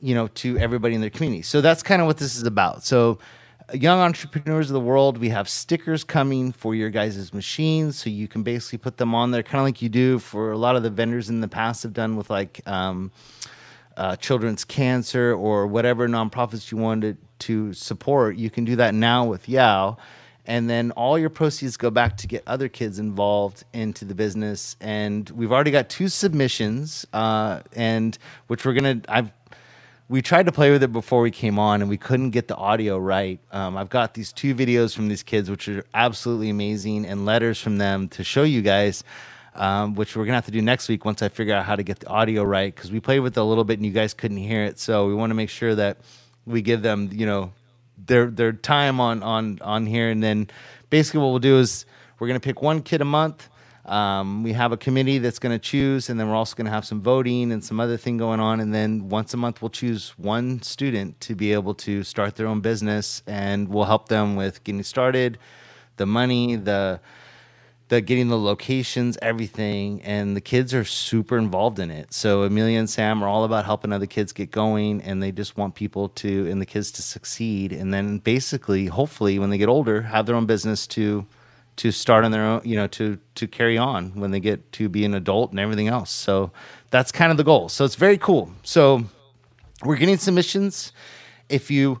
you 0.00 0.14
know 0.14 0.26
to 0.26 0.58
everybody 0.58 0.94
in 0.94 1.00
their 1.00 1.08
community. 1.08 1.40
So 1.40 1.62
that's 1.62 1.82
kind 1.82 2.02
of 2.02 2.06
what 2.06 2.18
this 2.18 2.36
is 2.36 2.42
about. 2.42 2.84
So 2.84 3.18
young 3.72 4.00
entrepreneurs 4.00 4.68
of 4.68 4.74
the 4.74 4.80
world 4.80 5.16
we 5.16 5.30
have 5.30 5.48
stickers 5.48 6.04
coming 6.04 6.52
for 6.52 6.74
your 6.74 6.90
guys' 6.90 7.32
machines 7.32 7.96
so 7.96 8.10
you 8.10 8.28
can 8.28 8.42
basically 8.42 8.76
put 8.76 8.98
them 8.98 9.14
on 9.14 9.30
there 9.30 9.42
kind 9.42 9.60
of 9.60 9.64
like 9.64 9.80
you 9.80 9.88
do 9.88 10.18
for 10.18 10.52
a 10.52 10.58
lot 10.58 10.76
of 10.76 10.82
the 10.82 10.90
vendors 10.90 11.30
in 11.30 11.40
the 11.40 11.48
past 11.48 11.82
have 11.82 11.94
done 11.94 12.14
with 12.14 12.28
like 12.28 12.60
um, 12.66 13.10
uh, 13.96 14.14
children's 14.16 14.62
cancer 14.62 15.32
or 15.32 15.66
whatever 15.66 16.06
nonprofits 16.06 16.70
you 16.70 16.76
wanted 16.76 17.16
to 17.38 17.72
support. 17.72 18.36
You 18.36 18.50
can 18.50 18.66
do 18.66 18.76
that 18.76 18.92
now 18.92 19.24
with 19.24 19.48
YEOW 19.48 19.96
and 20.46 20.68
then 20.68 20.90
all 20.92 21.18
your 21.18 21.30
proceeds 21.30 21.76
go 21.76 21.90
back 21.90 22.16
to 22.18 22.26
get 22.26 22.42
other 22.46 22.68
kids 22.68 22.98
involved 22.98 23.64
into 23.72 24.04
the 24.04 24.14
business. 24.14 24.76
And 24.80 25.28
we've 25.30 25.52
already 25.52 25.70
got 25.70 25.88
two 25.88 26.08
submissions 26.08 27.06
uh, 27.12 27.60
and 27.74 28.18
which 28.48 28.64
we're 28.64 28.74
gonna 28.74 29.00
i've 29.08 29.30
we 30.08 30.20
tried 30.20 30.44
to 30.44 30.52
play 30.52 30.70
with 30.70 30.82
it 30.82 30.92
before 30.92 31.22
we 31.22 31.30
came 31.30 31.58
on 31.58 31.80
and 31.80 31.88
we 31.88 31.96
couldn't 31.96 32.30
get 32.30 32.46
the 32.48 32.56
audio 32.56 32.98
right. 32.98 33.40
Um, 33.50 33.76
i've 33.76 33.88
got 33.88 34.14
these 34.14 34.32
two 34.32 34.54
videos 34.54 34.94
from 34.94 35.08
these 35.08 35.22
kids 35.22 35.48
which 35.50 35.68
are 35.68 35.84
absolutely 35.94 36.50
amazing 36.50 37.06
and 37.06 37.24
letters 37.24 37.60
from 37.60 37.78
them 37.78 38.08
to 38.08 38.24
show 38.24 38.42
you 38.42 38.62
guys 38.62 39.04
um, 39.54 39.94
which 39.94 40.16
we're 40.16 40.24
gonna 40.24 40.36
have 40.36 40.46
to 40.46 40.50
do 40.50 40.62
next 40.62 40.88
week 40.88 41.04
once 41.04 41.22
i 41.22 41.28
figure 41.28 41.54
out 41.54 41.64
how 41.64 41.76
to 41.76 41.82
get 41.82 42.00
the 42.00 42.08
audio 42.08 42.42
right 42.42 42.74
because 42.74 42.90
we 42.90 43.00
played 43.00 43.20
with 43.20 43.36
it 43.36 43.40
a 43.40 43.44
little 43.44 43.64
bit 43.64 43.78
and 43.78 43.86
you 43.86 43.92
guys 43.92 44.12
couldn't 44.12 44.38
hear 44.38 44.64
it. 44.64 44.78
So 44.78 45.06
we 45.06 45.14
want 45.14 45.30
to 45.30 45.34
make 45.34 45.50
sure 45.50 45.74
that 45.74 45.98
we 46.46 46.62
give 46.62 46.82
them 46.82 47.08
you 47.12 47.26
know 47.26 47.52
their 47.96 48.30
their 48.30 48.52
time 48.52 49.00
on 49.00 49.22
on 49.22 49.58
on 49.62 49.86
here, 49.86 50.10
and 50.10 50.22
then 50.22 50.48
basically 50.90 51.20
what 51.20 51.28
we'll 51.30 51.38
do 51.38 51.58
is 51.58 51.86
we're 52.18 52.28
gonna 52.28 52.40
pick 52.40 52.62
one 52.62 52.82
kid 52.82 53.00
a 53.00 53.04
month. 53.06 53.48
Um, 53.84 54.44
we 54.44 54.52
have 54.52 54.70
a 54.70 54.76
committee 54.76 55.18
that's 55.18 55.40
going 55.40 55.52
to 55.52 55.58
choose, 55.58 56.08
and 56.08 56.18
then 56.18 56.28
we're 56.28 56.36
also 56.36 56.54
going 56.54 56.66
to 56.66 56.70
have 56.70 56.84
some 56.84 57.00
voting 57.00 57.50
and 57.50 57.64
some 57.64 57.80
other 57.80 57.96
thing 57.96 58.16
going 58.16 58.38
on. 58.38 58.60
And 58.60 58.72
then 58.72 59.08
once 59.08 59.34
a 59.34 59.36
month, 59.36 59.60
we'll 59.60 59.70
choose 59.70 60.10
one 60.16 60.62
student 60.62 61.18
to 61.22 61.34
be 61.34 61.52
able 61.52 61.74
to 61.74 62.04
start 62.04 62.36
their 62.36 62.46
own 62.46 62.60
business, 62.60 63.24
and 63.26 63.68
we'll 63.68 63.86
help 63.86 64.08
them 64.08 64.36
with 64.36 64.62
getting 64.62 64.84
started, 64.84 65.36
the 65.96 66.06
money, 66.06 66.54
the 66.54 67.00
the 67.88 68.00
getting 68.00 68.28
the 68.28 68.38
locations, 68.38 69.18
everything, 69.20 70.02
and 70.02 70.36
the 70.36 70.40
kids 70.40 70.72
are 70.72 70.84
super 70.84 71.36
involved 71.36 71.78
in 71.78 71.90
it. 71.90 72.12
So 72.12 72.42
Amelia 72.42 72.78
and 72.78 72.88
Sam 72.88 73.22
are 73.22 73.28
all 73.28 73.44
about 73.44 73.64
helping 73.64 73.92
other 73.92 74.06
kids 74.06 74.32
get 74.32 74.50
going, 74.50 75.02
and 75.02 75.22
they 75.22 75.32
just 75.32 75.56
want 75.56 75.74
people 75.74 76.08
to 76.10 76.50
and 76.50 76.60
the 76.60 76.66
kids 76.66 76.90
to 76.92 77.02
succeed, 77.02 77.72
and 77.72 77.92
then 77.92 78.18
basically, 78.18 78.86
hopefully, 78.86 79.38
when 79.38 79.50
they 79.50 79.58
get 79.58 79.68
older, 79.68 80.02
have 80.02 80.26
their 80.26 80.36
own 80.36 80.46
business 80.46 80.86
to 80.88 81.26
to 81.74 81.90
start 81.90 82.24
on 82.24 82.30
their 82.30 82.42
own, 82.42 82.60
you 82.64 82.76
know, 82.76 82.86
to 82.86 83.18
to 83.34 83.46
carry 83.46 83.78
on 83.78 84.10
when 84.10 84.30
they 84.30 84.40
get 84.40 84.72
to 84.72 84.88
be 84.88 85.04
an 85.04 85.14
adult 85.14 85.50
and 85.50 85.60
everything 85.60 85.88
else. 85.88 86.10
So 86.10 86.52
that's 86.90 87.12
kind 87.12 87.30
of 87.30 87.36
the 87.36 87.44
goal. 87.44 87.68
So 87.68 87.84
it's 87.84 87.94
very 87.94 88.18
cool. 88.18 88.50
So 88.62 89.04
we're 89.84 89.96
getting 89.96 90.18
submissions. 90.18 90.92
If 91.48 91.70
you 91.70 92.00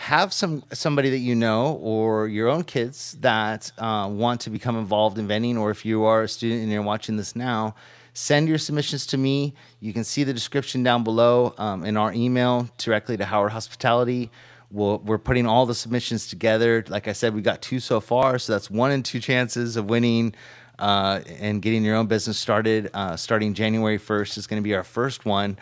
have 0.00 0.32
some 0.32 0.64
somebody 0.72 1.10
that 1.10 1.18
you 1.18 1.34
know 1.34 1.74
or 1.82 2.26
your 2.26 2.48
own 2.48 2.64
kids 2.64 3.18
that 3.20 3.70
uh, 3.76 4.08
want 4.10 4.40
to 4.40 4.48
become 4.48 4.78
involved 4.78 5.18
in 5.18 5.28
vending, 5.28 5.58
or 5.58 5.70
if 5.70 5.84
you 5.84 6.04
are 6.04 6.22
a 6.22 6.28
student 6.28 6.62
and 6.62 6.72
you're 6.72 6.80
watching 6.80 7.18
this 7.18 7.36
now, 7.36 7.74
send 8.14 8.48
your 8.48 8.56
submissions 8.56 9.04
to 9.04 9.18
me. 9.18 9.52
You 9.78 9.92
can 9.92 10.02
see 10.04 10.24
the 10.24 10.32
description 10.32 10.82
down 10.82 11.04
below 11.04 11.54
um, 11.58 11.84
in 11.84 11.98
our 11.98 12.14
email 12.14 12.66
directly 12.78 13.18
to 13.18 13.26
Howard 13.26 13.52
Hospitality. 13.52 14.30
we 14.70 14.96
we 14.96 15.14
are 15.14 15.18
putting 15.18 15.46
all 15.46 15.66
the 15.66 15.74
submissions 15.74 16.28
together. 16.28 16.82
Like 16.88 17.06
I 17.06 17.12
said, 17.12 17.34
we 17.34 17.42
got 17.42 17.60
two 17.60 17.78
so 17.78 18.00
far, 18.00 18.38
so 18.38 18.54
that's 18.54 18.70
one 18.70 18.92
in 18.92 19.02
two 19.02 19.20
chances 19.20 19.76
of 19.76 19.90
winning. 19.90 20.34
Uh, 20.78 21.20
and 21.40 21.60
getting 21.60 21.84
your 21.84 21.96
own 21.96 22.06
business 22.06 22.38
started 22.38 22.88
uh, 22.94 23.14
starting 23.16 23.52
January 23.52 23.98
1st 23.98 24.38
is 24.38 24.46
going 24.46 24.62
to 24.62 24.66
be 24.66 24.74
our 24.74 24.82
first 24.82 25.26
one 25.26 25.58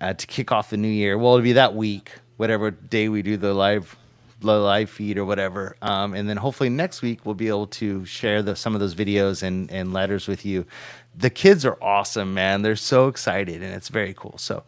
uh, 0.00 0.14
to 0.14 0.26
kick 0.26 0.50
off 0.50 0.70
the 0.70 0.78
new 0.78 0.88
year. 0.88 1.18
Well, 1.18 1.34
it'll 1.34 1.44
be 1.44 1.52
that 1.52 1.74
week 1.74 2.10
whatever 2.42 2.72
day 2.72 3.08
we 3.08 3.22
do 3.22 3.36
the 3.36 3.54
live 3.54 3.96
the 4.40 4.58
live 4.58 4.90
feed 4.90 5.16
or 5.16 5.24
whatever. 5.24 5.76
Um, 5.80 6.12
and 6.12 6.28
then 6.28 6.36
hopefully 6.36 6.68
next 6.68 7.00
week 7.00 7.24
we'll 7.24 7.36
be 7.36 7.46
able 7.46 7.68
to 7.68 8.04
share 8.04 8.42
the, 8.42 8.56
some 8.56 8.74
of 8.74 8.80
those 8.80 8.96
videos 8.96 9.44
and, 9.44 9.70
and 9.70 9.92
letters 9.92 10.26
with 10.26 10.44
you. 10.44 10.66
The 11.14 11.30
kids 11.30 11.64
are 11.64 11.78
awesome, 11.80 12.34
man. 12.34 12.62
They're 12.62 12.74
so 12.74 13.06
excited 13.06 13.62
and 13.62 13.72
it's 13.72 13.90
very 13.90 14.12
cool. 14.12 14.34
So, 14.38 14.64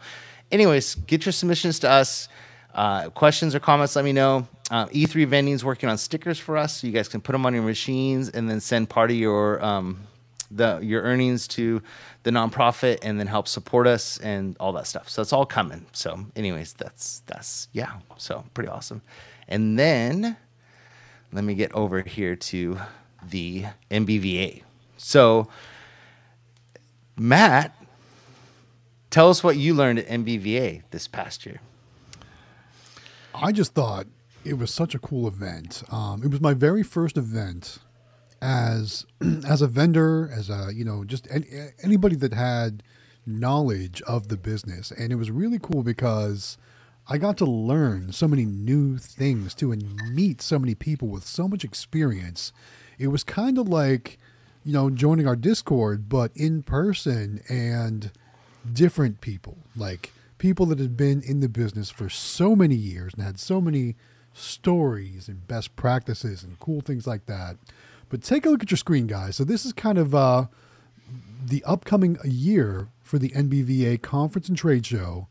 anyways, 0.53 0.95
get 0.95 1.27
your 1.27 1.33
submissions 1.33 1.81
to 1.81 1.91
us. 1.91 2.29
Uh, 2.73 3.11
questions 3.11 3.57
or 3.57 3.59
comments, 3.59 3.97
let 3.97 4.05
me 4.05 4.13
know. 4.13 4.47
Uh, 4.71 4.87
E3 4.87 5.27
Vending 5.27 5.55
is 5.55 5.65
working 5.65 5.89
on 5.89 5.99
stickers 5.99 6.39
for 6.39 6.57
us, 6.57 6.81
so 6.81 6.87
you 6.87 6.93
guys 6.93 7.09
can 7.09 7.21
put 7.21 7.33
them 7.33 7.45
on 7.45 7.55
your 7.55 7.65
machines 7.65 8.29
and 8.29 8.49
then 8.49 8.61
send 8.61 8.89
part 8.89 9.11
of 9.11 9.17
your 9.17 9.63
um, 9.65 10.07
the 10.51 10.79
your 10.81 11.03
earnings 11.03 11.49
to 11.49 11.83
the 12.25 12.31
nonprofit 12.31 12.99
and 13.03 13.21
then 13.21 13.27
help 13.27 13.47
support 13.47 13.87
us 13.87 14.19
and 14.19 14.57
all 14.59 14.73
that 14.73 14.87
stuff. 14.87 15.09
So 15.09 15.23
it's 15.23 15.33
all 15.33 15.47
coming. 15.47 15.87
So, 15.93 16.27
anyways, 16.35 16.73
that's 16.73 17.23
that's 17.27 17.69
yeah. 17.73 17.93
So 18.17 18.45
pretty 18.55 18.69
awesome. 18.69 19.03
And 19.47 19.79
then 19.79 20.37
let 21.33 21.45
me 21.45 21.55
get 21.55 21.73
over 21.75 22.01
here 22.01 22.35
to 22.35 22.79
the 23.23 23.67
NBVA. 23.91 24.63
So, 24.97 25.49
Matt, 27.17 27.77
tell 29.11 29.29
us 29.29 29.45
what 29.45 29.57
you 29.57 29.75
learned 29.75 29.99
at 30.01 30.07
NBVA 30.07 30.83
this 30.91 31.07
past 31.07 31.45
year. 31.45 31.61
I 33.35 33.53
just 33.53 33.75
thought 33.75 34.07
it 34.45 34.55
was 34.55 34.73
such 34.73 34.95
a 34.95 34.99
cool 34.99 35.27
event. 35.29 35.83
Um, 35.91 36.23
it 36.23 36.31
was 36.31 36.41
my 36.41 36.55
very 36.55 36.83
first 36.83 37.19
event 37.19 37.79
as 38.45 39.07
as 39.49 39.63
a 39.63 39.67
vendor, 39.67 40.31
as 40.33 40.51
a 40.51 40.71
you 40.73 40.85
know, 40.85 41.05
just 41.05 41.27
any, 41.31 41.47
anybody 41.83 42.15
that 42.17 42.35
had 42.35 42.83
knowledge 43.27 44.03
of 44.03 44.29
the 44.29 44.37
business, 44.37 44.91
and 44.91 45.13
it 45.13 45.17
was 45.17 45.31
really 45.31 45.59
cool 45.59 45.83
because 45.83 46.59
I 47.09 47.17
got 47.17 47.39
to 47.39 47.47
learn 47.47 48.13
so 48.13 48.29
many 48.29 48.45
new 48.45 48.99
things 48.99 49.55
too, 49.55 49.73
and 49.73 50.15
meet 50.15 50.43
so 50.43 50.59
many 50.59 50.75
people 50.75 51.09
with 51.09 51.25
so 51.25 51.49
much 51.49 51.65
experience. 51.65 52.53
It 52.99 53.09
was 53.09 53.25
kind 53.25 53.57
of 53.59 53.69
like 53.69 54.19
you 54.63 54.75
know 54.75 54.91
joining 54.91 55.27
our 55.27 55.37
Discord, 55.37 56.09
but 56.09 56.31
in 56.35 56.63
person 56.63 57.41
and 57.49 58.13
different 58.71 59.23
people, 59.23 59.57
like 59.75 60.13
people 60.37 60.67
that 60.67 60.79
had 60.79 60.99
been 60.99 61.23
in 61.23 61.41
the 61.41 61.49
business 61.49 61.89
for 61.89 62.11
so 62.11 62.55
many 62.55 62.75
years 62.75 63.15
and 63.15 63.23
had 63.23 63.41
so 63.41 63.61
many 63.61 63.97
stories 64.35 65.29
and 65.29 65.47
best 65.47 65.75
practices 65.77 66.43
and 66.43 66.61
cool 66.61 66.83
things 66.83 67.07
like 67.07 67.25
that. 67.25 67.57
But 68.09 68.23
take 68.23 68.47
a 68.47 68.51
look 68.51 68.63
at 68.63 68.71
your 68.71 68.79
screen, 68.79 69.07
guys. 69.07 69.37
So 69.37 69.45
this 69.45 69.65
is 69.65 69.73
kind 69.73 69.99
of 69.99 70.15
uh, 70.15 70.47
the 71.45 71.65
upcoming 71.65 72.19
year 72.25 72.89
for 73.03 73.19
the 73.19 73.31
NBVA 73.31 74.03
Conference 74.03 74.49
and 74.49 74.57
Trade 74.57 74.87
Show 74.87 75.29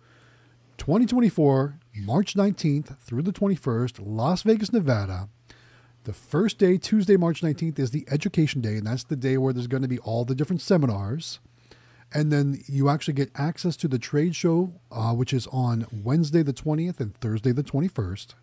2024, 0.78 1.80
March 1.96 2.36
19th 2.36 2.98
through 2.98 3.22
the 3.22 3.32
21st, 3.32 4.00
Las 4.04 4.42
Vegas, 4.44 4.74
Nevada. 4.74 5.30
The 6.04 6.14
first 6.14 6.58
day, 6.58 6.78
Tuesday, 6.78 7.16
March 7.16 7.42
19th, 7.42 7.80
is 7.80 7.92
the 7.92 8.06
education 8.12 8.60
day, 8.60 8.76
and 8.76 8.86
that's 8.86 9.06
the 9.06 9.16
day 9.16 9.38
where 9.38 9.54
there's 9.54 9.68
going 9.68 9.84
to 9.84 9.88
be 9.88 10.00
all 10.00 10.26
the 10.26 10.36
different 10.36 10.62
seminars. 10.62 11.40
And 12.14 12.32
then 12.32 12.62
you 12.68 12.90
actually 12.90 13.16
get 13.16 13.32
access 13.36 13.76
to 13.78 13.88
the 13.88 13.98
trade 13.98 14.36
show, 14.36 14.74
uh, 14.92 15.14
which 15.14 15.34
is 15.34 15.48
on 15.48 15.88
Wednesday 15.92 16.44
the 16.44 16.54
20th 16.54 17.00
and 17.00 17.16
Thursday 17.16 17.52
the 17.52 17.64
21st. 17.64 18.34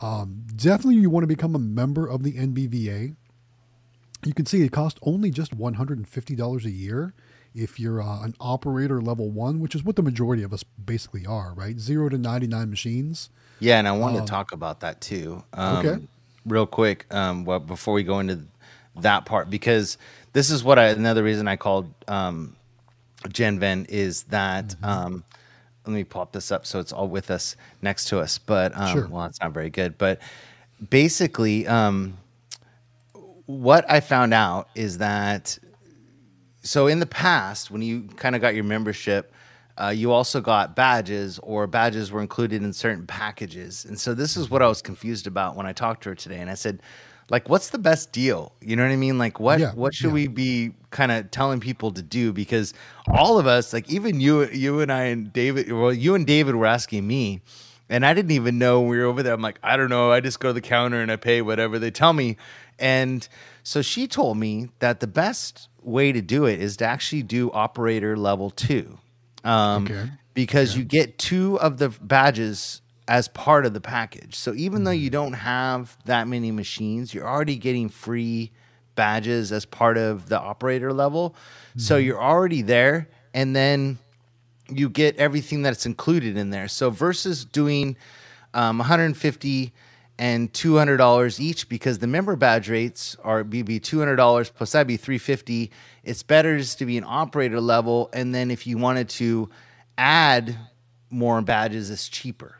Um, 0.00 0.44
definitely, 0.54 0.96
you 0.96 1.10
want 1.10 1.24
to 1.24 1.28
become 1.28 1.54
a 1.54 1.58
member 1.58 2.06
of 2.06 2.22
the 2.22 2.32
NBVA. 2.32 3.16
You 4.24 4.34
can 4.34 4.46
see 4.46 4.62
it 4.62 4.72
costs 4.72 4.98
only 5.02 5.30
just 5.30 5.56
$150 5.56 6.64
a 6.64 6.70
year 6.70 7.14
if 7.54 7.80
you're 7.80 8.02
uh, 8.02 8.22
an 8.22 8.34
operator 8.40 9.00
level 9.00 9.30
one, 9.30 9.60
which 9.60 9.74
is 9.74 9.82
what 9.82 9.96
the 9.96 10.02
majority 10.02 10.42
of 10.42 10.52
us 10.52 10.62
basically 10.62 11.26
are, 11.26 11.52
right? 11.54 11.78
Zero 11.78 12.08
to 12.08 12.18
99 12.18 12.70
machines. 12.70 13.30
Yeah, 13.60 13.78
and 13.78 13.88
I 13.88 13.92
want 13.92 14.14
to 14.14 14.20
um, 14.20 14.26
talk 14.26 14.52
about 14.52 14.80
that 14.80 15.00
too. 15.00 15.42
Um, 15.52 15.86
okay. 15.86 16.06
Real 16.46 16.66
quick, 16.66 17.06
um, 17.12 17.44
well, 17.44 17.58
before 17.58 17.94
we 17.94 18.04
go 18.04 18.20
into 18.20 18.44
that 18.96 19.26
part, 19.26 19.50
because 19.50 19.98
this 20.32 20.50
is 20.50 20.62
what 20.62 20.78
I, 20.78 20.86
another 20.88 21.22
reason 21.22 21.48
I 21.48 21.56
called 21.56 21.92
um, 22.06 22.56
Jen 23.28 23.58
Ven 23.58 23.86
is 23.88 24.24
that 24.24 24.68
mm-hmm. 24.68 24.84
um, 24.84 25.24
let 25.88 25.94
me 25.94 26.04
pop 26.04 26.32
this 26.32 26.52
up 26.52 26.66
so 26.66 26.78
it's 26.80 26.92
all 26.92 27.08
with 27.08 27.30
us 27.30 27.56
next 27.80 28.08
to 28.08 28.20
us. 28.20 28.36
But 28.36 28.76
um, 28.76 28.92
sure. 28.92 29.08
well, 29.08 29.24
it's 29.24 29.40
not 29.40 29.52
very 29.52 29.70
good. 29.70 29.96
But 29.96 30.20
basically, 30.90 31.66
um, 31.66 32.18
what 33.46 33.90
I 33.90 34.00
found 34.00 34.34
out 34.34 34.68
is 34.74 34.98
that 34.98 35.58
so 36.62 36.88
in 36.88 37.00
the 37.00 37.06
past, 37.06 37.70
when 37.70 37.80
you 37.80 38.02
kind 38.16 38.34
of 38.34 38.42
got 38.42 38.54
your 38.54 38.64
membership, 38.64 39.32
uh, 39.80 39.88
you 39.88 40.12
also 40.12 40.40
got 40.42 40.76
badges, 40.76 41.38
or 41.38 41.66
badges 41.66 42.12
were 42.12 42.20
included 42.20 42.62
in 42.62 42.72
certain 42.74 43.06
packages. 43.06 43.86
And 43.86 43.98
so 43.98 44.12
this 44.12 44.36
is 44.36 44.50
what 44.50 44.60
I 44.60 44.66
was 44.66 44.82
confused 44.82 45.26
about 45.26 45.56
when 45.56 45.64
I 45.64 45.72
talked 45.72 46.02
to 46.02 46.10
her 46.10 46.14
today. 46.14 46.40
And 46.40 46.50
I 46.50 46.54
said, 46.54 46.82
like 47.30 47.48
what's 47.48 47.70
the 47.70 47.78
best 47.78 48.12
deal 48.12 48.52
you 48.60 48.76
know 48.76 48.82
what 48.82 48.92
i 48.92 48.96
mean 48.96 49.18
like 49.18 49.38
what 49.38 49.60
yeah, 49.60 49.72
what 49.72 49.94
should 49.94 50.08
yeah. 50.08 50.12
we 50.12 50.26
be 50.26 50.72
kind 50.90 51.12
of 51.12 51.30
telling 51.30 51.60
people 51.60 51.90
to 51.90 52.02
do 52.02 52.32
because 52.32 52.74
all 53.06 53.38
of 53.38 53.46
us 53.46 53.72
like 53.72 53.90
even 53.90 54.20
you 54.20 54.46
you 54.48 54.80
and 54.80 54.92
i 54.92 55.04
and 55.04 55.32
david 55.32 55.70
well 55.72 55.92
you 55.92 56.14
and 56.14 56.26
david 56.26 56.54
were 56.54 56.66
asking 56.66 57.06
me 57.06 57.40
and 57.88 58.04
i 58.06 58.14
didn't 58.14 58.32
even 58.32 58.58
know 58.58 58.80
we 58.80 58.98
were 58.98 59.04
over 59.04 59.22
there 59.22 59.34
i'm 59.34 59.42
like 59.42 59.58
i 59.62 59.76
don't 59.76 59.90
know 59.90 60.10
i 60.10 60.20
just 60.20 60.40
go 60.40 60.48
to 60.48 60.52
the 60.54 60.60
counter 60.60 61.00
and 61.00 61.12
i 61.12 61.16
pay 61.16 61.42
whatever 61.42 61.78
they 61.78 61.90
tell 61.90 62.12
me 62.12 62.36
and 62.78 63.28
so 63.62 63.82
she 63.82 64.06
told 64.06 64.38
me 64.38 64.70
that 64.78 65.00
the 65.00 65.06
best 65.06 65.68
way 65.82 66.12
to 66.12 66.22
do 66.22 66.46
it 66.46 66.60
is 66.60 66.76
to 66.78 66.86
actually 66.86 67.22
do 67.22 67.50
operator 67.52 68.16
level 68.16 68.50
two. 68.50 68.98
Um, 69.44 69.84
Okay. 69.84 70.10
Because 70.34 70.76
you 70.76 70.84
get 70.84 71.18
two 71.18 71.58
of 71.58 71.78
the 71.78 71.88
badges 71.88 72.80
as 73.08 73.26
part 73.28 73.64
of 73.66 73.72
the 73.72 73.80
package. 73.80 74.34
So 74.34 74.54
even 74.54 74.84
though 74.84 74.90
you 74.90 75.10
don't 75.10 75.32
have 75.32 75.96
that 76.04 76.28
many 76.28 76.52
machines, 76.52 77.12
you're 77.14 77.26
already 77.26 77.56
getting 77.56 77.88
free 77.88 78.52
badges 78.94 79.50
as 79.50 79.64
part 79.64 79.96
of 79.96 80.28
the 80.28 80.38
operator 80.38 80.92
level. 80.92 81.34
So 81.76 81.96
you're 81.96 82.20
already 82.20 82.62
there. 82.62 83.08
And 83.32 83.56
then 83.56 83.98
you 84.68 84.90
get 84.90 85.16
everything 85.16 85.62
that's 85.62 85.86
included 85.86 86.36
in 86.36 86.50
there. 86.50 86.68
So 86.68 86.90
versus 86.90 87.44
doing 87.44 87.96
um, 88.52 88.78
150 88.78 89.72
and 90.18 90.52
200 90.52 90.96
dollars 90.96 91.40
each 91.40 91.68
because 91.68 92.00
the 92.00 92.06
member 92.08 92.34
badge 92.34 92.68
rates 92.68 93.16
are 93.22 93.44
be 93.44 93.78
200 93.78 94.16
dollars 94.16 94.50
plus 94.50 94.72
that'd 94.72 94.88
be 94.88 94.96
350. 94.96 95.70
It's 96.02 96.22
better 96.24 96.58
just 96.58 96.78
to 96.80 96.86
be 96.86 96.98
an 96.98 97.04
operator 97.06 97.60
level, 97.60 98.10
and 98.12 98.34
then 98.34 98.50
if 98.50 98.66
you 98.66 98.78
wanted 98.78 99.08
to 99.10 99.48
add 99.96 100.58
more 101.10 101.40
badges, 101.40 101.90
it's 101.90 102.08
cheaper. 102.08 102.56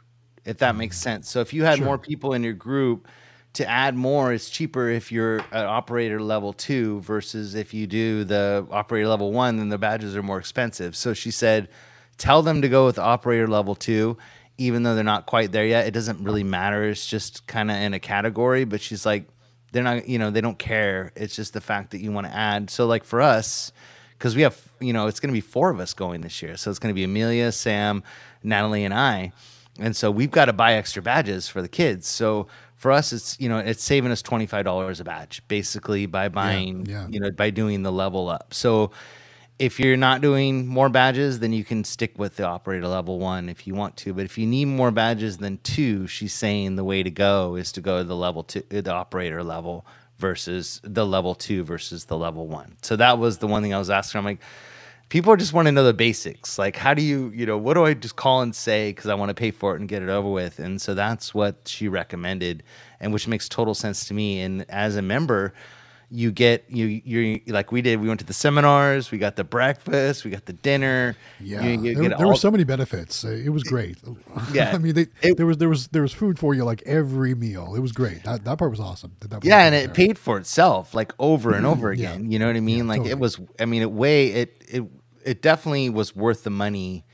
If 0.48 0.58
that 0.58 0.74
makes 0.74 0.96
mm-hmm. 0.96 1.02
sense. 1.02 1.30
So 1.30 1.40
if 1.40 1.52
you 1.52 1.64
had 1.64 1.80
more 1.80 1.98
people 1.98 2.32
in 2.34 2.42
your 2.42 2.54
group. 2.54 3.08
To 3.54 3.66
add 3.66 3.96
more, 3.96 4.32
it's 4.32 4.50
cheaper 4.50 4.90
if 4.90 5.10
you're 5.10 5.40
at 5.52 5.64
operator 5.64 6.20
level 6.20 6.52
two 6.52 7.00
versus 7.00 7.54
if 7.54 7.72
you 7.72 7.86
do 7.86 8.22
the 8.22 8.64
operator 8.70 9.08
level 9.08 9.32
one, 9.32 9.56
then 9.56 9.68
the 9.70 9.78
badges 9.78 10.14
are 10.14 10.22
more 10.22 10.38
expensive. 10.38 10.94
So 10.94 11.14
she 11.14 11.30
said, 11.32 11.68
tell 12.18 12.42
them 12.42 12.60
to 12.62 12.68
go 12.68 12.84
with 12.84 12.98
operator 12.98 13.48
level 13.48 13.74
two, 13.74 14.18
even 14.58 14.82
though 14.82 14.94
they're 14.94 15.02
not 15.02 15.26
quite 15.26 15.50
there 15.50 15.66
yet. 15.66 15.86
It 15.86 15.92
doesn't 15.92 16.22
really 16.22 16.44
matter. 16.44 16.84
It's 16.84 17.06
just 17.06 17.46
kind 17.46 17.70
of 17.70 17.78
in 17.78 17.94
a 17.94 17.98
category. 17.98 18.64
But 18.64 18.82
she's 18.82 19.06
like, 19.06 19.24
they're 19.72 19.82
not, 19.82 20.06
you 20.06 20.18
know, 20.18 20.30
they 20.30 20.42
don't 20.42 20.58
care. 20.58 21.10
It's 21.16 21.34
just 21.34 21.52
the 21.52 21.62
fact 21.62 21.92
that 21.92 22.00
you 22.00 22.12
want 22.12 22.26
to 22.26 22.36
add. 22.36 22.68
So 22.70 22.86
like 22.86 23.02
for 23.02 23.20
us, 23.22 23.72
because 24.18 24.36
we 24.36 24.42
have, 24.42 24.60
you 24.78 24.92
know, 24.92 25.06
it's 25.08 25.20
going 25.20 25.32
to 25.32 25.36
be 25.36 25.40
four 25.40 25.70
of 25.70 25.80
us 25.80 25.94
going 25.94 26.20
this 26.20 26.42
year. 26.42 26.56
So 26.58 26.70
it's 26.70 26.78
going 26.78 26.94
to 26.94 26.96
be 26.96 27.04
Amelia, 27.04 27.50
Sam, 27.50 28.04
Natalie, 28.44 28.84
and 28.84 28.94
I. 28.94 29.32
And 29.78 29.94
so 29.94 30.10
we've 30.10 30.30
got 30.30 30.46
to 30.46 30.52
buy 30.52 30.74
extra 30.74 31.02
badges 31.02 31.48
for 31.48 31.62
the 31.62 31.68
kids. 31.68 32.06
So 32.06 32.48
for 32.76 32.92
us, 32.92 33.12
it's 33.12 33.38
you 33.40 33.48
know 33.48 33.58
it's 33.58 33.82
saving 33.82 34.10
us 34.10 34.22
twenty 34.22 34.46
five 34.46 34.64
dollars 34.64 35.00
a 35.00 35.04
badge 35.04 35.42
basically 35.48 36.06
by 36.06 36.28
buying 36.28 36.86
yeah. 36.86 37.06
you 37.08 37.20
know 37.20 37.30
by 37.30 37.50
doing 37.50 37.82
the 37.82 37.92
level 37.92 38.28
up. 38.28 38.54
So 38.54 38.92
if 39.58 39.80
you're 39.80 39.96
not 39.96 40.20
doing 40.20 40.66
more 40.66 40.88
badges, 40.88 41.40
then 41.40 41.52
you 41.52 41.64
can 41.64 41.82
stick 41.82 42.16
with 42.16 42.36
the 42.36 42.44
operator 42.44 42.86
level 42.86 43.18
one 43.18 43.48
if 43.48 43.66
you 43.66 43.74
want 43.74 43.96
to. 43.98 44.14
But 44.14 44.24
if 44.24 44.38
you 44.38 44.46
need 44.46 44.66
more 44.66 44.90
badges 44.90 45.38
than 45.38 45.58
two, 45.58 46.06
she's 46.06 46.32
saying 46.32 46.76
the 46.76 46.84
way 46.84 47.02
to 47.02 47.10
go 47.10 47.56
is 47.56 47.72
to 47.72 47.80
go 47.80 47.98
to 47.98 48.04
the 48.04 48.16
level 48.16 48.44
two, 48.44 48.62
uh, 48.72 48.80
the 48.80 48.92
operator 48.92 49.42
level 49.42 49.84
versus 50.18 50.80
the 50.84 51.06
level 51.06 51.34
two 51.34 51.64
versus 51.64 52.04
the 52.04 52.16
level 52.16 52.46
one. 52.46 52.76
So 52.82 52.96
that 52.96 53.18
was 53.18 53.38
the 53.38 53.46
one 53.46 53.62
thing 53.62 53.74
I 53.74 53.78
was 53.78 53.90
asking. 53.90 54.20
I'm 54.20 54.24
like, 54.24 54.40
people 55.08 55.34
just 55.36 55.52
want 55.52 55.66
to 55.66 55.72
know 55.72 55.84
the 55.84 55.94
basics. 55.94 56.58
Like, 56.58 56.76
how 56.76 56.94
do 56.94 57.02
you, 57.02 57.30
you 57.34 57.46
know, 57.46 57.56
what 57.56 57.74
do 57.74 57.84
I 57.84 57.94
just 57.94 58.16
call 58.16 58.42
and 58.42 58.54
say 58.54 58.90
because 58.90 59.06
I 59.10 59.14
want 59.14 59.30
to 59.30 59.34
pay 59.34 59.50
for 59.50 59.74
it 59.74 59.80
and 59.80 59.88
get 59.88 60.02
it 60.02 60.08
over 60.08 60.30
with? 60.30 60.58
And 60.58 60.80
so 60.80 60.94
that's 60.94 61.34
what 61.34 61.56
she 61.66 61.88
recommended, 61.88 62.62
and 63.00 63.12
which 63.12 63.26
makes 63.28 63.48
total 63.48 63.74
sense 63.74 64.06
to 64.08 64.14
me. 64.14 64.40
And 64.40 64.64
as 64.70 64.96
a 64.96 65.02
member, 65.02 65.54
you 66.10 66.30
get 66.32 66.64
you 66.70 66.86
you 66.86 67.40
like 67.48 67.70
we 67.70 67.82
did. 67.82 68.00
We 68.00 68.08
went 68.08 68.20
to 68.20 68.24
the 68.26 68.32
seminars, 68.32 69.10
we 69.10 69.18
got 69.18 69.36
the 69.36 69.44
breakfast, 69.44 70.24
we 70.24 70.30
got 70.30 70.46
the 70.46 70.54
dinner. 70.54 71.14
Yeah, 71.38 71.62
you, 71.62 71.80
you 71.82 71.94
there, 71.96 72.08
there 72.08 72.18
all- 72.24 72.28
were 72.28 72.34
so 72.34 72.50
many 72.50 72.64
benefits. 72.64 73.26
Uh, 73.26 73.28
It 73.32 73.50
was 73.50 73.62
great. 73.62 73.98
Yeah. 74.54 74.70
I 74.74 74.78
mean, 74.78 74.94
they, 74.94 75.06
It- 75.20 75.36
there 75.36 75.44
was 75.44 75.58
there 75.58 75.68
was 75.68 75.88
there 75.88 76.00
was 76.00 76.14
food 76.14 76.38
for 76.38 76.54
you 76.54 76.64
like 76.64 76.82
every 76.86 77.34
meal. 77.34 77.74
It 77.74 77.80
was 77.80 77.92
great. 77.92 78.24
That, 78.24 78.42
that 78.44 78.56
part 78.58 78.70
was 78.70 78.80
awesome. 78.80 79.12
That, 79.20 79.28
that 79.32 79.44
yeah 79.44 79.64
and 79.66 79.74
it 79.74 79.86
there. 79.88 79.94
paid 80.06 80.18
for 80.18 80.38
itself 80.38 80.94
like 80.94 81.12
over 81.18 81.52
and 81.54 81.66
over 81.66 81.92
Yeah. 81.92 82.14
again 82.14 82.30
you 82.32 82.38
know 82.38 82.46
what 82.46 82.56
i 82.56 82.60
mean 82.60 82.88
like 82.88 83.00
totally. 83.00 83.10
it 83.10 83.18
was 83.18 83.38
i 83.60 83.66
mean 83.66 83.82
it 83.82 83.90
way 83.92 84.28
it 84.28 84.64
it 84.66 84.84
it 85.24 85.42
definitely 85.42 85.90
was 85.90 86.14
worth 86.16 86.44
the 86.44 86.50
money 86.50 87.04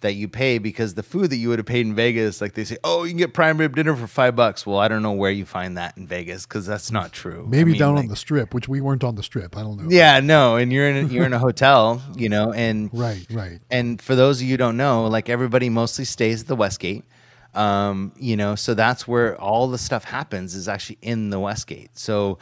that 0.00 0.12
you 0.12 0.28
pay 0.28 0.58
because 0.58 0.92
the 0.94 1.02
food 1.02 1.30
that 1.30 1.36
you 1.36 1.48
would 1.48 1.58
have 1.58 1.64
paid 1.66 1.86
in 1.86 1.94
vegas 1.94 2.40
like 2.42 2.52
they 2.52 2.64
say 2.64 2.76
oh 2.84 3.04
you 3.04 3.10
can 3.10 3.16
get 3.16 3.32
prime 3.32 3.56
rib 3.56 3.74
dinner 3.74 3.96
for 3.96 4.06
five 4.06 4.36
bucks 4.36 4.66
well 4.66 4.78
i 4.78 4.88
don't 4.88 5.02
know 5.02 5.12
where 5.12 5.30
you 5.30 5.46
find 5.46 5.78
that 5.78 5.96
in 5.96 6.06
vegas 6.06 6.44
because 6.44 6.66
that's 6.66 6.92
not 6.92 7.12
true 7.12 7.44
I 7.46 7.48
Maybe 7.48 7.70
mean, 7.72 7.80
down 7.80 7.96
on 7.96 8.06
the 8.08 8.14
strip, 8.14 8.52
which 8.52 8.68
we 8.68 8.82
weren't 8.82 9.02
on 9.02 9.14
the 9.14 9.22
strip. 9.22 9.56
I 9.56 9.62
don't 9.62 9.78
know. 9.78 9.88
yeah 9.88 10.20
no 10.20 10.56
and 10.56 10.70
you're 10.70 10.86
in 10.88 11.06
a, 11.06 11.08
you're 11.08 11.24
in 11.24 11.32
a 11.32 11.38
hotel 11.38 12.02
you 12.14 12.28
know 12.28 12.52
and 12.52 12.90
Right. 12.92 13.26
Right. 13.30 13.58
and 13.70 14.00
for 14.00 14.14
those 14.14 14.38
of 14.40 14.44
you 14.46 14.52
who 14.52 14.56
don't 14.58 14.76
know, 14.76 15.06
like 15.06 15.30
everybody 15.30 15.70
mostly 15.70 16.04
stays 16.04 16.42
at 16.42 16.46
the 16.48 16.56
Westgate. 16.56 17.04
Um, 17.54 18.12
you 18.18 18.36
know, 18.36 18.54
so 18.54 18.74
that's 18.74 19.08
where 19.08 19.40
all 19.40 19.66
the 19.68 19.78
stuff 19.78 20.04
happens 20.04 20.54
is 20.54 20.68
actually 20.68 20.98
in 21.00 21.30
the 21.30 21.40
Westgate. 21.40 21.96
So 21.98 22.36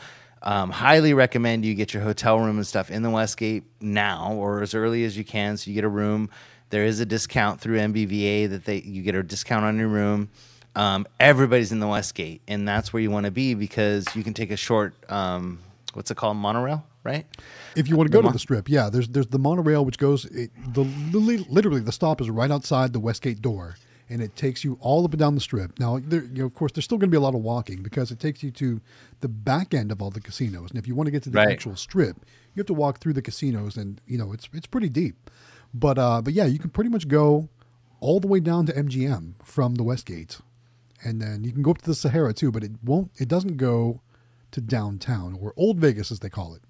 um, 0.45 0.71
highly 0.71 1.15
recommend 1.15 1.65
you 1.65 1.75
get 1.75 1.95
your 1.95 2.03
hotel 2.03 2.39
room 2.39 2.57
and 2.57 2.67
stuff 2.67 2.91
in 2.91 3.03
the 3.03 3.11
Westgate 3.11 3.65
now 3.81 4.35
or 4.35 4.63
as 4.63 4.75
early 4.75 5.05
as 5.05 5.17
you 5.17 5.25
can 5.25 5.57
so 5.57 5.71
you 5.71 5.75
get 5.75 5.85
a 5.85 5.89
room. 5.89 6.31
There 6.71 6.85
is 6.85 7.01
a 7.01 7.07
discount 7.07 7.61
through 7.61 7.79
NBVA 7.79 8.51
that 8.51 8.65
they 8.65 8.81
you 8.81 9.03
get 9.03 9.15
a 9.15 9.23
discount 9.23 9.65
on 9.65 9.79
your 9.79 9.89
room. 9.89 10.29
Um, 10.77 11.07
everybody's 11.19 11.73
in 11.73 11.81
the 11.81 11.87
Westgate, 11.87 12.43
and 12.49 12.67
that's 12.67 12.93
where 12.93 13.01
you 13.01 13.11
want 13.11 13.27
to 13.27 13.31
be 13.31 13.55
because 13.55 14.05
you 14.15 14.23
can 14.25 14.35
take 14.35 14.51
a 14.51 14.57
short 14.57 14.95
um, 15.11 15.61
what's 15.95 16.11
it 16.11 16.17
called 16.17 16.37
monorail, 16.37 16.85
right? 17.05 17.27
If 17.77 17.89
you 17.89 17.97
want 17.97 18.09
to 18.09 18.13
go 18.13 18.21
to 18.21 18.25
mon- 18.25 18.33
the 18.33 18.39
strip, 18.39 18.69
yeah, 18.69 18.91
there's 18.91 19.09
there's 19.09 19.29
the 19.29 19.39
monorail 19.39 19.85
which 19.85 19.99
goes 19.99 20.25
it, 20.27 20.51
the 20.75 20.83
literally 20.83 21.81
the 21.81 21.93
stop 21.93 22.21
is 22.21 22.29
right 22.29 22.51
outside 22.51 22.93
the 22.93 23.01
Westgate 23.01 23.41
door, 23.41 23.77
and 24.09 24.21
it 24.23 24.37
takes 24.37 24.65
you 24.65 24.77
all 24.81 25.05
up 25.05 25.13
and 25.13 25.19
down 25.21 25.35
the 25.35 25.41
strip. 25.41 25.79
Now, 25.79 25.99
there, 25.99 26.23
you 26.25 26.41
know, 26.41 26.45
of 26.47 26.55
course, 26.55 26.73
there's 26.73 26.85
still 26.85 26.99
going 26.99 27.09
to 27.11 27.15
be 27.15 27.17
a 27.17 27.21
lot 27.21 27.35
of 27.35 27.41
walking 27.41 27.83
because 27.83 28.11
it 28.11 28.21
takes 28.21 28.43
you 28.43 28.51
to 28.53 28.81
the 29.21 29.29
back 29.29 29.73
end 29.75 29.91
of 29.91 30.03
all 30.03 30.11
the 30.11 30.21
casinos, 30.21 30.71
and 30.71 30.79
if 30.79 30.87
you 30.87 30.95
want 30.95 31.07
to 31.07 31.11
get 31.11 31.23
to 31.25 31.31
the 31.31 31.37
Right. 31.39 31.49
actual 31.51 31.77
strip, 31.77 32.17
you 32.55 32.61
have 32.61 32.67
to 32.67 32.75
walk 32.75 32.99
through 32.99 33.15
the 33.15 33.23
casinos, 33.23 33.77
and 33.77 34.01
you 34.07 34.19
know 34.19 34.33
it's 34.33 34.49
it's 34.53 34.67
pretty 34.67 34.89
deep. 34.89 35.31
But 35.73 35.99
uh, 35.99 36.23
but 36.23 36.35
yeah, 36.35 36.45
you 36.45 36.59
can 36.59 36.71
pretty 36.71 36.91
much 36.91 37.09
go 37.09 37.49
all 38.01 38.21
the 38.21 38.29
way 38.29 38.41
down 38.41 38.67
to 38.67 38.73
MGM 38.73 39.35
from 39.43 39.77
the 39.77 39.83
Westgate, 39.83 40.39
and 41.03 41.21
then 41.21 41.43
you 41.45 41.53
can 41.53 41.63
go 41.63 41.71
up 41.73 41.79
to 41.79 41.87
the 41.87 41.95
Sahara 41.95 42.33
too. 42.35 42.53
But 42.53 42.63
it 42.65 42.73
won't. 42.85 43.11
It 43.17 43.29
doesn't 43.29 43.57
go 43.57 44.01
to 44.53 44.61
downtown 44.61 45.37
or 45.41 45.53
Old 45.57 45.79
Vegas 45.79 46.13
as 46.13 46.21
they 46.21 46.29
call 46.29 46.55
it. 46.55 46.63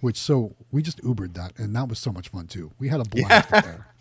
Which 0.00 0.16
so 0.16 0.54
we 0.70 0.80
just 0.82 1.02
Ubered 1.02 1.34
that, 1.34 1.58
and 1.58 1.74
that 1.76 1.88
was 1.88 1.98
so 1.98 2.12
much 2.12 2.28
fun 2.30 2.46
too. 2.46 2.70
We 2.78 2.88
had 2.88 3.00
a 3.00 3.04
blast 3.04 3.52
up 3.52 3.64
there. 3.64 3.86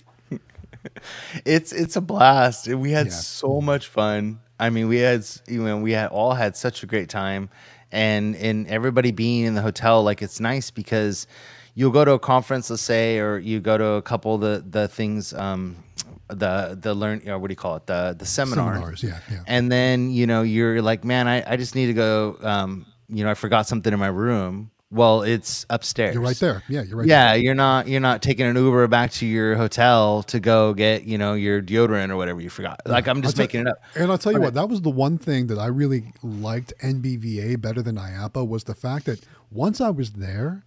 it's 1.45 1.71
it's 1.71 1.95
a 1.95 2.01
blast. 2.01 2.67
We 2.67 2.91
had 2.91 3.07
Yeah. 3.07 3.11
so 3.13 3.61
much 3.61 3.87
fun. 3.87 4.39
I 4.59 4.69
mean, 4.69 4.87
we 4.87 4.97
had 4.97 5.25
you 5.47 5.63
know 5.63 5.77
we 5.77 5.91
had 5.91 6.07
all 6.09 6.33
had 6.33 6.55
such 6.57 6.83
a 6.83 6.85
great 6.85 7.09
time, 7.09 7.49
and 7.91 8.35
and 8.35 8.67
everybody 8.67 9.11
being 9.11 9.45
in 9.45 9.53
the 9.55 9.61
hotel 9.61 10.03
like 10.03 10.21
it's 10.21 10.39
nice 10.39 10.71
because 10.71 11.27
you'll 11.75 11.91
go 11.91 12.03
to 12.05 12.13
a 12.13 12.19
conference, 12.19 12.69
let's 12.69 12.81
say, 12.81 13.19
or 13.19 13.37
you 13.37 13.59
go 13.59 13.77
to 13.77 13.85
a 13.93 14.01
couple 14.01 14.35
of 14.35 14.41
the 14.41 14.63
the 14.67 14.87
things. 14.87 15.33
Um, 15.33 15.83
the 16.29 16.77
the 16.81 16.93
learn 16.93 17.21
or 17.29 17.39
what 17.39 17.47
do 17.47 17.53
you 17.53 17.55
call 17.55 17.77
it 17.77 17.87
the 17.87 18.13
the 18.19 18.25
seminar 18.25 18.73
Seminars, 18.73 19.01
yeah, 19.01 19.19
yeah. 19.31 19.43
and 19.47 19.71
then 19.71 20.11
you 20.11 20.27
know 20.27 20.41
you're 20.41 20.81
like 20.81 21.05
man 21.05 21.25
I, 21.25 21.53
I 21.53 21.55
just 21.55 21.73
need 21.73 21.85
to 21.85 21.93
go 21.93 22.37
um 22.41 22.85
you 23.07 23.23
know 23.23 23.31
I 23.31 23.33
forgot 23.33 23.65
something 23.65 23.93
in 23.93 23.97
my 23.97 24.07
room 24.07 24.69
well 24.89 25.21
it's 25.21 25.65
upstairs 25.69 26.13
You're 26.13 26.23
right 26.23 26.37
there. 26.37 26.63
Yeah, 26.69 26.83
you're 26.83 26.97
right. 26.97 27.07
yeah, 27.07 27.33
you're 27.33 27.55
not 27.55 27.87
you're 27.87 27.99
not 27.99 28.21
taking 28.21 28.45
an 28.45 28.55
Uber 28.55 28.87
back 28.87 29.11
to 29.11 29.25
your 29.25 29.55
hotel 29.55 30.23
to 30.23 30.39
go 30.39 30.73
get 30.73 31.03
you 31.03 31.17
know 31.17 31.33
your 31.33 31.61
deodorant 31.61 32.09
or 32.09 32.15
whatever 32.17 32.39
you 32.39 32.49
forgot. 32.49 32.81
Like 32.85 33.07
I'm 33.07 33.21
just 33.21 33.37
I'll 33.37 33.43
making 33.43 33.61
it 33.61 33.67
up. 33.67 33.81
And 33.95 34.09
I'll 34.11 34.17
tell 34.17 34.31
you 34.31 34.39
what, 34.41 34.53
that 34.53 34.69
was 34.69 34.81
the 34.81 34.89
one 34.89 35.17
thing 35.17 35.47
that 35.47 35.57
I 35.57 35.67
really 35.67 36.13
liked 36.23 36.73
NBVA 36.81 37.59
better 37.61 37.81
than 37.81 37.95
IAAPA 37.97 38.47
was 38.47 38.63
the 38.63 38.75
fact 38.75 39.05
that 39.07 39.19
once 39.51 39.81
I 39.81 39.89
was 39.89 40.11
there, 40.13 40.63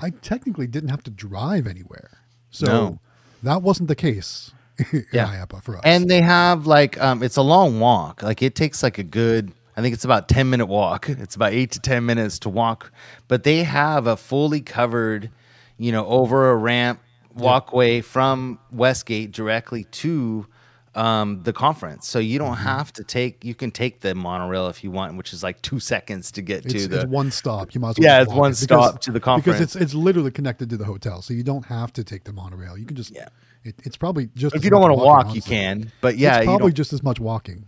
I 0.00 0.10
technically 0.10 0.66
didn't 0.66 0.88
have 0.90 1.04
to 1.04 1.10
drive 1.10 1.66
anywhere. 1.66 2.10
So 2.50 2.66
No. 2.66 2.98
that 3.44 3.62
wasn't 3.62 3.88
the 3.88 3.94
case 3.96 4.50
in 4.92 5.06
Yeah. 5.12 5.26
IAAPA 5.28 5.62
for 5.62 5.76
us. 5.76 5.82
And 5.84 6.10
they 6.10 6.20
have 6.20 6.66
like 6.66 7.00
um, 7.00 7.22
it's 7.22 7.36
a 7.36 7.42
long 7.42 7.78
walk. 7.78 8.22
Like 8.24 8.42
it 8.42 8.54
takes 8.56 8.82
like 8.82 8.98
a 8.98 9.04
good. 9.04 9.52
I 9.76 9.80
think 9.82 9.94
it's 9.94 10.04
about 10.04 10.28
ten 10.28 10.50
minute 10.50 10.66
walk. 10.66 11.08
It's 11.08 11.34
about 11.34 11.52
eight 11.52 11.70
to 11.72 11.80
ten 11.80 12.04
minutes 12.06 12.38
to 12.40 12.48
walk, 12.48 12.92
but 13.28 13.42
they 13.44 13.62
have 13.64 14.06
a 14.06 14.16
fully 14.16 14.60
covered, 14.60 15.30
you 15.78 15.92
know, 15.92 16.06
over 16.06 16.50
a 16.50 16.56
ramp 16.56 17.00
walkway 17.34 18.00
from 18.02 18.58
Westgate 18.70 19.32
directly 19.32 19.84
to 19.84 20.46
um, 20.94 21.42
the 21.44 21.54
conference. 21.54 22.06
So 22.06 22.18
you 22.18 22.38
Mm-hmm. 22.38 22.48
don't 22.48 22.56
have 22.58 22.92
to 22.94 23.04
take. 23.04 23.42
You 23.44 23.54
can 23.54 23.70
take 23.70 24.00
the 24.00 24.14
monorail 24.14 24.68
if 24.68 24.84
you 24.84 24.90
want, 24.90 25.16
which 25.16 25.32
is 25.32 25.42
like 25.42 25.62
two 25.62 25.80
seconds 25.80 26.30
to 26.32 26.42
get 26.42 26.66
it's, 26.66 26.74
to 26.74 26.88
the. 26.88 27.00
it's 27.00 27.06
one 27.10 27.30
stop. 27.30 27.74
You 27.74 27.80
might 27.80 27.90
as 27.90 27.98
well 27.98 28.04
Yeah, 28.04 28.22
it's 28.22 28.32
one 28.32 28.50
it 28.50 28.56
stop 28.56 29.00
to 29.00 29.10
the 29.10 29.20
conference. 29.20 29.58
because 29.58 29.74
it's 29.76 29.76
it's 29.76 29.94
literally 29.94 30.30
connected 30.30 30.68
to 30.68 30.76
the 30.76 30.84
hotel, 30.84 31.22
so 31.22 31.32
you 31.32 31.42
don't 31.42 31.64
have 31.64 31.94
to 31.94 32.04
take 32.04 32.24
the 32.24 32.32
monorail. 32.34 32.76
You 32.76 32.84
can 32.84 32.96
just 32.96 33.10
Yeah. 33.10 33.28
It, 33.64 33.76
it's 33.84 33.96
probably 33.96 34.28
just 34.34 34.54
if 34.54 34.64
you 34.64 34.70
don't 34.70 34.82
want 34.82 34.90
to 34.92 35.02
walk, 35.02 35.34
you 35.34 35.40
can. 35.40 35.90
But 36.02 36.18
yeah, 36.18 36.38
it's 36.38 36.44
probably 36.46 36.72
just 36.72 36.92
as 36.92 37.02
much 37.02 37.18
walking. 37.20 37.64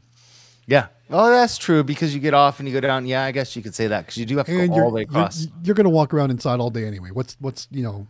yeah. 0.66 0.88
Well, 1.09 1.28
that's 1.28 1.59
true 1.59 1.84
because 1.84 2.14
you 2.14 2.20
get 2.20 2.34
off 2.34 2.59
and 2.59 2.68
you 2.68 2.74
go 2.74 2.80
down. 2.80 3.07
Yeah, 3.07 3.24
I 3.24 3.32
guess 3.32 3.55
you 3.55 3.62
could 3.62 3.74
say 3.74 3.86
that 3.88 4.07
because 4.07 4.16
you 4.16 4.24
do 4.24 4.38
have 4.38 4.46
to 4.46 4.59
and 4.59 4.70
go 4.70 4.76
you're, 4.76 4.84
all 4.84 4.90
the 4.90 4.96
way 4.96 5.00
you're, 5.02 5.11
across. 5.11 5.46
you're 5.62 5.74
going 5.74 5.84
to 5.84 5.90
walk 5.90 6.14
around 6.14 6.30
inside 6.30 6.61
all 6.61 6.70
day 6.70 6.84
anyway. 6.84 7.11
What's 7.12 7.36
what's 7.40 7.68
you 7.70 7.82
know, 7.82 8.07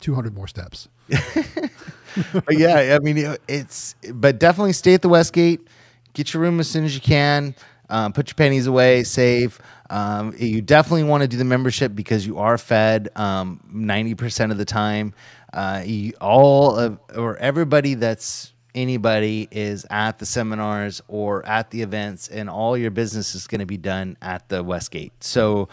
two 0.00 0.14
hundred 0.14 0.34
more 0.34 0.46
steps. 0.46 0.88
but 1.08 2.56
yeah, 2.56 2.96
I 2.96 2.98
mean, 3.00 3.36
it's 3.48 3.96
but 4.14 4.38
definitely 4.38 4.72
stay 4.72 4.94
at 4.94 5.02
the 5.02 5.08
Westgate. 5.08 5.66
Get 6.14 6.32
your 6.32 6.42
room 6.42 6.60
as 6.60 6.68
soon 6.68 6.84
as 6.84 6.94
you 6.94 7.00
can. 7.00 7.54
Um, 7.90 8.12
put 8.12 8.28
your 8.28 8.34
pennies 8.36 8.66
away, 8.66 9.02
save. 9.04 9.60
Um, 9.90 10.34
you 10.38 10.62
definitely 10.62 11.04
want 11.04 11.22
to 11.22 11.28
do 11.28 11.36
the 11.36 11.44
membership 11.44 11.94
because 11.94 12.26
you 12.26 12.38
are 12.38 12.56
fed 12.56 13.10
um, 13.16 13.60
90% 13.70 14.50
of 14.50 14.56
the 14.56 14.64
time. 14.64 15.12
Uh, 15.52 15.82
you, 15.84 16.14
all 16.18 16.74
of 16.78 16.98
or 17.14 17.36
everybody 17.36 17.92
that's 17.92 18.51
anybody 18.74 19.48
is 19.50 19.86
at 19.90 20.18
the 20.18 20.26
seminars 20.26 21.02
or 21.08 21.44
at 21.46 21.70
the 21.70 21.82
events, 21.82 22.28
and 22.28 22.48
all 22.48 22.76
your 22.76 22.90
business 22.90 23.34
is 23.34 23.46
going 23.46 23.60
to 23.60 23.66
be 23.66 23.76
done 23.76 24.16
at 24.22 24.48
the 24.48 24.62
Westgate. 24.62 25.22
So 25.22 25.68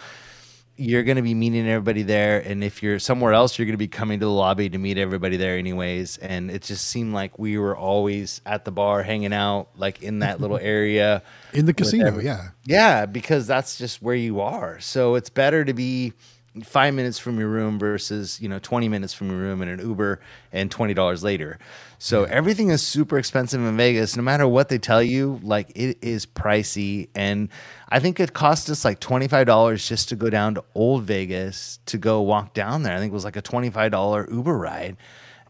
you're 0.80 1.04
going 1.04 1.18
to 1.18 1.22
be 1.22 1.34
meeting 1.34 1.68
everybody 1.68 2.04
there 2.04 2.40
and 2.40 2.64
if 2.64 2.82
you're 2.82 3.00
somewhere 3.00 3.34
else 3.34 3.60
you're 3.60 3.66
going 3.66 3.74
to 3.74 3.78
be 3.78 3.88
coming 3.88 4.18
to 4.18 4.26
the 4.26 4.32
lobby 4.32 4.70
to 4.70 4.78
meet 4.78 4.98
everybody 4.98 5.36
there 5.36 5.58
anyways 5.58 6.18
and 6.20 6.50
it 6.50 6.62
just 6.62 6.88
seemed 6.88 7.14
like 7.14 7.38
we 7.38 7.58
were 7.58 7.76
always 7.76 8.40
at 8.46 8.64
the 8.64 8.72
bar 8.72 9.04
hanging 9.04 9.34
out 9.34 9.68
like 9.76 10.02
in 10.02 10.20
that 10.20 10.40
little 10.40 10.58
area 10.62 11.22
In 11.54 11.66
the 11.66 11.74
casino, 11.74 12.20
yeah. 12.20 12.50
yeah 12.64 13.06
because 13.06 13.46
that's 13.46 13.78
just 13.78 14.02
where 14.02 14.16
you 14.16 14.40
are 14.40 14.80
so 14.80 15.16
it's 15.16 15.30
better 15.30 15.66
to 15.66 15.74
be 15.74 16.14
five 16.62 16.94
minutes 16.94 17.18
from 17.20 17.40
your 17.40 17.50
room 17.50 17.78
versus 17.80 18.40
you 18.42 18.48
know 18.50 18.60
20 18.60 18.88
minutes 18.90 19.14
from 19.14 19.30
your 19.30 19.38
room 19.40 19.62
in 19.62 19.68
an 19.70 19.80
uber 19.80 20.20
and 20.52 20.70
$20 20.72 21.24
later 21.24 21.58
so 21.98 22.24
everything 22.26 22.70
is 22.70 22.82
super 22.82 23.18
expensive 23.18 23.60
in 23.62 23.76
vegas 23.78 24.16
no 24.16 24.24
matter 24.24 24.48
what 24.48 24.70
they 24.70 24.78
tell 24.78 25.02
you 25.04 25.40
like 25.44 25.72
it 25.76 25.98
is 26.02 26.26
pricey 26.26 27.08
and 27.16 27.50
i 27.90 28.00
think 28.00 28.20
it 28.20 28.34
cost 28.34 28.70
us 28.70 28.84
like 28.86 29.00
$25 29.00 29.88
just 29.88 30.10
to 30.10 30.16
go 30.16 30.30
down 30.30 30.56
to 30.56 30.64
old 30.76 31.04
vegas 31.04 31.80
to 31.86 31.98
go 31.98 32.22
walk 32.22 32.54
down 32.54 32.84
there 32.84 32.96
i 32.96 33.00
think 33.00 33.12
it 33.12 33.14
was 33.14 33.26
like 33.26 33.36
a 33.38 33.42
$25 33.42 34.32
uber 34.32 34.58
ride 34.58 34.98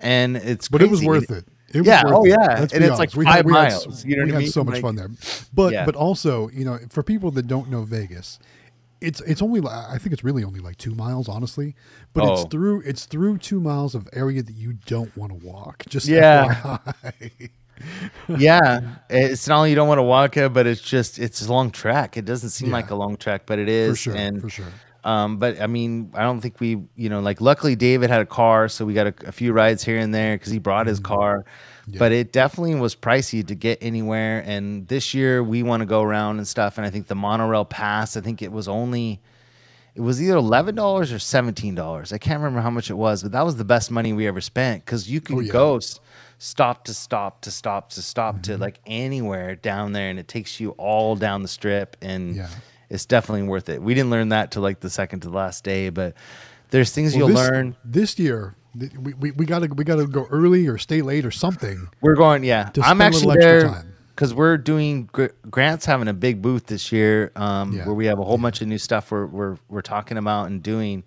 and 0.02 0.38
it's 0.38 0.70
But 0.70 0.82
it 0.82 0.90
was 0.90 1.04
worth 1.04 1.30
it. 1.30 1.46
It 1.74 1.80
was 1.80 1.88
Yeah, 1.88 2.04
worth 2.06 2.14
oh, 2.16 2.26
it. 2.26 2.30
yeah. 2.30 2.60
Let's 2.62 2.74
And 2.74 2.84
it's 2.84 2.92
like 2.98 3.10
honest. 3.10 3.18
we 3.18 3.26
five 3.26 3.36
had, 3.36 3.46
we 3.46 3.52
miles, 3.52 3.88
s- 3.88 4.06
you 4.06 4.16
know 4.16 4.24
we 4.24 4.32
what 4.32 4.34
had 4.36 4.42
mean? 4.44 4.52
so 4.52 4.64
much 4.64 4.74
Like- 4.76 4.82
fun 4.82 4.96
there. 4.96 5.10
But 5.54 5.74
Yeah. 5.74 5.86
but 5.86 5.96
also, 5.96 6.50
you 6.50 6.64
know, 6.66 6.80
for 6.90 7.04
people 7.04 7.30
that 7.32 7.48
don't 7.48 7.70
know 7.70 7.84
Vegas, 7.84 8.40
it's 9.02 9.22
it's 9.22 9.42
only 9.42 9.62
I 9.68 9.98
think 9.98 10.14
it's 10.14 10.24
really 10.24 10.44
only 10.44 10.60
like 10.60 10.78
two 10.78 10.94
miles, 10.96 11.28
honestly. 11.30 11.76
But 12.14 12.26
it's 12.32 12.42
Oh. 12.42 12.46
through 12.46 12.82
it's 12.82 13.06
through 13.06 13.38
two 13.40 13.60
miles 13.60 13.96
of 13.96 14.08
area 14.14 14.42
that 14.44 14.54
you 14.56 14.74
don't 14.86 15.16
want 15.18 15.32
to 15.40 15.46
walk. 15.48 15.84
Just 15.88 16.08
Yeah. 16.08 16.78
Yeah, 18.38 18.82
it's 19.10 19.48
not 19.48 19.58
only 19.60 19.70
you 19.70 19.76
don't 19.76 19.88
want 19.88 20.00
to 20.00 20.04
walk 20.04 20.36
it, 20.38 20.52
but 20.54 20.68
it's 20.68 20.82
just 20.82 21.18
it's 21.18 21.46
a 21.46 21.52
long 21.52 21.72
track. 21.72 22.18
It 22.18 22.26
doesn't 22.26 22.50
seem 22.50 22.70
Yeah. 22.70 22.74
like 22.76 22.90
a 22.92 22.96
long 22.96 23.16
track, 23.16 23.44
but 23.46 23.58
it 23.58 23.70
is. 23.70 23.92
for 23.92 23.96
sure, 24.12 24.16
and, 24.16 24.42
for 24.42 24.50
sure. 24.50 24.66
Um, 25.06 25.38
but 25.38 25.62
I 25.62 25.68
mean, 25.68 26.12
I 26.14 26.24
don't 26.24 26.42
think 26.42 26.60
we, 26.60 26.78
you 26.98 27.08
know, 27.10 27.22
like 27.22 27.40
luckily 27.40 27.78
David 27.78 28.10
had 28.10 28.20
a 28.20 28.26
car, 28.26 28.68
so 28.68 28.84
we 28.86 28.94
got 28.94 29.08
a, 29.08 29.14
a 29.28 29.32
few 29.32 29.54
rides 29.54 29.82
here 29.82 29.98
and 29.98 30.14
there 30.14 30.36
because 30.36 30.52
he 30.52 30.60
brought 30.60 30.88
his 30.88 31.00
car. 31.00 31.46
But 31.98 32.12
it 32.12 32.32
definitely 32.32 32.76
was 32.76 32.96
pricey 32.96 33.46
to 33.48 33.56
get 33.56 33.80
anywhere. 33.82 34.44
And 34.46 34.88
this 34.88 35.14
year 35.14 35.42
we 35.44 35.64
want 35.64 35.82
to 35.82 35.86
go 35.86 36.02
around 36.04 36.38
and 36.38 36.48
stuff. 36.48 36.78
And 36.78 36.86
I 36.86 36.90
think 36.90 37.08
the 37.08 37.16
monorail 37.16 37.66
pass, 37.66 38.16
I 38.16 38.22
think 38.22 38.42
it 38.42 38.52
was 38.52 38.68
only, 38.68 39.20
it 39.96 40.02
was 40.02 40.22
either 40.22 40.36
eleven 40.38 40.76
dollars 40.76 41.12
or 41.12 41.20
seventeen 41.20 41.74
dollars. 41.76 42.14
I 42.14 42.18
can't 42.20 42.40
remember 42.40 42.62
how 42.62 42.70
much 42.70 42.90
it 42.90 42.94
was, 42.96 43.24
but 43.24 43.32
that 43.32 43.44
was 43.44 43.56
the 43.58 43.66
best 43.66 43.90
money 43.92 44.14
we 44.14 44.28
ever 44.28 44.42
spent 44.42 44.86
because 44.86 45.10
you 45.10 45.20
can 45.22 45.38
Oh, 45.38 45.40
yeah. 45.40 45.52
go 45.52 45.80
stop 46.38 46.86
to 46.86 46.94
stop 46.94 47.42
to 47.42 47.52
stop 47.52 47.90
to 47.92 48.02
stop 48.02 48.44
to 48.44 48.52
Mm-hmm. 48.54 48.62
like 48.62 48.80
anywhere 48.86 49.56
down 49.56 49.92
there, 49.94 50.10
and 50.10 50.20
it 50.20 50.28
takes 50.28 50.60
you 50.60 50.70
all 50.72 51.16
down 51.16 51.42
the 51.42 51.48
strip, 51.50 51.98
and 52.02 52.36
Yeah. 52.36 52.48
it's 52.90 53.06
definitely 53.06 53.48
worth 53.48 53.68
it. 53.68 53.82
We 53.82 53.94
didn't 53.94 54.10
learn 54.12 54.30
that 54.30 54.52
till 54.52 54.62
like 54.62 54.80
the 54.80 54.90
second 54.90 55.22
to 55.22 55.30
the 55.30 55.36
last 55.36 55.64
day, 55.66 55.90
but 55.90 56.14
there's 56.70 56.92
things 56.92 57.14
Well, 57.14 57.20
you'll 57.30 57.38
this, 57.38 57.50
learn. 57.50 57.76
this 57.84 58.18
year. 58.20 58.56
We, 58.80 59.14
we, 59.14 59.32
we 59.32 59.46
gotta 59.46 59.68
we 59.68 59.84
gotta 59.84 60.06
go 60.06 60.26
early 60.30 60.68
or 60.68 60.78
stay 60.78 61.02
late 61.02 61.26
or 61.26 61.32
something. 61.32 61.90
We're 62.02 62.16
going, 62.16 62.44
yeah. 62.44 62.70
I'm 62.82 63.02
actually 63.02 63.38
there 63.38 63.86
because 64.16 64.34
we're 64.34 64.58
doing. 64.58 65.10
Grant's 65.50 65.86
having 65.86 66.08
a 66.08 66.14
big 66.14 66.42
booth 66.42 66.66
this 66.68 66.92
year, 66.92 67.32
um, 67.36 67.74
Yeah. 67.74 67.86
where 67.86 67.96
we 67.96 68.06
have 68.06 68.20
a 68.20 68.24
whole 68.24 68.38
bunch 68.38 68.62
of 68.62 68.68
new 68.68 68.78
stuff 68.78 69.12
we're 69.12 69.26
we're 69.26 69.58
we're 69.70 69.82
talking 69.82 70.18
about 70.18 70.48
and 70.48 70.62
doing, 70.62 71.04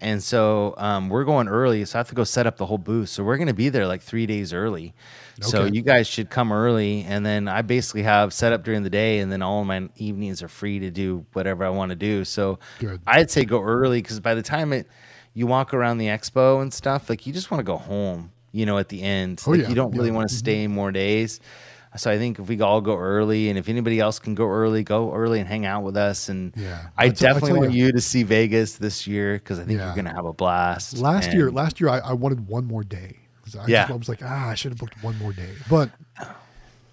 and 0.00 0.22
so 0.22 0.74
um, 0.78 1.08
we're 1.08 1.24
going 1.24 1.48
early. 1.48 1.84
So 1.84 1.98
I 1.98 2.00
have 2.00 2.08
to 2.08 2.14
go 2.14 2.24
set 2.24 2.46
up 2.46 2.56
the 2.56 2.66
whole 2.66 2.78
booth. 2.78 3.08
So 3.08 3.22
we're 3.24 3.36
going 3.36 3.48
to 3.48 3.54
be 3.54 3.68
there 3.68 3.86
like 3.86 4.02
three 4.02 4.26
days 4.26 4.52
early. 4.52 4.94
So 5.40 5.64
you 5.64 5.82
guys 5.82 6.06
should 6.06 6.30
come 6.30 6.52
early, 6.52 7.02
and 7.02 7.26
then 7.26 7.48
I 7.48 7.62
basically 7.62 8.02
have 8.04 8.32
set 8.32 8.52
up 8.52 8.62
during 8.62 8.84
the 8.84 8.90
day, 8.90 9.18
and 9.18 9.32
then 9.32 9.42
all 9.42 9.64
my 9.64 9.88
evenings 9.96 10.42
are 10.42 10.48
free 10.48 10.78
to 10.80 10.90
do 10.90 11.26
whatever 11.32 11.64
I 11.64 11.70
want 11.70 11.90
to 11.90 11.96
do. 11.96 12.24
So 12.24 12.58
Good. 12.78 13.00
I'd 13.06 13.30
say 13.30 13.44
go 13.44 13.60
early 13.60 14.02
because 14.02 14.20
by 14.20 14.34
the 14.34 14.42
time 14.42 14.72
it 14.72 14.86
you 15.34 15.46
walk 15.46 15.72
around 15.74 15.98
the 15.98 16.06
expo 16.06 16.60
and 16.62 16.72
stuff, 16.72 17.08
like 17.10 17.26
you 17.26 17.32
just 17.32 17.50
want 17.50 17.60
to 17.60 17.64
go 17.64 17.76
home. 17.76 18.30
You 18.54 18.66
know, 18.66 18.76
at 18.76 18.90
the 18.90 19.02
end, 19.02 19.42
Oh, 19.46 19.52
like 19.52 19.62
yeah. 19.62 19.68
you 19.68 19.74
don't 19.74 19.92
really 19.96 20.10
Yeah. 20.10 20.16
want 20.16 20.28
to 20.28 20.34
stay 20.34 20.66
more 20.66 20.92
days. 20.92 21.40
So 21.96 22.10
I 22.10 22.16
think 22.18 22.38
if 22.38 22.48
we 22.48 22.60
all 22.60 22.80
go 22.80 22.96
early, 22.96 23.48
and 23.50 23.58
if 23.58 23.68
anybody 23.68 23.98
else 24.00 24.18
can 24.18 24.34
go 24.34 24.46
early, 24.46 24.82
go 24.82 25.12
early 25.14 25.40
and 25.40 25.48
hang 25.48 25.64
out 25.66 25.82
with 25.84 25.96
us. 25.96 26.28
And 26.28 26.52
Yeah. 26.56 26.86
I 26.98 27.04
I 27.04 27.06
I 27.06 27.08
definitely 27.10 27.58
want 27.60 27.72
you- 27.72 27.86
you 27.86 27.92
to 27.92 28.00
see 28.00 28.22
Vegas 28.22 28.74
this 28.74 29.06
year 29.06 29.34
because 29.34 29.58
I 29.58 29.64
think 29.64 29.78
Yeah. 29.78 29.86
you're 29.86 29.96
gonna 29.96 30.14
have 30.14 30.24
a 30.26 30.32
blast. 30.34 30.96
Last 30.98 31.32
year, 31.32 31.50
last 31.50 31.80
year 31.80 31.88
I, 31.90 31.98
I 31.98 32.12
wanted 32.12 32.46
one 32.46 32.64
more 32.66 32.82
day. 32.84 33.16
I, 33.58 33.66
Yeah. 33.66 33.82
just, 33.82 33.90
I 33.90 33.96
was 33.96 34.08
like, 34.08 34.20
ah, 34.24 34.48
I 34.48 34.54
should 34.54 34.72
have 34.72 34.78
booked 34.78 35.02
one 35.02 35.18
more 35.18 35.32
day. 35.32 35.50
But 35.68 35.90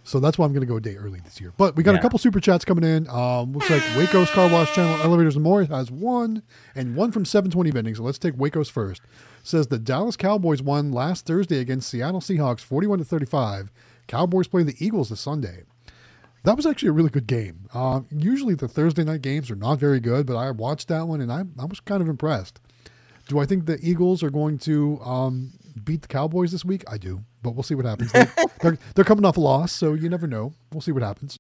so 0.10 0.20
that's 0.20 0.39
why 0.39 0.45
I'm 0.45 0.53
going 0.53 0.62
to 0.62 0.68
go 0.68 0.78
a 0.78 0.82
day 0.82 0.95
early 0.95 1.20
this 1.20 1.39
year. 1.39 1.53
But 1.55 1.76
we 1.76 1.84
got 1.84 1.93
a 1.93 1.99
couple 1.99 2.18
super 2.18 2.39
chats 2.39 2.66
coming 2.66 2.84
in. 2.84 3.07
Um, 3.10 3.53
looks 3.53 3.70
like 3.70 3.84
Waco's 3.95 4.32
Car 4.32 4.49
Wash 4.49 4.74
Channel 4.74 4.99
Elevators 5.03 5.36
and 5.36 5.43
More 5.43 5.64
has 5.64 5.91
one, 5.91 6.41
and 6.74 6.95
one 6.95 7.12
from 7.12 7.26
720 7.26 7.70
Vending. 7.70 7.93
So 7.93 8.01
let's 8.01 8.18
take 8.18 8.34
Waco's 8.36 8.70
first. 8.70 9.03
Says 9.43 9.68
the 9.68 9.78
Dallas 9.78 10.18
Cowboys 10.18 10.64
won 10.64 10.91
last 10.91 11.28
Thursday 11.28 11.60
against 11.60 11.89
Seattle 11.89 12.22
Seahawks, 12.22 12.62
41 12.62 12.97
to 12.97 13.05
35. 13.05 13.72
Cowboys 14.07 14.47
play 14.47 14.64
the 14.64 14.76
Eagles 14.84 15.10
this 15.10 15.22
Sunday. 15.22 15.62
That 16.43 16.55
was 16.55 16.66
actually 16.66 16.89
a 16.89 16.93
really 16.93 17.12
good 17.12 17.28
game. 17.28 17.70
Uh, 17.72 18.01
usually 18.10 18.55
the 18.55 18.68
Thursday 18.68 19.03
night 19.03 19.22
games 19.22 19.51
are 19.51 19.55
not 19.55 19.78
very 19.78 19.99
good, 19.99 20.26
but 20.26 20.38
I 20.38 20.49
watched 20.49 20.88
that 20.88 21.07
one 21.07 21.22
and 21.22 21.32
I, 21.32 21.43
I 21.60 21.66
was 21.66 21.82
kind 21.82 22.01
of 22.01 22.10
impressed. 22.10 22.60
Do 23.28 23.38
I 23.38 23.45
think 23.45 23.68
the 23.68 23.78
Eagles 23.84 24.24
are 24.24 24.32
going 24.32 24.57
to 24.60 24.99
um, 25.01 25.51
beat 25.84 26.01
the 26.01 26.07
Cowboys 26.07 26.51
this 26.51 26.66
week? 26.66 26.84
I 26.88 26.97
do, 26.97 27.26
but 27.44 27.52
we'll 27.52 27.64
see 27.64 27.76
what 27.76 27.86
happens. 27.86 28.12
They, 28.12 28.26
they're, 28.62 28.78
they're 28.96 29.06
coming 29.06 29.26
off 29.26 29.38
a 29.38 29.42
loss, 29.42 29.72
so 29.72 29.94
you 29.94 30.10
never 30.10 30.28
know. 30.28 30.54
We'll 30.72 30.82
see 30.82 30.92
what 30.92 31.04
happens. 31.04 31.38